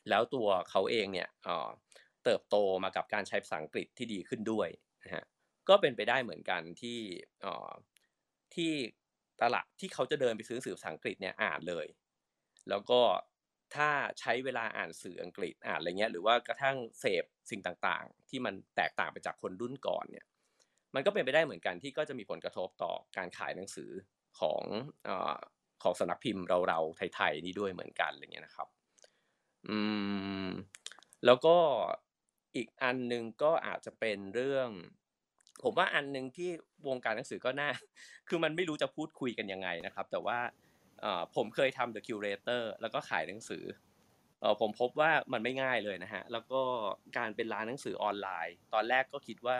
[0.09, 1.69] แล้วตัวเขาเองเนี่ยอ่อ
[2.23, 4.69] เติบโตมากับการใช้ภาษาอังกฤษที่ดีขึ้นด้วย
[5.03, 5.23] นะฮะ
[5.69, 6.99] ก็เป็นไปได้เหมือนกันที่
[7.45, 7.71] อ่อ
[8.55, 8.71] ที่
[9.41, 11.87] ตลาดที่เขาจะเดินไปซื้อสื่อภาษาอังกฤษเนี่ยอ่านเลย
[12.69, 13.01] แล้วก็
[13.75, 13.89] ถ้า
[14.19, 20.25] ใช้เวลาอ่านสื่ออังกฤษอ่านอะไรเงี้ยหรือว่ากระทั่งเสพสิ่งต่างๆ ที่มันแตกต่างไปจากคนรุ่นก่อนเนี่ย
[20.95, 23.91] มันก็เป็นไปได้เหมือนกันที่ก็จะมีผลกระทบต่อการขายหนังสือ
[24.39, 24.61] ของ
[25.05, 25.37] เอ่อ
[25.83, 28.67] ของสำนักพิมพ์เราๆไทยๆนี่ด้วยเหมือนกันอะไรเงี้ยนะครับ
[29.67, 29.79] อื
[30.45, 30.47] ม
[31.25, 31.57] แล้วก็
[32.55, 34.69] อีกอันหนึ่งก็อาจจะเป็นเรื่อง
[35.63, 36.49] ผมว่าอันหนึ่งที่
[36.87, 37.69] วงการหนังสือก็น่า
[38.29, 40.39] คือมันไม่รู้จะพูดคุยกันยังไงนะครับ แต่ว่า
[41.35, 43.63] ผมเคยทำ The Curator แล้วก็ขายหนังสือ
[44.61, 46.61] ผมพบว่ามันไม่ง่ายเลยนะฮะ แล้วก็
[47.17, 49.57] การเป็นร้านหนังสือออนไลน์ ตอนแรกก็คิดว่า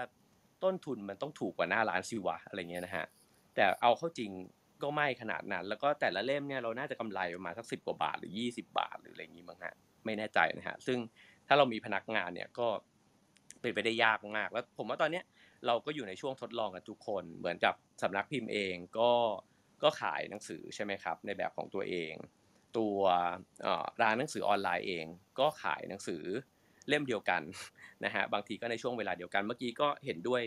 [0.64, 3.06] ต้นทุนมันต้องถูกกว่าหน้าร้านสิวะอะไรเงี้ยนะฮะ
[3.56, 4.32] แต่เอาเข้าจริง
[4.84, 9.74] ก็ไม่ขนาดนั้น แล้วก็แต่ละเล่มเนี่ยเราน่าจะกำไรประมาณสักสิบกว่าบาทหรือยี่สิบาทหรืออะไรอย่างงี้มั้งฮะ
[10.06, 10.98] ไม่แน่ใจนะฮะ ซึ่ง
[11.48, 12.68] ถ้าเรามีพนักงานเนี่ยก็
[13.62, 15.24] เป็นไปได้ยากมาก แล้วผมว่าตอนเนี้ย
[15.68, 19.12] เราก็อยู่ในช่วงทดลองกันทุกคน เหมือนกับสำนักพิมพ์เองก็
[19.84, 22.14] ก็ขายหนังสือใช่ไหมครับ ในแบบของตัวเอง
[22.78, 23.00] ตัว
[23.64, 25.06] เอ่อร้านหนังสือออนไลน์เอง
[25.40, 26.24] ก็ขายหนังสือ
[26.90, 27.42] เล่มเดียวกัน
[28.06, 30.44] นะฮะบางทีก็ในช่วงเวลาเดียวกันเมื่อกี้ก็เห็นด้วย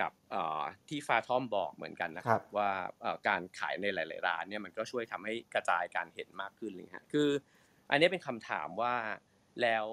[0.00, 2.70] กับเอ่อที่ฟาทอมบอกเหมือนกันนะคครัรับบว่า
[3.00, 7.28] เอ่อการขายในหลาย ๆ ร้านเนี่ยมันก็ช่วยทำให้กระจายการเห็นมากขึ้นเลยฮะคือ
[7.90, 8.94] อันนี้เป็นคำถามว่า
[9.62, 9.86] แล้ว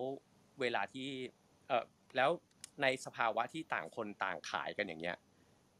[0.61, 1.09] เวลาที่
[1.67, 1.85] เอ่อ
[2.15, 2.29] แล้ว
[2.81, 5.17] ในสภาวะที่ต่างคนต่างขายกันอย่างเงี้ย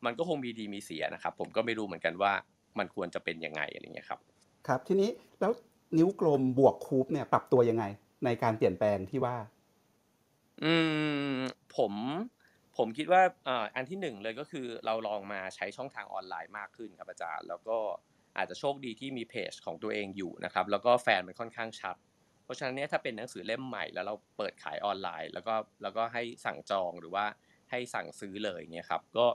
[0.06, 2.34] มันก็คงมีดีมีเสียนะครับ ผมก็ไม่รู้เหมือนกันว่า
[2.80, 4.19] มันควรจะเป็นยังไงอะไรเงี้ยครับ
[4.68, 5.10] ครับทีนี้
[5.40, 5.52] แล้ว
[5.98, 7.84] นิ้วกลมบวกคูปเนี่ยปรับตัวยังไง
[8.26, 9.36] ในการเปลี่ยนแปลงที่ว่า
[10.64, 10.74] อื
[11.38, 11.40] ม
[11.76, 11.94] ผม
[12.78, 17.78] ผมคิดว่าเอ่ออันที่หนึ่งเลยก็คือเราลองมาใช้ช่องทางออนไลน์มากขึ้นครับอาจารย์ แล้วก็
[18.38, 21.95] อาจจะโชคดีที่มีเพจของตัวเองอยู่นะครับ แล้วก็แฟนมันค่อนข้างชัด
[22.48, 27.26] เพราะฉะนั้นเนี่ยถ้าเป็นหนังสือเล่มใหม่แล้วเราเปิดขายออนไลน์ แล้วก็แล้วก็ให้สั่งจองหรือว่า
[27.72, 29.28] ให้สั่งซื้อเลยเนี่ยครับก็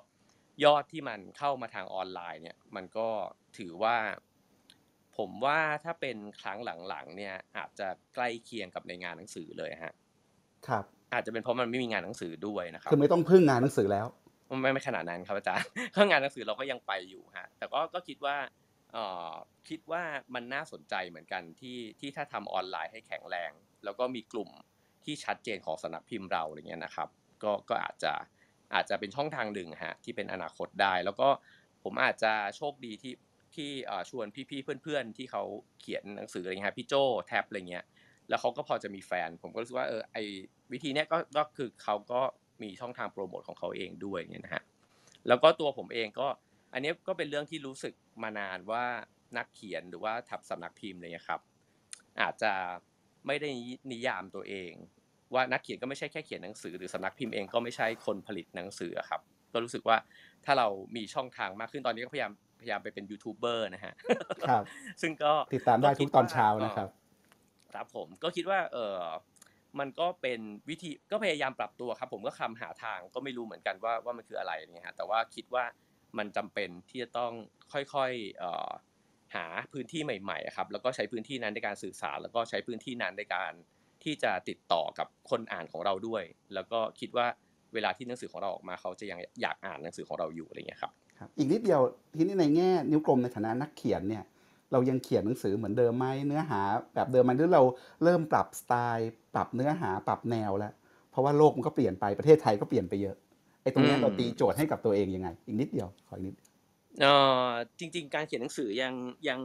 [0.65, 3.09] ยอดที่มันเข้ามาทางออนไลน์เนี่ยมันก็
[3.59, 3.97] ถือว่า
[5.17, 6.59] ผมว่าถ้าเป็นครั้ง
[6.89, 9.95] หลังๆเนี่ยอาจจะใกล้เคียงกับในงานหนังสือเลยฮะ
[10.69, 14.07] ครับอาจจะเป็นเพราะมันไม่มีงานหนังสือด้วยนะครับคือไม่ต้องพึ่งงานหนังสือแล้ว
[14.61, 15.67] ไม่ไม่ขนาดนั้นครับอาจารย์
[15.97, 18.62] ข้างงานหนังสือเราก็ยังไปอยู่ฮะแต่ก็ก็คิดว่าเอ่อ
[19.69, 20.03] คิดว่า
[20.35, 23.51] มันน่าสนใจเหมือนกันที่ที่ถ้าทำออนไลน์ให้แข็งแรง
[23.85, 24.51] แล้วก็มีกลุ่ม
[25.05, 27.09] ที่ชัดเจนของสนักพิมพ์เราอะไรเงี้ยนะครับ
[27.43, 28.13] ก็ก็อาจจะ
[28.75, 31.29] อาจจะเป็นช่องทางหนึ่งฮะที่เป็นอนาคตได้ แล้วก็
[31.85, 33.15] ผมอาจจะโชคดีที่
[33.55, 33.71] ที่
[34.11, 35.43] ชวนพี่ๆเพื่อน ๆ ที่เขา
[35.81, 36.95] เขียนหนังสืออะไรเงี้ยพี่โจ
[37.27, 37.85] แท็บอะไรเงี้ย
[38.29, 40.17] แล้วเขาก็พอจะมีแฟน ผมก็รู้สึกว่าเออไอ
[40.73, 42.21] วิธีเนี้ยก็ก็คือเขาก็
[42.63, 44.63] มีช่องทางโปรโมทของเขาเองด้วยเนี่ยนะฮะ
[45.29, 46.29] แล้วก็ตัวผมเองก็
[46.73, 48.85] อันนี้ก็เป็นเรื่องที่รู้สึก มานานว่า
[49.37, 51.41] นักเขียนหรือว่าทับสำนักพิมพ์อะไรเลยครับ
[52.21, 52.53] อาจจะ
[53.27, 53.51] ไม่ได้
[53.93, 54.73] นิยามตัวเอง
[55.35, 59.21] ว่านักเขียนก็ไม่ใช่แค่เขียนหนังสือหรือสำนักพิมพ์เองก็ไม่ใช่คนผลิตหนังสืออะครับ
[59.53, 59.97] ก็รู้สึกว่า
[60.45, 63.95] ถ้าเรามีช่องทางมากขึ้นตอนนี้ก็พยายามพยายามไปเป็นยูทูบเบอร์นะฮะ
[64.49, 64.65] ครับ
[65.03, 66.89] ซึ่งก็ติดตามได้ทุกตอนเช้าก็นะครับ
[67.73, 68.99] ครับผมก็คิดว่าเออ
[69.79, 75.65] มันก็เป็นวิธีก็พยายามปรับตัวครับ ผมก็คำหาทางก็ไม่รู้เหมือนกันว่าว่ามันคืออะไรเนี่ยฮะแต่ว่าคิดว่า
[76.19, 77.33] มันจำเป็นที่จะต้อง
[77.73, 83.53] ค่อยๆหาพื้นที่ใหม่ๆครับแล้วก็ใช้พื้นที่นั้นในการสื่อสาร แล้วก็ใช้พื้นที่นั้นในการ
[84.05, 86.23] ที่จะติดต่อกับคนอ่านของเราด้วย
[86.55, 87.27] แล้วก็คิดว่า
[87.75, 91.81] เวลาที่หนังสือของเราออกมาเขาจะยังอยากอ่านหนังสือของเราอยู่อะไรเงี้ยครับครับอีกนิดเดียว
[92.17, 94.25] ทีนี้ในแง่นิ้วกลมในฐานะนักเขียนเนี่ย
[94.73, 96.61] เรายังเขียนหนังสือเหมือนเดิมไหมเนื้อหา
[96.95, 97.63] แบบเดิมไหมหรือเรา
[98.05, 100.73] เริ่มปรับสไตล์ ปรับเนื้อหาปรับแนวแล้ว
[101.11, 103.17] เพราะว่าโลกมันก็เปลี่ยนไปประเทศไทยก็เปลี่ยนไปเยอะ
[103.63, 106.35] ไอ้ตรงเนี้ยอืมเราตีโจทย์ให้กับตัวเองยังไง อีกนิดเดียวขออีกนิด
[107.01, 107.15] เอ่
[107.49, 108.95] อจริง ๆ การเขียนหนังสือยัง
[109.29, 109.41] ยัง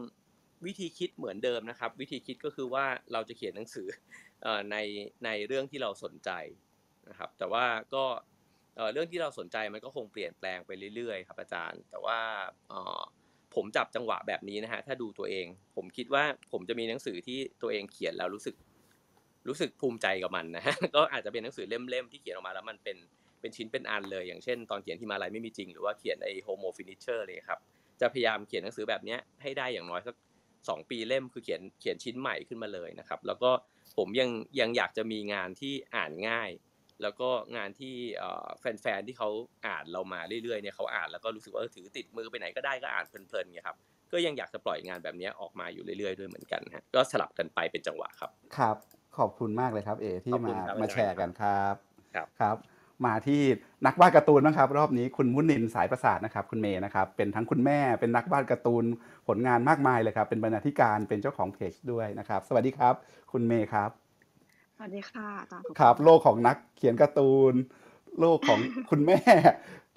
[0.65, 3.87] วิธีคิดเหมือนเดิมนะครับ วิธีคิดก็คือว่าเราจะเขียนหนังสือ
[4.43, 4.77] เอ่อใน
[5.25, 6.31] ในเรื่องที่เราสนใจ
[7.09, 8.05] นะครับ แต่ว่าก็
[8.75, 12.19] เอ่อเรื่องที่เราสนใจมันก็คงเปลี่ยนแปลงไปเรื่อยๆ ครับอาจารย์ แต่ว่า
[12.69, 13.01] เอ่อ
[13.55, 15.45] ผมจับจังหวะแบบนี้นะฮะถ้าดูตัวเอง
[15.75, 18.55] ผมคิดว่าผมจะมีหนังสือที่ตัวเองเขียนแล้วรู้สึก
[19.47, 22.97] รู้สึกภูมิใจกับมันนะฮะก็อาจจะเป็นหนังสือเล่มๆที่เขียนออกมาแล้วมันเป็น
[23.41, 27.59] เป็นชิ้นเป็นอันเลย อย่างเช่น ตอนเขียนที่มาลายไม่มีจริง หรือว่าเขียนไอ้โฮโมฟินิเชอร์เลยครับ
[28.01, 30.15] จะพยายามเขียนหนังสือแบบเนี้ยให้ได้อย่างน้อยสัก
[30.69, 33.51] สองปีเล่มคือเขียนเขียนชิ้นใหม่ขึ้นมาเลยนะครับ แล้วก็
[33.97, 36.49] ผมยังยังอยากจะมีงานที่อ่านง่าย
[37.01, 39.29] แล้วก็งานที่เอ่อแฟนๆที่เขา
[39.67, 43.77] อ่านเรามาเรื่อยๆเนี่ยเขาอ่านแล้วก็รู้สึกว่าเออถือติดมือไปไหนก็ได้ก็อ่านเพลินๆเนี่ยครับ
[44.11, 48.75] ก็ยังอยากจะปล่อยงานแบบเนี้ยออกมาอยู่เรื่อยๆด้วยเหมือนกันฮะก็สลับกันไปเป็นจังหวะครับ ครับ
[49.17, 51.75] ขอบคุณมากเลยครับเอที่ขอบคุมาณครับมาอาจารย์แชร์กันครับ
[52.15, 52.57] ครับครับ
[53.05, 53.41] มาที่
[53.85, 58.83] นักวาดการ์ตูนบ้างครับ รอบนี้คุณมุนินสายประสาทนะครับ คุณเมย์นะครับ เป็นทั้งคุณแม่เป็นนักวาดการ์ตูน
[59.27, 62.93] ผลงานมากมายเลยครับ เป็นบรรณาธิการเป็นเจ้าของเพจด้วยนะครับ สวัสดีครับ
[63.31, 63.89] คุณเมย์ครับ
[64.75, 67.53] สวัสดีค่ะอาจารย์ทุกครับนโลกของนักเขียนการ์ตูน
[68.19, 68.59] โลกของ
[68.89, 69.19] คุณแม่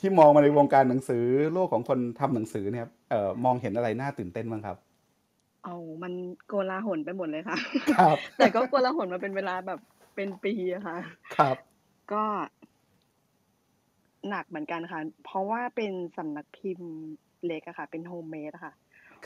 [0.01, 1.25] ที่มองมาในวงการหนังสือ
[1.55, 4.77] โลกของคนทำหนังสือเนี่ยครับเอ่อมองเห็นอะไรน่าตื่นเต้นบ้างครับ
[5.65, 6.13] เอามัน
[6.47, 7.57] โกลาหลไปหมดเลยค่ะ
[7.93, 9.81] ครับแต่ก็โกลาหลมาเป็นเวลาแบบ
[10.15, 10.97] เป็นปีอะค่ะ
[11.37, 11.57] ครับ
[12.13, 12.25] ก็
[14.29, 16.91] หนักเหมือนกันค่ะ เพราะว่าเป็นสำนักพิมพ์
[17.47, 18.75] เล็กอะค่ะ เป็น homemade อะค่ะ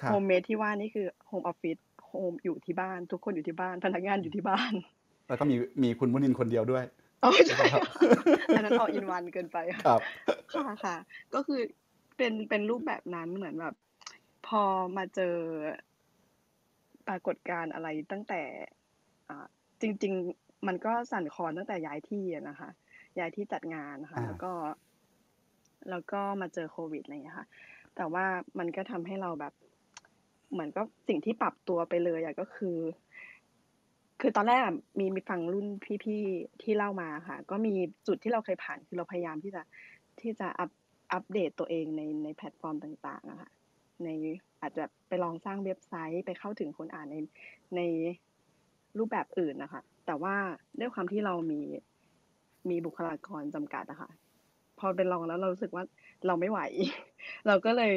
[0.00, 4.72] ครับ homemade ที่ว่านี่คือ home office home อยู่ที่บ้าน ทุกคนอยู่ที่บ้านพนักงานอยู่ที่บ้าน
[5.28, 6.84] แล้วก็มีมีคุณมุนินคนเดียวด้วย
[7.24, 7.82] อ๋อใช่ใช่ไหมครับค่ะ
[8.56, 10.00] อันนั้น all-in-one เกินไปครับ
[10.54, 10.96] ค่ะค่ะ
[11.34, 11.60] ก็คือ
[12.16, 13.74] เป็นเป็นรูปแบบนั้นเหมือนแบบ
[14.46, 14.62] พอ
[14.96, 15.36] มาเจอ
[17.08, 18.42] ปรากฏการณ์อะไรตั้งแต่
[19.28, 19.46] อ่า
[19.80, 22.70] จริง ๆ มันก็สั่นคลอนตั้งแต่ย้ายที่อะนะคะ
[23.18, 24.52] ย้ายที่จัดงานนะคะอ่าแล้วก็
[25.90, 27.46] แล้วก็มาเจอโควิดอะไรอย่างเงี้ยค่ะ
[27.96, 28.24] แต่ว่า
[28.58, 29.52] มันก็ทำให้เราแบบ
[30.52, 32.78] เหมือนก็สิ่งที่ปรับตัวไปเลยอะก็คือ
[34.20, 35.66] คือตอนแรกอะมีมีฟังรุ่น
[36.04, 37.74] พี่ๆที่เล่ามาค่ะ ก็มี
[38.06, 39.62] จุดที่เราเคยผ่านคือเราพยายามที่จะ
[40.20, 40.70] ที่จะอัป
[41.12, 43.50] อัปเดตตัวเองในในแพลตฟอร์มต่างๆอะค่ะ
[44.04, 44.08] ใน
[44.60, 47.16] อาจจะไปลองสร้างเว็บไซต์ไปเข้าถึงคนอ่านใน
[47.76, 47.80] ใน
[48.98, 50.34] รูปแบบอื่นนะคะ แต่ว่า
[50.80, 51.60] ด้วยความที่เรามี
[52.70, 54.10] มีบุคลากรจำกัดอะค่ะ
[54.78, 55.84] พอเป็นลองแล้วเรารู้สึกว่า
[56.26, 56.60] เราไม่ไหว
[57.46, 57.94] เราก็เลย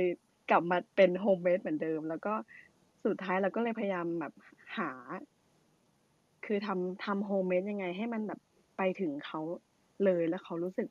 [0.52, 2.34] กลับมาเป็น homemade เหมือนเดิม แล้วก็
[3.06, 4.34] สุดท้ายเราก็เลยพยายามแบบ
[4.78, 4.90] หา
[6.46, 8.40] คือทำทำโฮมเมดยังไง ให้มันแบบ
[8.78, 9.40] ไปถึงเขา
[10.06, 10.88] เลยแล้วเขารู้สึก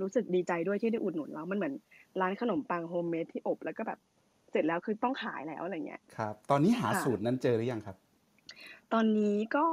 [0.00, 1.74] รู้สึกดีใจด้วยที่ได้อุดหนุนเรา มันเหมือน
[2.20, 3.98] ร้านขนมปังโฮมเมดที่อบแล้วก็แบบ
[4.50, 7.96] เสร็จแล้วคือต้องขายแล้วอะไรเงี้ย ครับ ตอนนี้หาค่ะสูตรนั้นเจอหรือยังครับ
[8.92, 9.66] ตอนนี้ก็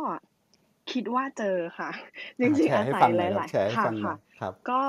[0.90, 1.90] คิดว่าเจอค่ะ
[2.40, 4.82] จอ่าริงแชๆอาร์ให้ศัฟัยงหหน่อยครับลายแชร์ๆให้ค่ะฟังหน่ค่ะอยครับก็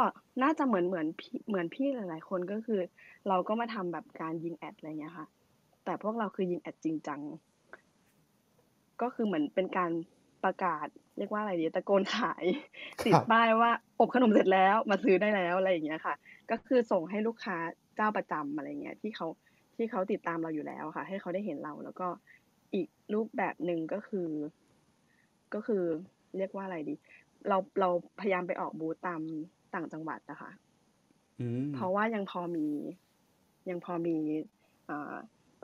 [0.42, 2.80] น่าจะเหมือนเหมือนพี่เหมือนพี่หลายๆคนก็คือ
[3.28, 5.26] เราก็มาทำแบบการยิงแอดอะไรเงี้ยค่ะ
[5.84, 7.20] แต่พวกเราคือยิงแอดจริงจัง
[9.02, 9.90] ก็คือเหมือนเป็นการ
[10.44, 10.86] ประกาศ
[11.18, 12.44] เรียกว่าอะไรดีตะโกนขาย
[13.02, 13.70] คติดรับป้ายว่า
[14.00, 16.14] อบขนมเสร็จแล้วมาซื้อได้แล้วอะไรอย่างเงี้ยค่ะ
[16.50, 17.56] ก็คือส่งให้ลูกค้า
[17.96, 19.26] เจ้าประจำอะไรเงี้ยที่เขา
[19.76, 22.08] ที่เขาติดตามเราอยู่แล้วค่ะ ให้เขาได้เห็นเราแล้วก็
[22.74, 24.28] อีกรูปแบบหนึ่งก็คือ
[25.54, 25.82] ก็คือ
[26.36, 26.94] เรียกว่าอะไรดี
[27.48, 27.88] เราเรา
[28.20, 29.20] พยายามไปออกบูธตาม
[29.74, 30.50] ต่างจังหวัดนะคะ
[31.40, 32.66] อืมเพราะว่ายังพอมี
[33.70, 34.16] ยังพอมี
[34.88, 35.14] อ่า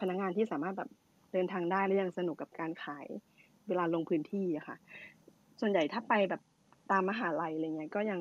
[0.00, 0.90] พนักงานที่สามารถแบบ
[1.32, 3.06] เดินทางได้และยังสนุกกับการขาย
[3.68, 4.76] เวลาลงพื้นที่อะค่ะ
[5.60, 6.42] ส่วนใหญ่ถ้าไปแบบ
[6.90, 8.20] ตามมหาลัยอะไรเงี้ยก็ยัง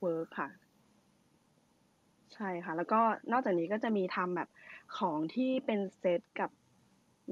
[0.00, 0.48] เวิร์คค่ะ
[2.34, 3.00] ใช่ค่ะ แล้วก็
[3.32, 4.48] นอกจากนี้ก็จะมีทำแบบ
[4.98, 6.50] ของที่เป็นเซตกับ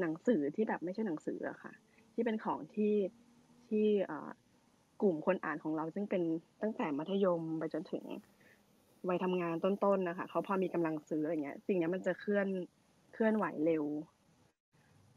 [0.00, 1.72] หนังสือที่แบบไม่ใช่หนังสืออะค่ะ
[2.14, 2.94] ที่เป็นของที่
[3.70, 4.28] ที่อ่า
[5.02, 6.22] กลุ่มคนอ่านของเราซึ่งเป็น
[6.62, 8.04] ตั้งแต่มัธยมไปจนถึง
[9.08, 12.48] วัยทำงานต้นๆนะคะเขาพอมีกำลังซื้ออะไรเงี้ย สิ่งนี้มันจะเคลื่อน
[13.12, 13.84] เคลื่อนไหวเร็ว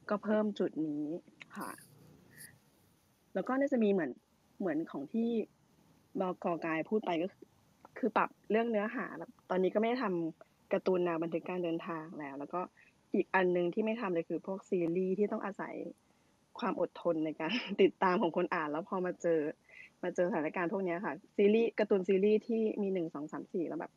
[0.10, 1.06] ก็เพิ่มจุดนี้
[1.58, 1.70] ค่ะ
[3.34, 4.12] แล้วก็น่าจะมีเหมือน
[4.60, 5.30] เหมือนของที่
[6.20, 7.28] บกกายพูดไปก็
[8.00, 12.62] คือปรับเรื่องเนื้อหาแบบตอนนี้ก็ไม่ได้ทำการ์ตูนแนวบันทึกการเดินทางแล้ว แล้วก็
[13.14, 15.76] อีกอันหนึงที่ไม่ทำเลยคือพวกซีรีส์ที่ต้องอาศัย
[16.60, 17.52] ความอดทนในการ
[17.82, 19.40] ติดตามของคนอ่าน แล้วพอมาเจอ
[20.04, 23.92] มาเจอสถานการณ์พวกเนี้ยค่ะ ซีรีส์การ์ตูนซีรีส์ที่มีหนึ่งสองสามสี่แล้วแบบ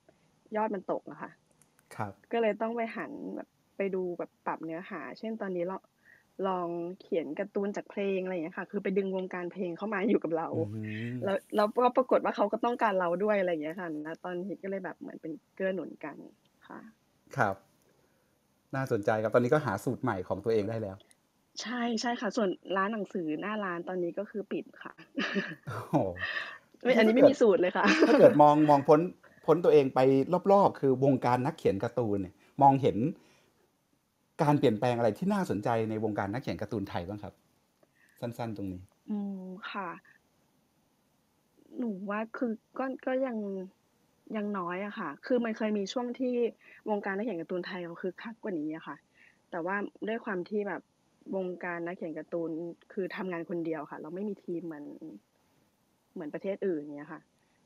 [0.56, 1.30] ยอดมันตกอะค่ะ
[1.96, 5.78] ครับ ก็เลยต้องไปหันแบบไปดูแบบปรับเนื้อหา เช่นตอนนี้เรา
[6.48, 6.68] ลอง
[7.00, 10.80] เขียนการ์ตูนจากเพลงอะไรอย่างเงี้ยค่ะ คือไปดึงวงการเพลงเข้ามาอยู่กับเราอื
[11.12, 16.16] มแล้วแล้วก็ปรากฏว่าเขาก็ต้องการเราด้วยอะไรอย่างเงี้ยค่ะนะตอนนี้ก็เลยแบบเหมือนเป็นเกื้อหนุนกัน
[16.68, 16.80] ค่ะ
[17.36, 17.56] ครับ
[18.74, 20.96] น่าสนใจครับ ตอนนี้ก็หาสูตรใหม่ของตัวเองได้แล้ว
[21.62, 24.92] ใช่ ใช่ค่ะ ส่วนร้านหนังสือหน้าร้านตอนนี้ก็คือปิดค่ะ
[25.66, 25.96] โอ้โห
[26.82, 29.00] ไม่อันนี้ไม่มีสูตรเลยค่ะ ถ้าเกิดมองมองพ้น
[29.46, 30.00] พ้นตัวเองไป
[30.52, 32.96] รอบๆ คือวงการนักเขียนการ์ตูนเนี่ย มองเห็น
[34.42, 37.34] การเปลี่ยนแปลงอะไรที่น่าสนใจในวงการนักเขียนการ์ตูนไทยบ้างครับ
[38.20, 39.88] สั้นๆ ตรงนี้ อืมค่ะ
[41.78, 43.36] หนูว่าคือก็ก็ยัง
[44.36, 46.34] ยังน้อยอะค่ะ คือมันเคยมีช่วงที่
[46.90, 48.96] วงการนักเขียนการ์ตูนไทยเราคือคักกว่านี้อะค่ะ
[49.50, 49.76] แต่ว่า
[50.08, 50.82] ด้วยความที่แบบ
[51.36, 52.50] วงการนักเขียนการ์ตูน
[52.92, 54.84] คือทำงานคนเดียวค่ะ เราไม่มีทีมเหมือน
[56.14, 57.20] เหมือนประเทศอื่นเนี้ยค่ะ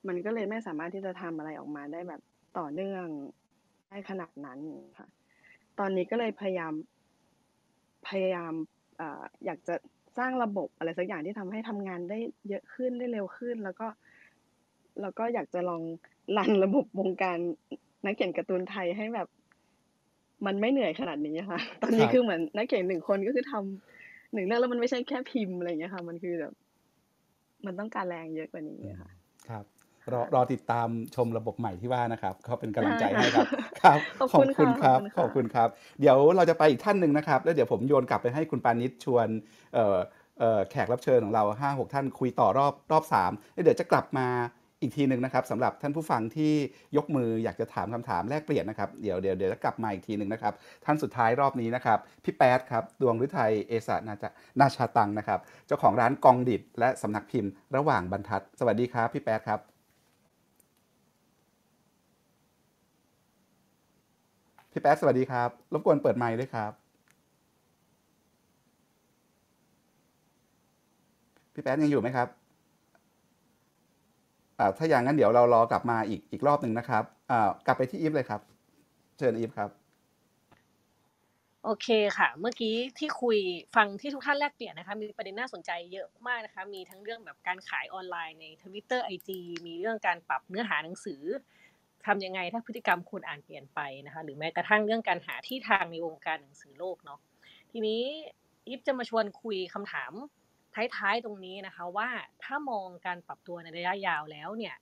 [0.09, 2.21] มันก็เลยไม่สามารถที่จะทำอะไรออกมาได้แบบ
[2.59, 3.07] ต่อเนื่อง
[3.89, 4.59] ได้ขนาดนั้น
[4.99, 5.09] ค่ะ
[5.79, 6.73] ตอนนี้ก็เลยพยายาม
[8.09, 8.53] พยายาม
[9.01, 9.75] อ่ออยากจะ
[10.19, 12.19] สร้างระบบอะไรสักอย่างที่ทำให้ทำงานได้
[12.49, 13.87] เยอะขึ้นได้เร็วขึ้น แล้วก็
[15.01, 15.83] แล้วก็อยากจะลอง
[16.37, 17.39] รันระบบวงการ
[18.05, 19.29] นักเขียนการ์ตูนไทยให้แบบ
[20.47, 26.53] มันไม่เหนื่อยขนาดนี้ค่ะ ตอนคนี้รับคือเหมือนนักเขียนหนึ่งคนก็คือทำหนึ่งเรื่องแล้วมันไม่ใช่แค่พิมพ์อะไรอย่างเงี้ยค่ะ มันคือแบบ
[27.67, 29.11] มันต้องการแรงเยอะกว่านี้ค่ะ
[29.49, 29.65] ครับ
[30.13, 33.47] รอรอติดตามชมระบบใหม่ที่ว่านะครับ ก็เป็นกำลังใจได้ให้ค่ะครับ
[33.83, 35.69] ครับขอบคุณครัค่ะบขขออบบคุคุณณคค่ะรับ
[36.01, 39.29] เดี๋ยวเราจะไปอีกท่านหนึ่งนะครับ แล้วเดี๋ยวผมโยนกลับไปให้คุณปานิชชวน
[39.75, 39.97] เอ่อ
[40.39, 44.29] เอ่อแขกรับเชิญของเราห้าหกท่านคุยต่อรอบรอบสามแล้วเดี๋ยวจะกลับมา
[44.81, 46.53] อีกทีหนึ่งนะครับสำหรับท่านผู้ฟังที่
[46.97, 54.29] ยกมืออยากจะถามคำถามแลกเปลี่ยนนะครับเดี๋ยวเดี๋ยวเดี๋ยวกลับมาอีกทีหนึ่งนะครับ ท่านสุดท้ายรอบนี้นะครับพี่แป๊ดครับดวงฤทัยเอสานาจา
[54.61, 59.61] นาชาตังนะครับ เจ้าของร้านกองดิดและสำนักพิมพ์ระหว่างบรรทัด สวัสดีครับพี่แป๊ดครับ
[64.73, 66.73] พี่แป๊ดสวัสดีครับรบกวนเปิดไมค์ด้วยครับ
[71.55, 72.38] พี่แป๊ดยังอยู่ไหมครับ
[74.79, 77.05] ถ้าอย่างนั้นเดี๋ยวเรารอกลับมาอีกอีกรอบหนึ่งนะครับ
[77.67, 78.41] กลับไปที่อีฟเลยครับ
[79.19, 79.71] เชิญอีฟครับ
[81.65, 83.39] โอเคค่ะ เมื่อกี้ที่คุย
[83.77, 89.31] ฟังที่ทุกท่านแลกเปลี่ยนนะคะ มีประเด็นน่าสนใจเยอะมากนะคะ มีทั้งเรื่องแบบการขายออนไลน์ในทวิตเตอร์ไอจ
[89.67, 91.23] มีเรื่องการปรับเนื้อหาหนังสือ
[92.07, 97.19] ทำยังไงถ้าพฤติกรรมคนอ่านเปลี่ยนไปนะคะ หรือแม้กระทั่งเรื่องการหาที่ทางในวงการหนังสือโลกเนาะ
[97.73, 98.03] ทีนี้
[98.67, 100.13] อีฟจะมาชวนคุยคำถาม
[100.75, 102.09] ท้ายๆตรงนี้นะคะว่า
[102.45, 104.75] ถ้ามองการปรับตัวในระยะยาวแล้วเนี่ย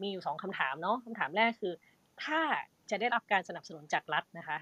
[0.00, 1.74] มีอยู่สองคำถามเนาะคำถามแรกคือ
[2.24, 2.40] ถ้า
[2.90, 4.58] จะได้รับการสนับสนุนจากรัฐนะคะ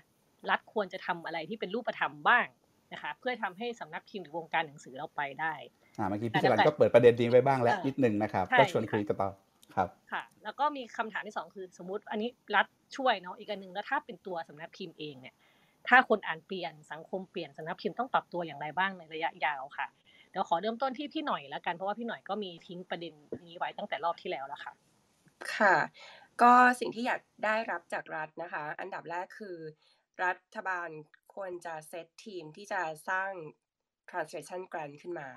[0.51, 2.47] รัฐควรจะทำอะไรที่เป็นรูปธรรมบ้าง
[2.93, 5.55] นะคะเพื่อทำให้สำนักพิมพ์หรือวงการหนังสือเราไปได้
[5.99, 9.31] อ่าเมื่อกี้แต่พี่จรันแต่ก็เปิดประเด็นนี้ไว้บ้างแล้วเออนิดนึงนะครับใช่ก็ชวนคุยค่ะกันต่อ
[9.77, 12.67] ครับค่ะ แล้วก็มีคำถามที่สองคือสมมติอันนี้รัฐ
[12.97, 15.35] ช่วยเนาะอีกอันหนึ่งแล้วถ้าเป็นตัวสำนักพิมพ์เองเนี่ย
[15.89, 23.13] ถ้าคนอ่านเปลี่ยนสังคมเปลี่ยนสำนักพิมพ์ต้องปรับตัวอย่างไรบ้างในระยะยาวค่ะเดี๋ยวขอเริ่มต้นที่พี่หน่อยแล้วกันเพราะว่าพี่หน่อยก็มีทิ้งประเด็น
[23.47, 24.73] นี้ไว้ตั้งแต่รอบที่แล้วแล้วค่ะ
[25.57, 25.77] ค่ะ
[26.43, 29.57] ก็สิ่งที่อยากได้รับจากรัฐนะคะ อันดับแรกคือ
[30.25, 30.89] รัฐบาล
[31.35, 33.31] ควรจะเซตทีมที่จะสร้าง
[34.11, 35.29] translation grant ขึ้นมา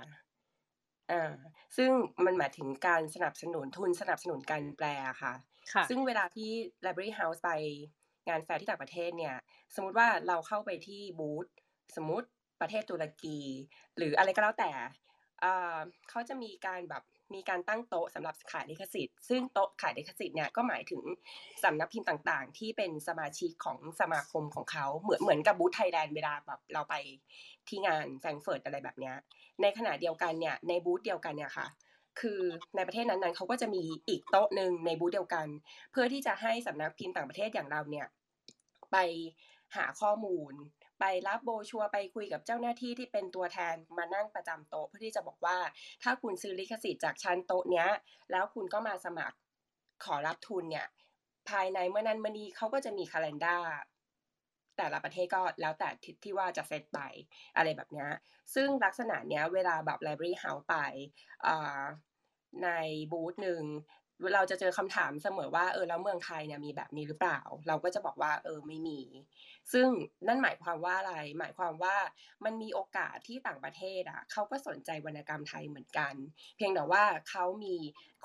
[1.11, 1.33] อ่า
[1.77, 1.89] ซึ่ง
[2.25, 4.87] มันหมายถึงการสนับสนุนทุนสนับสนุนการแปล
[5.21, 5.33] ค่ะ
[5.73, 6.49] ค่ะซึ่งเวลาที่
[6.85, 7.49] Library House ไป
[8.27, 9.35] งานแฟร์ที่ต่างประเทศเนี่ย
[9.75, 11.45] สมมุติว่าเราเข้าไปที่บูธ
[11.95, 12.27] สมมุติ
[12.61, 13.37] ประเทศตุรกี
[13.97, 14.71] หรืออะไรก็แล้วแต่
[16.09, 21.01] เขาจะมีการแบบมีการตั้งโต๊ะสำหรับขายลิขสิทธิ์ ซึ่งโต๊ะขายลิขสิทธิ์เนี่ยก็หมายถึง
[21.63, 26.95] สำนักพิมพ์ต่างๆ ที่เป็นสมาชิกของสมาคมของเขาเหมือนเหมือนกับบูธไทยแลนด์เวลาแบบเราไป
[27.67, 29.15] ที่งานแฟรงเฟิร์ตอะไรแบบเนี้ย
[29.61, 31.67] ในขณะเดียวกันเนี่ยในบูธเดียวกันเนี่ยค่ะ
[32.19, 32.41] คือ
[32.75, 35.47] ในประเทศนั้นๆเขาก็จะมีอีกโต๊ะหนึ่งในบูธเดียวกัน
[35.91, 38.07] เพื่อที่จะให้สำนักพิมพ์ต่างประเทศอย่างเราเนี่ย
[38.91, 38.97] ไป
[39.75, 40.53] หาข้อมูล
[41.01, 45.57] ไปรับโบชัวไปคุยกับเจ้าหน้าที่ที่เป็นตัวแทนมานั่งประจำโต๊ะเพื่อที่จะบอกว่า
[46.03, 47.89] ถ้าคุณซื้อลิขสิทธิ์จากชั้นโต๊ะเนี้ย
[48.31, 49.37] แล้วคุณก็มาสมัคร
[50.03, 50.87] ขอรับทุนเนี่ย
[51.49, 53.63] ภายในเมื่อนั้นเมื่อนี้เขาก็จะมีคาล endar
[54.77, 56.99] แต่ละประเทศก็แล้วแต่ทิศที่ว่าจะเซตไป
[57.55, 58.07] อะไรแบบนี้
[58.55, 60.75] ซึ่งลักษณะเนี้ยเวลาแบบ library house ไป
[62.63, 62.69] ใน
[63.11, 63.63] บูธหนึ่ง
[64.35, 68.99] เราจะเจอคำถามเสมอว่าเออแล้วเมืองไทยเนี่ยมีแบบนี้หรือเปล่า เราก็จะบอกว่าเออไม่มี
[69.73, 69.89] ซึ่ง
[70.27, 71.97] นั่นหมายความว่าอะไร หมายความว่า
[72.45, 76.13] มันมีโอกาสที่ต่างประเทศอะเขาก็สนใจวรรณกรรมไทยเหมือนกัน
[76.57, 77.75] เพียงแต่ว่าเขามี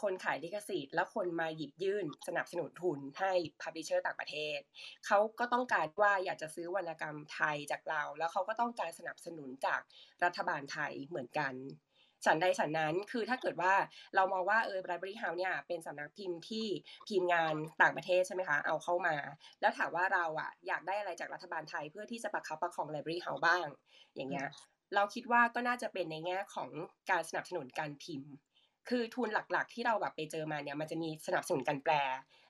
[0.02, 3.32] คนขายลิขสิทธิ์และคนมาหยิบยื่นสนับสนุนทุนให้
[3.62, 4.58] พับลิเชอร์ต่างประเทศ
[5.06, 9.80] เขาก็ต้องการว่าอยากจะซื้อวรรณกรรมไทยจากเรา แล้วเขาก็ต้องการสนับสนุนจาก
[10.24, 11.52] รัฐบาลไทยเหมือนกัน
[12.26, 13.74] ฉันใดฉันนั้น คือถ้าเกิดว่า
[14.14, 16.66] เรามองว่าเออ Library House เนี่ยเป็นสำนักพิมพ์ที่
[17.08, 19.16] พิมพ์งานต่างประเทศใช่ไหมคะเอาเข้ามา
[19.60, 23.66] แล้วถามว่าเราอะอยากได้อะไรจากรัฐบาลไทยเพื่อที่จะประคับประคอง Library House บ้าง
[24.14, 24.48] อย่างเงี้ย
[24.94, 26.70] เราคิดว่าก็น่าจะเป็นในแง่ของ
[27.10, 28.30] การสนับสนุนการพิมพ์
[28.88, 31.94] คือทุนหลักๆ ที่เราแบบไปเจอมาเนี่ยมันจะมีสนับสนุนการแปล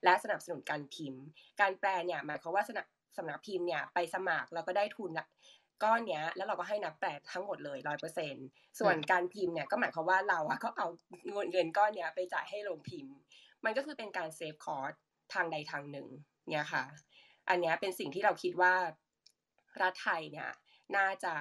[0.04, 1.22] และสนับสนุนการพิมพ์
[1.60, 2.86] การแปลเนี่ยหมายความว่าสนับ
[3.16, 5.26] สำนักพิมพ์เนี่ยไปสมัครแล้วก็ได้ทุนละ
[5.82, 8.34] ก้อนเนี้ยแล้วเราก็ให้นักแปลทั้งหมดเลยร้อยเปอร์เซ็น
[8.78, 10.86] ส่วนการพิมพ์เนี่ยก็หมายความว่าเราอะก็เอา
[11.30, 13.14] เงินเงินก้อนเนี้ยไปจ่ายให้โรงพิมพ์
[13.64, 14.92] มันก็คือเป็นการเซฟคอร์ส
[15.32, 16.08] ทางใดทางหนึ่ง
[16.50, 16.84] เนี่ยค่ะ
[17.48, 18.74] อันเนี้ยเป็นสิ่งที่เราคิดว่า
[19.82, 20.50] รัฐไทยเนี่ย
[20.96, 21.34] น่าจะ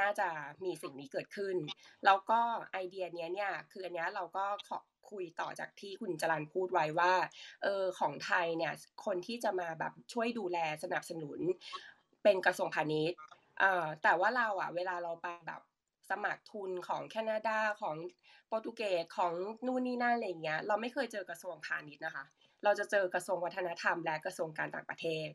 [0.00, 0.28] น่าจะ
[0.64, 1.56] มีสิ่งนี้เกิดขึ้น
[2.04, 2.40] แล้วก็
[2.72, 4.78] ไอเดียเนี้ยเนี่ยคืออันเนี้ยเราก็ขอ
[5.10, 7.12] คุยต่อจากที่คุณจรันพูดไว้ว่า
[7.62, 8.72] เออของไทยเนี่ย
[9.06, 11.38] คนที่จะมาแบบช่วยดูแลสนับสนุน
[12.22, 13.18] เป็นกระทรวงพาณิชย์
[13.62, 15.62] อ่าแต่ว่าเราอะ เวลาเราไปแบบ
[16.10, 17.96] สมัครทุนของแคนาดาของ
[18.46, 19.32] โปรตุเกสของ
[19.66, 22.24] นู่นนี่นั่นอะไรอย่างเงี้ย เราไม่เคยเจอกระทรวงพาณิชย์นะคะ
[22.64, 25.28] เราจะเจอกระทรวงวัฒนธรรม และกระทรวงการต่างประเทศ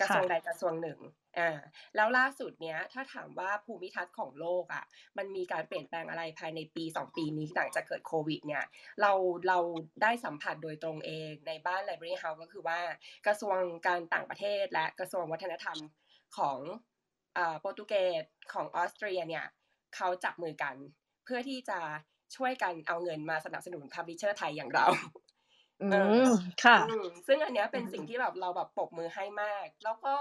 [0.00, 0.98] กระทรวงใดกระทรวงหนึ่ง
[1.38, 1.50] อ่า
[1.96, 4.84] แล้วล่าสุดเนี้ยถ้าถามว่าภูมิทัศน์ของโลกอะ
[5.18, 8.64] มันมีการเปลี่ยนแปลงอะไรภายในปีสองปีนี้หลังจากเกิดโควิดเนี่ย
[9.00, 9.12] เรา
[9.48, 9.58] เรา
[10.02, 12.80] ได้สัมผัสโดยตรงเองในบ้าน Library House ก็คือว่า
[13.26, 15.78] กระทรวงการต่างประเทศและกระทรวงวัฒนธรรม
[16.38, 16.58] ของ
[17.60, 19.46] โปรตุเกสของออสเตรียเนี่ย
[19.96, 20.74] เขาจับมือกัน
[21.24, 21.78] เพื่อที่จะ
[22.36, 24.86] ช่วยกันเอาเงินมาสนับสนุนพับลิเชอร์ไทยอย่างเรา
[25.80, 26.26] อืเออม
[26.62, 30.14] ค่ะอืมซึ่งอันเนี้ยเป็นอืมสิ่งที่แบบเราแบบปรบมือให้มาก แล้วก็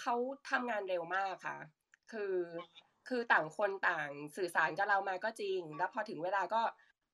[0.00, 0.14] เขา
[0.50, 1.58] ทำงานเร็วมากค่ะ
[2.12, 2.34] คือ
[3.08, 6.62] คือต่างคนต่างสื่อสารกับเรามาก็จริง แล้วพอถึงเวลาก็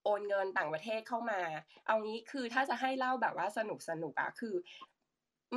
[0.04, 1.40] โอนเงินต่างประเทศเข้ามา
[1.86, 4.54] เอางี้คือถ้าจะให้เล่าแบบว่าสนุกสนุกอะคือ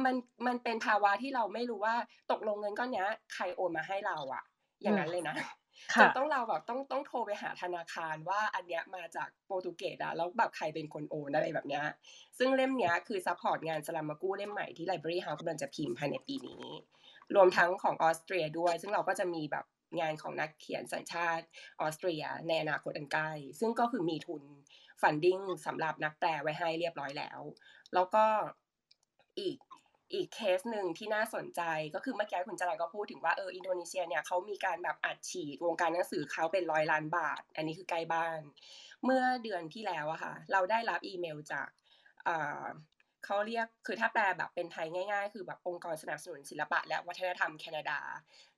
[0.06, 0.16] มัน
[0.48, 1.96] มันเป็นภาวะที่เราไม่รู้ว่า
[2.32, 4.44] ตกลงเงินก้อนเนี้ยใครโอนมาให้เราอะ
[4.82, 5.36] อย่างนั้นเลยนะ
[5.96, 11.84] จค่ะนต้องเราแบบต้องต้องโทรไปหาธนาคารว่าอันเนี้ยมาจากโปรตุเกสอะแล้วแบบใครเป็นคนโอนอะไรแบบเนี้ย
[12.38, 16.64] ซึ่งเล่มเนี้ยคือ support งานซารามากูเล่มใหม่ที่ Library House กำลังจะพิมพ์ภายในปีนี้
[17.36, 19.66] รวมทั้งของออสเตรียด้วย ซึ่งเราก็จะมีแบบ
[20.00, 21.46] งานของนักเขียนสัญชาติ
[21.82, 24.44] ออสเตรียในอนาคตอันใกล้ซึ่งก็คือมีทุน
[25.02, 27.40] funding สำหรับนักแปลไว้ให้เรียบร้อยแล้ว
[27.94, 28.26] แล้วก็
[29.40, 29.58] อีก
[30.14, 31.62] อีกเคสหนึ่งที่น่าสนใจ
[31.96, 38.40] ก็คือเมื่อกี้คุณจรายก็พูดถึงว่าเอออินโดนีเซียเนี่ยเขามีการแบบอัดฉีดวงการหนังสือเขาเป็นร้อยล้านบาท อันนี้คือใกล้บ้าน
[39.06, 41.68] เมื่อเดือนที่แล้วอะค่ะ เราได้รับอีเมลจาก
[42.28, 42.66] อ่า
[43.26, 48.00] เขาเรียกคือถ้าแปลแบบเป็นไทยง่าย ๆ คือแบบองค์กรสนับสนุนศิลปะ และวัฒนธรรมแคนาดา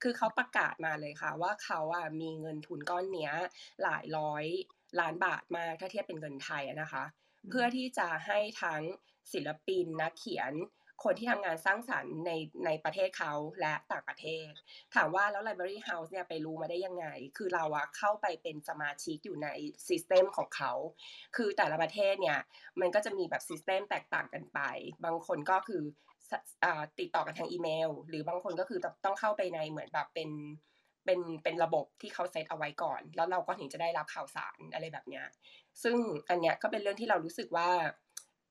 [0.03, 3.34] คือเขาประกาศมาเลยค่ะ ว่าเขาอะมีเงินทุนก้อนเนี้ย
[3.84, 4.45] หลายร้อย
[4.99, 7.03] ล้านบาทมากถ้าเทียบเป็นเงินไทยอะนะคะ
[7.49, 8.81] เพื่อที่จะให้ทั้ง
[9.34, 10.51] ศิลปินนักเขียน
[11.03, 12.31] คนที่ทำงานสร้างสรรค์ใน
[12.65, 14.49] ในประเทศเขาและต่างประเทศ
[14.95, 17.05] ถามว่าแล้ว Library House เนี่ยไปรู้มาได้ยังไง
[17.38, 19.49] คือเราอะเข้าไปเป็นสมาชิกอยู่ใน
[19.88, 20.71] ซิสเต็มของเขา
[21.35, 22.39] คือแต่ละประเทศเนี่ย
[22.80, 24.59] มันก็จะมีแบบซิสเต็มแตกต่างกันไป
[25.05, 25.84] บางคนก็คือ
[26.99, 30.30] ติดต่อกันทางอีเมล หรือบางคนก็คือต้องเข้าไปในเหมือนแบบเป็น
[31.05, 35.26] เป็นเป็นระบบที่เขาเซตเอาไว้ก่อน แล้วเราก็ถึงจะได้รับข่าวสารอะไรแบบเนี้ย
[35.84, 35.97] ซึ่ง
[36.30, 37.69] อันเนี้ยก็เป็นเรื่องที่เรารู้สึกว่า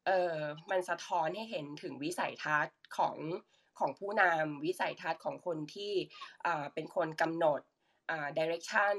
[0.06, 0.38] เออ
[0.70, 3.16] มันสะท้อนให้เห็นถึงวิสัยทัศน์ของ
[3.78, 5.92] ของผู้นำวิสัยทัศน์ของคนที่
[6.46, 7.60] อ่าเป็นคนกำหนด
[8.10, 8.96] อ่า direction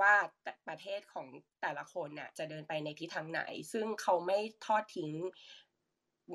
[0.00, 1.26] ว่าแต่ประเทศของ
[1.62, 3.42] แต่ละคนน่ะจะเดินไปในทิศทางไหน
[3.72, 5.12] ซึ่งเขาไม่ทอดทิ้ง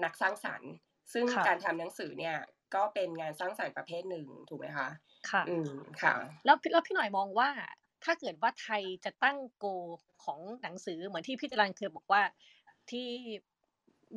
[0.03, 0.71] นักสร้างสรรค์
[1.13, 2.37] ซึ่งค่ะการทำหนังสือเนี่ย
[2.75, 4.89] ก็เป็นงานสร้างสรรค์ประเภทหนึ่งถูกไหมคะ
[5.29, 6.15] ค่ะ อืม ค่ะ
[6.45, 7.49] แล้วพี่แล้วพี่หน่อยมองว่า
[8.03, 9.65] ถ้าเกิดว่าไทยจะตั้งโก
[10.23, 12.21] ของหนังสือเหมือนที่พี่จรันเคยบอกว่า
[12.91, 13.09] ที่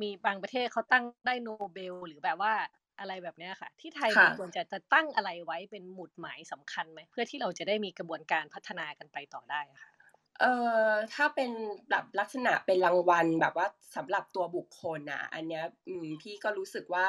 [0.01, 2.53] มีบางประเทศเขาตั้งได้โนเบล หรือแบบว่า
[2.99, 9.91] อะไรแบบเนี้ยค่ะ ที่ไทยค่ะมันควรจะจะตั้งอะไรไว้เป็นหมุดหมายสำคัญไหมเพื่อที่เราจะได้มีกระบวนการพัฒนากันไปต่อได้อะค่ะ
[10.39, 10.53] เอ่
[10.89, 11.51] อถ้าเป็น
[11.89, 17.07] แบบลักษณะเป็นรางวัลแบบว่าสำหรับตัวบุคคลน่ะอันเนี้ยอืมพี่ก็รู้สึกว่า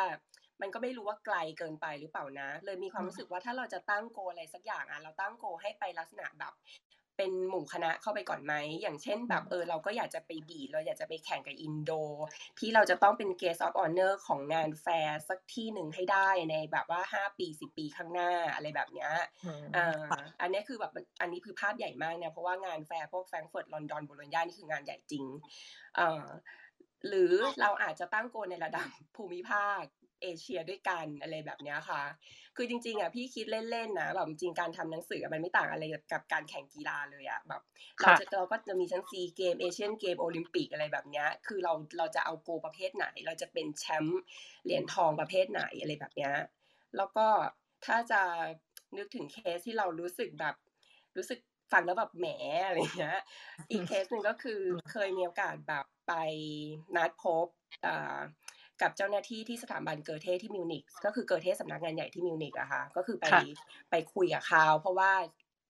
[0.60, 6.52] มันก็ไม่รู้ว่าไกลเกินไปหรือเปล่านะ เลยมีความรู้สึกว่าถ้าเราจะตั้งโกอะไรสักอย่างอะเราตั้งโกให้ไปลักษณะแบบ
[7.16, 11.90] เป็นหมู่คณะเข้าไปก่อนไหม อย่างเช่นแบบเออเราก็อยากจะไปบีดเราอยากจะไปแข่งกับอินโด
[12.58, 19.10] ที่เราจะต้องเป็น guest of honor ของงานแฟร์สักที่หนึ่งให้ได้ในแบบว่าห้าปีสิบปีข้างหน้าอะไรแบบเนี้ย
[19.76, 20.00] อ่า
[20.40, 25.24] อันนี้คือแบบอันนี้คือภาพใหญ่มากเนี่ยเพราะว่างานแฟร์พวกแฟรงก์เฟิร์ตลอนดอนโบโลญญานี่คืองานใหญ่จริง
[25.98, 26.24] อ่า
[27.08, 29.82] หรือเราอาจจะตั้ง goal ในระดับภูมิภาค
[30.22, 32.02] เอเชียด้วยกันอะไรแบบเนี้ยค่ะ
[32.56, 37.62] คือจริงๆอะพี่คิดเล่นๆนะแบบจริงๆการทำหนังสืออะมันไม่ต่างอะไรกับการแข่งกีฬาเลยอะแบบ
[38.00, 44.20] เราค่ะจะเราก็จะมีทั้งซีเกมส์เอเชียนเกมส์โอลิมปิกอะไรแบบเนี้ยคือเราเราจะเอา goal ประเภทไหน เราจะเป็นแชมป์
[44.64, 46.34] เหรียญทองประเภทไหนอะไรแบบเนี้ย
[46.96, 47.26] แล้วก็
[47.86, 48.22] ถ้าจะ
[48.96, 50.54] นึกถึงเคสที่เรารู้สึกแบบ
[51.16, 51.38] รู้สึก
[51.72, 52.26] ฟังแล้วแบบแหม
[52.66, 53.18] อะไรเงี้ย
[53.70, 56.12] อีกเคสหนึ่งก็คือเคยมีโอกาสแบบไป
[56.96, 57.46] นัดพบ
[57.86, 58.18] อ่า
[58.82, 63.42] กับเจ้าหน้าที่ที่สถาบันเกอเธ่ที่มิวนิกก็คือเกอเธ่สำนักงานใหญ่ที่มิวนิกอะค่ะก็คือไปค่ะ
[63.90, 65.12] ไปคุยกับเขาเพราะว่า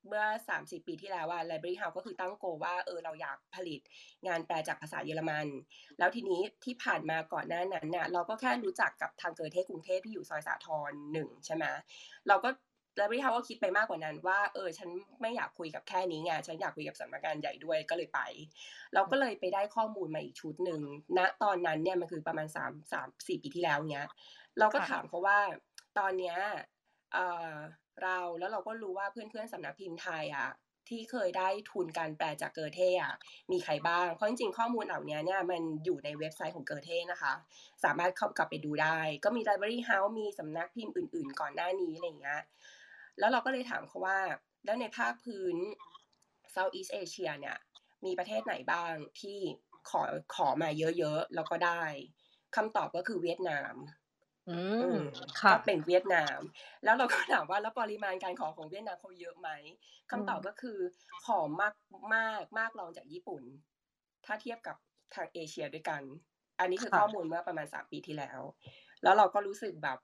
[0.08, 3.80] เมื่อสามสิบปีที่แล้วว่า Library House ก็คือตั้งโกลว่าเออเราอยากผลิต
[4.26, 5.46] งานแปลจากภาษาเยอรมัน
[5.98, 11.64] แล้วทีนี้ที่ผ่านมาก่อนหน้านั้นเนี่ยเราก็แค่รู้จักกับทางเกิดเทศกรุงเทพที่อยู่ซอยสาทรหนึ่งใช่ไหม
[12.28, 12.50] เราก็
[12.98, 14.88] Library House ก็คิดไปมากกว่านั้นว่าเออฉัน
[15.20, 18.20] ไม่อยากคุยกับแค่นี้ไงฉันอยากคุยกับสำนักงานใหญ่ด้วยก็เลยไป
[18.94, 20.80] เราก็เลยไปได้ข้อมูลมาอีกชุดหนึ่ง
[21.18, 24.06] ณตอนนั้นเนี่ยมันคือประมาณสามสามสี่ปีที่แล้วเนี้ย
[24.58, 25.38] เราก็ค่ะถามเขาว่า
[25.98, 26.36] ตอนเนี้ย
[27.12, 27.54] เอ่อ
[28.02, 30.50] เราแล้วเราก็รู้ว่าเพื่อนๆสำนักพิมพ์ไทยอะ
[30.88, 33.14] ที่เคยได้ทุนการแปลจากเกอเท่อะ
[33.52, 37.32] มีใครบ้าง เพราะจริงๆ ข้อมูลเหล่านี้เนี่ยมันอยู่ในเว็บไซต์ของเกอเท่นะคะ
[37.84, 42.40] สามารถเข้ากลับไปดูได้ ก็มี Library House มีสำนักพิมพ์อื่นๆ ก่อนหน้านี้อะไรอย่างเงี้ย
[43.18, 44.18] แล้วเราก็เลยถามเขาว่า
[44.64, 45.56] แล้วในภาคพื้น
[46.54, 47.58] Southeast Asia เนี่ย
[48.04, 49.38] มีประเทศไหนบ้างที่
[49.90, 50.02] ขอ
[50.34, 50.68] ขอมา
[50.98, 51.82] เยอะๆ แล้วก็ได้
[52.56, 53.74] คำตอบก็คือเวียดนาม
[54.46, 55.06] อือืมม
[55.40, 56.38] ค่ะก็เป็นเวียดนาม
[56.84, 59.48] แล้วเราก็ถามว่าแล้วปริมาณการขอของเวียดนามเขาเยอะไหม
[60.12, 60.78] อืคำตอบมก็คือ
[61.24, 61.74] ขอมาก
[62.14, 63.42] มากมากรองจากญี่ปุ่น
[64.24, 64.76] ถ้าเทียบกับ
[65.14, 66.02] ทางเอเชียด้วยกัน
[66.60, 68.40] อันนี้คือค่ะข้อมูลเมื่อประมาณสามปีที่แล้ว
[69.02, 69.98] แล้วเราก็รู้สึกแบบ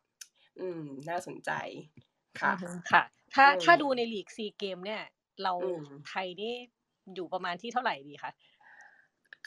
[0.61, 3.03] อืม น่าสนใจอื ค่ะอฮึค่ะ
[3.35, 5.03] ถ้าอืถ้ามดูในลีกซีเกม เนี่ย
[5.43, 6.55] เราอืมไทยนี่
[7.15, 8.33] อยู่ประมาณที่เท่าไหร่ดีคะ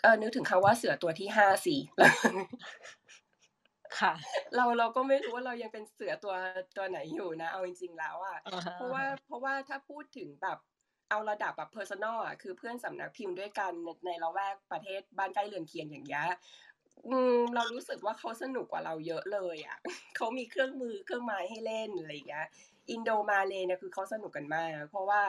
[0.01, 1.79] เออนึกถึงคำว่าเสือตัวที่ห้าสี่
[3.97, 4.13] ค่ะ
[4.55, 6.35] เราเราก็ไม่รู้ว่าเรายังเป็นเสือตัว
[6.77, 10.57] ตัวไหนอยู่นะ เอาจริง ๆ แล้วอะอะฮะเพราะว่าเพราะว่าถ้าพูดถึงแบบ
[11.09, 16.25] เอาระดับแบบ personal อะคือเพื่อนสำนักพิมพ์ด้วยกันในในละแวกประเทศบ้านใกล้เรือนเคียงอย่างเงี้ย
[17.07, 19.77] อืมเรารู้สึกว่าเขาสนุกกว่าเราเยอะเลยอะ
[20.17, 22.47] เขามีเครื่องมือเครื่องไม้ให้เล่นอะไรอย่างเงี้ย
[22.89, 25.21] อินโดมาเลยเนี่ยคือเขาสนุกกันมาก เพราะว่า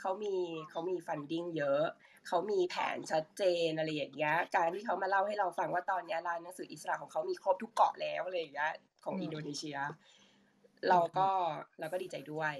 [0.00, 0.34] เขามี
[0.70, 1.82] เขามี funding เยอะ
[2.28, 8.72] เขามีแผนชัดเจนอะไรอย่างเงี้ยการที่เขามาเล่าให้เราฟังว่าตอนเนี้ยร้านหนังสืออิสระของเขามีครบทุกเกาะแล้วอะไรอย่างเงี้ย
[9.04, 9.78] ของอือินมโดนีเซีย
[10.86, 11.28] อืเรามก็
[11.80, 12.54] เราก็ดีใจด้วย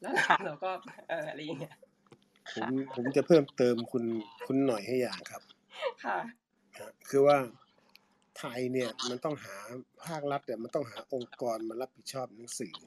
[0.00, 0.70] แล้วค่ะเราก็
[1.08, 1.76] เอออะไรอย่างเงี้ย
[2.54, 4.04] ผมค่ะผมจะเพิ่มเติมคุณ
[4.46, 5.42] คุณหน่อยให้อย่างครับ
[6.04, 6.18] ค่ะ
[6.78, 7.36] ฮะคือว่า
[8.38, 9.56] ไทยเนี่ยมันต้องหา
[10.04, 12.84] ภาครัฐเนี่ยมันต้องหาองค์กรมารับผิดชอบหนังสือเห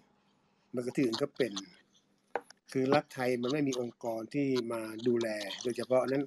[0.76, 1.54] มันก็ที่อื่นก็เป็น
[2.72, 5.28] คือรัฐไทยมันไม่มีองค์กรที่มาดูแล
[5.64, 6.24] โดยเฉพาะนั้น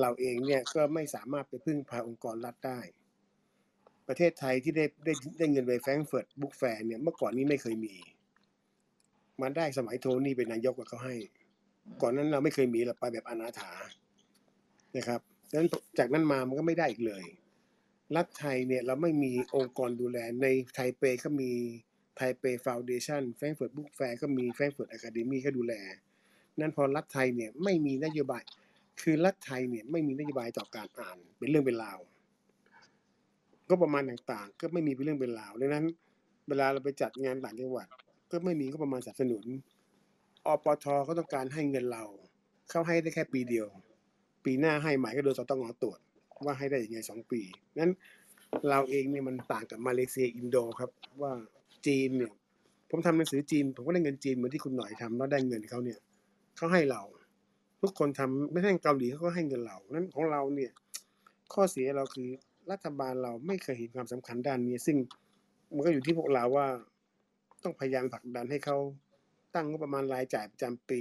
[0.00, 2.80] เราเองเนี่ยก็ไม่สามารถไปพึ่งพาองค์กรรัฐได้
[4.08, 7.94] ประเทศไทยที่ได้ได้ได้เงินไปแฟรงเฟิร์ตบุ๊กแฟร์เนี่ยเมื่อก่อนนี้ไม่เคยมี
[9.42, 11.16] มันได้สมัยโทนี่เป็นนายกกับเขาให้
[12.02, 13.72] ก่อนนั้นเราไม่เคยมีเราไปแบบอนาถา
[14.96, 15.20] นะครับ
[15.50, 17.24] ดังนั้นจากนั้นมามันก็ไม่ได้อีกเลย
[18.16, 21.52] รัฐไทยเนี่ยเราไม่มีองค์กรดูแลในไทเปก็มี
[22.18, 25.74] ไทเป foundation แฟรงก์เฟิร์ต book fair ก็มีแฟรงก์เฟิร์ต academy ก็ดูแล
[26.60, 28.42] นั่นพอรัฐไทยเนี่ยไม่มีนโยบาย
[29.02, 31.98] คือรัฐไทยเนี่ยไม่มีนโยบายต่อการอ่านเป็นเรื่องเป็นราว
[33.68, 35.84] งบประมาณต่างๆ ก็ไม่มีเป็นเรื่องเป็นราวดังนั้น
[36.48, 37.86] เวลาเราไปจัดงานต่างจังหวัด
[38.30, 39.44] ก็ไม่มีงบประมาณสนับสนุน
[40.46, 42.04] อปทก็ต้องการให้เงินเรา
[42.70, 43.68] เข้าให้ได้แค่ปีเดียว
[44.44, 45.98] ปีหน้าให้ใหม่ก็โดนสตงตรวจ
[46.44, 47.40] ว่าให้ได้ยังไงสองปี
[47.78, 47.92] นั้น
[48.68, 50.90] เราเองเนี่ยมันต่างกับมาเลเซียอินโดครับ
[51.22, 51.32] ว่า
[51.86, 52.32] จีนเนี่ย
[52.90, 55.98] ผมทำหนังสือจีน ผมก็ได้เงินจีนเหมือนที่คุณหน่อยทำแล้วได้เงินเขาเนี่ย
[56.56, 57.02] เขาให้เรา
[57.82, 60.72] ทุกคนทำไม่ใช่เกาหลีเขาก็ให้เงินเรานั้นของเราเนี่ย
[61.52, 62.28] ข้อเสียเราคือ
[62.70, 64.96] รัฐบาลเราไม่เคยเห็นความสำคัญด้านนี้ ซึ่ง
[65.74, 66.66] มันก็อยู่ที่พวกเราว่า
[67.62, 68.76] ต้องพยายามผลักดันให้เขา
[69.54, 71.00] ตั้งงบประมาณรายจ่ายประจำปี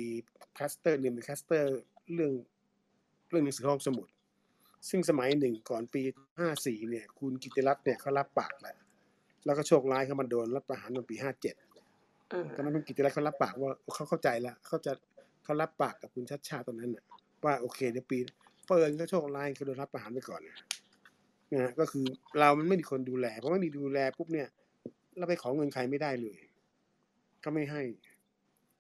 [0.58, 1.78] คลัสเตอร์หนึ่งเป็นคลัสเตอร์
[2.14, 2.34] เรื่อง
[3.30, 4.08] เรื่องหนังสือห้องสมุด
[4.90, 6.02] ซึ่งสมัยหนึ่งก่อนปี
[6.45, 8.76] 54 เนี่ย คุณกิติรัตน์เนี่ยเขารับปากแหละ
[9.48, 14.91] แล้วก็โชคร้ายเขามาโดนรัฐประหารตอนปี57อืมตอนนั้นคุณกิติรัตน์เขารับปากว่าเขาเข้าใจแล้วเขาจะ
[15.44, 17.03] เขารับปากกับคุณชัดชาติตอนนั้นน่ะ
[17.45, 18.18] ว่าโอเคเดี๋ยวปี
[18.68, 20.57] เปิดก็โชคร้ายเขาโดนรับประหารไปก่อนนะ
[21.53, 22.06] นะฮะก็คือ
[22.40, 24.48] เรามันไม่มีคนดูแลเพราะไม่มีดูแลปุ๊บเนี่ย
[25.18, 26.40] เราไปขอเงินใครไม่ได้เลย
[27.44, 27.82] ก็ไม่ให้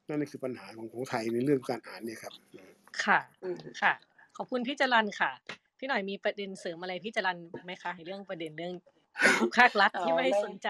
[0.09, 2.33] นั่นคือปัญหาของของไทยในเรื่องการอ่านเนี่ยครับ
[3.03, 3.93] ค่ะอืมค่ะ
[4.37, 5.31] ขอบคุณพี่จรันค่ะ
[5.79, 8.73] พี่หน่อยมีประเด็นเสริมอะไรพี่จรันไหมคะในเรื่องประเด็นเรื่อง
[9.55, 10.67] ภาครัฐอ๋อที่ไม่ไม่สนใจ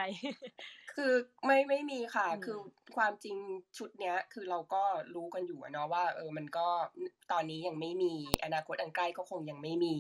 [0.93, 1.13] คือ
[1.45, 2.57] ไม่ไม่มีค่ะอืมคือ
[2.95, 3.37] ความจริง
[3.77, 4.83] ชุดเนี้ย คือเราก็
[5.15, 6.67] รู้กันอยู่อะเนาะว่า เออมันก็
[7.31, 8.13] ตอนนี้ยังไม่มี
[8.43, 9.95] อนาคตอันใกล้ก็คงยังไม่มี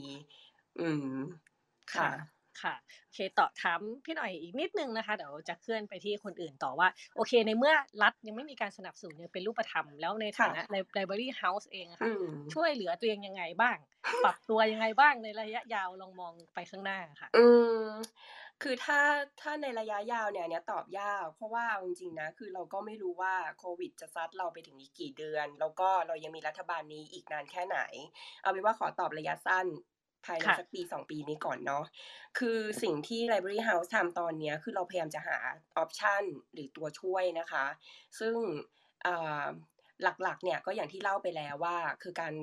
[0.79, 1.15] อืม
[1.93, 2.09] ค่ะ
[2.63, 7.73] ค่ะโอเคต่อถามพี่หน่อยอีกนิดนึงนะคะเดี๋ยวจะเคลื่อนไปที่คนอื่นต่อว่า โอเค ในเมื่อ
[8.03, 10.61] รัฐยังไม่มีการสนับสนุนยังเป็นรูปธรรมแล้วในฐานะ
[10.97, 13.77] Library House เองอะอืค่ะมช่วยเหลือตัวเองยังไงบ้าง
[14.23, 17.45] ปรับตัวยังไงบ้างในระยะยาวลองมองไปข้างหน้าค่ะอื
[17.85, 17.87] ม
[18.63, 18.99] คือถ้า
[19.41, 27.79] ถ้าในระยะยาวเนี่ยอันเนี้ยตอบยากเพราะว่าเอาจริงๆนะคือเราก็ไม่รู้ว่าโควิดจะซัดเราไปถึงอีกกี่เดือน แล้วก็เรายังมีรัฐบาลนี้อีกนานแค่ไหน
[28.41, 29.67] เอาเป็นว่าขอตอบระยะสั้น
[30.27, 31.83] ภายในค่ะสักปีสองปีนี้ก่อนเนาะ
[32.39, 35.37] คือสิ่งที่ Library House ทำตอนเนี้ยคือเราพยายามจะหา
[35.77, 36.23] option
[36.53, 37.65] หรือตัวช่วยนะคะ
[38.19, 38.35] ซึ่ง
[39.05, 39.45] อ่า
[40.03, 42.33] หลักๆเนี่ยก็อย่างที่เล่าไปแล้วว่าคือการ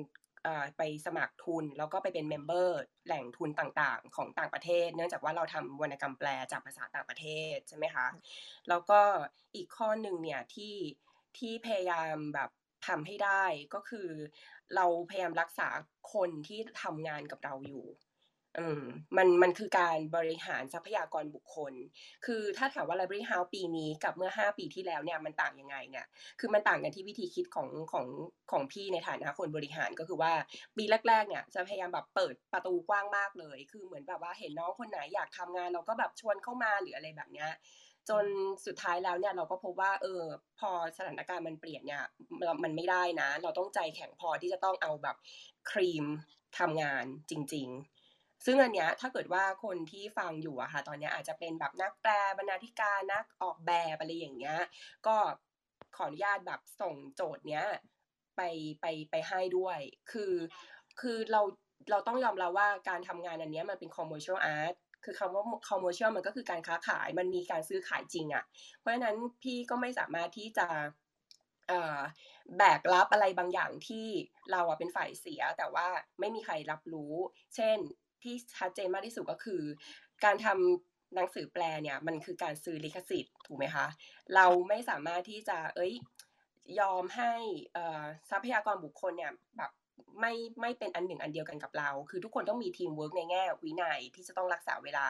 [0.45, 8.07] อ่าไปสมัครทุนแล้วก็ไปเป็น member แหล่งทุนต่างๆ ของต่างประเทศ เนื่องจากว่าเราทำวรรณกรรมแปลจากภาษาต่างประเทศใช่ไหมคะ
[8.69, 8.99] แล้วก็
[9.55, 10.75] อีกข้อหนึ่งเนี่ยที่
[11.37, 12.49] ที่พยายามแบบ
[12.87, 13.43] ทำให้ได้
[13.73, 14.09] ก็คือ
[14.75, 15.69] เราพยายามรักษา
[16.13, 17.85] คนที่ทำงานกับเราอยู่
[18.59, 18.83] อืม
[19.17, 21.73] มันมันคือการบริหารทรัพยากรบุคคล
[22.25, 26.05] คือถ้าถามว่า Library House ปีนี้กับเมื่อ 5 ปีที่แล้วเนี่ยมันต่างยังไงเนี่ย
[26.39, 28.07] คือมันต่างกันที่วิธีคิดของของ
[28.51, 30.33] ของพี่ในฐานะคนบริหารก็คือว่า
[30.77, 37.51] ปีแรก ๆ เนี่ยจะพยายามแบบเปิดประตูกว้างมากเลย คือเหมือนแบบว่าเห็นน้องคนไหนอยากทำงาน เราก็แบบชวนเข้ามาหรืออะไรแบบเนี้ย
[38.09, 38.25] จน
[38.65, 40.23] สุดท้ายแล้วเนี่ยเราก็พบว่าเออ
[40.59, 42.03] พอสถานการณ์มันเปลี่ยนเนี่ย
[42.43, 45.15] เรามันไม่ได้นะ เราต้องใจแข็งพอที่จะต้องเอาแบบ
[45.71, 46.05] ครีม
[46.59, 47.67] ทำงานจริง
[48.07, 54.59] ๆ ซึ่งอันเนี้ยถ้าเกิดว่าคนที่ฟังอยู่อะค่ะตอนเนี้ยอาจจะเป็นแบบนักแปลบรรณาธิการนักออกแบบอะไรอย่างเงี้ย
[55.07, 55.15] ก็
[55.95, 57.65] ขออนุญาตแบบส่งโจทย์เนี้ย
[58.37, 58.41] ไป
[58.81, 59.79] ไปไปให้ด้วย
[60.11, 60.33] คือ
[60.99, 61.41] คือเรา
[61.91, 64.75] เราต้องยอมรับว่าการทำงานอันเนี้ยมันเป็น commercial art
[65.05, 68.43] คือคำว่า commercial มันก็คือการค้าขาย มันมีการซื้อขายจริงอะ
[68.79, 70.67] เพราะฉะนั้นพี่ก็ไม่สามารถที่จะ
[72.57, 74.05] แบกรับอะไรบางอย่างที่
[74.51, 75.87] เราอะเป็นฝ่ายเสีย แต่ว่า
[76.19, 77.13] ไม่มีใครรับรู้
[77.55, 77.77] เช่น
[78.21, 79.61] ที่ชัดเจนมากที่สุดก็คือ
[80.23, 83.87] การทำหนังสือแปลเนี่ยมันคือการซื้อลิขสิทธิ์ถูกไหมคะ
[84.35, 85.93] เราไม่สามารถที่จะเอ้ย
[86.79, 87.33] ยอมให้
[88.29, 89.71] ทรัพยากรบุคคลเนี่ยแบบ
[90.19, 95.07] ไม่ไม่เป็นอันหนึ่งอันเดียวกันกับเรา คือทุกคนต้องมีทีมเวิร์กในแง่วินัยที่จะต้องรักษาเวลา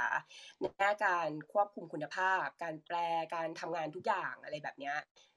[0.62, 2.98] ในแง่การควบคุมคุณภาพ การแปล
[3.36, 4.94] การทำงานทุกอย่างอะไรแบบนี้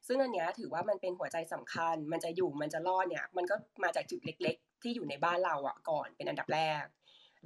[0.06, 6.84] ซึ่งอันเนี้ยถือว่ามันเป็นหัวใจสำคัญ มันจะอยู่มันจะรอดเนี่ย มันก็มาจากจุดเล็ก ๆ ที่อยู่ในบ้านเราอะก่อนเป็นอันดับแรก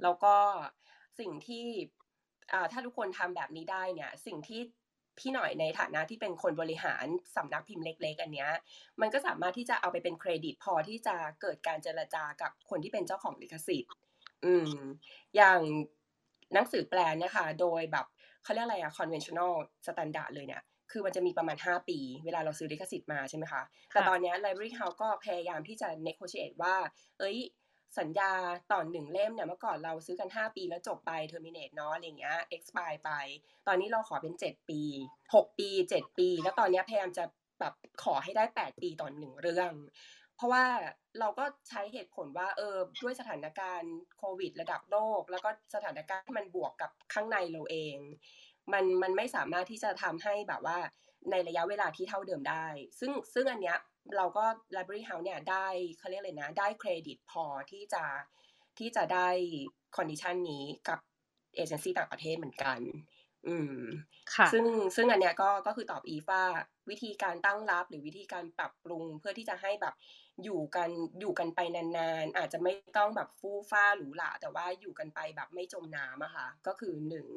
[0.03, 0.35] แล้วก็
[1.19, 1.65] สิ่งที่
[2.53, 4.61] อ่าถ้าทุกคนทำแบบนี้ได้เนี่ย สิ่งที่
[5.19, 8.49] พี่หน่อยในฐานะที่เป็นคนบริหารสำนักพิมพ์เล็ก ๆ อันเนี้ย
[9.01, 13.91] มันก็สามารถที่จะเอาไปเป็นเครดิตพอที่จะเกิดการเจรจากับคนที่เป็นเจ้าของลิขสิทธิ์
[14.45, 14.69] อืม
[15.35, 15.59] อย่าง
[16.53, 18.05] หนังสือแปลเนี่ยค่ะ โดยแบบ
[18.43, 19.53] เขาเรียกอะไรอะ conventional
[19.85, 26.75] standard เลยเนี่ย คือมันจะมีประมาณ 5 ปี เวลาเราซื้อลิขสิทธิ์มาใช่ไหมคะ แต่ค่ะตอนเนี้ย Library House ก็พยายามที่จะ negotiate ว่า
[27.19, 27.37] เอ้ย
[27.99, 28.31] สัญญา
[28.71, 33.11] ต่อหนึ่งเล่มเนี่ยเมื่อก่อนเราซื้อกัน 5 ปีแล้วจบไป terminate เนาะอะไรเงี้ย expire ไป
[33.67, 34.81] ตอนนี้เราขอเป็น 7 ปี
[35.23, 37.23] 6 ปี 7 ปี แล้วตอนนี้พยายามจะ
[37.59, 39.71] แบบขอให้ได้ 8 ปีต่อหนึ่งเรื่อง
[40.35, 40.65] เพราะว่า
[41.19, 47.97] เราก็ใช้เหตุผลว่าเออด้วยสถานการณ์โควิด ระดับโลก แล้วก็สถานการณ์ที่มันบวกกับข้างในเราเอง
[48.73, 50.77] มันมันไม่สามารถที่จะทำให้แบบว่า
[51.31, 52.65] ในระยะเวลาที่เท่าเดิมได้
[52.99, 53.77] ซึ่งซึ่งอันเนี้ย
[54.17, 55.67] เราก็ Library House เนี่ยได้
[55.99, 58.03] เขาเรียกอะไรนะ ได้เครดิตพอที่จะ
[58.79, 59.29] ที่จะได้
[59.95, 60.99] condition นี้กับ
[61.55, 62.79] เอเจนซี่ต่างประเทศเหมือนกัน
[63.47, 63.79] อืม
[64.35, 64.65] ค่ะ ซึ่ง
[64.95, 66.45] ซึ่งอันเนี้ยก็ก็คือตอบอีฟว่า
[66.89, 69.95] วิธีการตั้งรับหรือวิธีการปรับปรุงเพื่อที่จะให้แบบ
[70.43, 70.89] อยู่กัน
[71.19, 77.27] อยู่กันไปนานๆ อาจจะไม่ต้องแบบฟู่ฟ่าหรูหราแต่ว่าอยู่กันไปแบบไม่จมน้ำอะค่ะ ก็คือหนึ่ง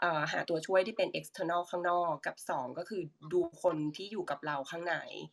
[0.00, 3.02] เอ่อหาตัวช่วยที่เป็น external ข้างนอกกับสองก็คือ
[3.32, 5.24] ดูคนที่อยู่กับเราข้างในอืม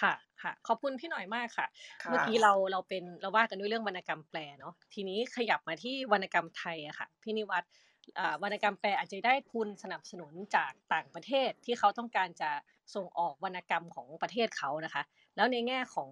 [0.00, 1.66] ค่ะค่ะ ขอบคุณพี่หน่อยมากค่ะ
[2.04, 7.70] ค่ะ เมื่อกี้เราเราเป็นเราว่ากันด้วยเรื่องวรรณกรรมแปลเนาะทีนี้ขยับมาที่วรรณกรรมไทยอะค่ะพี่นิวัฒน์
[8.18, 12.50] อ่าวรรณกรรมแปลอาจจะได้ทุนสนับสนุนจากต่างประเทศที่เขาต้องการจะ
[12.94, 15.02] ส่งออกวรรณกรรมของประเทศเขานะคะ
[15.36, 16.10] แล้วในแง่ของ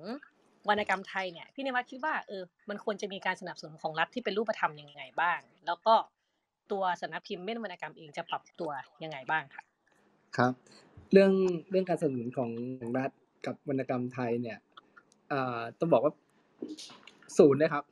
[0.68, 5.94] วรรณกรรมไทยเนี่ยพี่นิวัฒน์คิดว่าเออมันควรจะมีการสนับสนุนของรัฐที่เป็นรูปธรรมยังไงบ้าง แล้วก็
[6.70, 8.70] ตัวสำนักพิมพ์เม่นวรรณกรรมเองจะปรับตัว
[9.02, 9.62] ยังไงบ้างค่ะ
[10.36, 10.52] ครับ
[11.12, 11.32] เรื่อง
[11.70, 12.50] เรื่องการสนับสนุนของ
[12.80, 13.10] ของรัฐ
[13.46, 14.58] กับวรรณกรรมไทยเนี่ย
[15.32, 16.12] อ่าต้องบอกว่า
[17.38, 17.84] ศูนย์นะครับ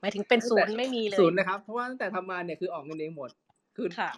[0.00, 3.30] หมายถึงเป็นศูนย์ไม่มีเลยศูนย์นะครับ เพราะว่าตั้งแต่ทำมาเนี่ยคือออกเงินเองหมด
[3.76, 4.10] คือค่ะ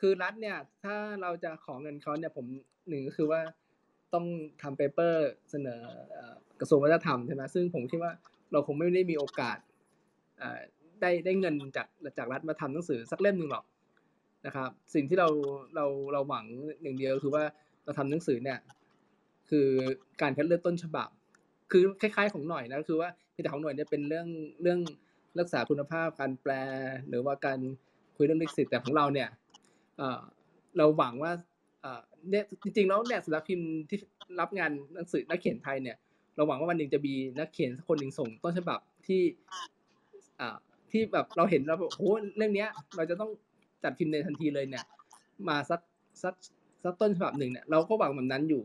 [0.00, 2.46] คือรัฐเนี่ย ถ้าเราจะขอเงินเขาเนี่ยผม
[2.88, 3.40] หนึ่งก็คือว่า
[4.14, 4.26] ต้อง
[4.62, 5.80] ทำเปเปอร์เสนอ
[6.12, 8.12] เอ่อกระทรวงวัฒนธรรมใช่ไหมซึ่งผมคิดว่า
[8.52, 9.58] เราคงไม่ได้มีโอกาส
[10.42, 10.58] อ่า
[11.00, 11.86] ได้ได้เงินจาก
[12.18, 13.64] จากรัฐมาทำหนังสือสักเล่มหนึ่งหรอก
[14.46, 15.28] นะครับ สิ่งที่เรา
[15.74, 16.46] เราเราหวัง
[16.82, 17.44] อย่างเดียวคือว่า
[17.84, 18.58] เราทำหนังสือเนี่ย
[19.50, 19.68] คือ
[20.22, 21.08] การคัดเลือกต้นฉบับ
[21.70, 23.08] คือคล้ายๆของหน่อยนะคือว่า
[23.42, 24.26] แต่ของหน่อยเนี่ยเป็นเรื่อง
[24.62, 24.80] เรื่อง
[25.38, 26.52] รักษาคุณภาพการแปล
[27.08, 27.58] หรือว่าการ
[28.16, 29.28] คุยเรื่องลิขสิทธิ์แต่ของเราเนี่ย
[30.78, 31.32] เราหวังว่า
[32.30, 33.98] เนี่ยจริงๆแล้วเนี่ยสำนักพิมพ์ที่
[34.40, 35.96] รับงานหนังสือนักเขียนไทยเนี่ย
[36.36, 39.22] เราหวังว่าวันหนึ่งจะมีนักเขียนคนหนึ่งส่งต้นฉบับที่
[40.90, 43.30] ที่แบบเราเห็นเราแบบโอ้โหเรื่องเนี้ย เราจะต้อง
[43.82, 44.84] จัดพิมพ์ในทันทีเลยเนี่ย
[45.48, 45.80] มาสัก
[46.22, 46.34] สัก
[46.84, 48.62] สักต้นฉบับหนึ่งเนี่ยเราก็หวังแบบนั้นอยู่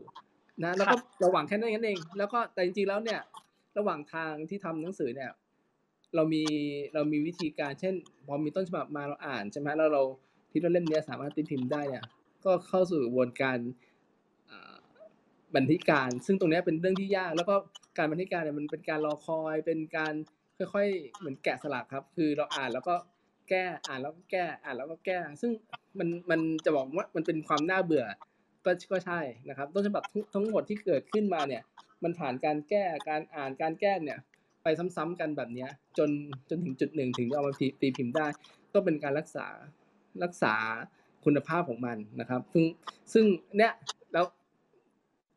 [0.64, 3.20] นะแล้วก็ค่ะเราหวังแค่นั้นเองแล้วก็แต่จริงๆแล้วเนี่ย
[3.78, 5.30] ระหว่างทางที่ทำหนังสือเนี่ย
[6.14, 6.44] เรามี
[6.94, 7.94] เรามีวิธีการเช่น
[8.26, 10.02] พอมีต้นฉบับมาเราอ่านใช่ไหมแล้วเรา
[10.50, 12.04] ที่เราเล่มเนี้ยสามารถตีพิมพ์ได้เนี่ย
[12.44, 13.58] ก็เข้าสู่กระบวนการ
[14.50, 14.74] อ่า
[15.56, 17.54] บันทึกการ ซึ่งตรงเนี้ยเป็นเรื่องที่ยาก แล้วก็
[17.98, 20.14] การบันทึกการเนี่ยมันเป็นการรอคอยเป็นการ
[20.58, 22.94] ค่อยๆ เหมือนแกะสลักครับ คือเราอ่านแล้วก็
[23.48, 25.50] แก้อ่านแล้วก็แก้อ่านแล้วก็แก้ ซึ่ง
[25.98, 28.04] มันมันจะบอกว่ามันเป็นความน่าเบื่อ
[28.64, 30.02] ก็ก็ใช่นะครับต้นฉบับ
[30.34, 31.62] ทั้งหมดที่เกิดขึ้นมาเนี่ย
[32.02, 34.18] มันผ่านการแก้การอ่านการแก้เนี่ย
[34.62, 34.66] ไป
[34.96, 36.10] ซ้ำๆกันแบบเนี้ย จน
[36.50, 38.26] จนถึงจุดหนึ่งถึงจะเอามาตีพิมพ์ได้
[38.72, 39.46] ก็เป็นการรักษา
[40.24, 40.54] รักษา
[41.24, 42.64] คุณภาพของมันนะครับ ซึ่ง
[43.12, 43.24] ซึ่ง
[43.56, 43.72] เนี่ย
[44.12, 44.24] แล้ว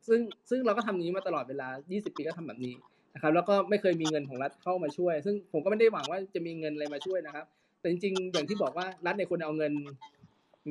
[0.08, 0.20] ซึ่ง
[0.50, 2.74] ซึ่งเราก็ทำอย่านี้มาตลอดเวลา 20 ปีก็ทำแบบนี้
[3.14, 7.46] นะครับ แล้วก็ไม่เคยมีเงินของรัฐเข้ามาช่วย ซึ่งผมก็ไม่ได้หวังว่าจะมีเงินอะไรมาช่วยนะครับ
[7.80, 9.74] แต่จริงๆอย่างที่บอกว่ารัฐในยควรเอาเงิน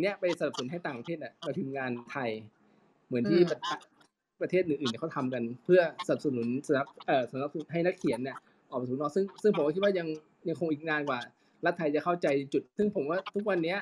[0.02, 2.30] เนี้ยไปสนับสนุนให้ต่างประเทศอะมาพิมพ์งานไทย
[3.06, 3.58] เหมือนที่อืมประ
[4.40, 8.36] ประเทศอื่นๆเนี่ยเขาทำกัน เพื่อสนับสนุนสนับเอ่อสนับสนุนให้นักเขียนเนี่ย
[8.70, 10.06] ออกมาสู่นอกซึ่งซึ่งผมก็คิดว่ายัง
[10.48, 11.20] ยังคงอีกนานกว่า
[11.64, 13.78] รัฐไทยจะเข้าใจจุด ซึ่งผมว่าทุกวันเนี้ย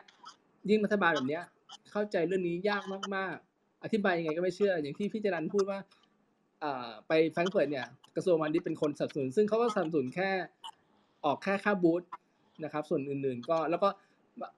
[0.70, 1.44] ยิ่งรัฐบาลแบบเนี้ย
[1.92, 2.82] เข้าใจเรื่องนี้ยาก
[3.14, 5.78] มากๆ อธิบายยังไงก็ไม่เชื่อ อย่างที่พี่จรันพูดว่า
[6.62, 7.86] อ่าไปแฟรงก์เฟิร์ตเนี่ย
[8.16, 10.30] กระทรวงพาณิชย์เป็นคนสนับสนุน ซึ่งเขาก็สนับสนุนแค่
[11.24, 12.02] ออกแค่ค่าบูธ
[12.64, 13.88] นะครับ ส่วนอื่นๆก็แล้วก็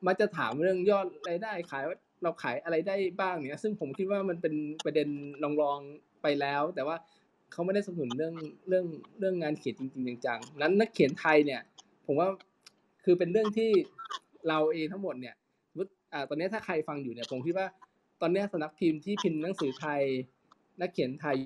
[0.06, 5.08] มักจะถามเรื่องยอดรายได้ขายว่าเราขายอะไรได้บ้างเนี่ยซึ่งผมคิดว่ามันเป็นประเด็น
[5.42, 6.96] รองๆไปแล้ว แต่ว่า
[7.52, 8.34] เขาไม่ได้สนับสนุนเรื่อง
[8.68, 8.86] เรื่อง
[9.18, 11.60] เรื่องงานเขียนจริงๆจังๆนั้นนักเขียนไทยเนี่ย
[12.06, 12.28] ผมว่า
[13.04, 13.70] คือเป็นเรื่องที่
[14.48, 15.34] เราเองทั้งหมดเนี่ย
[15.76, 15.78] ต
[16.12, 17.66] อ่าตอนนี้ถ้าใครฟังอยู่เนี่ยผมคิดว่า
[18.20, 20.02] ตอนนี้สำนักพิมพ์ที่พิมพ์หนังสือไทย
[20.80, 21.36] นักเขียนไทย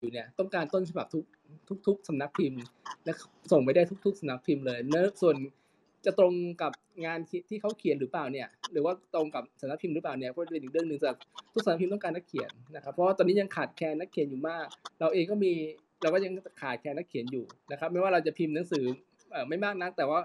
[0.00, 1.24] อยู่เนี่ยต้องการต้นฉบับทุก
[1.68, 2.60] ทุกทุกสำนักพิมพ์
[3.04, 3.12] และ
[3.52, 5.36] ส่งไปได้ทุก ๆสำนักพิมพ์เลยเนื้อส่วน
[6.04, 6.72] จะตรงกับ
[7.04, 11.10] งานที่ที่เขาเขียนหรือเปล่าเนี่ย หรือว่าตรงกับสำนักพิมพ์หรือเปล่าเนี่ยก็เป็นอีกเรื่องหนึ่งแต่
[11.52, 14.66] ทุกสำนักพิมพ์ต้องการนักเขียนนะครับ เพราะว่าตอนนี้ยังขาดแคลนนักเขียนอยู่มาก
[15.00, 15.52] เราเองก็มี
[16.02, 18.84] เราก็ยังขาดแคลนนักเขียนอยู่นะครับ ไม่ว่าเราจะพิมพ์หนังสือ
[19.30, 20.20] เอ่อไม่มากนัก แต่ว่า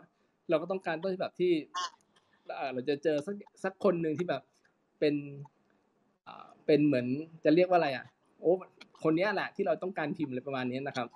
[0.50, 1.52] เราก็ต้องการต้นฉบับที่
[2.56, 4.42] เอ่อเราจะเจอสักสักคนหนึ่งที่แบบ
[5.00, 5.16] เป็น
[6.27, 7.08] อ่าเป็นเหมือน
[7.43, 8.06] จะเรียกว่าอะไรอะ
[8.42, 8.53] โอ้
[9.03, 11.08] คนเนี้ยแหละที่เราต้องการพิมพ์อะไรประมาณนี้นะครับ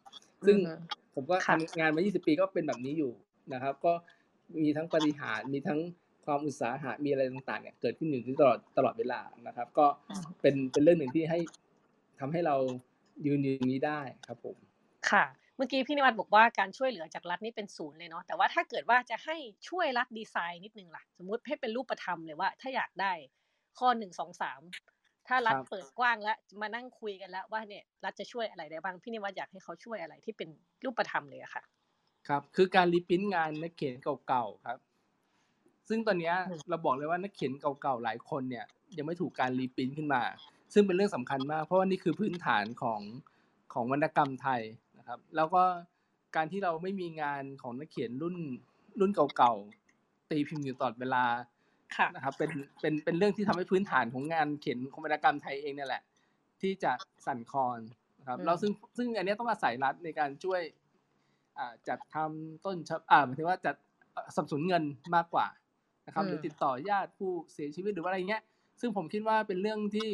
[0.46, 0.76] ซึ่งอือฮึ
[1.16, 3.12] ผมก็ค่ะทำงานมา 20 ปีก็เป็นแบบนี้อยู่
[3.54, 3.94] นะครับ ก็
[4.64, 5.80] มีทั้งปฏิหารย์มีทั้ง
[6.26, 9.86] ความอุตสาหะมีอะไรต่างๆเนี่ยเกิดขึ้นอยู่ตลอดตลอดเวลานะครับ ก็
[10.42, 11.40] เป็นเป็นเรื่องหนึ่งที่ให้
[12.20, 12.56] ทำให้เรา
[13.26, 14.56] ยืนอยู่ตรงนี้ได้ครับผม
[15.12, 19.36] ค่ะ เมื่อกี้พี่นิวัฒน์บอกว่าการช่วยเหลือจากรัฐนี่เป็นศูนย์เลยเนาะแต่ว่าถ้าเกิดว่าจะให้
[19.70, 23.14] ช่วยรัฐดีไซน์นิดนึงล่ะ สมมุติให้เป็นรูปธรรมเลยว่าถ้าอยากได้
[23.80, 24.62] ข้อหนึ่งสองสาม
[25.28, 30.50] ถ้ารัฐครับเปิดกว้างแล้วมานั่งคุยกันแล้วว่าเนี่ยรัฐจะช่วยอะไรได้บ้างพี่นิวัฒน์อยากให้เขาช่วยอะไรที่เป็น
[30.86, 31.64] รูปธรรมเลยอะค่ะ
[32.30, 33.96] ครับ คือการรีพรินท์งานนักเขียน
[34.28, 34.80] เก่าๆครับ
[35.90, 38.66] ซึ่งตอนเนี้ยอืมเราบอกเลยว่านักเขียนเก่าๆหลายคนเนี่ย
[38.98, 40.22] ยังไม่ถูกการรีพรินท์ขึ้นมา
[40.74, 43.02] ซึ่งเป็นเรื่องสำคัญมาก เพราะว่านี่คือพื้นฐานของ
[43.74, 44.62] ของวรรณกรรมไทย
[44.98, 45.64] นะครับ แล้วก็
[46.36, 48.36] การที่เราไม่มีงานของนักเขียนรุ่น
[49.00, 51.24] รุ่นเก่าๆตีพิมพ์อยู่ตลอดเวลา
[51.96, 56.04] ค่ะนะครับเป็นเป็นเป็นเรื่องที่ทำให้พื้นฐานของงานเขียนของวรรณกรรมไทยเองเนี่ยแหละ
[56.62, 56.92] ที่จะ
[57.26, 57.80] สั่นคลอน
[58.20, 60.87] นะครับอืมแล้วซึ่งซึ่งอันเนี้ยต้องอาศัยรัฐในการช่วยอ่า
[61.88, 63.76] จัดทำต้นฉบับอ่าหมายถึงว่าจัด
[64.14, 64.84] เอ่อสนับสนุนเงิน
[65.16, 65.48] มากกว่า
[66.08, 68.44] นะครับหรือติดต่อญาติผู้เสียชีวิตหรือว่าอะไรเงี้ย
[68.82, 70.10] ซึ่งผมคิดว่าเป็นเรื่องที่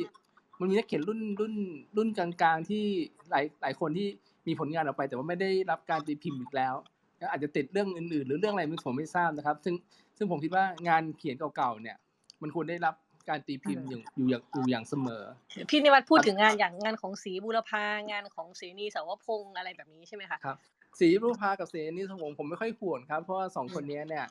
[0.59, 1.55] มันมีนักเขียนรุ่นรุ่น
[1.97, 2.83] รุ่นกลางๆที่
[3.29, 4.07] หลายหลายคนที่
[4.47, 6.75] มีผลงานออกไป แต่ว่าไม่ได้รับการตีพิมพ์อีกแล้ว
[7.17, 9.75] แล้วอาจจะติดเรื่องอื่นๆ หรือเรื่องอะไรไม่ผมไม่ทราบนะครับ ซึ่ง
[10.17, 11.97] ซึ่งผมคิดว่างานเขียนเก่าๆเนี่ย
[12.41, 12.95] มันควรได้รับ
[13.29, 15.23] การตีพิมพ์อย่างอยู่อย่างอยู่อย่างเสมอ
[15.69, 20.57] พี่นิวัฒน์พูดถึงงานอย่างงานของศรีบุรพางานของเสนีสาวพงษ์อะไรแบบนี้ใช่ไหมคะครับ
[20.99, 24.25] สีรูปภากับเสนีสวงศ์ผมไม่ค่อยห่วงครับ เพราะว่าสองคนนี้เนี่ย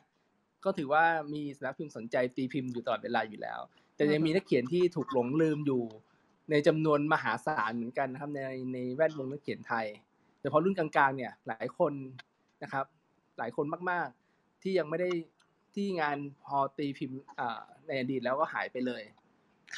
[0.65, 3.59] ก็ถือว่ามีสำนักพิมพ์สนใจตีพิมพ์อยู่ตลอดเวลาอยู่แล้ว
[3.95, 5.83] แต่ยังมีนักเขียนที่ถูกหลงลืมอยู่
[6.51, 8.39] ในจำนวนมหาศาลเหมือนกันนะครับใน
[8.73, 9.85] ในแวดวงนักเขียนไทย
[10.39, 11.93] โดยเฉพาะรุ่นกลางๆ เนี่ยหลายคน
[12.63, 12.85] นะครับ
[13.37, 15.09] หลายคนมากๆ ที่ยังไม่ได้
[15.75, 19.03] ที่งานพอตีพิมพ์อ่าในอดีตแล้วก็หายไปเลย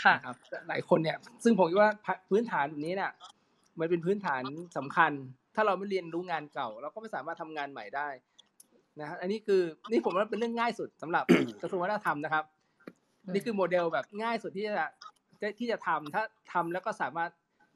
[0.01, 0.35] ค่ะนะครับ
[0.69, 1.91] หลายคนเนี่ย ซึ่งผมคิดว่า
[2.29, 3.11] พื้นฐานแบบนี้เนี่ย
[3.79, 4.43] มันเป็นพื้นฐาน
[4.77, 5.11] สำคัญ
[5.55, 8.09] ถ้าเราไม่เรียนรู้งานเก่า เราก็ไม่สามารถทำงานใหม่ได้
[8.99, 9.61] นะฮะอันนี้คือ
[9.91, 11.23] นี่ผมว่าเป็นเรื่องง่ายสุดสำหรับ
[11.61, 12.43] กระทรวงวัฒนธรรมนะครับ
[13.33, 14.85] นี่คือโมเดลแบบง่ายสุดที่จะ
[15.59, 17.31] ที่จะทำถ้าทำแล้วก็สามารถ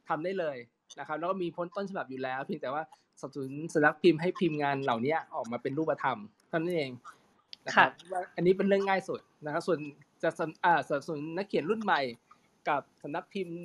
[0.10, 0.58] ทำได้เลย
[1.00, 2.84] นะครับ แล้วก็มีพ้นต้นฉบับอยู่แล้ว เพียงแต่ว่า
[3.22, 6.18] สนับสนุนสำนักพิมพ์ให้พิมพ์งานเหล่านี้ออกมาเป็นรูปธรรม
[6.50, 6.92] เท่านั้นเอง
[7.66, 9.80] นะครับว่าอันนี้เป็นเรื่องง่ายสุดนะครับ ส่วน
[10.24, 12.02] จะสนอ่าสนับสนุนนักเขียนรุ่นใหม่
[12.70, 13.58] กับสำนักพิมพ์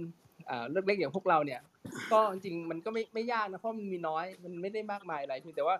[0.70, 1.60] เล็กๆอย่างพวกเราเนี่ย
[2.12, 5.76] ก็จริงๆมันก็ไม่ไม่ยากนะเพราะมันมีน้อยมันไม่ได้มากมายอะไรเพียงแต่ว่า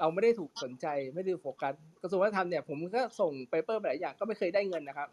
[0.00, 5.08] เราไม่ได้ถูกสนใจไม่ได้โฟกัสกระทรวงวัฒนธรรมเนี่ยผมก็ส่ง paper ไปหลายอย่างก็ไม่เคยได้เงินนะครับ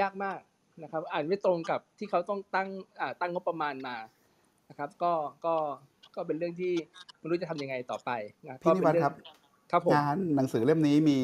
[0.00, 0.38] ยากมาก
[0.82, 2.68] นะครับ อ่าไม่ตรงกับที่เขาต้องตั้ง
[3.00, 3.96] อ่าตั้งงบประมาณมา
[4.70, 5.12] นะครับ ก็
[5.44, 5.54] ก็
[6.16, 6.72] ก็เป็นเรื่องที่
[7.18, 8.10] ไม่รู้จะทำยังไงต่อไป
[8.44, 9.14] นะพี่นิวัฒน์ก็เป็เองครับ
[9.70, 11.18] ครับผมงานหนังสือเล่มนี้มี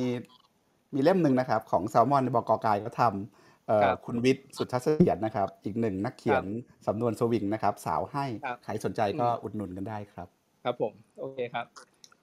[0.94, 3.47] มีเล่มหนึ่งนะครับ ของแซลมอนบกกายก็ทำเอ่อ
[3.82, 6.44] ครับคุณวิทย์สุทธเสถียรนะครับ อีกหนึ่งนักเขียน
[6.86, 10.28] สำนวนสวิงนะครับ สาวให้ครับใครสนใจก็อืมอุดหนุนกันได้ครับ
[10.64, 11.66] ครับผมโอเคครับ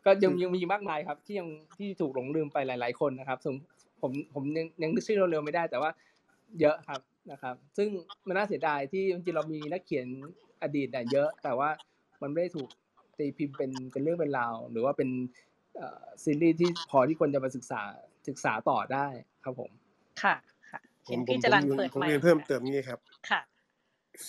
[0.05, 3.55] ก็ยังยังมีมากมายครับ ที่ยังที่ถูกหลงลืมไปหลาย ๆ คนนะครับผม
[4.01, 5.91] ผมผมยังยังนึกชื่อเร็วๆไม่ได้แต่ว่า
[6.59, 7.01] เยอะครับ
[7.31, 7.87] นะครับ ซึ่ง
[8.27, 10.07] มันน่าเสียดายที่จริงๆเรามีนักเขียน
[10.63, 11.69] อดีตเนี่ยเยอะ แต่ว่า
[12.21, 12.69] มันไม่ได้ถูก
[13.17, 15.09] ตีพิมพ์เป็นเป็นเรื่องเป็นราว หรือว่าเป็น
[15.77, 17.81] เอ่อซีรีส์ที่พอที่คนจะมาศึกษา
[18.27, 19.07] ศึกษาต่อได้
[19.43, 19.71] ครับผม
[20.21, 20.54] ค่ะค่ะผ
[21.07, 23.41] เห็นมผมพี่ผจมรันเรียนเปิดผมไมเรียนค์เพิ่มเติมนี้ครับ ค่ะ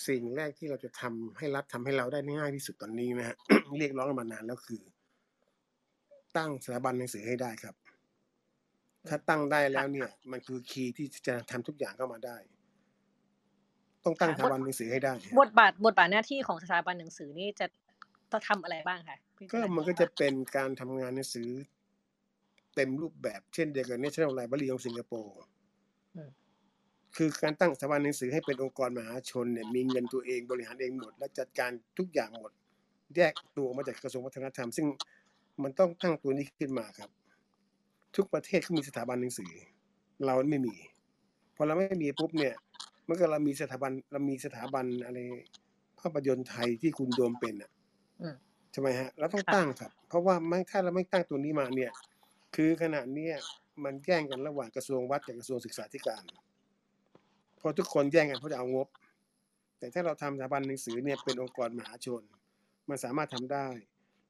[0.07, 3.35] สิ่งแรกที่เราจะทำให้รัฐทำให้เราได้ง่ายที่สุดตอนนี้นะฮะ
[3.77, 4.81] เรียกร้องกันมานานแล้วคือ
[6.37, 7.75] ตั้งสถาบันหนังสือให้ได้ครับ
[9.09, 12.37] ถ้าตั้งได้แล้วเนี่ย มันคือคีย์ที่จะทำทุกอย่างเข้ามาได้
[14.03, 17.65] ต้องตั้งสถาบันหนังสือให้ได้ บทบาทบทบาทหน้าที่ของสถาบันหนังสือนี่จะ
[18.31, 21.49] ต้องทำอะไรบ้างคะพี่จก็รัญมันก็จะเป็นการทำงานหนังสือ
[22.75, 25.35] เต็มรูปแบบเช่นเดียวกับ National Library ของสิงคโปร์
[26.15, 26.29] อืม
[27.17, 32.51] คือการตั้งสถาบันหนังสือให้เป็นองค์กรมหาชนเนี่ยมีเงินตัวเองบริหารเองหมด และจัดการทุกอย่างหมด
[33.15, 34.87] แยกตัวออกมาจากกระทรวงวัฒนธรรม ซึ่ง
[35.63, 37.09] มันต้องตั้งตัวนี้ขึ้นมาครับ
[38.15, 39.51] ทุกประเทศเขามีสถาบันหนังสือ
[40.25, 40.75] เราไม่มี
[41.55, 42.55] พอเราไม่มีปุ๊บเนี่ย
[43.05, 45.17] เมื่อเรามีสถาบันเรามีสถาบันอะไร
[45.99, 47.71] ภาพยนตร์ไทยที่คุณโดมเป็นอะ
[48.21, 48.35] อืม
[48.71, 51.91] ใช่ไหมฮะเราต้องค่ะตั้งครับ เพราะว่าไม่ถ้าเราไม่ตั้งตัวนี้มาเนี่ย
[52.55, 53.35] คือขณะเนี้ย
[53.83, 56.23] มันแย่งกันระหว่างกระทรวงวัดกับกระทรวงศึกษาธิการ
[57.57, 58.87] เพราะทุกคนแย่งกันเพราะจะเอางบ
[59.79, 62.21] แต่ถ้าเราทำสถาบันหนังสือเนี่ยเป็นองค์กรมหาชน
[62.89, 63.67] มันสามารถทำได้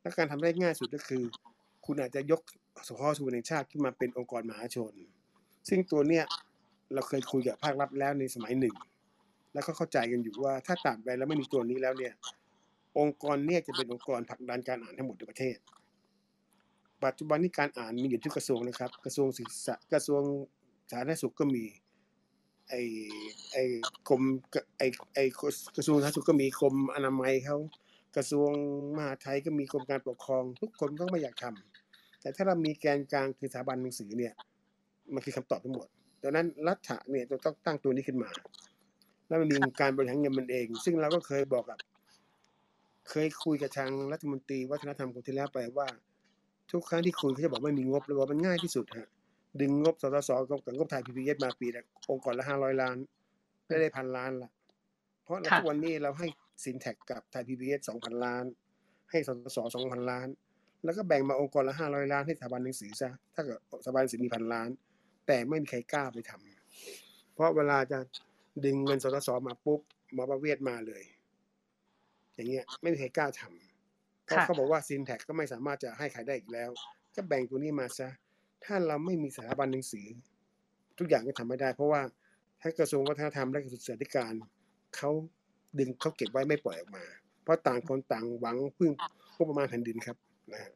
[0.02, 1.24] และการทำได้ง่ายสุดก็คือ
[1.86, 2.42] คุณอาจจะยก
[2.88, 4.94] สพสุวรรณชาติขึ้นมาเป็นองค์กรมหาชน
[5.70, 6.26] ซึ่งตัวเนี้ย
[6.94, 8.76] เราเคยคุยกับภาครัฐแล้วในสมัยหนึ่ง
[9.54, 12.14] แล้วก็เข้าใจกันอยู่ว่าถ้าตราบใดแล้วไม่มีตัวนี้แล้วเนี่ย
[13.00, 15.58] องค์กรเนี่ยจะเป็นองค์กรผลักดันการอ่านทั้งหมดในประเทศ
[17.06, 20.22] ปัจจุบันนี้การอ่านมีอยู่ทุกกระทรวงนะครับ กระทรวงศึกษากระทรวง
[20.92, 21.64] สาธารณสุขก็มี
[22.70, 22.74] ไอ
[23.54, 23.58] ไอ
[24.10, 24.22] กรม
[24.78, 24.84] ไอ
[25.16, 25.20] ไอ
[25.76, 27.58] กระทรวงสาธารณสุขก็มีกรมอนามัยเขา
[28.16, 28.52] กระทรวง
[28.96, 34.34] มหาดไทยก็มีกรมการปกครอง ทุกคนก็ไม่อยากทำแต่ถ้าเรามีแกนกลางคือสถาบันหนังสือเนี่ย
[35.14, 35.88] มันคือคำตอบทั้งหมด
[36.24, 38.30] ดังนั้นรัฐะเนี่ยต้องตั้งตัวนี้ขึ้นมา
[39.28, 41.80] แล้วมันมีการบริหารเงินมันเอง ซึ่งเราก็เคยบอกกับ
[43.10, 45.88] เคยคุยกับทางรัฐมนตรีวัฒนธรรมคนที่แล้วไปว่า
[46.72, 49.10] ทุกครั้งที่คุยเขาจะบอกไม่มีงบเลยว่ามันง่ายที่สุดฮะ
[49.62, 52.98] ดึงงบสสสกับงบไทยพีพีเอสมาปีละองค์กรละห้าร้อยล้าน
[53.68, 54.52] ได้ได้พันล้านละ
[55.24, 56.28] เพราะค่ะทุกวันนี้เราให้
[56.64, 58.46] sin tax กับไทยพีพีเอสสองพันล้าน
[59.12, 60.28] ให้สสสสองพันล้าน
[60.84, 64.70] แล้วก็แบ่งมาองค์กรละห้าร้อยล้านให้สถาบันหนังสือซะถ้าเกิดสถาบันหนังสือมีพันล้าน
[65.28, 68.00] แต่ไม่มีใครกล้าไปทำเพราะเวลาจะ
[68.66, 69.80] ดึงเงินสสสมาปุ๊บ
[70.14, 71.04] หมอประเวศมาเลย
[72.36, 76.70] อย่างเงี้ยไม่มีใครกล้าทำเพราะค่ะเขาบอกว่า sin tax ก็ไม่สามารถจะให้ใครได้อีกแล้ว
[77.16, 78.10] ก็แบ่งตัวนี้มาซะ
[78.64, 80.06] ถ้าเราไม่มีสถาบันหนังสือ
[80.98, 82.02] ทุกอย่างก็ทำไม่ได้ เพราะว่า
[82.62, 84.34] ถ้ากระทรวงวัฒนธรรมและกระทรวงศึกษาธิการ
[84.96, 85.12] เขา
[85.80, 87.06] ดึงเขาเก็บไว้ไม่ปล่อยออกมา
[87.44, 88.92] เพราะต่างคนต่างหวังพึ่ง
[89.36, 90.18] งบประมาณแผ่นดินครับ
[90.52, 90.72] นะฮะ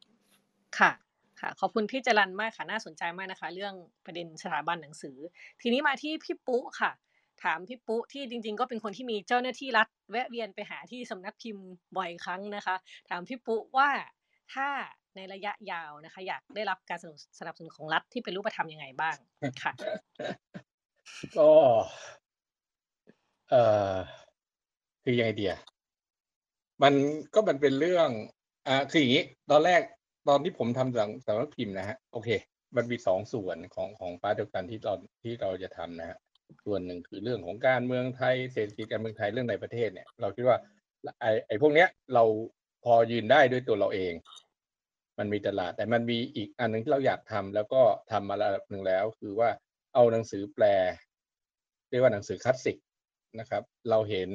[0.80, 0.92] ค่ะ
[1.40, 3.74] ค่ะขอบคุณพี่จรันมากค่ะน่าสนใจมากนะคะ เรื่อง
[4.06, 5.18] ประเด็นสถาบันหนังสือ
[5.62, 6.92] ทีนี้มาที่พี่ปุ๊ค่ะ
[7.44, 11.66] ถามพี่ปุ๊ที่จริง ๆ ก็เป็นคนที่มีเจ้าหน้าที่รัฐ แวะเวียนไปหาที่สำนักพิมพ์
[11.98, 12.76] บ่อยครั้งนะคะ
[13.10, 13.90] ถามพี่ปุ๊ว่า
[14.54, 14.70] ถ้า
[15.16, 17.00] ในระยะยาวนะคะ อยากได้รับการ
[17.40, 19.16] สนับสนุนของรัฐที่เป็นรูปธรรมยังไงบ้าง
[19.64, 19.72] ค่ะ
[21.38, 21.50] ก็
[23.50, 23.96] เอ่อ
[25.04, 25.56] คือยังไงเดีย
[26.84, 26.94] มัน
[27.34, 28.10] ก็มันเป็นเรื่อง
[28.68, 29.82] อ่าคืออย่างนี้ ตอนแรก
[30.28, 32.30] ตอนที่ผมทำสังสำนักพิมพ์นะฮะโอเค
[32.76, 36.18] มันมีสองส่วนของของฟ้าเดียวกันที่เราที่เราจะทำนะฮะ
[36.66, 40.58] ส่วนหนึ่งคือเรื่องของการเมืองไทยเศรษฐกิจการเมืองไทยเรื่องในประเทศเนี่ย เราคิดว่า
[41.22, 42.24] ไอ้ไอ้พวกเนี้ยเรา
[42.86, 44.14] พอยืนได้ด้วยตัวเราเอง
[45.22, 49.50] มันมีตลาด แต่มันมีอีกอันหนึ่งที่เราอยากทำแล้วก็ทำมาระดับหนึ่งแล้ว คือว่า
[49.94, 50.66] เอาหนังสือแปล
[51.90, 52.78] เรียกว่าหนังสือคลาสสิก
[53.40, 54.30] นะครับ เราเห็น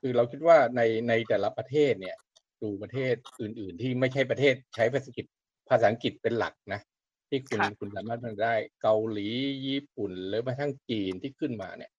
[0.00, 2.16] คือเราคิดว่าในในแต่ละประเทศเนี่ย
[2.62, 5.26] ดูประเทศอื่น ๆ ที่ไม่ใช่ประเทศใช้ภาษาอังกฤษ
[5.70, 6.80] ภาษาอังกฤษเป็นหลักนะ
[7.28, 9.28] ที่คุณค่ะคุณสามารถทำได้เกาหลี
[9.66, 11.90] ญี่ปุ่น หรือแม้กระทั่งจีนที่ขึ้นมาเนี่ย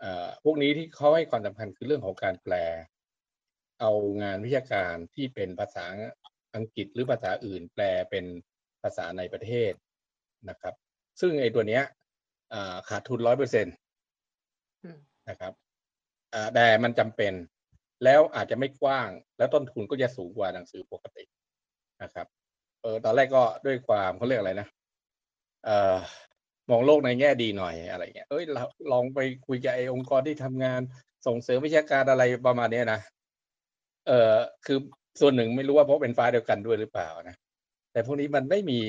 [0.00, 2.54] เอ่อพวกนี้ที่เขาให้ความสำคัญคือเรื่องของการแปล
[3.80, 3.92] เอา
[4.22, 5.84] งานวิชาการที่เป็นภาษา
[6.56, 8.24] อังกฤษหรือภาษาอื่นแปลเป็น
[8.82, 9.72] ภาษาในประเทศ
[10.48, 10.74] นะครับ
[11.20, 11.82] ซึ่งไอ้ตัวเนี้ย
[12.88, 13.70] ขาดทุนร้อยเปอร์เซ็นต
[14.84, 15.52] อืมนะครับ
[16.54, 17.32] แต่มันจำเป็น
[18.04, 21.24] แล้วอาจจะไม่กว้าง แล้วต้นทุนก็จะสูงกว่าหนังสือปกติ
[22.02, 22.26] นะครับ
[22.82, 24.68] เออตอนแรกก็ด้วยความเขาเรียกอะไรนะ
[25.64, 25.96] เอ่อ
[26.70, 30.80] มองโลกในแง่ดีหน่อยอะไรเงี้ยเอ้ยเราลองไปคุยกับไอ้องค์กรที่ทำงาน
[31.26, 33.00] ส่งเสริมวิชาการอะไรประมาณเนี้ยนะ
[34.06, 34.34] เออ
[34.66, 34.78] คือ
[35.20, 37.36] ส่วนหนึ่งไม่รู้ว่าเพราะเป็นฟ้าเดียวกันด้วยหรือเปล่านะ
[37.92, 38.80] แต่พวกนี้มันไม่มี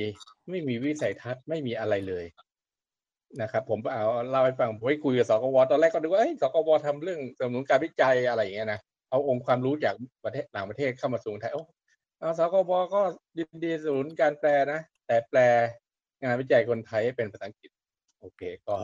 [0.50, 2.26] ไม่มีวิสัยทัศน์ไม่มีอะไรเลย
[3.42, 11.64] นะครับ ผมเอาเล่าให้ฟังผมไปคุยกับสกวตอนแรกก็นึกว่าเอ้ยสกวทำเรื่องสนับสนุนการวิจัยอะไรอย่างเงี้ยนะเอาองค์ความรู้จากประเทศต่างประเทศเข้ามาสู่ไทยโอ้
[12.20, 13.02] เอาสกวก็
[13.38, 15.40] ยินดีสนับสนุนการแปลนะแต่แปล
[16.24, 17.72] งานวิจัยคนไทยให้เป็นภาษาอังกฤษ
[18.20, 18.76] โอเค ก็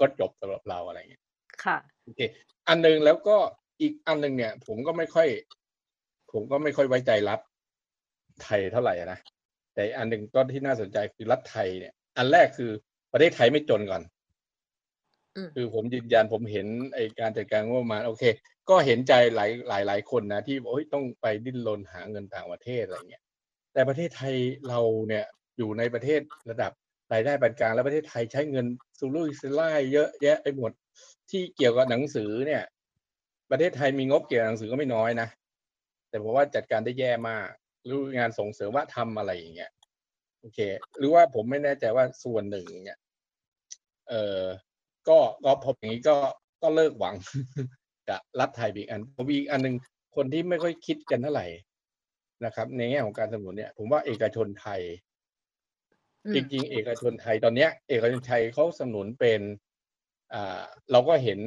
[0.00, 1.22] ก็จบสำหรับเราอะไรอย่างเงี้ย
[1.64, 2.20] ค่ะโอเค
[2.68, 3.36] อันหนึ่งแล้วก็
[3.80, 5.28] อีกอันหนึ่งเนี่ย ผมก็ไม่ค่อย
[6.32, 7.40] ผมก็ไม่ค่อยไว้ใจรัฐ
[8.42, 9.18] ไทยเท่าไหร่อะนะ
[9.74, 12.70] แต่อันหนึ่งก็ที่น่าสนใจคือรัฐไทยเนี่ย อันแรกคือ
[13.12, 14.02] ประเทศไทยไม่จนก่อน
[15.36, 18.24] อืมคือผมยืนยันผมเห็นไอการจัดการงบประมาณโอเค
[18.70, 23.22] ก็เห็นใจหลายหลายหลายคนนะที่บอกโอ้ยต้องไปดิ้นรนหาเงินต่างประเทศอะไรเงี้ย
[23.72, 24.34] แต่ประเทศไทย
[24.68, 25.24] เราเนี่ย
[25.58, 26.72] อยู่ในประเทศระดับ
[27.12, 28.66] รายได้ปานกลางแล้วประเทศไทยใช้เงิน
[28.98, 30.72] สุรุ่ยสุร่ายเยอะแยะไปหมด
[31.30, 32.62] ที่เกี่ยวกับหนังสือเนี่ย
[33.50, 35.28] ประเทศไทยมีงบเกี่ยวกับหนังสือก็ไม่น้อยนะ
[36.10, 37.48] แต่ผมว่าจัดการได้แย่มาก
[37.84, 39.70] หรืองานส่งเสริมว่าทำอะไรอย่างเงี้ย
[40.40, 40.58] โอเค
[40.98, 42.98] หรือว่าผมไม่แน่ใจว่าส่วนหนึ่งเนี่ย
[44.08, 44.42] เออ
[45.08, 46.16] ก็ก็พบอย่างนี้ก็
[46.62, 47.14] ก็เลิกหวัง
[48.08, 49.74] กับรัฐไทยอีกอันผมอีกอันหนึ่ง
[50.16, 51.46] คนที่ไม่ค่อยคิดกันเท่าไหร่
[52.44, 54.80] นะครับ ในแง่ของการสนับสนุนเนี่ยผมว่าเอกชนไทย
[56.24, 59.40] อืมจริงๆเอกชนไทยตอนเนี้ย เอกชนไทยเขาสนับสนุนเป็น
[60.32, 61.38] อ่าเราก็เห็น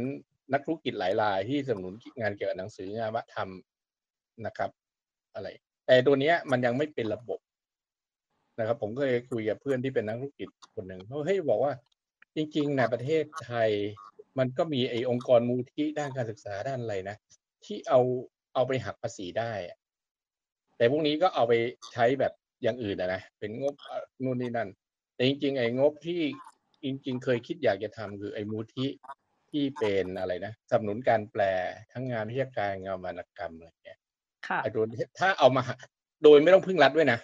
[0.53, 3.49] นักธุรกิจหลายรายที่สนับสนุนงานเกี่ยวกับหนังสืองานวัฒนธรรม
[4.45, 4.69] นะครับ
[5.35, 5.47] อะไร
[5.85, 7.39] แต่ตัวเนี้ยมันยังไม่เป็นระบบ
[8.59, 11.73] นะครับ ผมก็เคยคุยกับเพื่อนที่เป็นนักธุรกิจคนหนึ่งเขาเฮ้ยบอกว่า
[12.35, 13.69] จริงๆในประเทศไทย
[14.39, 17.15] มันก็มีไอ้องค์กรมูลที่ด้านการศึกษาด้านอะไรนะ
[17.65, 17.99] ที่เอา
[18.53, 19.53] เอาไปหักภาษีได้
[20.77, 21.53] แต่พวกนี้ก็เอาไป
[21.93, 23.73] ใช้แบบอย่างอื่นนะ เป็นงบ
[24.23, 24.69] นู่นนี่นั่น
[25.15, 26.21] แต่จริง ๆ ไอ้งบที่
[26.83, 28.89] จริง ๆ เคยคิดอยากจะทำคือไอ้มูลที่
[29.51, 31.41] ที่เป็นอะไรนะสนับสนุนการแปล
[31.91, 33.99] ทั้งงานวิชาการงานวรรณกรรมอะไรเงี้ย
[34.47, 35.77] ค่ะไอ้ตัวนี้ถ้าเอามาหัก
[36.23, 37.19] โดยไม่ต้องพึ่งรัฐด้วยนะ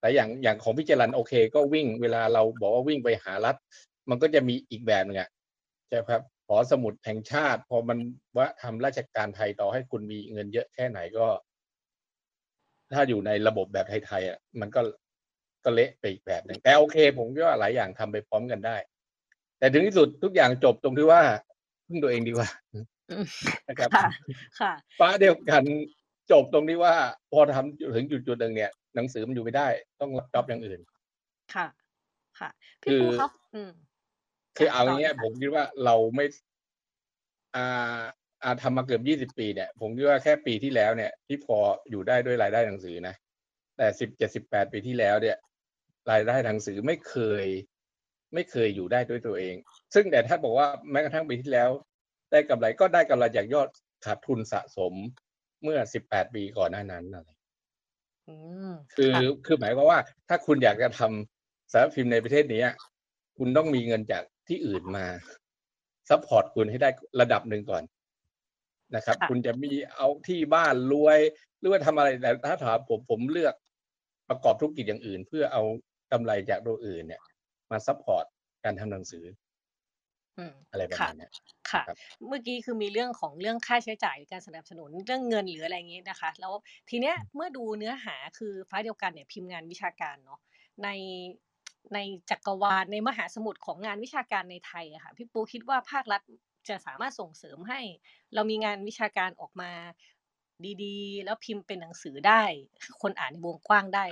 [0.00, 3.56] แต่อย่างอย่างของพิจารันโอเค ก็วิ่งเวลาเราบอกว่าวิ่งไปหารัฐ
[4.10, 5.28] มันก็จะมีอีกแบบหนึงอะ
[5.88, 7.98] ใช่ครับหอสมุดแห่งชาติ พอมัน
[8.36, 11.26] ว่าทำราชการไทยต่อให้คุณมีเงินเยอะแค่ไหนก็
[12.94, 14.80] ถ้าอยู่ในระบบแบบไทยๆอะมันก็
[15.64, 18.76] ก็เละไปอีกแบบหนึ่งแต่โอเค ผมคิดว่าหลายอย่างทำไปพร้อมกันได้
[19.58, 21.22] แต่ถึงที่สุดทุกอย่างจบตรงที่ว่า
[21.86, 23.26] พึ่งตัวเองดีกว่าอืม
[23.68, 24.10] นะครับค่ะ
[24.60, 25.62] ค่ะป้าเดียวกัน
[26.30, 26.94] จบตรงที่ว่า
[27.32, 29.68] พอทำถึงจุดจุดๆหนึ่งเนี่ย หนังสือมันอยู่ไม่ได้
[30.00, 30.80] ต้องรับจ็อบอย่างอื่น
[31.54, 31.66] ค่ะ
[32.38, 32.50] ค่ะ
[32.84, 33.70] คืพี่อปูครับอืม
[34.56, 36.24] คือเอาต่อย่างเงี้ยลผมคิดว่าเราไม่
[37.56, 38.00] อ่า
[38.42, 41.56] อ่าทำมาเกือบยี่สิบปีเนี่ย ผมคิดว่าแค่ปีที่แล้วเนี่ย ที่พอ
[41.90, 43.14] อยู่ได้ด้วยรายได้หนังสือนะ
[43.76, 45.36] แต่สิบเจ็ดสิบแปดปีที่แล้วเนี่ย
[46.10, 47.46] รายได้หนังสือไม่เคย
[48.34, 49.54] ไม่เคยอยู่ได้ด้วยตัวเอง
[49.94, 51.70] ซึ่งแต่ถ้าบอกว่าแม้กระทั่งปีที่แล้ว
[52.30, 53.68] ได้กำไรก็ได้กำไรจากยอด
[54.04, 54.94] ขาดทุนสะสม
[55.64, 57.30] เมื่อสิบแปดปีก่อนหน้านั้นอะไร
[58.28, 58.34] อื
[58.70, 62.74] มคือค่ะคือหมายความว่า ถ้าคุณอยากจะทำสำนักพิมพ์ในประเทศนี้อะ
[63.38, 65.06] คุณต้องมีเงินจากที่อื่นมา
[66.10, 67.82] support คุณให้ได้ระดับหนึ่งก่อน
[68.94, 71.18] นะครับค่ะคุณจะมีเอาที่บ้านรวย
[71.58, 73.54] หรือว่าทำอะไรแต่ถ้าถามผมผมเลือก
[74.28, 75.62] ประกอบธุรกิจอย่างอื่น เพื่อเอา
[76.12, 77.20] กำไรจากตัวอื่นเนี่ย
[77.70, 78.24] มา support
[78.64, 79.24] การทำหนังสือ
[80.36, 81.30] อืมอะไรประค่ะมาณเนี้ย
[81.70, 86.52] ค่ะครับเมื่อกี้คือมีเรื่องของเรื่องค่าใช้จ่ายการสนับสนุนเรื่องเงินหรืออะไรอย่างงี้นะคะ แล้ว
[86.90, 90.40] ทีเนี้ยเมื่อดูเนื้อหาคือฟ้าเดียวกันเนี่ยพิมพ์งานวิชาการเนาะ
[90.82, 90.88] ใน
[91.94, 91.98] ใน
[92.30, 96.22] จักรวาลในมหาสมุทรของงานวิชาการในไทยอะค่ะพี่ปูคิดว่าภาครัฐ
[96.68, 97.80] จะสามารถส่งเสริมให้
[98.34, 99.72] เรามีงานวิชาการออกมา
[100.84, 102.42] ดีๆ แล้วพิมพ์เป็นหนังสือได้
[103.02, 104.04] คนอ่านในวงกว้างได้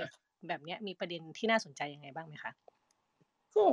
[0.47, 2.51] แบบเนี้ยมีประเด็นที่น่าสนใจยังไงบ้างไหมคะ
[3.55, 3.65] ก็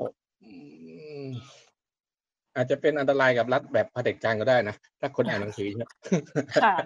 [2.61, 5.91] อืมอาจจะเป็นอันตรายกับรัฐแบบเผด็จการก็ได้นะ ถ้าคนอ่านหนังสือเยอะ
[6.53, 6.77] ค่ะ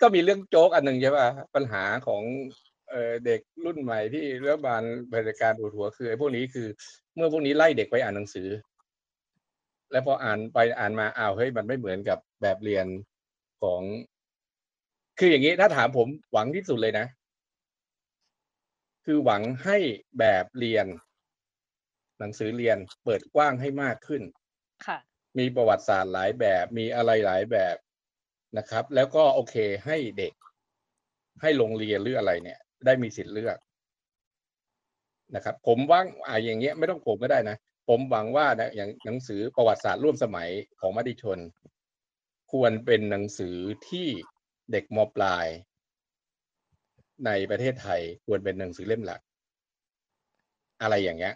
[0.00, 2.22] ก็มีเรื่องโจ๊กอันหนึ่งใช่ป่ะปัญหาของ
[2.90, 6.66] เอ่อเด็กรุ่นใหม่ที่รัฐบาลเผด็จการปวดหัวคือไอ้พวกนี้คือ
[7.14, 8.48] เมื่อพวกนี้ไล่เด็กไปอ่านหนังสือ
[9.92, 12.86] แล้วพออ่านไปอ่านมาอ้าวเฮ้ยมันไม่เหมือนกับแบบเรียน
[13.62, 13.82] ของ
[15.18, 17.06] คืออย่างนี้ถ้าถามผมหวังที่สุดเลยนะ
[19.06, 19.78] คือหวังให้
[20.18, 20.86] แบบเรียน
[22.20, 24.22] หนังสือเรียนเปิดกว้างให้มากขึ้น
[24.86, 24.98] ค่ะ
[25.38, 27.76] มีประวัติศาสตร์หลายแบบ มีอะไรหลายแบบ
[28.58, 29.54] นะครับ แล้วก็โอเค
[29.86, 30.32] ให้เด็ก
[31.42, 33.58] ให้โรงเรียนหรืออะไรเนี่ย ได้มีสิทธิ์เลือก
[35.34, 37.56] นะครับ ผมว่างอ่าอย่างเงี้ยไม่ต้องผมก็ได้นะ
[37.88, 40.48] ผมหวังว่านะอย่างหนังสือประวัติศาสตร์ร่วมสมัย
[40.80, 41.38] ของมติชน
[42.52, 43.56] ควรเป็นหนังสือ
[43.88, 44.08] ที่
[44.72, 45.46] เด็กมปลาย
[47.26, 49.20] ในประเทศไทยควรเป็นหนังสือเล่มหลัก
[50.82, 51.34] อะไรอย่างเงี้ย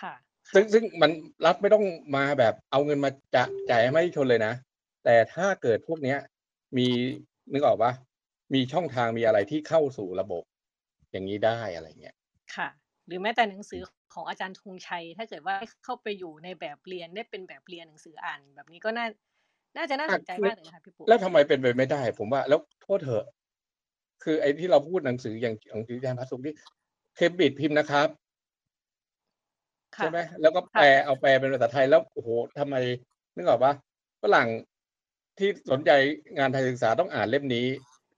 [0.00, 0.14] ค่ะ
[0.54, 1.10] ซึ่งซึ่งมัน
[1.46, 1.84] รัฐไม่ต้อง
[2.16, 4.54] มาแบบเอาเงินมาจะจ่ายให้มติชนเลยนะ
[5.04, 6.18] แต่ถ้าเกิดพวกเนี้ย
[6.78, 6.88] มี
[7.52, 7.92] นึกออกปะ
[8.54, 10.42] มีช่องทางมีอะไรที่เข้าสู่ระบบ
[11.12, 12.16] อย่างนี้ได้อะไรเงี้ย
[12.56, 12.68] ค่ะ
[13.06, 13.82] หรือแม้แต่หนังสือ
[14.14, 19.06] ของอาจารย์ธงชัย ถ้าเกิดว่าเข้าไปอยู่ในแบบเรียนได้เป็นแบบเรียนหนังสืออ่าน แบบนี้ก็น่า
[19.76, 23.24] น่าจะน่าสนใจมากเลยนะคะพี่ปุ๊แล้วทำไมเป็นไปไม่ได้ ผมว่าแล้วโทษเถอะ
[24.22, 26.54] คือไอ้ที่เราพูดหนังสืออย่างหนังสือแทนพระสุขที่
[27.16, 28.21] เคมบริดจ์พิมพ์นะครับค่ะ
[29.96, 32.76] ใช่ไหมแล้วก็แปลเอาแปลเป็นภาษาไทยแล้วโอ้โหทำไม
[33.34, 33.72] นึกออกปะ
[34.22, 34.48] ฝรั่ง
[35.38, 35.90] ที่สนใจ
[36.38, 37.66] งานไทยศึกษาต้องอ่านเล่มนี้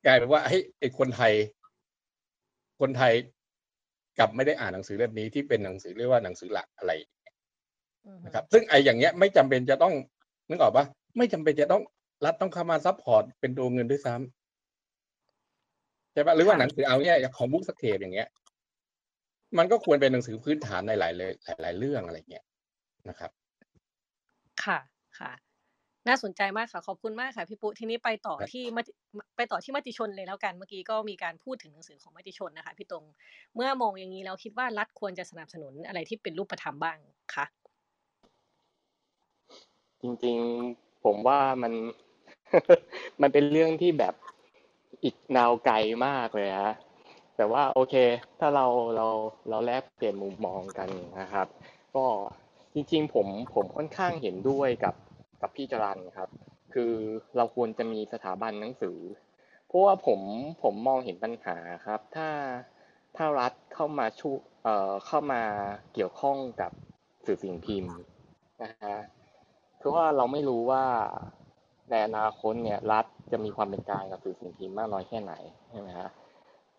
[0.07, 1.33] กลายเป็นว่าเฮ้ยไอ้คนไทย
[2.81, 3.13] คนไทย
[4.19, 6.93] กลับไม่ได้อ่านหนังสือเล่มนี้ที่เป็นหนังสือเรียกว่าหนังสือหลักอะไร
[8.07, 9.95] อือฮึนะครับ ซึ่งไอ้อย่างเงี้ยไม่จำเป็นจะต้อง
[10.49, 10.85] นึกออกปะ
[11.17, 11.83] ไม่จำเป็นจะต้อง
[12.25, 18.29] รัฐต้องเข้ามา support เป็นตัวเงินด้วยซ้ำใช่ปะหรือว่าหนังสือเอาเนี่ยอย่างของ Bookscape อย่างเงี้ย
[19.59, 22.45] มันก็ควรเป็นหนังสือพื้นฐานในหลายเลยหลายๆเรื่องอะไรเงี้ย
[23.09, 23.31] นะครับ
[24.65, 24.79] ค่ะ
[25.19, 25.33] ค่ะ
[26.09, 28.91] น่าสนใจมากค่ะ ขอบคุณมากค่ะพี่ปูทีนี้ไปต่อครับที่มติ
[29.37, 33.05] ไปต่อที่มติชนเลยแล้วกันเมื่อกี้ก็มีการพูดถึงหนังสือของมติชนนะคะ พี่ตรง
[33.55, 36.99] เมื่อมองอย่างนี้แล้วคิดว่ารัฐควรจะสนับสนุนอะไรที่เป็นรูปธรรมบ้าง
[37.35, 37.45] คะ
[40.03, 41.73] จริงๆผมว่ามัน
[43.21, 44.15] มันเป็นเรื่องที่แบบ
[45.05, 45.77] อีกนาวไกล
[46.07, 46.75] มากเลยฮะ
[47.37, 47.95] แต่ว่าโอเค
[48.41, 49.07] ถ้าเราเรา
[49.49, 50.89] เราแลกเปลี่ยนมุมมองกัน
[51.21, 51.47] นะครับ
[51.97, 52.05] ก็
[52.75, 54.95] จริงๆผมผมค่อนข้างเห็นด้วยกับ
[55.43, 56.29] กับพี่จรันครับ
[56.75, 56.93] คือ
[57.37, 58.99] เราควรจะมีสถาบันหนังสือ
[59.67, 60.21] เพราะว่าผม
[60.63, 61.57] ผมมองเห็นปัญหา
[61.87, 62.29] ครับ ถ้า
[63.17, 65.43] ถ้ารัฐเข้ามาช่วยเอ่อเข้ามา
[65.95, 66.73] เกี่ยวข้องกับ
[67.27, 67.95] สื่อสิ่งพิมพ์
[68.63, 68.97] นะฮะ
[69.81, 70.85] คือว่าเราไม่รู้ว่า
[71.91, 75.33] ในอนาคตเนี่ยรัฐจะมีความเป็นกลางกับสื่อสิ่งพิมพ์มากน้อยแค่ไหน
[75.71, 76.09] ใช่ไหมฮะ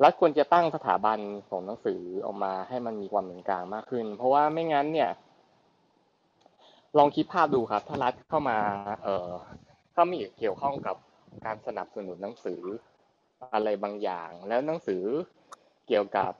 [0.03, 5.09] รัฐควรจะตั้งสถาบันของหนังสือออกมาให้มันมีความเป็นกลางมากขึ้น เพราะว่าไม่งั้นเนี่ย
[6.97, 8.57] ลองคิดภาพดูครับ ถ้ารัฐเข้ามา
[9.03, 9.31] เอ่อ
[9.93, 10.95] เข้ามาเกี่ยวข้องกับ
[11.45, 12.61] การสนับสนุนหนังสือ
[13.53, 15.03] อะไรบางอย่าง แล้วหนังสือ
[15.87, 16.31] เกี่ยวกับ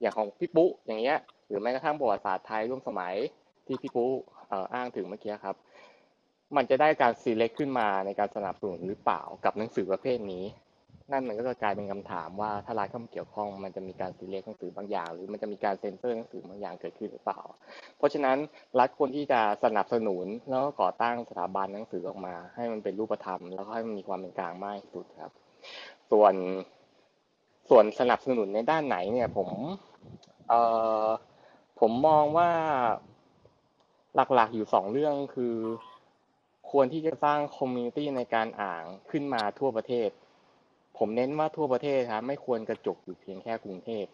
[0.00, 3.14] อย่างของพี่ปุ๊อย่างเงี้ย หรือแม้กระทั่งประวัติศาสตร์ไทยร่วมสมัย
[3.66, 4.10] ที่พี่ปุ๊
[4.50, 5.56] อ,อ้างถึงเมื่อกี้ครับ
[6.56, 10.44] มันจะได้การ select ขึ้นมาในการสนับสนุนหรือเปล่ากับหนังสือประเภทนี้
[11.12, 17.40] นั่นมันก็จะกลายเป็นคำถามว่าถ้ารัฐเข้ามาเกี่ยวข้องมันจะมีการ select หนังสือบางอย่าง หรือมันจะมีการเซ็นเซอร์หนังสือบางอย่างเกิดขึ้นหรือเปล่า
[17.96, 18.36] เพราะฉะนั้น
[18.78, 25.32] รัฐควรที่จะสนับสนุนแล้วก็ก่อตั้งสถาบันหนังสือออกมา ให้มันเป็นรูปธรรม แล้วก็ให้มันมีความเป็นกลางมากที่สุดครับ
[26.10, 26.34] ส่วน
[27.70, 29.48] ส่วนสนับสนุนในด้านไหนเนี่ยผม
[30.48, 30.60] เอ่
[31.06, 31.08] อ
[31.80, 32.50] ผมมองว่า
[34.34, 35.56] หลักๆอยู่สองเรื่องคือ
[36.70, 40.10] ควรที่จะสร้างคอมมูนิตี้ในการอ่านขึ้นมาทั่วประเทศ
[40.98, 44.06] ผมเน้นว่าทั่วประเทศครับไม่ควรกระจุกอยู่เพียงแค่กรุงเทพ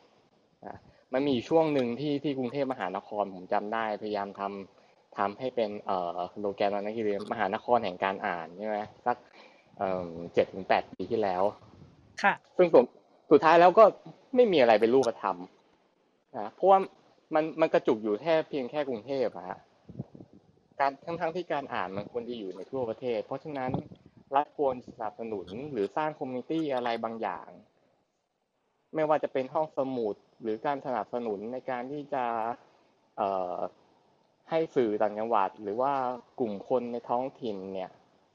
[0.67, 0.77] นะ
[1.13, 9.17] มันมีอยู่ช่วงหนึ่งที่ที่กรุงเทพมหานครผมจำได้พยายามทำทำให้เป็นเอ่อโลแกนตอนนั้นคือมหานครแห่งการอ่านใช่ไหมสัก
[9.79, 11.43] เอ่อเจ็ดถึงแปดปีที่แล้ว
[12.23, 12.85] ค่ะ ซึ่งผม
[13.31, 13.85] สุดท้ายแล้วก็
[14.37, 15.37] ไม่มีอะไรเป็นรูปธรรม
[16.37, 16.79] นะเพราะว่า
[17.35, 19.59] มันมันกระจุกอยู่แค่เพียงแค่กรุงเทพอะฮะ
[20.81, 23.71] การทั้งทั้งที่การอ่านมันควรจะอยู่ในทั่วประเทศ เพราะฉะนั้น
[24.37, 27.49] รัฐควรสนับสนุนหรือสร้างคอมมูนิตี้อะไรบางอย่าง
[28.95, 32.25] ไม่ว่าจะเป็นห้องสมุดหรือการสนับสนุนในการที่จะ
[34.51, 35.93] ให้สื่อต่างจังหวัด หรือว่า
[36.41, 37.91] กลุ่มคนในท้องถิ่นเนี่ย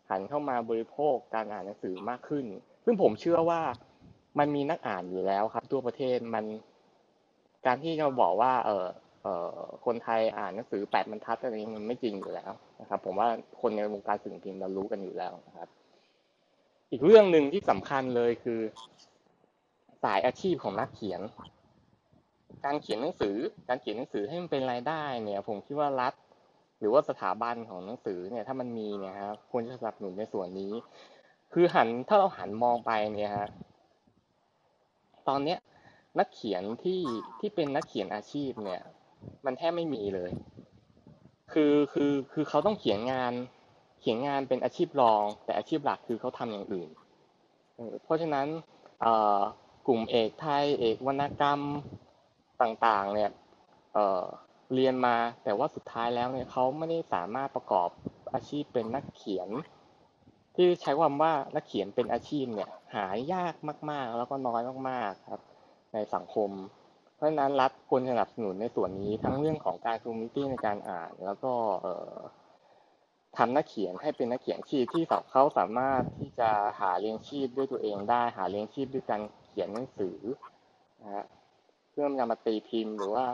[0.10, 2.46] หันเข้ามาบริโภคการอ่านหนังสือมากขึ้น
[2.86, 3.62] ซึ่งผมเชื่อว่า
[4.40, 6.46] มันมีนักอ่านอยู่แล้วครับ ทั่วประเทศมัน
[7.66, 8.88] การที่เราบอกว่า เออ
[9.24, 12.52] เออคนไทยอ่านหนังสือแปดบรรทัดอะไรนี้มันไม่จริงอยู่แล้ว
[12.82, 13.28] นะครับ ผมว่า
[13.62, 15.70] คนในวงการสื่อสิ่งพิมพ์เรารู้กันอยู่แล้วนะครับ
[16.92, 18.60] อีกเรื่องหนึ่งที่สำคัญเลยคือ
[20.04, 21.22] สายอาชีพของนักเขียน
[22.66, 23.36] การเขียนหนังสือ
[23.68, 26.14] การเขียนหนังสือให้มันเป็นรายได้ เนี่ย ผมคิดว่ารัฐ
[26.80, 30.74] หรือว่าสถาบันของหนังสือเนี่ย ถ้ามันมีเนี่ยครับควรจะสนับสนุนในส่วนนี้
[31.54, 33.50] คือหันถ้าเราหันมองไปเนี่ยฮะ
[35.28, 35.60] ตอนเนี้ย
[36.20, 37.02] นักเขียนที่
[37.40, 38.82] ที่เป็นนักเขียนอาชีพเนี่ย
[39.46, 40.32] มันแทบไม่มีเลย
[41.54, 43.34] คือคือคือเขาต้องเขียนงาน
[44.10, 46.90] ขียนงานเป็นอาชีพรอง แต่อาชีพหลักคือเขาทำอย่างอื่น
[48.04, 48.48] เพราะฉะนั้น
[49.88, 51.60] กลุ่มเอกไทยเอกวรรณกรรม
[52.62, 53.30] ต่างๆเนี่ย
[53.94, 57.90] เเรียนมาแต่ว่าสุดท้ายแล้วเนี่ยเขาไม่ได้สามารถประกอบ
[58.34, 59.50] อาชีพเป็นนักเขียน
[60.56, 63.56] ที่ใช้ความว่านักเขียนเป็นอาชีพเนี่ยหายาก
[63.92, 65.42] มากๆ แล้วก็น้อยมากๆครับ
[65.94, 66.50] ในสังคม
[67.16, 71.54] เพราะฉะนั้นรัฐควรสนับสนุนในส่วนนี้ทั้งเรื่องของการคอมมิตี้ในการอ่าน แล้วก็
[73.38, 76.50] ทำนักเขียนให้เป็นนักเขียนที่ที่เขาสามารถที่จะ
[76.80, 80.18] หาเลี้ยงชีพด้วยตัวเองได้หาเลี้ยงชีพด้วยการเขียนหนังสือ
[81.02, 81.26] นะฮะ
[81.92, 83.26] เพื่อนำมาตีพิมพ์หรือว่า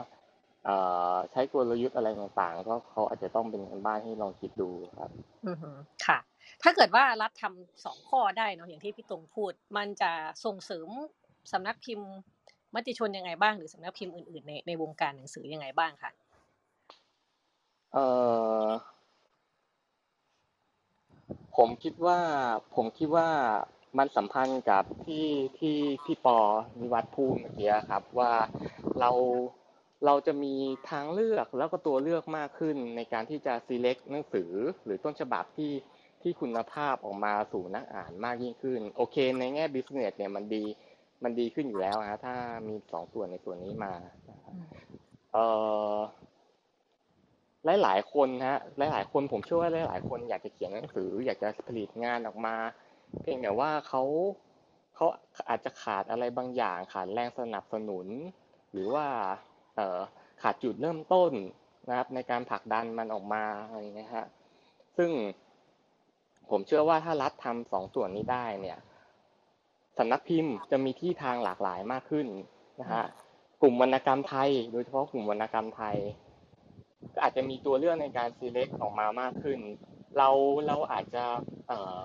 [0.64, 0.76] เอ่
[1.12, 5.10] อใช้กลยุทธ์อะไรต่างๆ ก็เขาอาจจะต้องเป็นการบ้านให้ลองคิดดูครับ
[5.46, 5.70] อือฮึ
[6.06, 6.18] ค่ะ
[6.62, 10.12] ถ้าเกิดว่ารัฐทำสองข้อได้เนาะอย่างที่พี่ตรงพูด มันจะ
[10.44, 10.88] ส่งเสริม
[11.52, 12.08] สำนักพิมพ์
[12.74, 16.10] มติชนยังไงบ้างหรือสำนักพิมพ์อื่นๆในในวงการหนังสือยังไงบ้างคะ
[17.92, 18.04] เอ่
[18.68, 18.70] อ
[21.56, 22.18] ผมคิดว่า
[22.74, 23.28] ผมคิดว่า
[23.98, 25.26] มันสัมพันธ์กับที่
[25.58, 26.38] ที่พี่ปอ
[26.80, 28.32] นิวัฒน์พูดเมื่อกี้ครับ ว่า
[29.00, 29.10] เรา
[30.06, 30.54] เราจะมี
[30.90, 34.52] ทางเลือกแล้วก็ตัวเลือกมากขึ้นในการที่จะ select หนังสือ
[34.84, 35.72] หรือต้นฉบับที่
[36.22, 40.64] ที่คุณภาพออกมาสู่นักอ่านมากยิ่งขึ้น โอเค ในแง่ business เนี่ยมันดี
[41.22, 42.36] มันดีขึ้นอยู่แล้วฮะถ้า
[42.68, 43.94] มีสองส่วนในส่วนนี้มา
[44.30, 44.54] นะครับ
[45.32, 45.46] เอ่
[45.94, 45.96] อ
[47.64, 52.54] หลายหลายคนฮะหลายหลายคนผมเชื่อว่าหลายหลายคนอยากจะเขียนหนังสือ อยากจะผลิตงานออกมา
[53.22, 54.02] เพียงแต่ว่าเขา
[54.94, 55.06] เขา
[55.48, 58.06] อาจจะขาดอะไรบางอย่างขาดแรงสนับสนุน
[58.72, 59.06] หรือว่า
[59.76, 60.00] เออ
[60.42, 61.32] ขาดจุดเริ่มต้น
[61.88, 64.26] นะครับ ในการผลักดันมันออกมาอะไรอย่างเงี้ยฮะ
[64.96, 65.10] ซึ่ง
[66.50, 68.78] ผมเชื่อว่าถ้ารัฐทำสองส่วนนี้ได้เนี่ย
[69.98, 72.26] สำนักพิมพ์จะมีที่ทางหลากหลายมากขึ้น
[72.80, 73.04] นะฮะ
[73.62, 75.96] กลุ่มวรรณกรรมไทย โดยเฉพาะกลุ่มวรรณกรรมไทย
[77.14, 79.58] ก็อาจจะมีตัวเลือกในการ select ออกมามากขึ้น
[80.18, 80.28] เรา
[80.66, 81.24] เราอาจจะ
[81.68, 82.02] เอ่อ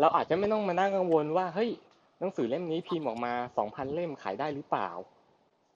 [0.00, 1.70] เราอาจจะไม่ต้องมานั่งกังวลว่าเฮ้ย
[2.20, 4.90] หนังสือเล่มนี้พิมพ์ออกมาสองพันเล่มขายได้หรือเปล่า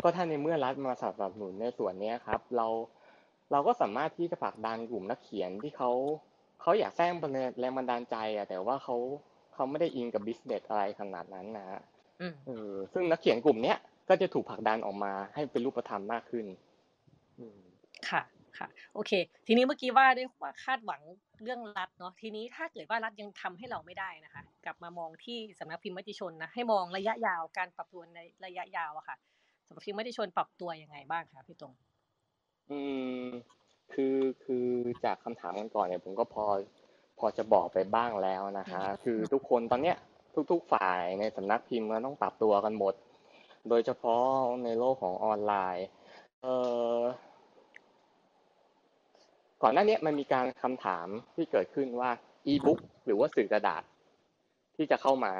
[0.02, 2.66] ก็ถ้าในเมื่อรัฐมาสนับสนุนในส่วนเนี้ยครับ เรา
[3.52, 5.90] เราก็สามารถที่จะผลักดันกลุ่มนักเขียนที่เขา
[6.60, 7.10] เขาอยากสร้าง
[7.60, 8.96] แรงบันดาลใจอะแต่ว่าเขา
[9.54, 11.80] เขาไม่ได้อินกับบิสเนสอะไรขนาดนั้นนะฮะ
[12.20, 16.46] อืมเออซึ่งนักเขียนกลุ่มเนี้ยก็จะถูกผลักดันออกมาให้เป็นรูปธรรมมากขึ้น
[17.38, 17.60] อืม
[18.60, 19.12] ค่ะค่ะ โอเค
[19.46, 21.00] ทีนี้เมื่อกี้ว่าด้วยว่าคาดหวัง
[21.42, 29.16] เรื่องรัฐเนาะทีนี้ถ้าเกิดว่ารัฐยังทำให้เราไม่ได้นะคะ กลับมามองที่สำนักพิมพ์มติชนนะให้มองระยะยาวการปรับตัวในระยะยาวอะค่ะ
[29.66, 31.72] สำนักพิมพ์มติชนปรับตัวยังไงบ้างคะพี่ตรง
[32.70, 32.80] อื
[33.22, 33.24] ม
[33.92, 34.66] คือคือ
[35.04, 36.44] จากคำถามกันก่อนเนี่ยผมก็พอ
[37.18, 39.96] พอจะบอกไปบ้างแล้วนะฮะคือทุกคนตอนเนี้ย
[40.50, 42.94] ทุก ๆ ฝ่ายในสำนักพิมพ์มันต้องปรับตัวกันหมด
[43.68, 44.24] โดยเฉพาะ
[44.64, 45.86] ในโลกของออนไลน์
[46.42, 46.54] เอ่
[46.96, 46.98] อ
[49.62, 52.10] ก่อนหน้านี้มันมีการคำถามที่เกิดขึ้นว่า
[52.46, 53.82] อีบุ๊กหรือว่าสื่อกระดาษ
[54.76, 55.32] ที่จะเข้ามา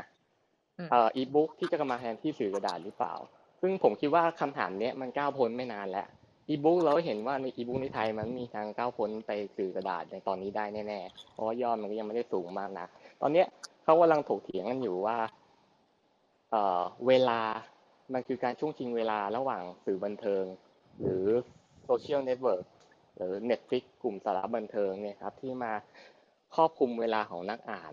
[0.79, 3.15] อืมเอ่ออีบุ๊กที่จะมาแทนที่สื่อกระดาษหรือเปล่า
[3.61, 6.09] ซึ่งผมคิดว่าคำถามเนี้ยมันก้าวพ้นไม่นานแล้ว
[6.49, 12.87] อีบุ๊กเราก็เห็นว่าในอีบุ๊กในไทยมันมีทางก้าวพ้นไปสื่อกระดาษในตอนนี้ได้แน่ๆเพราะว่ายอดมันก็ยังไม่ได้สูงมากนะ
[13.21, 13.47] ตอนเนี้ย
[13.85, 15.17] เขากำลังถกเถียงกันอยู่ว่า
[16.51, 17.41] เอ่อเวลา
[18.13, 20.45] มันคือการช่วงชิงเวลาระหว่างสื่อบันเทิง
[21.01, 21.25] หรือ
[21.85, 22.65] social network
[23.21, 25.73] หรือ Netflix กลุ่มสาระบันเทิงเนี่ยครับที่มา
[26.55, 27.93] ครอบคลุมเวลาของนักอ่าน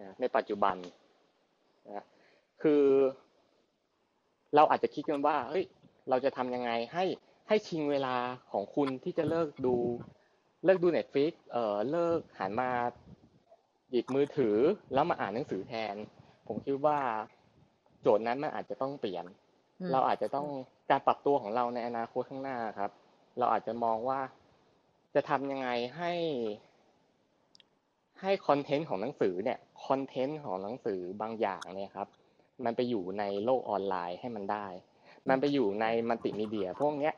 [0.00, 0.76] นะในปัจจุบัน
[1.86, 2.04] นะ
[2.62, 2.84] คือ
[4.54, 5.64] เราอาจจะคิดกันว่าเฮ้ย
[6.10, 7.04] เราจะทำยังไงให้
[7.48, 8.16] ให้ชิงเวลา
[8.52, 9.76] ของคุณที่จะเลิกดู
[10.64, 12.70] เลิกดู Netflix เอ่อเลิกหันมา
[13.90, 14.56] หยิบมือถือ
[14.94, 15.94] แล้วมาอ่านหนังสือแทน
[16.46, 16.98] ผมคิดว่า
[18.02, 19.24] โจทย์นั้นมันอาจจะต้องเปลี่ยน
[19.80, 20.46] อืมเราอาจจะต้อง
[20.90, 22.90] การปรับตัวของเราในอนาคตข้างหน้าครับ
[23.38, 24.20] เราอาจจะมองว่า
[25.14, 26.12] จะทำยังไงให้
[28.20, 32.08] ให้ content ของหนังสือเนี่ย content ของหนังสือบางอย่างเนี่ยครับ
[32.64, 34.66] มันไปอยู่ในโลกออนไลน์ให้มันได้
[35.28, 37.14] มันไปอยู่ในมัลติมีเดีย พวกเนี้ย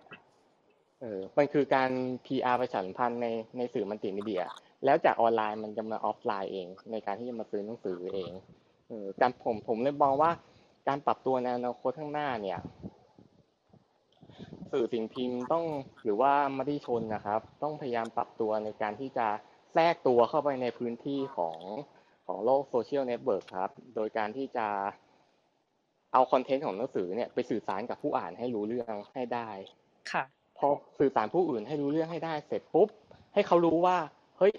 [1.00, 1.90] เออมันคือการ
[2.24, 4.42] PR ประชาสัมพันธ์ในในสื่อมัลติมีเดีย
[4.84, 8.32] แล้วจากออนไลน์มันจะมาออฟไลน์เอง ในการที่จะมาซื้อหนังสือเอง
[8.89, 10.31] เออการผมผมเลยมองว่า
[10.89, 12.58] การปรับตัวในอนาคตข้างหน้าเนี่ย
[14.73, 15.65] สื่อสิ่งพิมพ์ต้อง
[16.05, 19.26] หรือว่ามติชนนะครับ ต้องพยายามปรับตัวในการที่จะ
[19.73, 21.59] แทรกตัวเข้าไปในพื้นที่ของ
[22.26, 24.67] ของโลก social network ครับ โดยการที่จะ
[26.12, 29.49] เอา content ของหนังสือเนี่ยไปสื่อสารกับผู้อ่านให้รู้เรื่องให้ได้
[30.12, 30.25] ค่ะ
[30.59, 30.68] พอ
[30.99, 32.89] สื่อสารผู้อื่นให้รู้เรื่องให้ได้เสร็จปุ๊บ
[33.34, 33.99] ให้เขารู้ว่า
[34.39, 34.55] เฮ้ย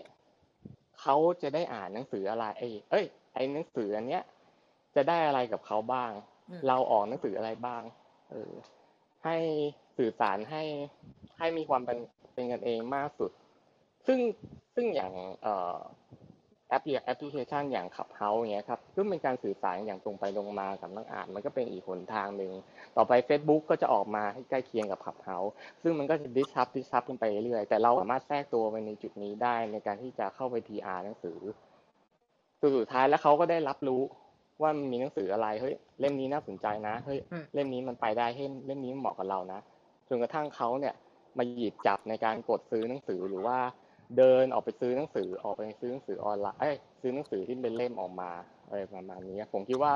[1.02, 4.24] เขาจะได้อ่านหนังสืออะไร เอ้ยเอ้ยไอ้หนังสืออันเนี้ย
[4.96, 6.12] จะได้อะไรกับเขาบ้าง
[6.50, 7.82] อืมเราออกหนังสืออะไรบ้าง
[8.32, 8.52] เออ
[9.26, 9.38] ให้
[9.98, 10.64] สื่อสารให้
[11.38, 12.00] ให้มีความเป็น
[12.34, 13.32] เป็นกันเองมากสุด
[14.08, 14.20] ซึ่ง
[14.76, 15.78] ซึ่งอย่างเอ่อ
[16.70, 22.52] แอปแอปพลิเคชันอย่างขับเฮาเงี้ยครับก็เป็นการสื่อสารอย่างตรงไปตรงมากับนักอ่าน มันก็เป็นอีกหนทางหนึ่ง
[22.98, 25.38] ต่อไป Facebook ก็จะออกมาให้ใกล้เคียงกับขับเฮา
[25.82, 31.40] ซึ่งมันก็จะดิสทับดิสทับกันไปเรื่อยๆแต่เราสามารถแทรกตัวไปในจุดนี้ได้ในการที่จะเข้าไป PR หนังสือ
[32.60, 34.02] สุดสุดท้ายแล้วเขาก็ได้รับรู้
[34.62, 39.60] ว่ามันมีหนังสืออะไรเฮ้ยเล่มนี้น่าสนใจนะเฮ้ยอืมเล่มนี้มันไปได้เฮ้ยเล่มนี้มันเหมาะกับเรานะ
[40.10, 40.96] จนกระทั่งเขาเนี่ย
[41.38, 43.58] มาหยิบจับในการกดซื้อหนังสือหรือว่า
[44.18, 48.32] เดินออกไปซื้อหนังสือออกไปซื้อหนังสือออนไลน์เอ้ยซื้อหนังสือที่เป็นเล่มออกมา
[48.68, 49.94] อะไรประมาณนี้ผมคิดว่า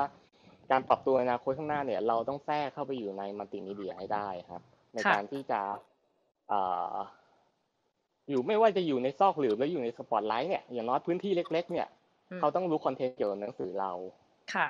[0.70, 4.62] การปรับตัวในอนาคตข้างหน้าเนี่ย เราต้องแทรกเข้าไปอยู่ในมัลติมีเดียให้ได้ครับ
[4.94, 5.60] ในค่ะการที่จะ
[6.48, 6.60] เอ่
[6.94, 6.96] อ
[8.30, 11.88] อยู่ไม่ว่าจะอยู่ในซอกหลืบหรืออยู่ในสปอตไลท์เนี่ยอย่างน้อยพื้นที่เล็ก ๆ เนี่ย
[12.30, 13.90] อืมเขาต้องรู้คอนเทนต์เกี่ยวกับหนังสือเรา
[14.54, 14.66] ค่ะ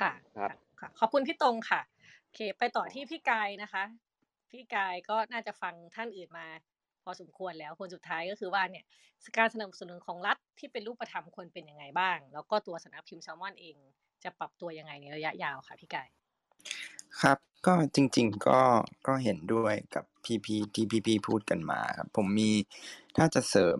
[0.00, 1.80] ค่ะครับค่ะขอบคุณพี่ตรงค่ะ
[2.22, 3.84] โอเค ไปต่อที่พี่กายนะคะ
[4.50, 6.46] พี่กายก็น่าจะฟังท่านอื่นมา
[7.04, 8.84] พอสมควรแล้วคนสุดท้ายก็คือว่าเนี่ย
[9.38, 13.76] การสนับสนุนของรัฐที่เป็นรูปธรรมควรเป็นยังไงบ้าง แล้วก็ตัวสนักพิมพ์แซลมอนเอง
[14.24, 16.08] จะปรับตัวยังไงในระยะยาวค่ะพี่กาย
[17.22, 18.60] ครับก็จริงๆก็
[19.06, 22.50] ก็เห็นด้วยกับพี่พีที่พี่พีพูดกันมาครับผมมี
[23.16, 23.78] ถ้าจะเสริม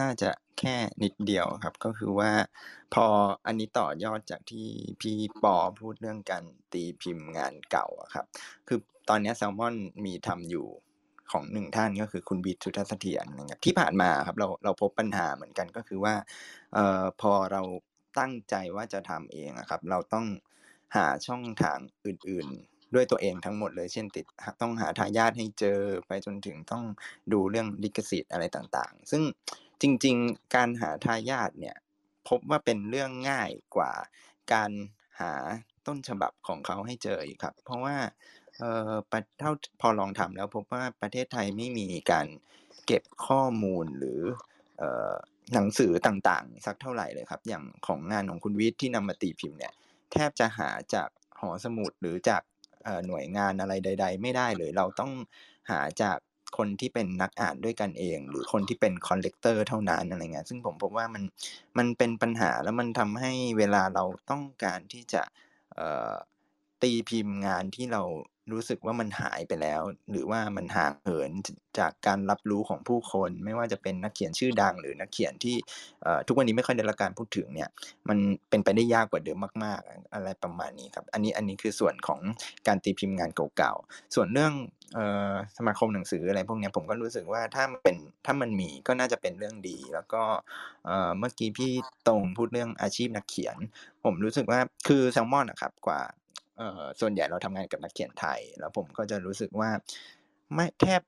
[0.00, 2.32] น่าจะแค่นิดเดียวครับ ก็คือว่า
[2.94, 3.06] พอ
[3.46, 4.68] อันนี้ต่อยอดจากที่
[5.00, 8.26] พี่ปอพูดเรื่องการตีพิมพ์งานเก่าครับ
[8.68, 8.78] คือ
[9.08, 9.74] ตอนนี้แซลมอน
[10.04, 10.66] มีทำอยู่
[11.32, 16.14] ของหนึ่งท่านก็คือคุณบีทสุทัศเสถียรนะครับที่ผ่านมาครับเราเราพบปัญหาเหมือนกันก็คือว่า
[16.74, 17.62] เอ่อพอเรา
[18.18, 20.26] ตั้งใจว่าจะทำเองครับ เราต้อง
[20.96, 24.26] หาช่องทางอื่นๆ ด้วยตัวเองทั้งหมดเลยเช่นติด
[24.60, 26.84] ต้องหาทายาทให้เจอไปจนถึงต้อง
[27.32, 29.22] ดูเรื่องลิขสิทธิ์อะไรต่างๆ ซึ่ง
[29.82, 31.76] จริงๆ การหาทายาทเนี่ย
[32.28, 33.92] พบว่าเป็นเรื่องง่ายกว่า
[34.52, 34.70] การ
[35.20, 35.32] หา
[35.86, 37.96] ต้นฉบับของเขาให้เจออีกครับ เพราะว่า
[38.58, 38.92] เอ่อ
[39.38, 42.26] เท่าพอลองทำแล้วพบว่าประเทศไทยไม่มีการ
[42.86, 44.20] เก็บข้อมูลหรือ
[44.78, 45.14] เอ่อ
[45.54, 49.72] หนังสือต่างๆ สักเท่าไหร่เลยครับ อย่างของงานของคุณวิทย์ที่นำมาตีพิมพ์เนี่ย
[50.12, 51.08] แทบจะหาจาก
[51.40, 52.42] หอสมุดหรือจาก
[52.84, 55.12] เออหน่วยงานอะไรใด ๆ ไม่ได้เลย เราต้อง
[55.70, 56.18] หาจาก
[56.56, 61.22] คนที่เป็นนักอ่านด้วยกันเอง หรือคนที่เป็น collector เท่านั้นอะไรเงี้ยซึ่งผมพบว่ามัน
[61.78, 65.22] มันเป็นปัญหาแล้วมันทำให้เวลาเราต้องการที่จะ
[66.82, 68.02] ตีพิมพ์งานที่เรา
[68.52, 71.30] รู้สึกว่ามันหายไปแล้ว หรือว่ามันห่างเหิน
[71.78, 75.56] จากการรับรู้ของผู้คน ไม่ว่าจะเป็นนักเขียนชื่อดัง หรือนักเขียนที่
[76.26, 77.68] ทุกวันนี้ไม่ค่อยได้รับการพูดถึงเนี่ย
[78.08, 78.18] มัน
[78.50, 82.20] เป็นไปได้ยากกว่าเดิมมาก ๆ อะไรประมาณนี้ครับ อันนี้อันนี้คือส่วนของ
[82.66, 84.52] การตีพิมพ์งานเก่าๆ ส่วนเรื่อง
[85.56, 90.22] สมาคมหนังสืออะไรพวกนี้ผมก็รู้สึกว่าถ้ามันเป็นถ้ามันมีก็น่าจะเป็นเรื่องดี แล้วก็
[91.18, 91.72] เมื่อกี้พี่
[92.08, 93.56] ตรงพูดเรื่องอาชีพนักเขียน
[94.04, 96.00] ผมรู้สึกว่าคือแซลมอนอะครับกว่า
[97.00, 99.70] ส่วนใหญ่เราทำงานกับนักเขียนไทย แล้วผมก็จะรู้สึกว่า
[100.54, 101.02] ไม่แทบ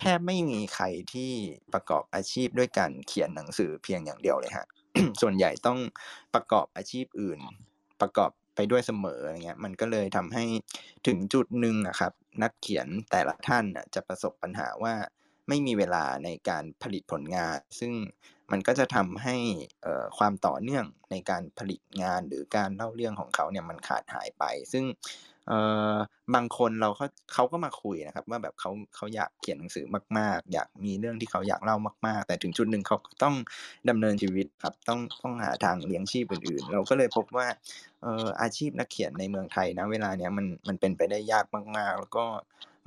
[0.00, 1.32] แทบไม่มีใครที่
[1.74, 4.66] ประกอบอาชีพด้วยการเขียนหนังสือเพียงอย่างเดียวเลยฮะ
[5.20, 5.78] ส่วนใหญ่ต้อง
[6.34, 7.40] ประกอบอาชีพอื่น
[8.00, 10.44] ประกอบไปด้วยเสมออะไรเงี้ย มันก็เลยทำให้
[11.06, 13.64] ถึงจุดหนึ่งอะครับ นักเขียนแต่ละท่าน
[13.94, 14.94] จะประสบปัญหาว่า
[15.48, 17.92] ไม่มีเวลาในการผลิตผลงาน ซึ่ง
[18.52, 19.36] มันก็จะทำให้
[20.18, 24.84] ความต่อเนื่องในการผลิตงานหรือการเล่าเรื่องของเขาเนี่ยมันขาดหายไป ซึ่ง
[26.34, 29.86] บางคนเราเขาเขาก็มาคุยนะครับ ว่าแบบเขาเขาอยากเขียนหนังสือ
[30.18, 33.34] มาก ๆ อยากมีเรื่องที่เขาอยากเล่ามาก ๆ แต่ถึงจุดหนึ่งเขาก็ต้อง
[33.88, 37.46] ดำเนินชีวิตครับต้องต้องหาทางเลี้ยงชีพอื่น ๆ เราก็เลยพบว่า
[38.42, 41.44] อาชีพนักเขียนในเมืองไทยณเวลาเนี้ยมันมันเป็นไปได้ยาก
[41.76, 42.24] มาก ๆ แล้วก็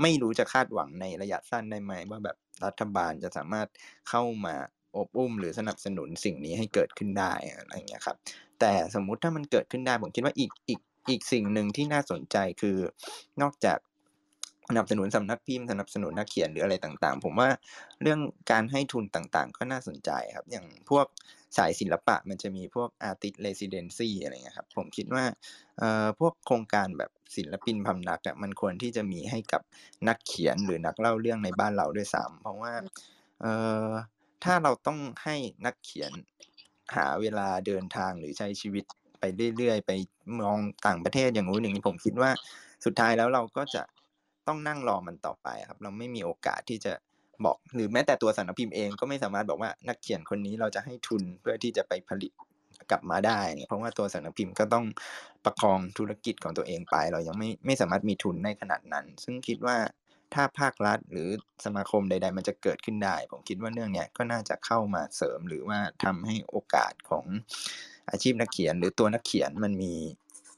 [0.02, 3.68] ไม่รู้จะคาดหวังในระยะสั้นได้ไหมว่าแบบรัฐบาลจะสามารถ
[4.10, 4.56] เข้ามา
[4.98, 8.18] อบอุ้มหรือสนับสนุนสิ่งนี้ให้เกิดขึ้นได้อะไรเงี้ยครับ
[8.60, 12.78] แต่สมมุติถ้ามันเกิดขึ้นได้ผมคิดว่าอีกอีกอีกสิ่งหนึ่งที่น่าสนใจคือ
[13.42, 13.78] นอกจาก
[14.70, 17.50] สนับสนุนสำนักพิมพ์สนับสนุนนักเขียนหรืออะไรต่างๆ ผมว่า
[18.02, 18.20] เรื่อง
[18.52, 21.06] การให้ทุนต่างๆ ก็น่าสนใจครับ อย่างพวก
[21.58, 25.24] สายศิลปะมันจะมีพวก artist residency อะไรเงี้ยครับ ผมคิดว่า
[25.78, 29.62] เอ่อพวกโครงการแบบศิลปินพำนักอะมันควรที่จะมีให้กับ
[30.08, 32.74] นักเขียนหรือนักเล่าเรื่องในบ้านเราด้วยซ้ำเพราะว่า
[33.42, 33.54] เอ่
[33.88, 33.90] อ
[34.44, 35.36] ถ้าเราต้องให้
[35.66, 36.12] นักเขียน
[36.96, 38.84] หาเวลาเดินทางหรือใช้ชีวิต
[39.20, 39.24] ไป
[39.58, 39.92] เรื่อยๆ ไป
[40.42, 40.58] มอง
[40.88, 42.32] ต่างประเทศอย่างนู้นอย่างนี้ผมคิดว่า
[42.86, 43.84] สุดท้ายแล้วเราก็จะ
[44.48, 46.94] ต้องนั่งรอมันต่อไปครับ เราไม่มีโอกาสที่จะ
[47.46, 52.32] บอกหรือแม้แต่ตัวสำนักพิมพ์เองก็ไม่สามารถบอกว่านักเขียนคนนี้เราจะให้ทุนเพื่อที่จะไปผลิต
[52.92, 54.86] กลับมาได้เนี่ยเพราะว่าตัวสำนักพิมพ์ก็ต้อง
[55.46, 59.78] ประคองธุรกิจของตัวเองไป เรายังไม่ไม่สามารถมีทุนในขนาดนั้น ซึ่งคิดว่า
[60.34, 61.30] ถ้าภาครัฐหรือ
[61.66, 67.26] สมาคมใด ๆ มันจะเกิดขึ้นได้ ผมคิดว่าเรื่องเนี้ยก็น่าจะเข้ามาเสริมหรือว่าทำให้โอกาสของ
[68.12, 69.94] อาชีพนักเขียน หรือตัวนักเขียนมันมี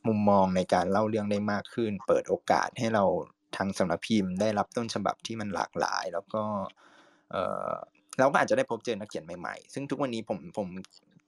[0.08, 3.04] มุมมองในการเล่าเรื่องได้มากขึ้น เปิดโอกาสให้เรา
[3.56, 6.44] ทางสำนักพิมพ์ได้รับต้นฉบับที่มันหลากหลาย แล้วก็
[7.32, 7.36] เอ
[7.70, 7.74] อ
[8.20, 10.68] เราก็อาจจะได้พบเจอนักเขียนใหม่ๆ ซึ่งทุกวันนี้ผมผม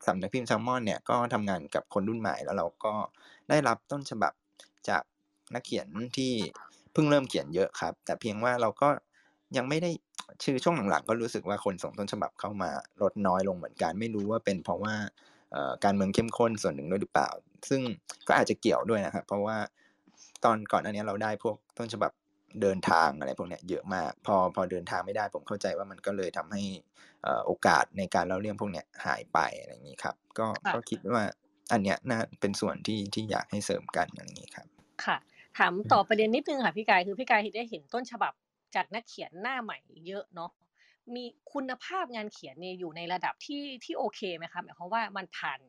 [0.08, 2.94] สำนักพิมพ์แซลมอนเนี่ยก็ทำงานกับคนรุ่นใหม่แล้วเราก็
[3.50, 4.34] ได้รับต้นฉบับ
[4.90, 5.04] จาก
[5.56, 5.88] นักเขียน
[6.18, 6.34] ที่
[6.94, 8.90] เพิ่งเริ่มเขียนเยอะครับ แต่เพียงว่าเราก็
[9.58, 9.92] ยังไม่ได้
[10.44, 12.72] ชื่อช่วงหลังๆก็รู้สึกว่าคนส่งต้นฉบับเข้ามา
[13.02, 14.96] ลดน้อยลงเหมือนกันไม่รู้ว่าเป็นเพราะว่า
[15.52, 17.30] เอ่อการเมืองเข้มข้นส่วนหนึ่งด้วยหรือเปล่า
[17.70, 17.82] ซึ่ง
[18.28, 19.58] ก็อาจจะเกี่ยวด้วยนะครับ เพราะว่า
[20.46, 22.12] ตอนก่อนอันนี้ยเราได้พวกต้นฉบับ
[22.62, 26.64] เดินทางอะไรพวกเนี้ยเยอะมาก พอพอเดินทางไม่ได้ผมเข้าใจว่ามันก็เลยทำให้
[27.24, 31.26] เอ่อโอกาสในการเล่าเรื่องพวกเนี้ยหายไปอะไรอย่างนี้ครับ ก็ค่ะก็คิดว่า
[31.72, 34.68] อันเนี้ยน่าเป็นส่วนที่ที่อยากให้เสริมกันอะไรอย่างนี้ครับ
[35.04, 35.18] ค่ะ
[35.58, 38.34] ถามต่อประเด็นนิดนึงค่ะพี่กายคือพี่กายได้เห็นต้นฉบับ
[38.76, 40.52] จากนักเขียนหน้าใหม่เยอะเนาะ
[41.16, 41.24] มี
[41.54, 45.60] คุณภาพงานเขียนเนี่ยอยู่ในระดับที่ที่โอเคไหมคะหมายความว่ามันผ่าน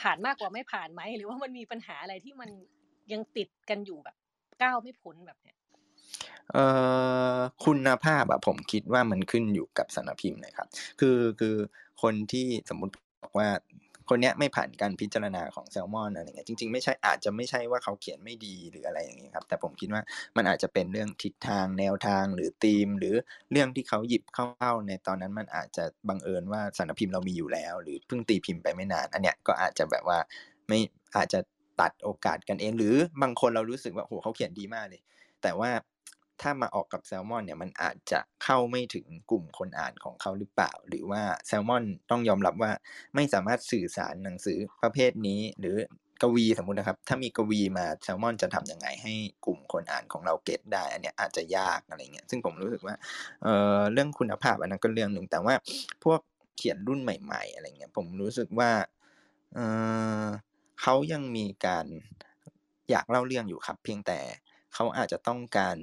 [0.00, 2.50] ผ่านมากกว่าไม่ผ่านไหมหรือว่ามันมีปัญหาอะไรที่มัน
[3.12, 4.16] ยังติดกันอยู่แบบ
[4.62, 5.56] ก้าวไม่พ้นแบบเนี้ย
[6.52, 6.64] เอ่
[7.36, 10.68] อคุณภาพอะผมคิดว่ามันขึ้นอยู่กับสำนักพิมพ์เลยครับ
[11.00, 11.56] คือคือ
[12.02, 13.48] คนที่สมมุติบอกว่า
[14.08, 20.02] คนเนี้ยไม่ผ่านการพิจารณาของแซลมอนอะไรเงี้ยจริง ๆไม่ใช่อาจจะไม่ใช่ว่าเขาเขียนไม่ดีหรืออะไรอย่างงี้ครับ แต่ผมคิดว่า
[20.36, 23.14] มันอาจจะเป็นเรื่องทิศทางแนวทางหรือธีม หรือ
[23.52, 30.18] เรื่องที่เขาหยิบเข้าในตอนนั้นมันอาจจะบังเอิญว่าสำนักพิมพ์เรามีอยู่แล้ว หรือเพิ่งตีพิมพ์ไปไม่นานอันเนี้ยก็อาจจะแบบว่า
[30.68, 30.78] ไม่
[31.16, 31.40] อาจจะ
[31.80, 35.00] ตัดโอกาสกันเอง หรือบางคนเรารู้สึกว่าโอ้โฮเขาเขียนดีมากเลย
[35.42, 35.70] แต่ว่า
[36.40, 42.70] ถ้ามาออกกับแซลมอนเนี่ยมันอาจจะเข้าไม่ถึงกลุ่มคนอ่านของเขาหรือเปล่า หรือว่าแซลมอนต้องยอมรับว่า
[43.14, 45.76] ไม่สามารถสื่อสารหนังสือประเภทนี้ หรือ
[46.22, 49.14] กวีสมมุตินะครับ ถ้ามีกวีมาแซลมอนจะทำยังไงให้
[49.46, 52.94] กลุ่มคนอ่านของเราเก็ตได้ อันเนี้ยอาจจะยากอะไรเงี้ยซึ่งผมรู้สึกว่า
[53.42, 55.54] เอ่อเรื่องคุณภาพอันนั้นก็เรื่องหนึ่งแต่ว่า
[56.04, 56.20] พวก
[56.56, 58.70] เขียนรุ่นใหม่ๆอะไรเงี้ยผมรู้สึกว่า
[59.54, 59.58] เอ
[60.24, 60.26] อ
[60.82, 61.86] เขายังมีการ
[62.90, 64.18] อยากเล่าเรื่องอยู่ครับ เพียงแต่
[64.74, 65.76] เขาอาจจะต้องการ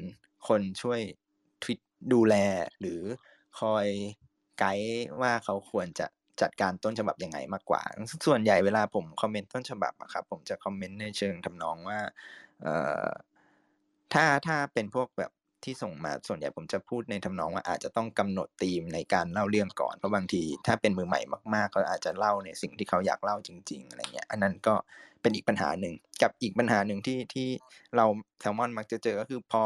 [0.48, 1.00] คนช่วย
[1.64, 1.80] ทวิต
[2.14, 2.36] ดูแล
[2.80, 3.02] หรือ
[3.60, 3.88] คอย
[4.60, 6.08] ไกด์ว่าเขาควรจะ
[6.42, 7.82] จัดการต้นฉบับยังไงมากกว่า
[8.26, 12.00] ส่วนใหญ่เวลาผมคอมเมนต์ต้นฉบับอะครับ ผมจะคอมเมนต์ในเชิงทำนองว่า
[12.62, 13.08] เอ่อ
[14.14, 15.32] ถ้าถ้าเป็นพวกแบบ
[15.64, 21.22] ที่ส่งมาส่วนใหญ่ผมจะพูดในทำนองว่าอาจจะต้องกำหนดธีมในการเล่าเรื่องก่อนเพราะบางทีถ้าเป็นมือใหม่
[21.54, 24.76] มากๆเขาอาจจะเล่าในสิ่งที่เขาอยากเล่าจริง ๆอะไรเงี้ยอันนั้นก็
[25.22, 27.48] เป็นอีกปัญหาหนึ่งกับอีกปัญหาหนึ่งที่ที่
[27.96, 28.06] เรา
[28.40, 29.64] แซลมอนมักจะเจอก็คือพอ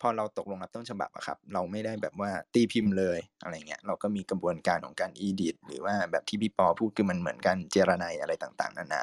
[0.00, 9.02] พอเราตกลงรับต้นฉบับอะครับ เราไม่ได้แบบว่าตีพิมพ์เลยอะไรเงี้ยเราก็มีกระบวนการของการอีดิทหรือว่าแบบที่พี่ปอพูดคือมันเหมือนกันเจรไนายอะไรต่างๆนานา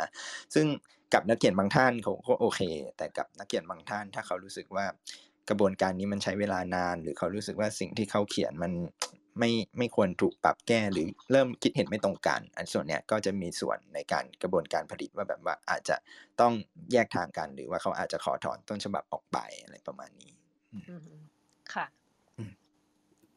[0.56, 0.66] ซึ่ง
[1.14, 2.62] กับนักเขียนบางท่านเขาก็โอเค
[2.98, 4.86] แต่กับนักเขียนบางท่าน ถ้าเขารู้สึกว่า
[5.50, 8.72] กระบวนการนี้มันใช้เวลานาน หรือเขารู้สึกว่าสิ่งที่เขาเขียนมัน
[9.40, 15.96] ไม่ไม่ควรถูกปรับแก้หรือเริ่มคิดเห็นไม่ตรงกัน อันส่วนเนี้ยก็จะมีส่วนในการกระบวนการผลิตว่าแบบว่าอาจจะ
[16.42, 16.54] ต้อง
[16.92, 20.37] แยกทางกัน หรือว่าเขาอาจจะขอถอนต้นฉบับออกไปอะไรประมาณนี้
[21.74, 21.86] ค่ะ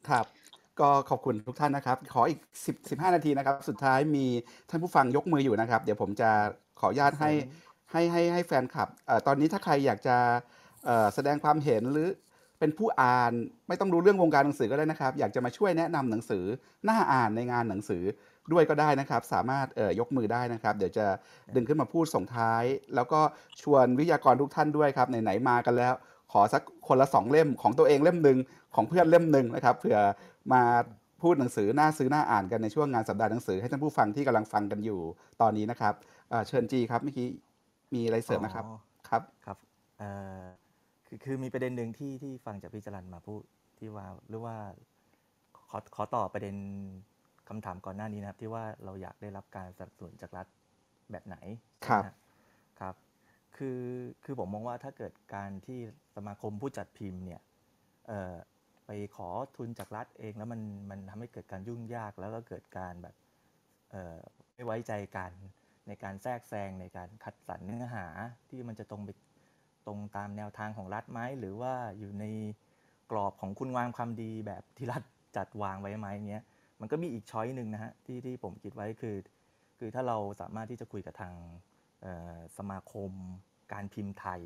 [0.09, 0.27] ครับ
[0.81, 4.27] ก็ขอบคุณทุกท่านนะครับ ขออีกสิบสิบห้านาทีนะครับ สุดท้ายมี
[4.71, 6.31] ท่านผู้ฟังยกมืออยู่นะครับ เดี๋ยวผมจะ
[6.81, 7.31] ขออนุญาตให้
[7.93, 10.17] ให้ให้ให้แฟนคลับเอ่อตอนนี้ถ้าใครอยากจะ
[10.85, 12.09] เอ่อแสดงความเห็นหรือ
[12.59, 13.33] เป็นผู้อ่าน
[13.69, 16.45] ไม่ต้องรู้เรื่องวงการหนังสือก็ได้นะครับ อยากจะมาช่วยแนะนำหนังสือ
[16.85, 18.03] หน้าอ่านในงานหนังสือ
[18.53, 21.07] ด้วยก็ได้นะครับ สามารถเอ่อยกมือได้นะครับ เดี๋ยวจะ
[21.55, 23.21] ดึงขึ้นมาพูดส่งท้าย แล้วก็
[23.63, 25.95] ชวนวิทยากรทุกท่านด้วยครับไหนๆมากันแล้ว
[26.31, 28.39] ขอสักคนละสองเล่มของตัวเองเล่มหนึ่ง
[28.75, 29.99] ของเพื่อนเล่มหนึ่งนะครับเผื่อ
[30.53, 30.63] มา
[31.23, 35.01] พูดหนังสือหน้าซื้อหน้าอ่านกันในช่วงงานสัปดาห์หนังสือให้ท่านผู้ฟังที่กำลังฟังกันอยู่
[35.41, 35.95] ตอนนี้นะครับ
[36.31, 37.29] เอ่อเชิญจีครับเมื่อกี้
[37.95, 38.79] มีอะไรเสริมนะครับอ๋อ
[39.09, 39.57] ครับครับ
[39.99, 40.11] เอ่
[40.41, 40.43] อ
[41.07, 43.43] คือคือมีประเด็นหนึ่งที่ที่ฟังจากพี่จรันมาพูด
[43.79, 44.57] ที่ว่าหรือว่า
[45.71, 46.57] ขอขอตอบประเด็น
[47.49, 50.47] คำถามก่อนหน้านี้นะครับ ที่ว่าเราอยากได้รับการสนับสนุนจากรัฐ
[51.11, 51.37] แบบไหน
[51.87, 52.20] ครับนะฮะครับ
[53.61, 53.83] คือ
[54.25, 55.79] คือผมมองว่าถ้าเกิดการที่
[56.17, 57.41] สมาคมผู้จัดพิมพ์เนี่ย
[58.87, 63.15] ไปขอทุนจากรัฐเองแล้วมันมันทำให้เกิดการยุ่งยากแล้วก็เกิดการแบบ
[64.55, 65.33] ไม่ไว้ใจกัน
[65.89, 68.07] ในการแทรกแซงในการคัดสรรเนื้อหา
[68.51, 69.11] ที่มันจะตรงไป
[69.87, 72.25] ตรงตามแนวทางของรัฐไหมหรือว่าอยู่ใน
[73.11, 75.03] กรอบของคุณงามความดีแบบที่รัฐ
[75.37, 76.45] จัดวางไว้ไหมเงี้ย
[76.81, 79.17] มันก็มีอีกช้อยหนึ่งนะฮะที่ที่ผมคิดไว้คือ
[79.79, 81.35] คือถ้าเราสามารถที่จะคุยกับทาง
[82.57, 83.13] สมาคม
[83.73, 84.43] การพิมพ์ไทย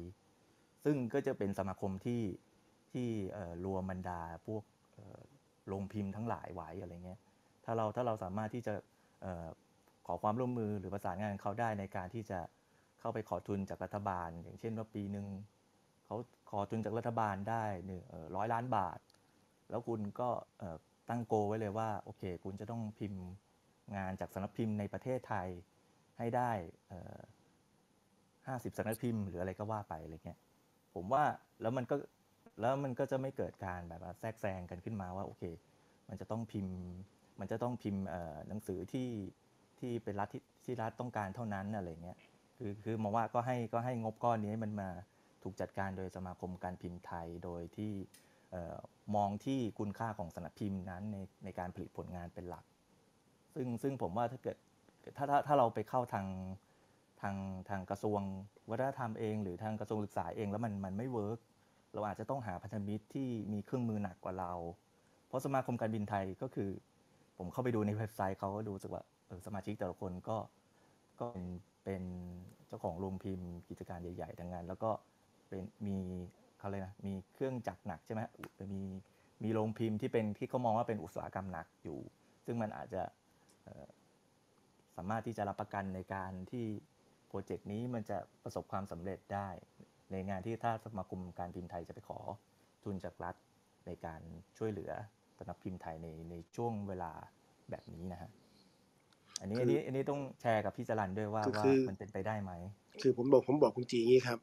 [0.85, 2.23] ซึ่งก็จะเป็นสมาคมที่
[2.93, 3.09] ที่
[3.65, 4.63] รวมบรรดาพวก
[4.93, 5.21] เอ่อ
[5.69, 7.21] โรงพิมพ์ทั้งหลายไว้อะไรเงี้ย
[7.65, 8.75] ถ้าเราถ้าเราสามารถที่จะ
[10.07, 12.41] ขอความร่วมมือหรือประสานงานเขาได้ในการที่จะ
[13.01, 15.27] เข้าไปขอทุนจากรัฐบาล อย่างเช่นว่าปีหนึ่ง
[16.07, 16.17] เขา
[16.51, 18.03] ขอทุนจากรัฐบาลได้หนึ่ง
[18.37, 18.99] ร้อยล้านบาท
[19.71, 20.29] แล้วคุณก็
[21.09, 23.23] ตั้งโกไว้เลยว่าโอเค คุณจะต้องพิมพ์
[23.97, 25.49] งานจากสำนักพิมพ์ในประเทศไทย
[26.19, 26.51] ให้ได้
[28.49, 30.39] ห้าสิบสำนักพิมพ์หรืออะไรก็ว่าไปอะไรเงี้ย
[30.95, 31.25] ผมว่า
[31.61, 31.97] แล้วมันก็
[32.61, 35.43] แล้วมันก็จะไม่เกิดการแบบแทรกแซงกันขึ้นมาว่าโอเค
[36.09, 36.77] มันจะต้องพิมพ์
[37.41, 38.03] มันจะต้องพิมพ์
[38.49, 39.11] หนังสือที่
[39.79, 42.19] ที่เป็นรัฐที่ที่รัฐต้องการเท่านั้นอะไรเงี้ย
[42.59, 44.91] คือคือมองว่าก็ให้ก็ให้งบก้อนนี้มันมา
[45.43, 47.93] ถูกจัดการโดยสมาคมการพิมพ์ไทยโดยที่
[49.17, 52.65] มองที่คุณค่าของสำนักพิมพ์นั้นในในการผลิตผลงานเป็นหลัก
[53.55, 54.57] ซึ่งซึ่งผมว่าถ้าเกิด
[55.17, 56.27] ถ้าถ้าถ้าเราไปเข้าทาง
[57.25, 57.37] ทาง
[57.71, 58.21] ทางกระทรวง
[58.71, 61.39] วัฒนธรรมเอง หรือทางกระทรวงศึกษาเองแล้วมันมันไม่ work
[61.95, 64.53] เราอาจจะต้องหาพันธมิตรที่มีเครื่องมือหนักกว่าเรา
[65.29, 66.71] เพราะสมาคมการบินไทยก็คือ
[67.39, 70.37] ผมเข้าไปดูในเว็บไซต์เขาก็ดูสึกว่าเออสมาชิกแต่ละคนก็
[71.21, 71.45] ก็เป็น
[71.85, 72.03] เป็น
[72.67, 74.91] เจ้าของโรงพิมพ์กิจการใหญ่ๆทั้งนั้นแล้วก็
[75.49, 75.99] เป็นมี
[76.59, 78.21] เขาเลยนะมีเครื่องจักรหนักใช่ไหม
[78.75, 78.83] มี
[79.43, 81.99] มีโรงพิมพ์ที่เป็นที่เขามองว่าเป็นอุตสาหกรรมหนักอยู่
[82.45, 83.03] ซึ่งมันอาจจะ
[84.97, 86.67] สามารถที่จะรับประกันในการที่
[87.41, 89.49] รเจกต์นี้มันจะประสบความสำเร็จได้
[90.13, 92.19] ในงานที่ถ้าสมาคมการพิมพ์ไทยจะไปขอ
[92.85, 93.35] ทุนจากรัฐ
[93.87, 94.21] ในการ
[94.59, 94.93] ช่วยเหลือ
[95.39, 97.13] สำนักพิมพ์ไทยในในช่วงเวลา
[97.71, 98.31] แบบนี้นะฮะ
[99.41, 102.53] อันนี้คืออันนี้อันนี้ต้องแชร์กับพี่จรันด้วยว่าคือว่าคือมันเป็นไปได้ไหม
[103.03, 104.39] คือผมบอกผมบอกคุณจีอย่างนี้ครับ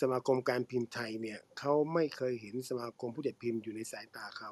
[0.00, 4.50] สมาคมการพิมพ์ไทยเนี่ยเขาไม่เคยเห็นสมาคมผู้จัดพิมพ์อยู่ในสายตาเขา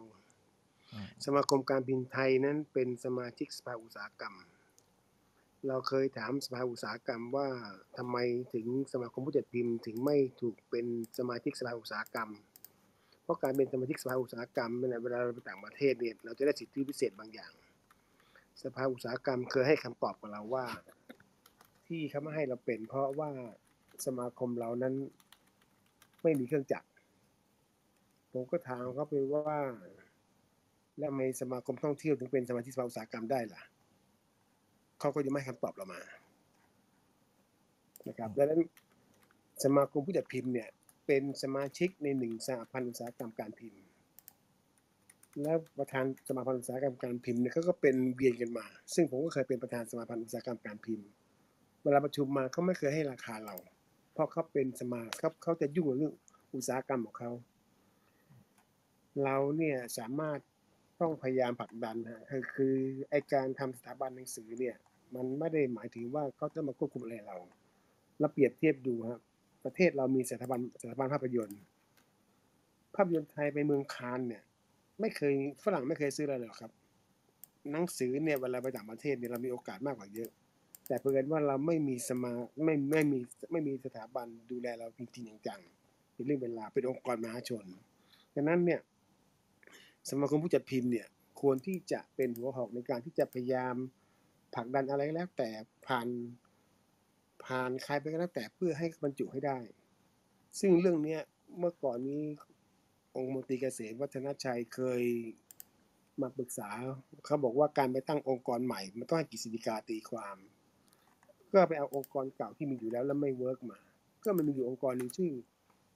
[1.25, 4.35] สมาคมการพิมพ์ไทยนั้นเป็นสมาชิกสภาอุตสาหกรรม
[5.69, 7.49] เราเคยถามสภาอุตสาหกรรมว่า
[7.97, 8.17] ทำไม
[8.55, 10.87] ถึงสมาคมผู้จัดพิมพ์ ถึงไม่ถูกเป็น
[11.19, 12.31] สมาชิกสภาอุตสาหกรรม
[13.23, 17.53] เพราะการเป็นสมาชิกสภาอุตสาหกรรมเนี่ยเวลาเราไปต่างประเทศเนี่ยเราจะได้สิทธิพิเศษบางอย่าง
[18.63, 20.67] สภาอุตสาหกรรมเคยให้คำตอบกับเราว่า
[21.87, 23.31] ที่เขาไม่ให้เราเป็น เพราะว่า
[24.07, 24.95] สมาคมเรานั้น
[26.23, 26.89] ไม่มีเครื่องจักร
[28.33, 29.59] ผมก็ถามเขาไปว่า
[30.99, 33.63] แล้วทำไมสมาคมท่องเที่ยวถึงเป็นสมาชิกสภาอุตสาหกรรมได้ล่ะ
[35.05, 36.01] เขาก็จะไม่ให้คำตอบเรามา
[38.09, 38.61] นะครับดังนั้น
[39.65, 40.69] สมาคมผู้จัดพิมพ์เนี่ย
[41.07, 43.81] เป็นสมาชิกในหนึ่งสหพันธ์อุตสาหกรรมการพิมพ์
[45.43, 51.07] แล้วประธานสมาพันธ์อุตสาหกรรมการพิมพ์เนี่ยเขาก็เป็นเวียนกันมา ซึ่งผมก็เคยเป็นประธานสมาพันธ์อุตสาหกรรมการพิมพ์
[51.85, 53.57] เวลาประชุมมาเขาไม่เคยให้ราคาเรา
[54.13, 56.15] เพราะเขาเป็นสมาเขาเขาจะยุ่งกับเรื่อง
[56.55, 57.31] อุตสาหกรรมของเขา
[59.25, 60.39] เราเนี่ยสามารถ
[61.01, 62.75] ต้องพยายามผลักดันฮะคือคือ
[63.11, 64.77] ไอการทำสถาบันหนังสือเนี่ย
[65.15, 67.37] มันไม่ได้หมายถึงว่าเขาจะมาควบคุมอะไรเรา
[68.21, 69.21] เราเปรียบเทียบดูครับ
[69.65, 71.61] ประเทศเรามีสถาบันสถาบันภาพยนตร์
[72.95, 74.43] ภาพยนตร์ไทยไปเมืองคานเนี่ย
[75.01, 75.35] ไม่เคย
[75.65, 76.73] ฝรั่งไม่เคยซื้ออะไรเลยหรอกครับ
[77.73, 80.31] หนังสือเนี่ยเวลาไปต่างประเทศเนี่ยเรามีโอกาสมากกว่าเยอะ
[80.89, 82.33] แต่เพื่อนว่าเราไม่มีสมา
[82.65, 83.19] ไม่ไม่มี
[83.53, 87.65] ไม่มีสถาบันดูแลเราจริงๆจังๆเป็นเรื่องเวลาเป็นองค์กรมหาชน
[88.35, 88.81] ดังนั้นเนี่ย
[90.11, 91.07] สมาคมผู้จัดพิมพ์เนี่ย
[91.41, 93.75] ควรที่จะเป็นหัวหอกในการที่จะพยายาม
[94.55, 95.51] ผลักดันอะไรก็แล้ว แต่
[95.87, 96.09] ผ่าน
[97.45, 99.59] ผ่านใครไปก็แล้วแต่เพื่อให้บรรจุให้ได้
[100.61, 101.21] ซึ่งเรื่องเนี้ย
[101.59, 102.23] เมื่อก่อนนี้
[103.17, 105.03] องคมนตรีเกษมวัฒนชัยเคย
[106.21, 106.69] มาปรึกษา
[107.25, 110.37] เขาบอกว่าการไปตั้งองค์กรใหม่ มันต้องให้กฤษฎีกาตีความ
[111.53, 113.79] ก็ไปเอาองค์กรเก่าที่มีอยู่แล้วแล้วไม่ work มา
[114.25, 115.33] ก็มันมีอยู่องค์กรหนึ่งชื่อ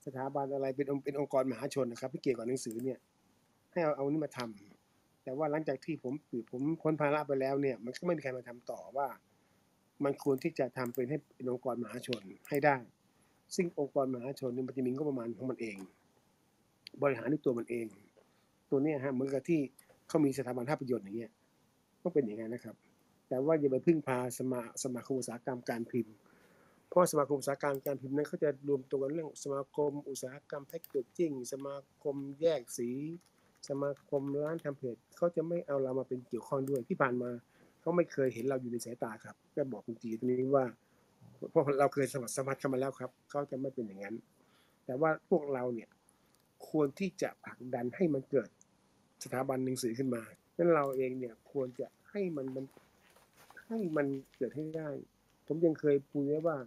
[0.05, 2.99] สถาบันอะไรเป็นองค์เป็นองค์กรมหาชนนะครับที่เกี่ยวกับหนังสือเนี่ย
[3.71, 4.68] ให้เอาเอานี่มาทำ
[5.23, 9.07] แต่ว่าหลังจากที่ผมปิดผมพ้นภาระไปแล้วเนี่ย มันก็ไม่มีใครมาทำต่อว่า
[10.03, 12.77] มันควรที่จะทำเป็นให้เป็นองค์กรมหาชนให้ได้
[13.55, 15.77] ซึ่งองค์กรมหาชนเนี่ยมันจะมีงบประมาณของมันเอง
[17.01, 17.85] บริหารด้วยตัวมันเอง
[18.69, 19.59] ตัวเนี้ยฮะเหมือนกับที่
[20.07, 21.31] เขามีสถาบันภาพยนตร์อย่างเงี้ย
[22.03, 22.75] ต้องเป็นอย่างนั้นนะครับ
[23.29, 26.15] แต่ว่าอย่าไปพึ่งพาสมาสมาคมอุตสาหกรรมการพิมพ์
[26.89, 32.89] เพราะสมาคมอุตสาหกรรมการพิมพ์นั้นเขาจะรวมตัวกันเรื่องสมาคมอุตสาหกรรมแพ็กเกจจิ้งสมาคมแยกสี
[33.67, 37.29] สมาคมร้านทำเพจเขาจะไม่เอาเรามาเป็นเกี่ยวข้องด้วยที่ผ่านมา
[37.81, 40.65] เขาไม่เคยเห็นเราอยู่ในสายตาครับก็บอกคุณจีตรงนี้ว่า
[41.51, 44.15] เพราะเราเคยสมัครสมัครกันมาแล้วครับเขาจะไม่เป็นอย่างนั้น
[44.85, 45.89] แต่ว่าพวกเราเนี่ย
[46.69, 48.49] ควรที่จะผลักดันให้มันเกิด
[49.23, 50.23] สถาบันหนังสือขึ้นมา
[50.55, 52.65] ดังนั้นเราเองเนี่ยควรจะให้มันมัน
[53.67, 54.07] ให้มัน
[54.37, 54.89] เกิดให้ได้
[55.47, 56.57] ผมยังเคยพูดไว้ว่า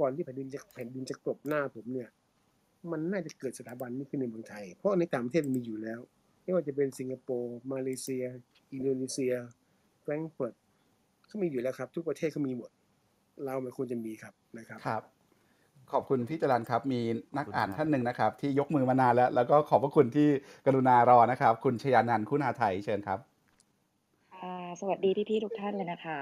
[0.00, 2.08] ก่อนที่แผ่นดินจะแผ่นดินจะกลบหน้าผมเนี่ย
[2.92, 6.00] มันน่าจะเกิดสถาบันนี้ขึ้นในเมืองไทย เพราะในต่างประเทศมันมีอยู่แล้ว
[6.42, 8.24] ไม่ว่าจะเป็นสิงคโปร์ มาเลเซีย
[8.72, 9.32] อินโดนีเซีย
[10.02, 10.54] แฟรงก์เฟิร์ต
[11.26, 12.70] เขามีอยู่แล้วครับ ทุกประเทศเขามีหมด
[13.44, 15.02] เรามันควรจะมีครับนะครับครับ
[15.92, 17.00] ขอบคุณพี่จรันครับ มี
[17.36, 20.28] นักอ่านท่านหนึ่งนะครับ ที่ยกมือมานานแล้ว แล้วก็ขอบพระคุณที่
[20.66, 23.18] กรุณารอนะครับ คุณชยานันท์คุณาไทยเชิญครับ
[24.36, 26.18] ค่ะสวัสดีพี่ๆทุกท่านเลยนะคะ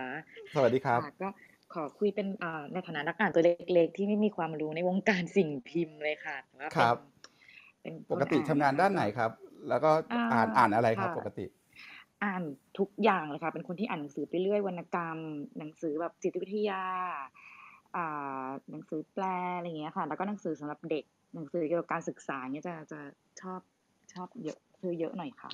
[0.54, 1.28] สวัสดีครับค่ะก็
[1.74, 6.96] ขอคุยเป็นอ่าในฐานะนักอ่านตัวเล็ก ๆ ที่ไม่มีความรู้ในวงการสิ่งพิมพ์เลยค่ะแต่ว่าคเป็รันบ
[7.82, 9.30] เป็นปกติคนทำงานด้านไหนครับ
[9.68, 11.46] แล้วก็อ่าอ่านอ่านอะไรครับค่ะปกติ
[12.22, 12.42] อ่าน
[12.78, 15.18] ทุกอย่างเลยค่ะ เป็นคนที่อ่านหนังสือไปเรื่อยวรรณกรรม
[15.58, 16.82] หนังสือแบบจิตวิทยา
[17.96, 19.24] อ่าหนังสือแปล
[19.56, 21.04] อะไรอย่างเงี้ยค่ะ แล้วก็หนังสือสำหรับเด็ก
[21.34, 23.00] หนังสือเกี่ยวกับการศึกษาเงี้ยจะจะ
[23.40, 23.60] ชอบ
[24.14, 25.50] ชอบเยอะซื้อเยอะหน่อยค่ะ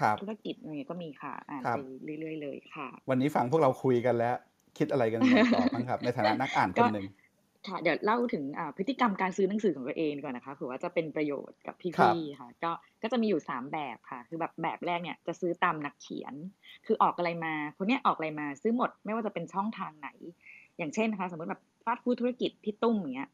[0.00, 1.80] ครับ ธุรกิจอะไรเงี้ยก็มีค่ะ อ่านครัไปบ
[2.20, 4.36] เรื่อยๆเลยค่ะ วันนี้ฟังพวกเราคุยกันแล้ว
[4.78, 5.20] คิดอะไรกัน
[5.54, 7.06] ต่อบ้างครับ ในฐานะนักอ่านคก็นหนึ่ง
[7.68, 12.70] ค่ะเดี๋ยวเล่าถึงอ่าพฤติกรรมการซื้อหนังสือของตัวเองดีกว่อนนะคะเผื่อว่าจะเป็นประโยชน์กับครัพี่บๆค่ะ ก็
[13.02, 16.34] ก็จะมีอยู่สามแบบค่ะ คือแบบแบบแรกเนี่ยจะซื้อตามนักเขียน
[16.86, 20.08] คือออกอะไรมาคนเนี้ยออกอะไรมาซื้อหมด ไม่ว่าจะเป็นช่องทางไหน
[20.78, 23.30] อย่างเช่นนะคะสมมติแบบฟาสต์ฟู้ดธุรกิจพี่ตุ้มอย่างเงี้ย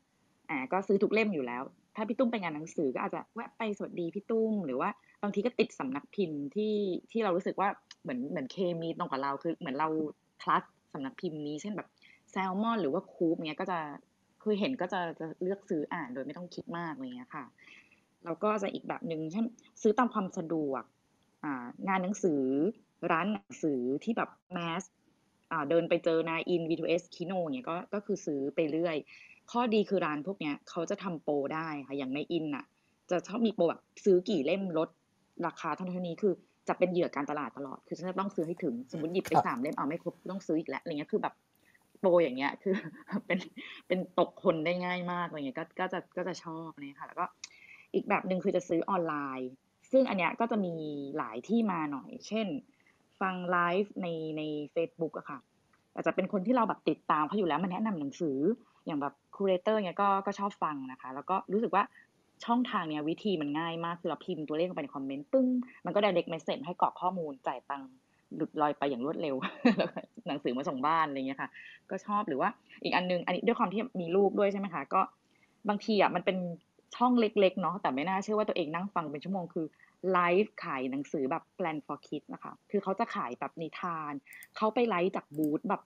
[0.50, 1.62] อ่าก็ซื้อทุกเล่มอยู่แล้ว
[1.96, 4.90] ถ้าพี่ตุ้มไปงานหนังสือก็อาจจะแวะไปสวัสดีพี่ตุ้ม หรือว่า
[5.22, 6.74] บางทีก็ติดสำนักพิมพ์ที่
[7.10, 7.68] ที่เรารู้สึกว่า
[8.02, 9.88] เหมือนเหมือนเคมีตรงกับเราคือเหมือนเรา
[10.42, 11.88] คลัส สำนักพิมพ์นี้เช่นแบบ
[12.30, 13.78] แซลมอน หรือว่าคูปเนี้ยก็จะ
[14.42, 17.44] คือเห็นก็จะจะเลือกซื้ออ่านโดยไม่ต้องคิดมากอะไรเงี้ยค่ะ
[18.24, 19.44] แล้วก็จะอีกแบบหนึ่งเช่น
[19.82, 20.82] ซื้อตามความสะดวก
[21.44, 22.42] อ่างานหนังสือ
[23.12, 24.82] ร้านหนังสือที่แบบแมส
[25.70, 28.96] เดินไปเจอนาอิน V2S คิโนเนี่ยก็ก็คือซื้อไปเรื่อย
[29.50, 32.64] ข้อดีคือร้านพวกเนี้ยเขาจะทำโปรได้ค่ะอย่างในอินน่ะ
[33.10, 34.88] จะชอบมีโปรแบบซื้อกี่เล่มลด
[35.46, 36.34] ราคาเท่านั้นเท่านี้คือ
[36.68, 41.34] จะเป็นเหยื่อการตลาดตลอด คือฉันจะต้องซื้อให้ถึง สมมติหยิบไปครับสามเล่มเอาไม่ครบต้องซื้ออีกแล้วอะไรเงี้ยคือแบบ
[41.98, 42.74] โปรอย่างเงี้ย คือ
[43.26, 43.38] เป็น
[43.88, 47.24] เป็นตกคนได้ง่ายมากอะไรเงี้ยก็ก็จะก็จะชอบเนี่ยค่ะ แล้วก็
[47.94, 49.50] อีกแบบหนึ่งคือจะซื้อออนไลน์
[49.92, 50.74] ซึ่งอันเนี้ยก็จะมี
[51.18, 52.46] หลายที่มาหน่อย เช่น
[53.20, 54.06] ฟังไลฟ์ใน
[54.36, 54.42] ใน
[54.74, 55.38] Facebook อะค่ะ
[55.94, 58.38] อาจจะเป็นคนที่เราแบบติดตามเขาอยู่แล้วมาแนะนำหนังสือ
[58.86, 61.84] อย่างแบบคูเรเตอร์เนี่ยก็ก็ชอบฟังนะคะ แล้วก็รู้สึกว่า
[62.44, 65.46] ช่องทางเนี้ยวิธีมันง่ายมากคือเราพิมพ์ตัวเลขลงไปในคอมเมนต์ปึ้ง
[65.84, 67.90] มันก็ได้เด็กเมสเซจให้กรอกข้อมูลจ่ายตังค์
[68.36, 69.36] หลุดลอยไปอย่างรวดเร็ว
[70.28, 71.50] หนังสือมาส่งบ้านอะไรเงี้ยค่ะ
[71.90, 72.48] ก็ชอบหรือว่า
[72.82, 75.00] อีกอันนึง อันนี้ด้วยความที่มีลูกด้วยใช่ไหมคะก็
[75.68, 76.38] บางทีอะมันเป็น
[76.96, 79.66] ช่องเล็กๆเนาะแต่ไม่น่าเชื่อว่าตัวเองนั่งฟังเป็นชั่วโมงคือ
[80.12, 84.12] ไลฟ์ขายหนังสือแบบ Plan for Kids นะคะ คือเขาจะขายแบบนิทาน
[84.56, 85.82] เขาไปไลฟ์จากบูธแบบ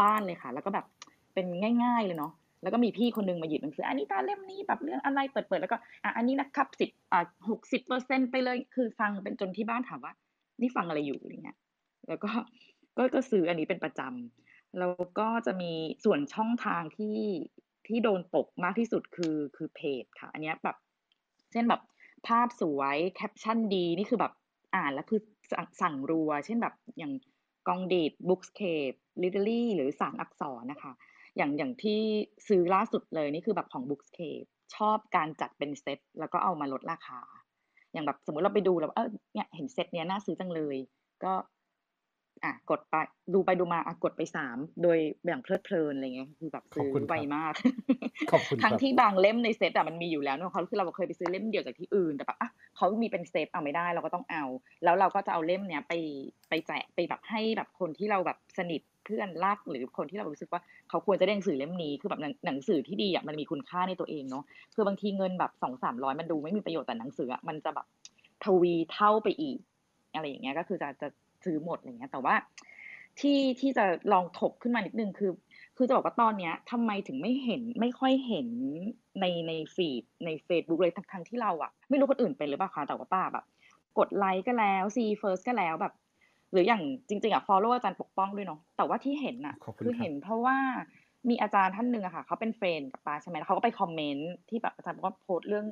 [0.00, 0.86] บ้านๆเลยค่ะ แล้วก็แบบ
[1.34, 1.46] เป็น
[1.84, 2.32] ง่าย ๆเลยเนาะ
[2.64, 10.12] แล้วก็มีพี่คนนึงมาหยิบหนังสืออันนี้ตาเล่มนี้แบบเรื่องอะไรเปิดๆแล้วก็อะอันนี้นะครับสิบอะหกสิบเปอร์เซ็นไปเลยคือฟังเป็นจนที่บ้านถามว่า
[10.60, 11.58] นี่ฟังอะไรอยู่อะไรเงี้ย
[12.08, 12.30] แล้วก็
[12.96, 14.00] ก็ก็ซื้ออันนี้เป็นประจ
[14.40, 15.72] แล้วก็จะมี
[16.04, 17.18] ส่วนช่องทางที่
[17.86, 20.76] ที่โดนตกมากที่สุดคือคือเพจค่ะ อันนี้แบบ
[21.52, 21.82] เช่นแบบ
[22.26, 24.32] ภาพสวยแคปชั่นดีนี่คือแบบ
[24.74, 25.20] อ่านแล้วคือ
[25.50, 27.12] สั่งสั่งรัว เช่นแบบอย่าง
[27.68, 30.92] กองดีดบุ๊กสเคปลิเ e อรี่หรือสารอักษรนะคะ
[31.36, 32.00] อย่างอย่างที่
[32.48, 37.20] ซื้อล่าสุดเลยนี่คือแบบของ Bookscape ชอบการจัดเป็นเซตแล้วก็เอามาลดราคา
[37.92, 40.76] อย่างแบบสมมติเราไปดูแล้วเออเนี่ยเห็นเซตเนี้ยน่าซื้อจังเลย
[41.24, 41.32] ก็
[42.44, 42.94] อะกดไป
[43.34, 47.54] ดูไปดูมาอะกดไปสามโดยอย่างเพลิดเพลินอะไรเงี้ยคือแบบขอบซื้อคุณคไวรับมาก
[48.30, 54.44] ขอบคุณคทั้งรับที่บางเล่มในเซตอะมันมีอยู่แล้วเนอะเขาคือเราเคยไปซื้อเล่มเดียวจากที่อื่นแต่แบบอะเขามีเป็นเซตเอาไม่ได้เราก็ต้องเอา
[54.84, 55.92] แล้วเราก็จะเอาเล่มเนี้ยไป
[56.48, 67.86] ไปแจกไปแบบให้แบบคนที่เราแบบสนิทเพื่อนรักหรือคนที่เรารู้สึกว่าเขาควรจะได้หนังสือเล่มนี้คือแบบหนังหนังสือที่ดีอะมันมีคุณค่าในตัวเองเนาะคือบางทีเงินแบบสองสามร้อยมันดูไม่มีประโยชน์แต่หนังสืออะมันจะแบบ
[68.44, 69.58] ทวีเท่าไปอีก
[70.14, 71.08] อะไรอย่างเงี้ยก็คือจะจะ
[71.44, 72.34] ซื้อหมดอะไรเงี้ย แต่ว่า
[73.20, 75.32] ที่ที่จะลองถกขึ้นมานิดนึงคือ
[75.76, 78.48] คือจะบอกว่าตอนเนี้ยทำไมถึงไม่เห็นไม่ค่อยเห็น
[79.20, 83.44] ในใน feed ใน Facebook เลยทั้งทั้งที่เราอะไม่รู้คนอื่นเป็นหรือเปล่าคะแต่ว่าป้าแบบ
[83.98, 85.92] กดไลค์ก็แล้ว see first ก็แล้วแบบ
[86.52, 90.56] หรืออย่างจริง ๆอะ follow อาจารย์ปกป้องด้วยเนาะแต่ว่าที่เห็นอะขอบคุณคือครับเห็นเพราะว่า
[91.28, 95.66] มีอาจารย์ท่านหนึ่งอะค่ะเขาเป็น friend กับป้าใช่ไหมแล้วเขาก็ไป comment ที่แบบอาจารย์บอกว่าโพสต์เรื่อง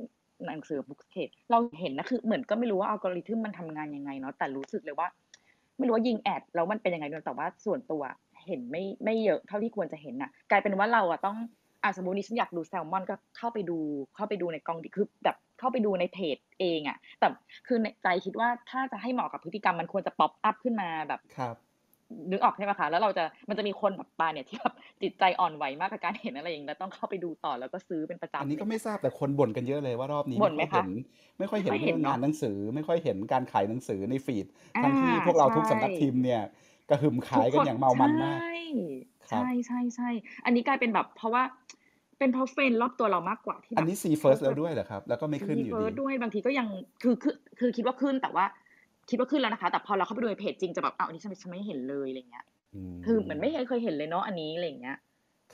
[0.47, 1.17] หนังสือ Bookscape
[1.51, 5.09] เราเห็นนะคือเหมือนก็ไม่รู้ว่าอัลกอริทึมมันทำงานยังไงเนาะแต่รู้สึกเลยว่า
[5.78, 8.02] ไม่รู้ว่ายิง ad แล้วมันเป็นยังไงด้วยแต่ว่าส่วนตัว
[8.47, 11.36] เห็นไม่ไม่เยอะเท่าที่ควรจะเห็นน่ะ กลายเป็นว่าเราอะต้อง
[11.83, 13.78] อะสมมตินี่ฉันอยากดูแซลมอนก็เข้าไปดู
[14.17, 17.28] เข้าไปดูในก็องดิดคือแบบเข้าไปดูในเพจเองอะแต่
[17.67, 21.57] คือในใจคิดว่าถ้าจะให้เหมาะกับพฤติกรรมมันควรจะ pop up ขึ้นมาแบบครับ
[22.31, 30.91] นึกออกใช่ไหมคะ แล้วเราจะมันจะมีคนแบบป้าเนี่ยที่แบบจิตใจอ่อนไหวมากกับการเห็นอะไรอย่างนี้แล้วต้องเข้าไปดูต่อแล้วก็ซื้อเป็นประจำอันนี้ก็เลยไม่ทราบแต่คนบ่นกันเยอะเลยว่ารอบนี้บ่นไหมค่อยคะเห็น
[31.39, 36.42] ไม่ค่อยเห็นไม่ค่อยเห็เรื่นองเนอะงานหนังสือ ไม่ค่อยเห็นการขายหนังสือในฟีดอ่าทั้งที่พวกเราทุกใช่สำนักพิมพ์เนี่ย
[36.91, 38.57] กระหึ่มทุขากยคกันนอย่างเมามันมากใช่
[39.31, 40.10] ครับใช่ใช่ใช่
[40.44, 41.42] อันนี้กลายเป็นแบบเพราะว่า
[42.18, 46.66] เป็นเพราะเฟรนด์รอบตัวเรามากกว่าที่อัแบนบนี้ see เขา first จะแล้วด้วยเหรอครับ แล้วก็ไม่ขึ้นซีอยู่เฟิดีร์สด้วยบางทีก็ยัง
[47.02, 48.44] คือคือคือคิดว่าขึ้นแต่ว่า
[49.09, 54.97] คิดว่าขึ้นแล้วนะคะ แต่พอเราเข้าไปดูในเพจจริงจะแบบอ้าวอันนี้ฉันฉันไม่เห็นเลยอะไรเงี้ยอืมคือเหมือนไม่เคยเห็นเลยเนาะอันนี้อะไรเงี้ย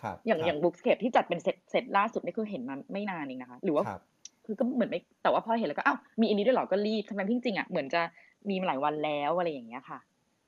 [0.00, 4.00] ครับ อย่างคอรับย่าง Bookscape ที่จัดเป็น set set ล่าสุดนี่คือเห็นมาไม่นานเองนะคะ หรือว่าครับ
[4.46, 8.02] คือก็เหมือนไม่แต่ว่าพอเห็นแล้วก็อ้าวมีอันนี้ด้วยเหรอก็รีบทำไมจริงๆอะเหมือนจะ
[8.48, 9.98] มีมาหลายวันแล้วอะไรอย่างเงี้ยค่ะ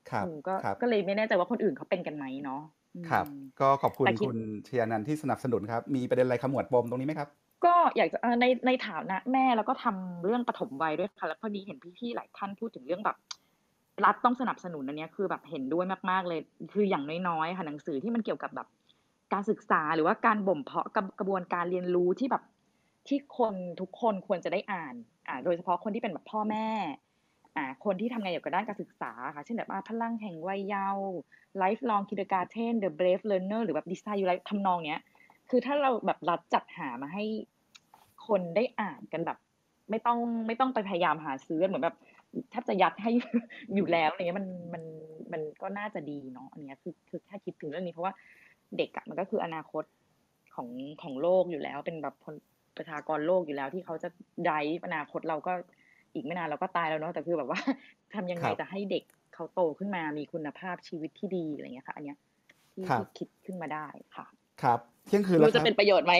[0.09, 2.61] ครับอืมก็ครับก็เลยไม่แน่ใจว่าคนอื่นเขาเป็นกันไหมเนาะ
[2.95, 7.29] อืครับมก็ขอบคุณแต่คิดคุณชยานันท์ที่สนับสนุนครับ มีประเด็นอะไรขมวดปมตรงนี้ไหมครับ
[7.65, 13.17] ก็อยากจะในในฐานะแม่แล้วก็ทำเรื่องปฐมวัยด้วยค่ะแล้วพอดีเห็นพี่ๆหลายท่านพูดถึงเรื่องแบบ
[14.05, 16.39] รัฐต้องสนับสนุนอันนี้คือแบบเห็นด้วยมากๆเลย
[16.73, 18.67] คืออย่างน้อยๆค่ะหนังสือที่มันเกี่ยวกับแบบ
[19.33, 22.43] การศึกษาหรือว่าการบ่มเพาะกระกระบวนการเรียนรู้ที่แบบ
[23.07, 24.93] ที่คนทุกคนควรจะได้อ่าน
[25.27, 26.67] อ่าโดยเฉพาะคนที่เป็นแบบพ่อแม่
[27.57, 31.07] อ่าคนที่ทำงานเกี่ยวกับด้านการศึกษาค่ะเช่นแบบว่าพลังแห่งวัยเยาว์
[31.61, 35.01] lifelong kindergarten the brave learner หรือแบบ design your life ทำนองเนี้ย
[35.51, 37.23] คือถ้าเราแบบรัฐจัดหามาให้
[38.27, 39.37] คนได้อ่านกันแบบ
[39.89, 41.95] ไม่ต้องไม่ต้องไปพยายามหาซื้อเหมือนแบบ
[42.49, 43.11] แทบจะยัดให้
[43.75, 44.83] อยู่แล้วอะไรเงี้ยมันมัน
[45.33, 48.13] มันก็น่าจะดีเนาะอันเนี้ยคือคือแค่คิดถึงเรื่องนี้เพราะว่า
[48.77, 49.83] เด็กอะมันก็คืออนาคต
[50.55, 50.69] ของ
[51.01, 52.35] ของโลกอยู่แล้ว เป็นแบบคน
[52.77, 54.09] ประชากรโลกอยู่แล้ว ที่เขาจะ
[54.45, 54.51] ได
[54.85, 55.53] อนาคตเราก็
[56.13, 57.59] อีกไม่นานเราก็ตายแล้วเนาะแต่คือแบบว่า
[58.13, 62.17] ทำยังไงครับจะให้เด็กเขาโตขึ้นมามีคุณภาพชีวิตที่ดีอะไรเงี้ยค่ะ อันเนี้ย
[62.71, 64.25] ที่ครับที่คิดขึ้นมาได้ค่ะ
[64.63, 66.13] ครับเที่ยงคืนไม่แล้วรู้คจะรับเป็นประโยชน์ไหม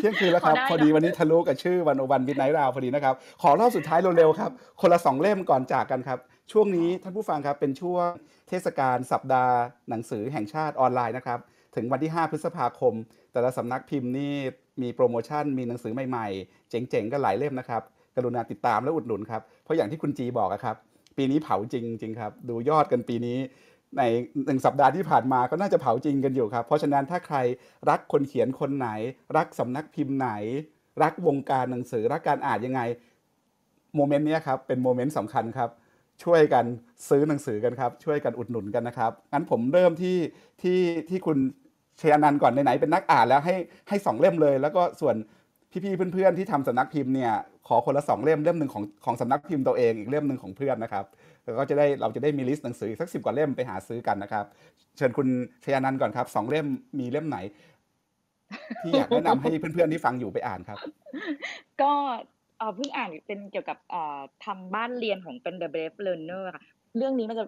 [0.00, 6.18] เที่ยงคืนแล้วครับ พอได้พอดีเนอะวันนี้ทะลุกับชื่อวันโอวันมิดไนท์ราวพอดีนะครับ ขอรอบสุดท้ายเร็วๆครับ คนละสองเล่มก่อนจากกันครับ
[6.52, 8.08] ช่วงนี้ท่านผู้ฟังครับเป็นช่วง
[8.48, 9.56] เทศกาลสัปดาห์
[9.88, 11.38] หนังสือแห่งชาติออนไลน์นะครับ
[11.76, 12.94] ถึงวันที่ 5 พฤษภาคม
[13.32, 14.34] แต่ละสำนักพิมพ์นี่
[14.82, 17.82] มีโปรโมชั่นมีหนังสือใหม่ๆ เจ๋งๆกันหลายเล่มนะครับ
[18.16, 20.76] กรุณาติดตามและอุดหนุนครับเพราะอย่างที่คุณจีบอกอะครับ
[21.16, 23.38] ปีนี้เผาจริงจริงๆครับ ดูยอดกันปีนี้
[23.98, 24.02] ใน
[24.46, 27.36] หนึ่งสัปดาห์ที่ผ่านมาก็น่าจะเผาจริงกันอยู่ครับ เพราะฉะนั้นถ้าใคร
[27.90, 28.88] รักคนเขียนคนไหน
[29.36, 30.30] รักสำนักพิมพ์ไหน
[31.02, 32.80] รักวงการหนังสือรักการอ่านยังไง
[33.96, 35.70] moment นี้ครับเป็น moment สำคัญครับ
[36.24, 36.64] ช่วยกัน
[37.08, 40.16] ซื้อหนังสือกันครับ ช่วยกันอุดหนุนกันนะครับงั้นผมเริ่มที่
[40.62, 43.54] ที่ที่คุณชยานันท์ก่อนไหนๆเป็นนักอ่านแล้วให้
[43.88, 45.16] ให้สองเล่มเลย แล้วก็ส่วน
[45.84, 47.32] พี่ๆเพื่อนๆที่ทำสำนักพิมพ์เนี่ย
[47.68, 51.04] ขอคนละสองเล่มเล่มหนึ่งของของสำนักพิมพ์ตัวเองอีกเล่มหนึ่งของเพื่อนนะครับ
[51.44, 54.44] แล้วก็จะได้เราจะได้มี list หนังสืออีกสักสิบกว่าเล่มไปหาซื้อกันนะครับ
[54.96, 55.28] เชิญคุณ
[55.64, 56.66] ชยานันท์ก่อนครับสองเล่ม
[56.98, 57.38] มีเล่มไหน
[58.82, 60.78] ที่อยากแนะนำให้เพื่อนๆที่ฟังอยู่ไปอ่านครับ
[61.82, 61.92] ก็
[62.76, 63.78] เพิ่งอ่านเป็นเกี่ยวกับ
[64.44, 66.62] ทำบ้านเรียนของเป็น The Brave Learner ค่ะ
[66.96, 67.44] เรื่องนี้มันจะ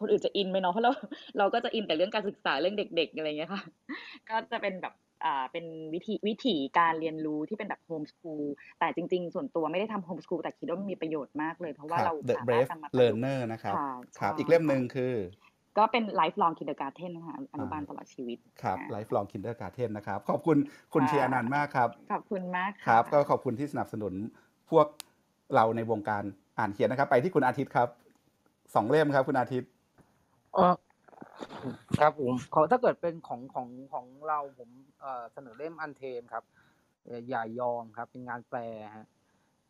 [0.00, 0.92] คนอื่นจะอินไหมเนาะเพราะเรา
[1.38, 3.62] เราก็จะอินแต่เรื่องการศึกษาเรื่องเด็ก ๆอะไรเงี้ยค่ะ
[4.28, 4.94] ก็จะเป็นแบบ
[5.52, 8.44] เป็นวิธีวิถีการเรียนรู้ที่เป็นแบบโฮมส o ูล
[8.78, 15.14] แต่จริง ๆ ส่วนตัวไม่ได้ทำโฮมส o ูลแต่คิดว่ามันมีประโยชน์มากเลย เพราะว่าครับเรา The สามารถ Brave นำมาประยุกต์ Learner นะครับค่ะครับใช่อีกเล่มหนึ่ค่ะงคือ
[15.78, 20.56] ก็เป็น lifelong kindergarten นะคะอนุอ่าบาลตลอดชีวิตครับอ่า Lifelong Kindergarten นะครับ ขอบคุณ
[20.94, 24.14] คุณค่ะเชียร์อนันต์มากครับ ขอบคุณมากครัค่ะบก็ขอบคุณที่สนับสนุน
[24.70, 24.86] พวก
[25.54, 26.22] เราในวงการ
[26.58, 27.88] อ่านเขียนนะครับ ไปที่คุณอาทิตย์ครับ
[28.74, 29.70] สองเล่มครับ คุณอาทิตย์
[30.54, 30.74] เออ
[32.00, 34.70] ครับผมขอถ้าเกิดเป็นของของของเราผม
[35.00, 36.44] เอ่อเสนอเล่มอันเทมครับ
[37.04, 38.60] เอ่ออย่ายอมครับ เป็นงานแปล
[38.96, 39.06] ฮะ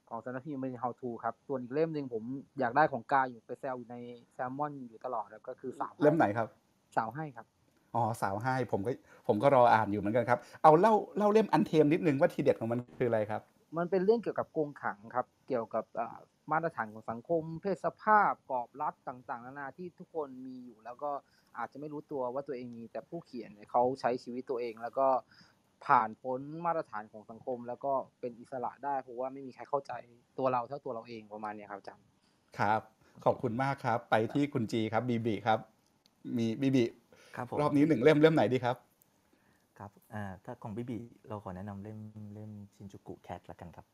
[0.09, 2.25] ของสำนักพิมพ์เป็น how to ครับ ส่วนอีกเล่มหนึ่งผม
[2.59, 3.97] อยากได้ของกายอยู่ไปแซวอยู่ใน
[4.35, 6.49] แซลมอนอยู่ตลอดแล้วก็คือสาวเล่มไหนครับ
[6.97, 7.47] สาวให้ครับ
[7.95, 8.93] อ๋อสาวให้ผมก็
[9.27, 13.43] ผมก็รออ่านอยู่เหมือนกันครับ เอาเล่าเล่าเล่มอันเทมนิดนึงว่าทีเด็ดของมันคืออะไรครับ
[13.77, 16.19] มันเป็นเรื่องเกี่ยวกับกรงขังครับ เกี่ยวกับอ่า
[16.51, 21.11] มาตรฐานของสังคม เพศสภาพกรอบรัดต่างๆ นานาที่ทุกคนมีอยู่ แล้วก็
[21.59, 25.09] อาจจะไม่รู้ตัวว่าตัวเองมี แต่ผู้เขียนเนี่ยเขาใช้ชีวิตตัวเอง แล้วก็
[25.87, 29.93] ผ่านพ้นมาตรฐานของสังคม แล้วก็เป็นอิสระได้เพราะว่าไม่มีใครเข้าใจ
[30.39, 32.05] ตัวเราเท่าตัวเราเองประมาณเนี้ยครับอาจารย์
[32.59, 32.81] ครับ
[33.25, 35.59] ขอบคุณมากครับ ไปที่คุณจีครับบีบีครับ
[36.37, 36.85] มีบีบี
[37.37, 38.77] ครับผมรอบนี้หนึ่งเล่มเล่มไหนดีครับ
[39.79, 40.97] ครับอ่าถ้าของบิบี
[41.29, 41.99] เราขอแนะนำเล่ม
[42.35, 43.87] เล่มชินจูกุแคทละกันครับ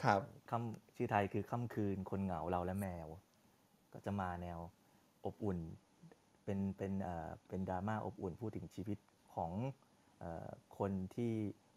[0.00, 3.08] ครับคำชื่อไทยคือค่ำคืนคนเหงาเราและแมว
[3.92, 4.58] ก็จะมาแนว
[5.24, 5.58] อบอุ่น
[6.44, 8.98] เป็นเป็นเอ่อเป็นดราม่าอบอุ่นพูดถึงชีวิต
[9.34, 9.52] ของ
[10.18, 10.48] เอ่อ
[10.78, 11.32] คนที่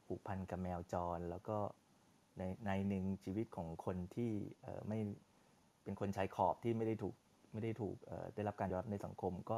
[0.05, 1.57] ผูกพันกับแมวจร แล้วก็
[2.37, 4.31] ในในหนึ่งชีวิตของคนที่
[4.63, 4.99] เอ่อไม่
[5.83, 7.15] เป็นคนชายขอบที่ไม่ได้ถูก
[7.53, 9.57] ไม่ได้ถูกเอ่อได้รับการยอมรับในสังคมก็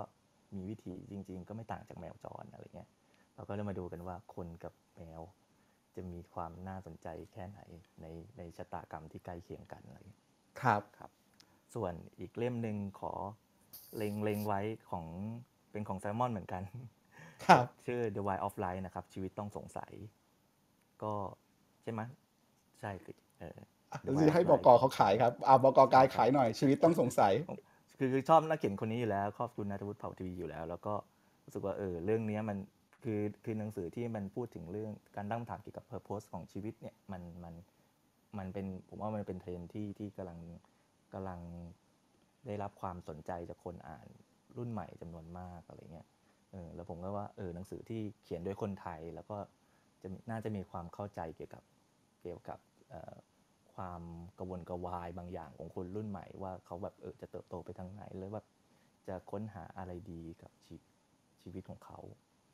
[0.56, 2.90] มีวิถีจริง ๆ ก็ไม่ต่างจากแมวจรอะไรเงี้ย
[3.36, 5.22] เราก็เลยมาดูกันว่าคนกับแมว
[5.98, 7.60] จะมีความน่าสนใจแค่ไหน
[8.02, 8.06] ใน
[8.38, 10.22] ในชะตากรรมที่ใกล้เคียงกันอะไรอย่างเงี้ย
[10.62, 11.12] ครับครับ
[11.76, 13.14] ส่วนอีกเล่มหนึ่งขอ
[13.98, 15.06] เล็งเล็งไว้ของ
[15.72, 16.62] เป็นของแซลมอนเหมือนกัน
[17.46, 19.92] ครับ ชื่อ The Why of Life นะครับ ชีวิตต้องสงสัย
[21.04, 21.14] ก็
[21.84, 22.08] ใช่ไหมย
[22.80, 23.58] ใช่คือเออ
[24.06, 27.34] The จะ Why ให้ of บ Life กเขาขายครับเอาบกกายขายหน่อยชีวิตต้องสงสัย
[27.98, 30.94] คือคือชอบนักเขียนคนนี้อยู่แล้วชอบคุณนัทวุฒิเผ่าทวีอยู่แล้ว แล้วก็
[31.46, 32.58] รู้สึกว่าเออเรื่องเนี้ยมัน
[33.04, 37.54] คือคือหนังสือที่มันพูดถึงเรื่องการตั้งคำถามเกี่ยวกับ purpose ของชีวิตเนี่ยมันมัน
[38.38, 40.40] มันเป็นผมว่ามันเป็นเทรนที่ที่กำลัง
[41.14, 41.40] กำลัง
[42.46, 44.08] ได้รับความสนใจจากคนอ่าน
[44.58, 46.08] รุ่นใหม่จำนวนมากอะไรเงี้ย
[46.52, 49.38] เออแล้วผมก็ว่าเออหนังสือที่เขียนโดยคนไทยแล้วก็
[50.02, 51.64] จะน่าจะมีความเข้าใจเกี่ยวกับ
[52.22, 52.60] เกี่ยวกับ
[53.74, 54.02] ความ
[54.40, 58.42] กระวนกระวายบางอย่างของคนรุ่นใหม่ว่าเขาแบบเออจะเติบโตไปทางไหนหรือว่า
[59.08, 60.76] จะค้นหาอะไรดีกับชี
[61.42, 62.00] ชีวิตของเขา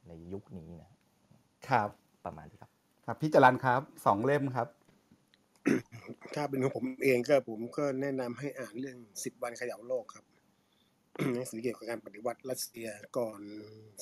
[0.08, 0.92] ในยุคนี้นะ
[1.68, 1.90] ครับ
[2.26, 2.72] ประมาณนี้ครับ
[3.06, 4.68] ครับพี่จรันครับสองเล่มครับ
[6.36, 10.26] ถ้าเป็นของผมเองก็ผมก็แนะนำให้อ่านเรื่องสิบวันเขย่าโลกครับ
[11.34, 13.40] หนังสือเกี่ยวกับการปฏิวัติรัสเซียก่อน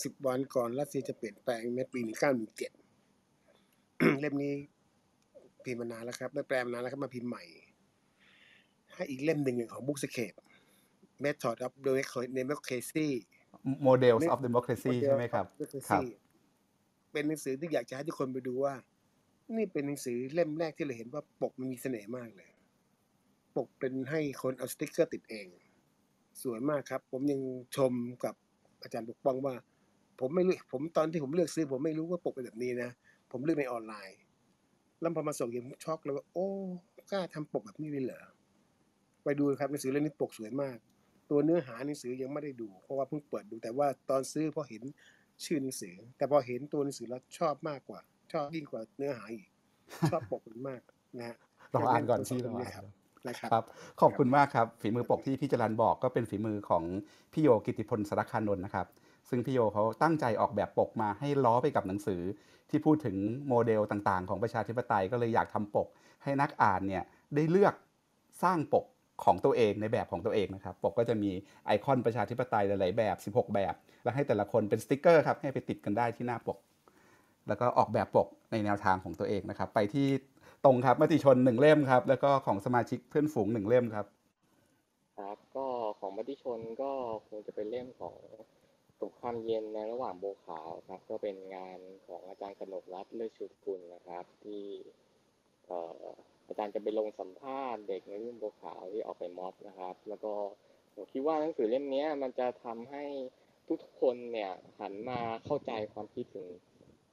[0.04, 2.72] สิบวันก่อนรัสเซียจะเปลี่ยนแปลงในปีหนึ่งเก้าหนึ่งเจ็ด
[4.20, 4.54] เล่มนี้
[5.64, 7.44] พิมพ์มานานแล้วครับได้แปลมานานแล้วครับมาพิมพ์ใหม่
[8.94, 10.34] ให้อีกเล่มหนึ่งของบุ๊กสเคป
[11.24, 11.74] Method of
[12.40, 13.10] Democracy
[13.88, 16.02] Models of Democracy Model ใช่ไหมครับ of Democracy ครับ
[17.12, 18.74] เป็นหนังสือที่อยากจะให้ทุกคนไปดูว่า
[19.58, 22.50] นี่เป็นหนังสือเล่มแรกที่เราเห็นว่าปกมันมีเสน่ห์มากเลย
[23.56, 25.48] ปกเป็นให้คนเอาสติ๊กเกอร์ติดเอง
[26.44, 27.42] สวยมากครับ ผมยัง
[27.76, 28.36] ชมกับ
[28.82, 29.56] อาจารย์ปกป้องว่า
[30.20, 32.90] ผมไม่รู้ผมตอนที่ผมเลือกซื้อ ผมไม่รู้ว่าปกเป็นแบบนี้นะ
[33.32, 34.20] ผมเลือกในออนไลน์
[35.00, 36.48] แล้วพอมาส่งยังช็อกเลยว่าโอ้
[37.12, 38.22] กล้าทำปกแบบนี้เลยเหรอ
[39.24, 40.78] ไปดูครับหนังสือเล่มนี้ปกสวยมาก
[41.32, 44.84] ตัวเนื้อหาหนังสือยังไม่ได้ดู เพราะว่าเพิ่งเปิดดูแต่ว่าตอนซื้อพอเห็น
[45.44, 48.02] ชื่อหนังสือ แต่พอเห็นตัวหนังสือแล้วชอบมากกว่า
[48.34, 49.48] ชอบยิ่งกว่าเนื้อหาอีก
[50.12, 50.82] ชอบปกมันมาก
[51.18, 51.38] นะฮะ
[51.74, 52.86] ลองอ่านก่อนยพี่แะลองำอ่านครับ
[53.28, 53.66] นะครับครับ
[54.02, 56.84] ขอบคุณมากครับ ฝีมือปกที่พี่จรันบอกก็เป็นฝีมือของ
[57.34, 58.88] พี่โยกิติพลสารคานนท์นะครับ
[59.30, 62.22] ซึ่งพี่โยเขาตั้งใจออกแบบปกมาให้ล้อไปกับหนังสือ
[62.70, 65.88] ที่พูดถึงโมเดลต่างๆ ของประชาธิปไตยก็เลยอยากทำปก
[66.24, 67.04] ให้นักอ่านเนี่ย
[67.36, 67.74] ได้เลือก
[68.44, 68.86] สร้างปก
[69.26, 71.32] ของตัวเองในแบบของตัวเองนะครับปกก็จะมี
[71.66, 76.58] ไอคอนประชาธิปไตยหลายๆแบบ 16 แบบ แล้วให้แต่ละคนเป็นสติกเกอร์ครับให้ไปติดกันได้ที่หน้าปก
[77.48, 80.08] แล้วก็ออกแบบปกในแนวทางของตัวเองนะครับ ไปที่
[80.66, 84.06] ตรงครับมติชนหนึ่งเล่มครับ แล้วก็ของสมาชิกเพื่อนฝูงหนึ่งเล่มครับ
[85.18, 85.66] ครับก็
[86.00, 86.92] ของมติชนก็
[87.28, 88.18] คงจะเป็นเล่มของ
[89.02, 94.64] สงครามเย็นในระหว่างโบขาวครับ ก็เป็นงานของอาจารย์กนกรัตน์เลิศชุดกุลนะครับ ที่
[95.68, 96.06] เอ่อ
[96.52, 100.34] อาจารย์จะไปลงสัมภาษณ์เด็กในรุ่นโบวขาวที่ออกไปม็อบนะครับ แล้วก็
[100.94, 103.04] ผมคิดว่าหนังสือเล่มนี้มันจะทำให้
[103.70, 106.48] ทุกคนเนี่ยหันมาเข้าใจความคิดถึง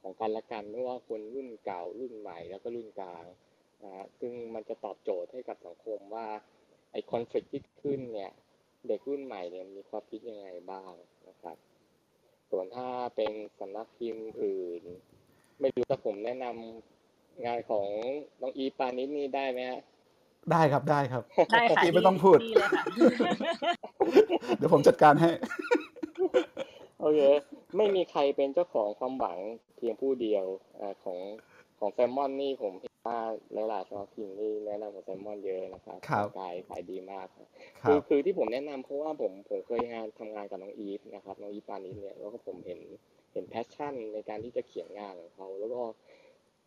[0.01, 3.25] ของกันและกันไม่ว่าคนรุ่นเก่ารุ่นใหม่แล้วก็รุ่นกลาง
[3.83, 6.27] นะซึ่งมันจะตอบโจทย์ให้กับสังคมว่า
[6.91, 8.31] ไอ้คอนฟ lict ที่ขึ้นเนี่ย
[8.87, 10.93] เด็กรุ่นใหม่เนี่ยมีความคิดยังไงบ้าง
[11.29, 11.57] นะครับ
[12.49, 14.83] ส่วนถ้าเป็นสำนักพิมพ์อื่น
[15.59, 16.98] ไม่รู้ถ้าผมแนะนำ
[17.45, 17.85] งานของ
[18.41, 19.81] น้องอีฟปานิชนี่ได้ไหมฮะ
[20.51, 22.83] ได้ครับได้ครับได้ค่ะพี่ไม่ดีต้องพูดดีเลยค่ะ
[24.57, 25.29] เดี๋ยวผมจัดการให้
[26.99, 27.19] โอเค
[27.77, 29.37] ไม่มีใครเป็นเจ้าของความหวัง
[29.77, 30.45] เพียงผู้เดียว
[30.79, 31.19] อ่าของ
[31.79, 33.19] ของแซมมอนนี่ผมเห็นว่า
[33.53, 37.47] หลายๆสำนักพิมพ์นี่แนะนำของแซมมอนเยอะนะครับครับขายขายดีมากครับ
[37.81, 42.79] ครับคือคือที่ผมแนะนำเพราะว่าผมผมเคยงานทำงานกับน้องอีฟนะครับน้องอีฟปานิชเนี่ยแล้วก็ผมเห็น
[43.33, 45.81] เห็น passion ในการที่จะเขียนงานของเขาแล้วก็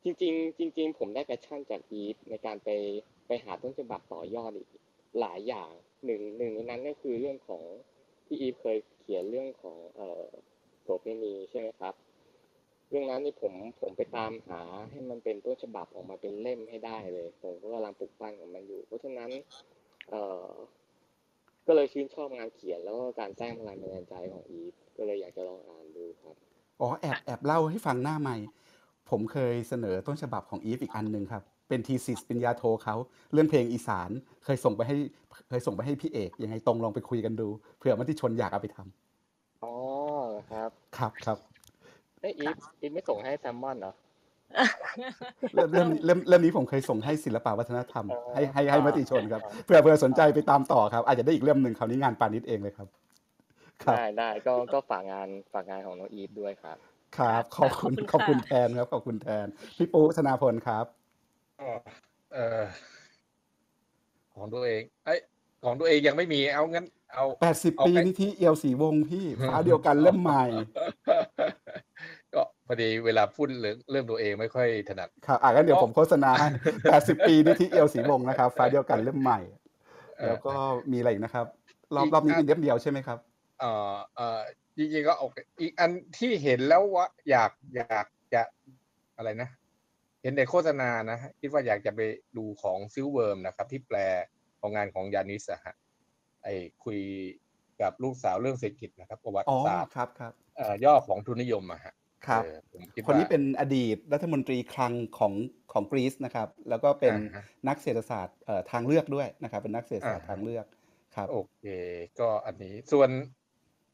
[0.04, 2.68] จริงๆ จริง ๆ ผมได้ passion จากอีฟในการไป
[3.26, 4.68] ไปหาต้นฉบับต่อยอดอีก
[5.20, 5.70] หลายอย่าง
[6.04, 7.62] หนึ่งหนึ่งในนั้นก็คือเรื่องของ
[8.26, 10.24] ที่อีฟเคยเขียนเรื่องของเอ่อ
[10.82, 11.94] โสเภณีใช่ไหมครับ
[12.88, 19.30] เรื่องนั้นนี่ผมผมไปตามหาให้มันเป็นต้นฉบับออกมาเป็นเล่มให้ได้เลย ผมก็กำลังปลุกปั้นกับมันอยู่ เพราะฉะนั้น
[20.10, 20.50] เอ่อ
[21.66, 26.36] ก็เลยชื่นชอบงานเขียนแล้วก็การสร้างแรงบันดาลใจของอีฟก็เลยอยากจะลองอ่านดูครับ
[26.80, 28.36] อ๋อแอบแอบเล่าให้ฟังหน้าใหม่
[29.12, 32.96] ผมเคยเสนอต้นฉบับของอีฟอีกอันหนึ่งครับ เป็น thesis ปริญญาโทเขา
[33.32, 34.10] เรื่องเพลงอีสาน
[34.44, 34.96] เคยส่งไปให้
[35.48, 39.74] เคยส่งไปให้พี่เอกยังไงตรงลองไปคุยกันดูเผื่อมันที่ชนอยากเอาไปทำอ๋อ
[40.50, 41.38] ครับครับครับ
[42.20, 43.92] เอ้ยอีฟอีฟไม่ส่งให้แซลมอนเหรอ
[45.54, 52.88] เรื่องเรื่องเรื่องเรื่องนี้ผมเคยส่งให้ศิลปวัฒนธรรมอ๋อให้ให้ให้มติชนครับอ๋อเผื่อเผื่อสนใจไปตามต่อครับ อาจจะได้อีกเล่มหนึ่งคราวนี้งานปานิชเองเลยครับ
[53.82, 56.78] ครับได้ได้ก็ก็ฝากงานฝากงานของน้องอีฟด้วยครับ
[57.18, 60.84] ครับ ขอบคุณขอบคุณแทนครับ ขอบคุณแทน พี่ปูธนาพลครับ
[61.60, 61.70] ก็
[62.32, 62.62] เอ่อ
[64.34, 65.20] ของตัวเองเอ้ย
[65.64, 70.44] ของตัวเองยังไม่มีเอางั้น เอาแปดสิบเอาปีไปนิธิเอียวสีวงศ์พี่ฟ้าเดียวกันเล่มใหม่
[72.34, 76.46] ก็พอดีเวลาพูดเรื่องเรื่องตัวเองไม่ค่อยถนัดครับอะงั้นเดี๋ยวก็ผมโฆษณาให้
[76.90, 79.40] แปดสิบปีนิธิเอียวศรีวงศ์นะครับฟ้าเดียวกันเล่มใหม่
[80.18, 80.54] เอ่อแล้วก็
[80.92, 81.46] มีอะไรอีกนะครับ
[81.94, 83.18] รอบอีกรอบนี้อันมีเล่มเดียวใช่ไหมครับ
[83.60, 84.40] เอ่อเอ่อ
[84.76, 88.42] จริงๆก็โอเคอีกอันที่เห็นแล้วว่าอยากอยากจะ
[89.16, 89.50] อะไรนะ
[90.22, 92.00] เห็นในโฆษณานะคิดว่าอยากจะไป
[92.36, 93.98] ดูของ Silkworm นะครับ ที่แปล
[94.60, 95.74] ของงานของยานิสอะฮะ
[96.42, 97.00] ไอ้คุย
[97.80, 101.94] กับลูกสาวเรื่องเศรษฐกิจนะครับประวัติอ๋อศาสตร์ครับครับเอ่อย่อของทุนนิยมอะฮะ
[102.26, 105.32] ครับเออผมคิดคนว่านี้เป็นอดีตรัฐมนตรีคลังของ
[105.72, 110.66] ของกรีซนะครับ แล้วก็เป็นอ่าฮะนักเศรษฐศาสตร์เอ่อทางเลือกด้วยนะครับ เป็นนักเศรษฐศาสตร์อ่าฮะทางเลือก
[111.16, 111.64] ครับ โอเค
[112.20, 113.10] ก็อันนี้ส่วน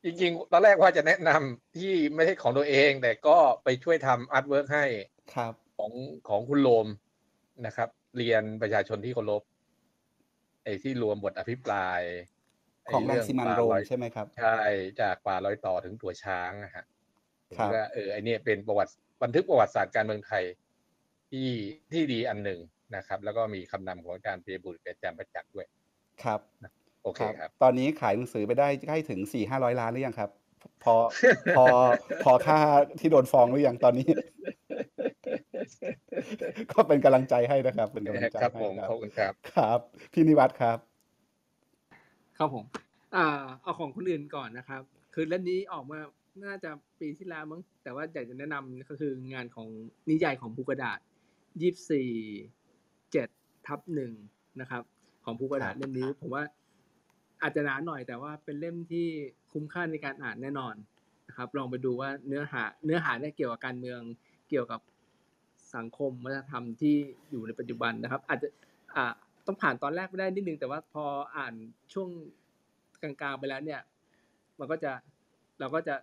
[0.05, 4.85] จริงๆ ตอนแรกว่าจะแนะนำที่ไม่ใช่ของตัวเอง แต่ก็ไปช่วยทำ artwork ให้
[5.35, 5.93] ครับของ
[6.29, 6.87] ของคุณโลม
[7.67, 9.43] นะครับ เรียนประชาชนที่เคารพ
[10.65, 12.01] ไอ้ที่รวมบทอภิปราย
[12.87, 14.59] ไของรังสิมันต์โรมป่าอยใช่ไหมครับ ใช่
[15.01, 16.85] จากป่าลอยต่อถึงตัวช้างนะฮะ
[17.49, 20.45] ผมครับว่าเออไอเนี่ยเป็นประวัติบันทึกประวัติศาสตร์การเมืองไทย
[21.31, 21.49] ที่
[21.93, 22.61] ที่ดีอันหนึ่ง
[22.97, 25.67] นะครับ แล้วก็มีคำนำของอาจารย์เปียบุตรกับอาจารย์ประจักษ์ด้วย
[26.23, 26.41] ครับ
[27.03, 30.31] โอเคครับ ตอนนี้ขายหนังสือไปได้ใกล้ถึงสี่ห้าร้อยล้านหรือยังครับ
[30.85, 30.95] พอ
[31.57, 31.65] พอ
[32.25, 32.59] พอค่า
[33.01, 34.09] ที่โดนฟ้องหรือยังตอนนี้
[36.73, 39.79] ก็เป็นกำลังใจให้นะครับ เป็นกำลังใจครับให้ผมครับขอบคุณครับ ครับ
[40.13, 40.79] พี่นิวัฒน์ครับ
[42.39, 42.65] ครับผม
[43.17, 43.27] อ่า
[43.63, 44.83] เอาของคนอื่นก่อนนะครับ
[45.15, 45.99] คือเล่มนี้ออกมา
[46.45, 46.71] น่าจะ
[47.01, 49.69] ปีที่แล้วมั้งแต่ว่าอยากจะแนะนำก็คืองานของ
[50.11, 50.99] นิยายของภูกระดาษ
[51.61, 52.11] ยี่สี่
[53.13, 53.29] เจ็ด
[53.67, 54.13] ทับหนึ่ง
[54.61, 54.83] นะครับ
[55.25, 56.43] ของภูกระดาษเล่มนี้ผมว่า
[57.43, 59.07] อาจจะหนาหน่อยแต่ว่าเป็นเล่มที่
[59.53, 60.75] คุ้มค่าในการอ่านแน่นอน
[61.29, 64.01] นะครับ ลองไปดูว่าเนื้อหาเนื้อหาเนี่ยเกี่ยวกับการเมือง
[64.49, 64.81] เกี่ยวกับ
[65.77, 66.97] สังคมวัฒนธรรมที่
[67.31, 68.49] อยู่ในปัจจุบันนะครับ อาจจะ
[68.95, 69.13] อ่า
[69.47, 71.05] ต้องผ่านตอนแรกไม่ได้นิดนึงแต่ว่าพอ
[71.37, 71.55] อ่าน
[71.93, 72.09] ช่วง
[73.03, 73.81] กลางๆไปแล้วเนี่ย
[74.59, 74.93] มันก็จะ
[75.61, 75.95] เราก็จะ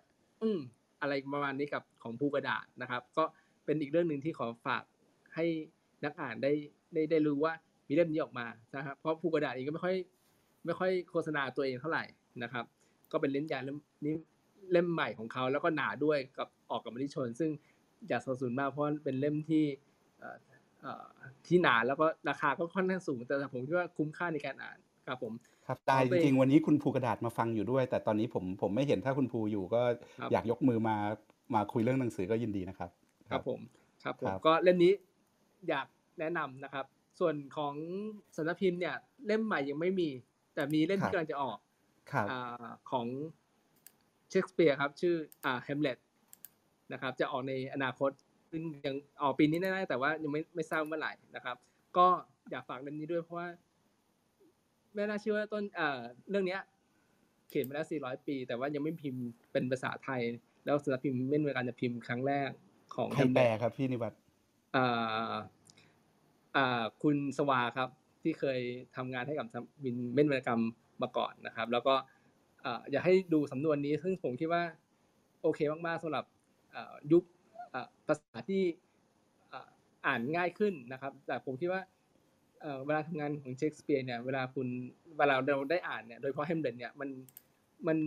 [0.41, 0.59] อืม
[1.01, 3.23] อะไรประมาณนี้กับของภูกระดาษนะครับ ก็
[3.65, 4.83] เป็นอีกเรื่องหนึ่งที่ขอฝาก
[5.35, 5.45] ให้
[6.03, 6.51] นักอ่านได้
[6.93, 7.53] ได้ได้รู้ว่า
[7.87, 9.95] มีเล่มนี้ออกมานะครับเพราะภูกระดาษเองก็ไม่ค่อย
[10.65, 12.03] ไม่ค่อยโฆษณาตัวเองเท่าไหร่
[12.43, 12.65] นะครับ
[13.11, 14.13] ก็เป็นเล่มใหญ่เล่มนี้
[14.71, 17.49] เล่มใหม่ของเขาแล้วก็หนาด้วยกับออกกับมติชน ซึ่ง
[18.09, 19.63] อยากสนับสนุนมากเพราะเป็นเล่มที่
[20.19, 20.37] เอ่อ
[20.81, 21.05] เอ่อ
[21.47, 24.77] ที่หนาแล้วก็ราคาก็ค่อนข้างสูง แต่ผมคิดว่าคุ้มค่าในการอ่าน
[25.07, 25.33] ครับผม
[25.67, 29.81] ครับได้จริงๆวันนี้คุณภูกระดาษมาฟังอยู่ด้วย แต่ตอนนี้ผมผมไม่เห็นถ้าคุณภูอยู่ก็
[30.19, 30.95] ครับอยากยกมือมา
[31.55, 32.89] มาคุยเรื่องหนังสือก็ยินดีนะครับ
[33.29, 33.59] ครับผม
[34.03, 34.93] ครับผมครับก็เล่มนี้
[35.69, 35.87] อยาก
[36.19, 36.85] แนะนำนะครับ
[37.19, 37.73] ส่วนของ
[38.35, 38.95] สำนักพิมพ์เนี่ย
[39.27, 40.09] เล่มใหม่ยังไม่มี
[40.55, 41.57] แต่มีเล่มครับที่กำลังจะออก
[42.11, 43.07] ครับอ่าของ
[44.29, 45.97] เชคสเปียร์ครับ ชื่ออ่าแฮมเล็ต
[46.93, 48.11] นะครับ จะออกในอนาคต
[48.51, 51.55] ซึ่งยังออกปีนี้แน่ๆแต่ว่ายังไม่ไม่ทราบเมื่อไหร่นะครับ
[51.97, 52.07] ก็
[52.51, 53.47] อยากฝากเล่มนี้ด้วยเพราะว่า
[54.93, 56.61] ไม่น่าเชื่อว่าต้นเอ่อเรื่องเนี้ย
[57.49, 60.21] เขียนมาแล้ว 400 ปี แต่ว่ายังไม่พิมพ์เป็นภาษาไทย
[60.65, 62.49] แล้วสำนักพิมพ์เม่นเวลาจะพิมพ์ครั้งแรก
[62.95, 64.19] ของใครแปล Hamlet ครับพี่นิวัฒน์
[64.75, 65.33] อ่า
[66.55, 67.89] อ่าคุณสวาครับ
[68.25, 68.59] ที่เคย
[68.95, 70.61] ทำงานให้กับสำนักพิมพ์เม่นวรรณกรรม
[71.01, 71.95] มาก่อนนะครับ แล้วก็
[72.91, 74.63] อยากให้ดูสำนวนนี้ ซึ่งผมคิดว่า
[75.41, 76.25] โอเคมากๆสำหรับ
[77.11, 77.23] ยุค
[78.07, 78.61] ภาษาที่
[80.07, 81.81] อ่านง่ายขึ้นนะครับ แต่ผมคิดว่า
[82.85, 84.67] เวลาทำงานของเชคสเปียร์เนี่ยเวลาคุณ
[85.17, 87.09] เวลาเราได้อ่านเนี่ยโดยเฉพาะแฮมเล็ตเนี่ยมัน
[87.87, 87.97] มัน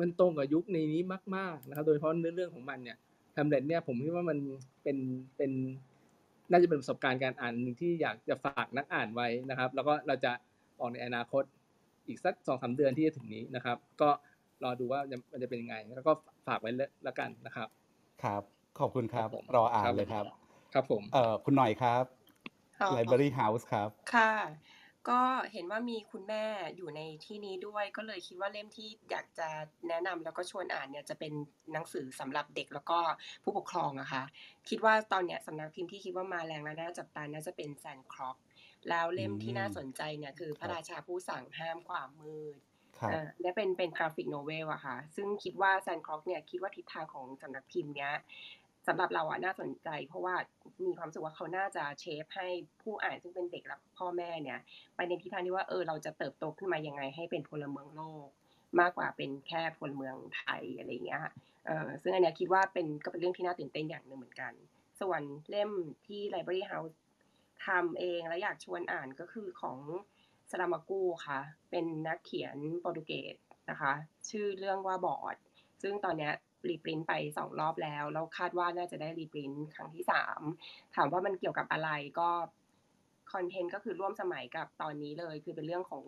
[0.00, 1.02] มันตรงกับยุคในนี้
[1.36, 2.96] มาก ๆ นะครับ โดยเฉพาะเนื้อเรื่องของมันเนี่ย
[3.34, 4.38] แฮมเล็ตเนี่ยผมคิดว่ามัน
[4.82, 4.96] เป็น
[5.36, 5.52] เป็น
[6.50, 10.32] น่าจะเป็นประสบการณ์การอ่านหนึ่งที่อยากจะฝากนักอ่านไว้นะครับ แล้วก็เราจะ
[10.80, 11.42] ออกในอนาคต
[12.08, 14.10] อีกสักสองสาเดือนที่จะถึงนี้นะครับ ก็
[14.64, 15.00] รอดูว่า
[15.32, 16.12] มันจะเป็นยังไง แล้วก็
[16.46, 16.70] ฝากไว้
[17.04, 17.68] แล้วกันนะครับ
[18.22, 18.42] ครับ
[18.78, 20.24] ขอบคุณครับผมรออ่านครับเลยครับ
[20.74, 22.04] ครับผมเอ่อคุณหน่อยครับ
[22.78, 24.32] ค่ะ Library House ครับ ค่ะ
[25.08, 25.20] ก็
[25.52, 26.44] เห็นว่ามีคุณแม่
[26.76, 29.48] อยู่ในที่นี้ด้วยก็เลยคิดว่าเล่มที่อยากจะ
[29.88, 31.32] แนะนำแล้วก็ชวนอ่านเนี่ยจะเป็น
[31.72, 32.98] หนังสือสำหรับเด็กแล้วก็
[33.42, 34.24] ผู้ปกครองอะค่ะ
[34.68, 38.36] คิดว่าตอนเนี้ยสำนักพิมพ์ที่คิดว่ามาแรงและน่าจับตาน่าจะเป็นแซนด์คล็อก
[38.88, 42.56] แล้วเล่มที่น่าสนใจเนี่ยคือพระราชาผู้สั่งห้ามความมืด
[42.98, 48.12] ครับอ่าและเป็นเป็น graphic novel อะค่ะ ซึ่งคิดว่าแซนด์คล็อกเนี่ยคิดว่าทิศทางของสำนักพิมพ์เนี้ย
[48.86, 50.34] สำหรับเราอะน่าสนใจ เพราะว่า
[50.86, 52.46] มีความรู้สึกว่าเขาน่าจะ shape ให้
[52.82, 54.58] ผู้อ่านซึ่งเป็นเด็กและพ่อแม่เนี่ย
[54.96, 58.28] ไปในทิศทางที่ว่าเออเราจะเติบโตขึ้นมายังไงให้เป็นพลเมืองโลก
[58.80, 61.32] มากกว่าเป็นแค่พลเมืองไทยอะไรอย่างเงี้ยค่ะ
[61.66, 64.52] เออซึ่งอันเนี้ยคิดว่าเป็นก็เป็นเรื่องที่น่าตื่นเต้นอย่างหนึ่งเหมือนกัน
[65.00, 65.70] ส่วนเล่ม
[66.06, 66.94] ที่ Library House
[67.66, 69.78] ทำเองแล้วอยากชวนอ่านก็คือของ
[70.50, 73.34] สลามากูค่ะ เป็นนักเขียนโปรตุเกส
[73.70, 73.92] นะคะ
[74.30, 75.36] ชื่อเรื่องว่าบอร์ด
[75.82, 76.32] ซึ่งตอนเนี้ย
[76.68, 80.40] รีปรินต์ไปสองรอบแล้ว แล้วคาดว่าน่าจะได้รีปรินต์ครั้งที่สาม
[80.96, 81.90] ถามว่ามันเกี่ยวกับอะไร
[82.20, 82.30] ก็
[83.32, 86.02] คอนเทนต์ก็คือร่วมสมัยกับตอนนี้เลย คือเป็นเรื่องของ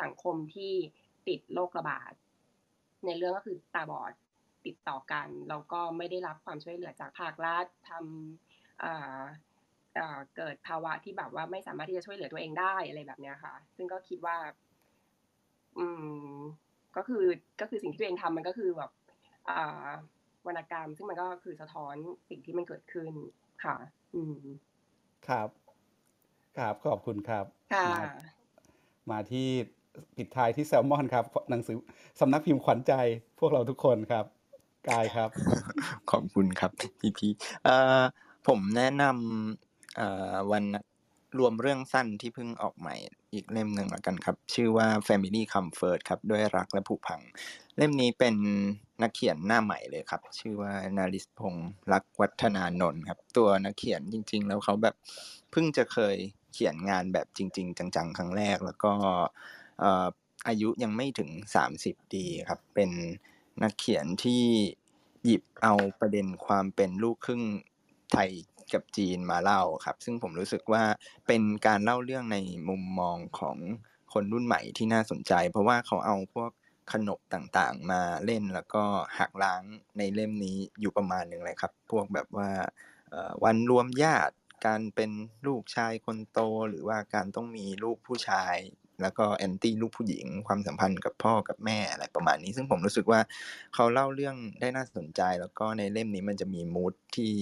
[0.00, 0.72] สังคมที่
[1.28, 2.12] ติดโรคระบาด
[3.06, 4.12] ในเรื่องก็คือตาบอด
[4.66, 8.92] ติดต่อกัน แล้วก็ไม่ได้รับความช่วยเหลือจากภาครัฐทำอ่
[10.16, 14.36] อเกิดภาวะที่แบบว่าไม่สามารถที่จะช่วยเหลือตัวเองได้อะไรแบบเนี้ยค่ะ ซึ่งก็คิดว่า
[15.78, 15.86] อื
[16.34, 16.36] ม
[16.96, 17.24] ก็คือ
[17.60, 18.90] ก็คือสิ่งที่ตัวเองทำมันก็คือแบบ
[20.46, 21.94] วรรณกรรม ซึ่งมันก็คือสะท้อน
[22.28, 23.12] สิ่งที่มันเกิดขึ้น
[23.64, 23.76] ค่ะ
[24.14, 24.36] อืม
[25.28, 25.48] ครับ
[26.58, 28.02] ครับขอบคุณครับค่ะมา
[29.10, 29.48] มาที่
[30.16, 31.76] ปิดท้ายที่แซลมอนครับหนังสือ
[32.20, 32.92] สำนักพิมพ์ขวัญใจ
[33.38, 34.24] พวกเราทุกคนครับ
[34.88, 35.30] กายครับ
[36.10, 36.70] ขอบคุณครับ
[37.00, 37.28] พี่พี
[37.64, 38.02] เอ่อ
[38.48, 40.64] ผมแนะนำเอ่อวัน
[41.38, 42.94] รวมเรื่องสั้นที่เพิ่งออกใหม่
[43.34, 47.20] อีกเล่มหนึ่งละกันครับ ชื่อว่า Family Comfort ครับ ด้วยรักและผูกพัง
[47.76, 48.34] เล่มนี้เป็น
[49.02, 54.94] นักเขียนหน้าใหม่เลยครับ ชื่อว่านาริสพงษ์รักวัฒนานนท์ครับ ตัวนักเขียนจริง ๆ แล้วเขาแบบ
[55.50, 56.16] เพิ่งจะเคย
[56.52, 58.92] เขียนงานแบบจริง ๆ จังๆ ครั้งแรก แล้วก็
[59.80, 60.06] เอ่อ
[60.48, 61.30] อายุยังไม่ถึง
[61.72, 62.90] 30ดีครับ เป็น
[63.62, 64.42] นักเขียนที่
[65.24, 67.42] หยิบเอาประเด็นความเป็นลูกครึ่ง
[68.12, 68.30] ไทย
[68.74, 70.82] กับจีนมาเล่าครับ ซึ่งผมรู้สึกว่า
[71.26, 73.56] เป็นการเล่าเรื่องในมุมมองของ
[74.12, 76.50] คนรุ่นใหม่ที่น่าสนใจ เพราะว่าเขาเอาพวก
[76.92, 78.84] ขนบต่างๆ มาเล่นแล้วก็
[79.18, 79.62] หักล้าง
[79.98, 82.50] ในเล่มนี้อยู่ประมาณหนึ่งเลยครับ พวกแบบว่า
[83.44, 84.34] วันรวมญาติ
[84.66, 85.10] การเป็น
[85.46, 88.56] ลูกชายคนโตหรือว่าการต้องมีลูกผู้ชาย
[89.02, 93.20] แล้วก็แอนตี้ลูกผู้หญิง ความสัมพันธ์กับพ่อกับแม่อะไรประมาณนี้ ซึ่งผมรู้สึกว่า
[93.74, 97.32] เขาเล่าเรื่องได้น่าสนใจ แล้วก็ในเล่มนี้มันจะมีมูดที่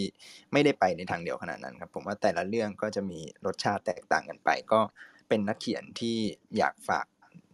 [0.53, 4.81] ไม่ได้ไปในทางเดียวขนาดนั้นครับ ผมว่าแต่ละเรื่องก็จะมีรสชาติแตกต่างกันไป ก็
[5.29, 6.17] เป็นนักเขียนที่
[6.59, 7.07] อยากฝาก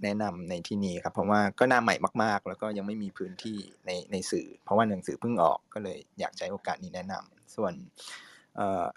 [0.03, 7.73] แนะนำในที่นี้ครับ เพราะว่าก็หน้าใหม่มาก ๆ แล้วก็ยังไม่มีพื้นที่ในในสื่อ เพราะว่าหนังสือเพิ่งออกก็เลยอยากใช้โอกาสนี้แนะนำส่วน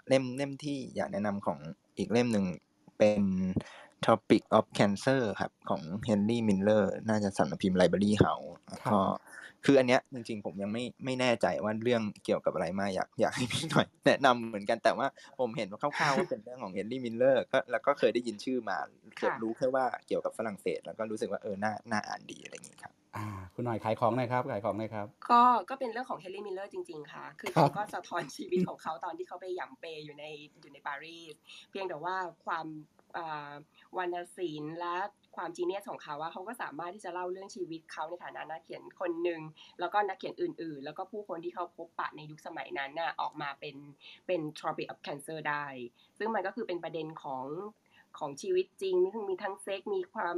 [0.08, 1.58] เล่มเล่มที่อยากแนะนำของ
[1.98, 2.46] อีกเล่มหนึ่ง
[2.98, 3.22] เป็น
[4.06, 9.04] Topic of Cancer ครับ ของ Henry Miller น่าจะสำนักพิมพ์ Library House แล้วครัก็บ
[9.64, 15.06] คืออันเนี้ยจริงๆ ผมยังไม่ไม่แน่ใจว่าเรื่องเกี่ยวกับอะไรมากอยากอยากให้พี่หน่อย แนะนำเหมือนกันแต่ว่า
[15.40, 30.24] ผมเห็นว่าคร่าวๆว่าเป็นเรื่องของ Henry Miller ก็แล้วก็เคยได้ยินชื่อมาก่อนค่ะรู้แค่ว่าเกี่ยวกับฝรั่งเศส แล้วก็รู้สึกว่าเออน่าน่าอ่านดีอะไรอย่างงี้ครับอ่าคุณหน่อยขายของหน่อยครับขายของหน่อยครับ ก็ก็เป็นเรื่องของเฮนรี่มิลเลอร์จริง ๆ ค่ะ คือครัเขาบก็สะท้อนชีวิตของเขาตอนที่เขาไปหยำเปอยู่ใน
[30.60, 31.34] อยู่ในปารีส
[31.70, 32.14] เพียงแต่ว่า
[32.46, 32.97] ความอ่า
[33.98, 34.96] วรรณศิลป์และ
[35.36, 39.40] ความ genius ของเขาว่าเขาก็สามารถที่จะเล่าเรื่องชีวิตเขาในฐานะนักเขียนคนหนึ่ง
[39.80, 43.76] แล้วก็นักเขียนอื่น ๆ แล้วก็ผู้คนที่เขาพบปะในยุคสมัยนั้นน่ะออกมาเป็น
[44.26, 45.66] เป็น Tropic of Cancer ได้
[46.18, 47.46] ซึ่งมันก็คือเป็นประเด็นของ
[48.18, 50.36] ของชีวิตจริงมีทั้งมีทั้งเซ็กมีความ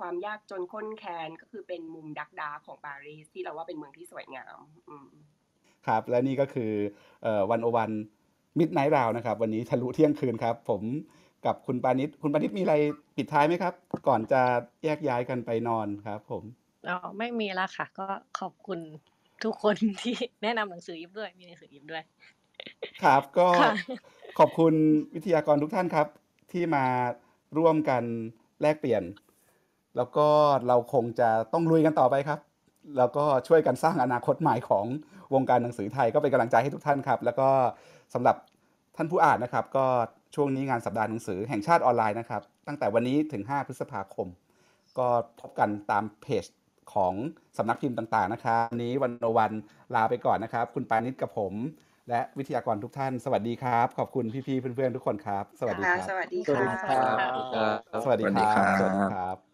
[0.00, 4.58] ความยากจนข้นแค้นก็คือเป็นมุมดักดาของปารีสที่เราว่าเป็นเมืองที่สวยงาม
[5.86, 6.72] ครับ และนี่ก็คือ
[7.50, 7.90] One-O-One
[8.58, 10.82] Midnight Hour นะครับ วันนี้ทะลุเที่ยงคืนครับ ผม
[11.46, 12.74] กับคุณปานิชคุณปานิชมีอะไร
[13.16, 13.74] ปิดท้ายไหมครับ
[14.08, 14.42] ก่อนจะ
[14.84, 16.42] แยกย้ายกันไปนอนครับ ผม
[16.88, 18.06] อ๋อไม่มีแล้วค่ะ ก็
[18.40, 18.78] ขอบคุณ
[19.44, 22.02] ทุกคนที่แนะนำหนังสือยิบด้วย มีหนังสือยิบด้วย
[23.02, 23.72] ครับก็ค่ะ
[24.38, 24.74] ขอบคุณ
[25.14, 26.06] วิทยากรทุกท่านครับ
[26.52, 26.84] ที่มา
[27.58, 28.02] ร่วมกัน
[28.62, 29.02] แลกเปลี่ยน
[29.96, 30.28] แล้วก็
[30.68, 32.40] เราคงจะต้องลุยกันต่อไปครับ
[32.98, 34.86] แล้วก็ช่วยกันสร้างอนาคตใหม่ของ
[35.34, 37.48] วงการหนังสือไทยก็เป็นกำลังใจให้ทุกท่านครับ แล้วก็
[38.14, 38.36] สำหรับ
[38.96, 39.86] ท่านผู้อ่านนะครับ ก็
[40.34, 44.28] ช่วงนี้งานสัปดาห์หนังสือแห่งชาติออนไลน์นะครับ ตั้งแต่วันนี้ถึง 5 พฤษภาคม
[44.98, 45.08] ก็
[45.40, 46.44] พบกันตามเพจ
[46.94, 47.14] ของ
[47.58, 49.52] สำนักพิมพ์ต่างๆนะครับวันนี้วันโนวัน
[49.94, 51.54] ลาไปก่อนนะครับ คุณปานิชกับผม
[52.08, 59.49] และวิทยากรทุกท่าน สวัสดีครับ ขอบคุณพี่ๆเพื่อนๆทุกคนครับ สวัสดีค่ะครับ สวัสดีสวัสค่ะดีครับ สวัสดีสวัสดีคครัรับบสวัสดีครับ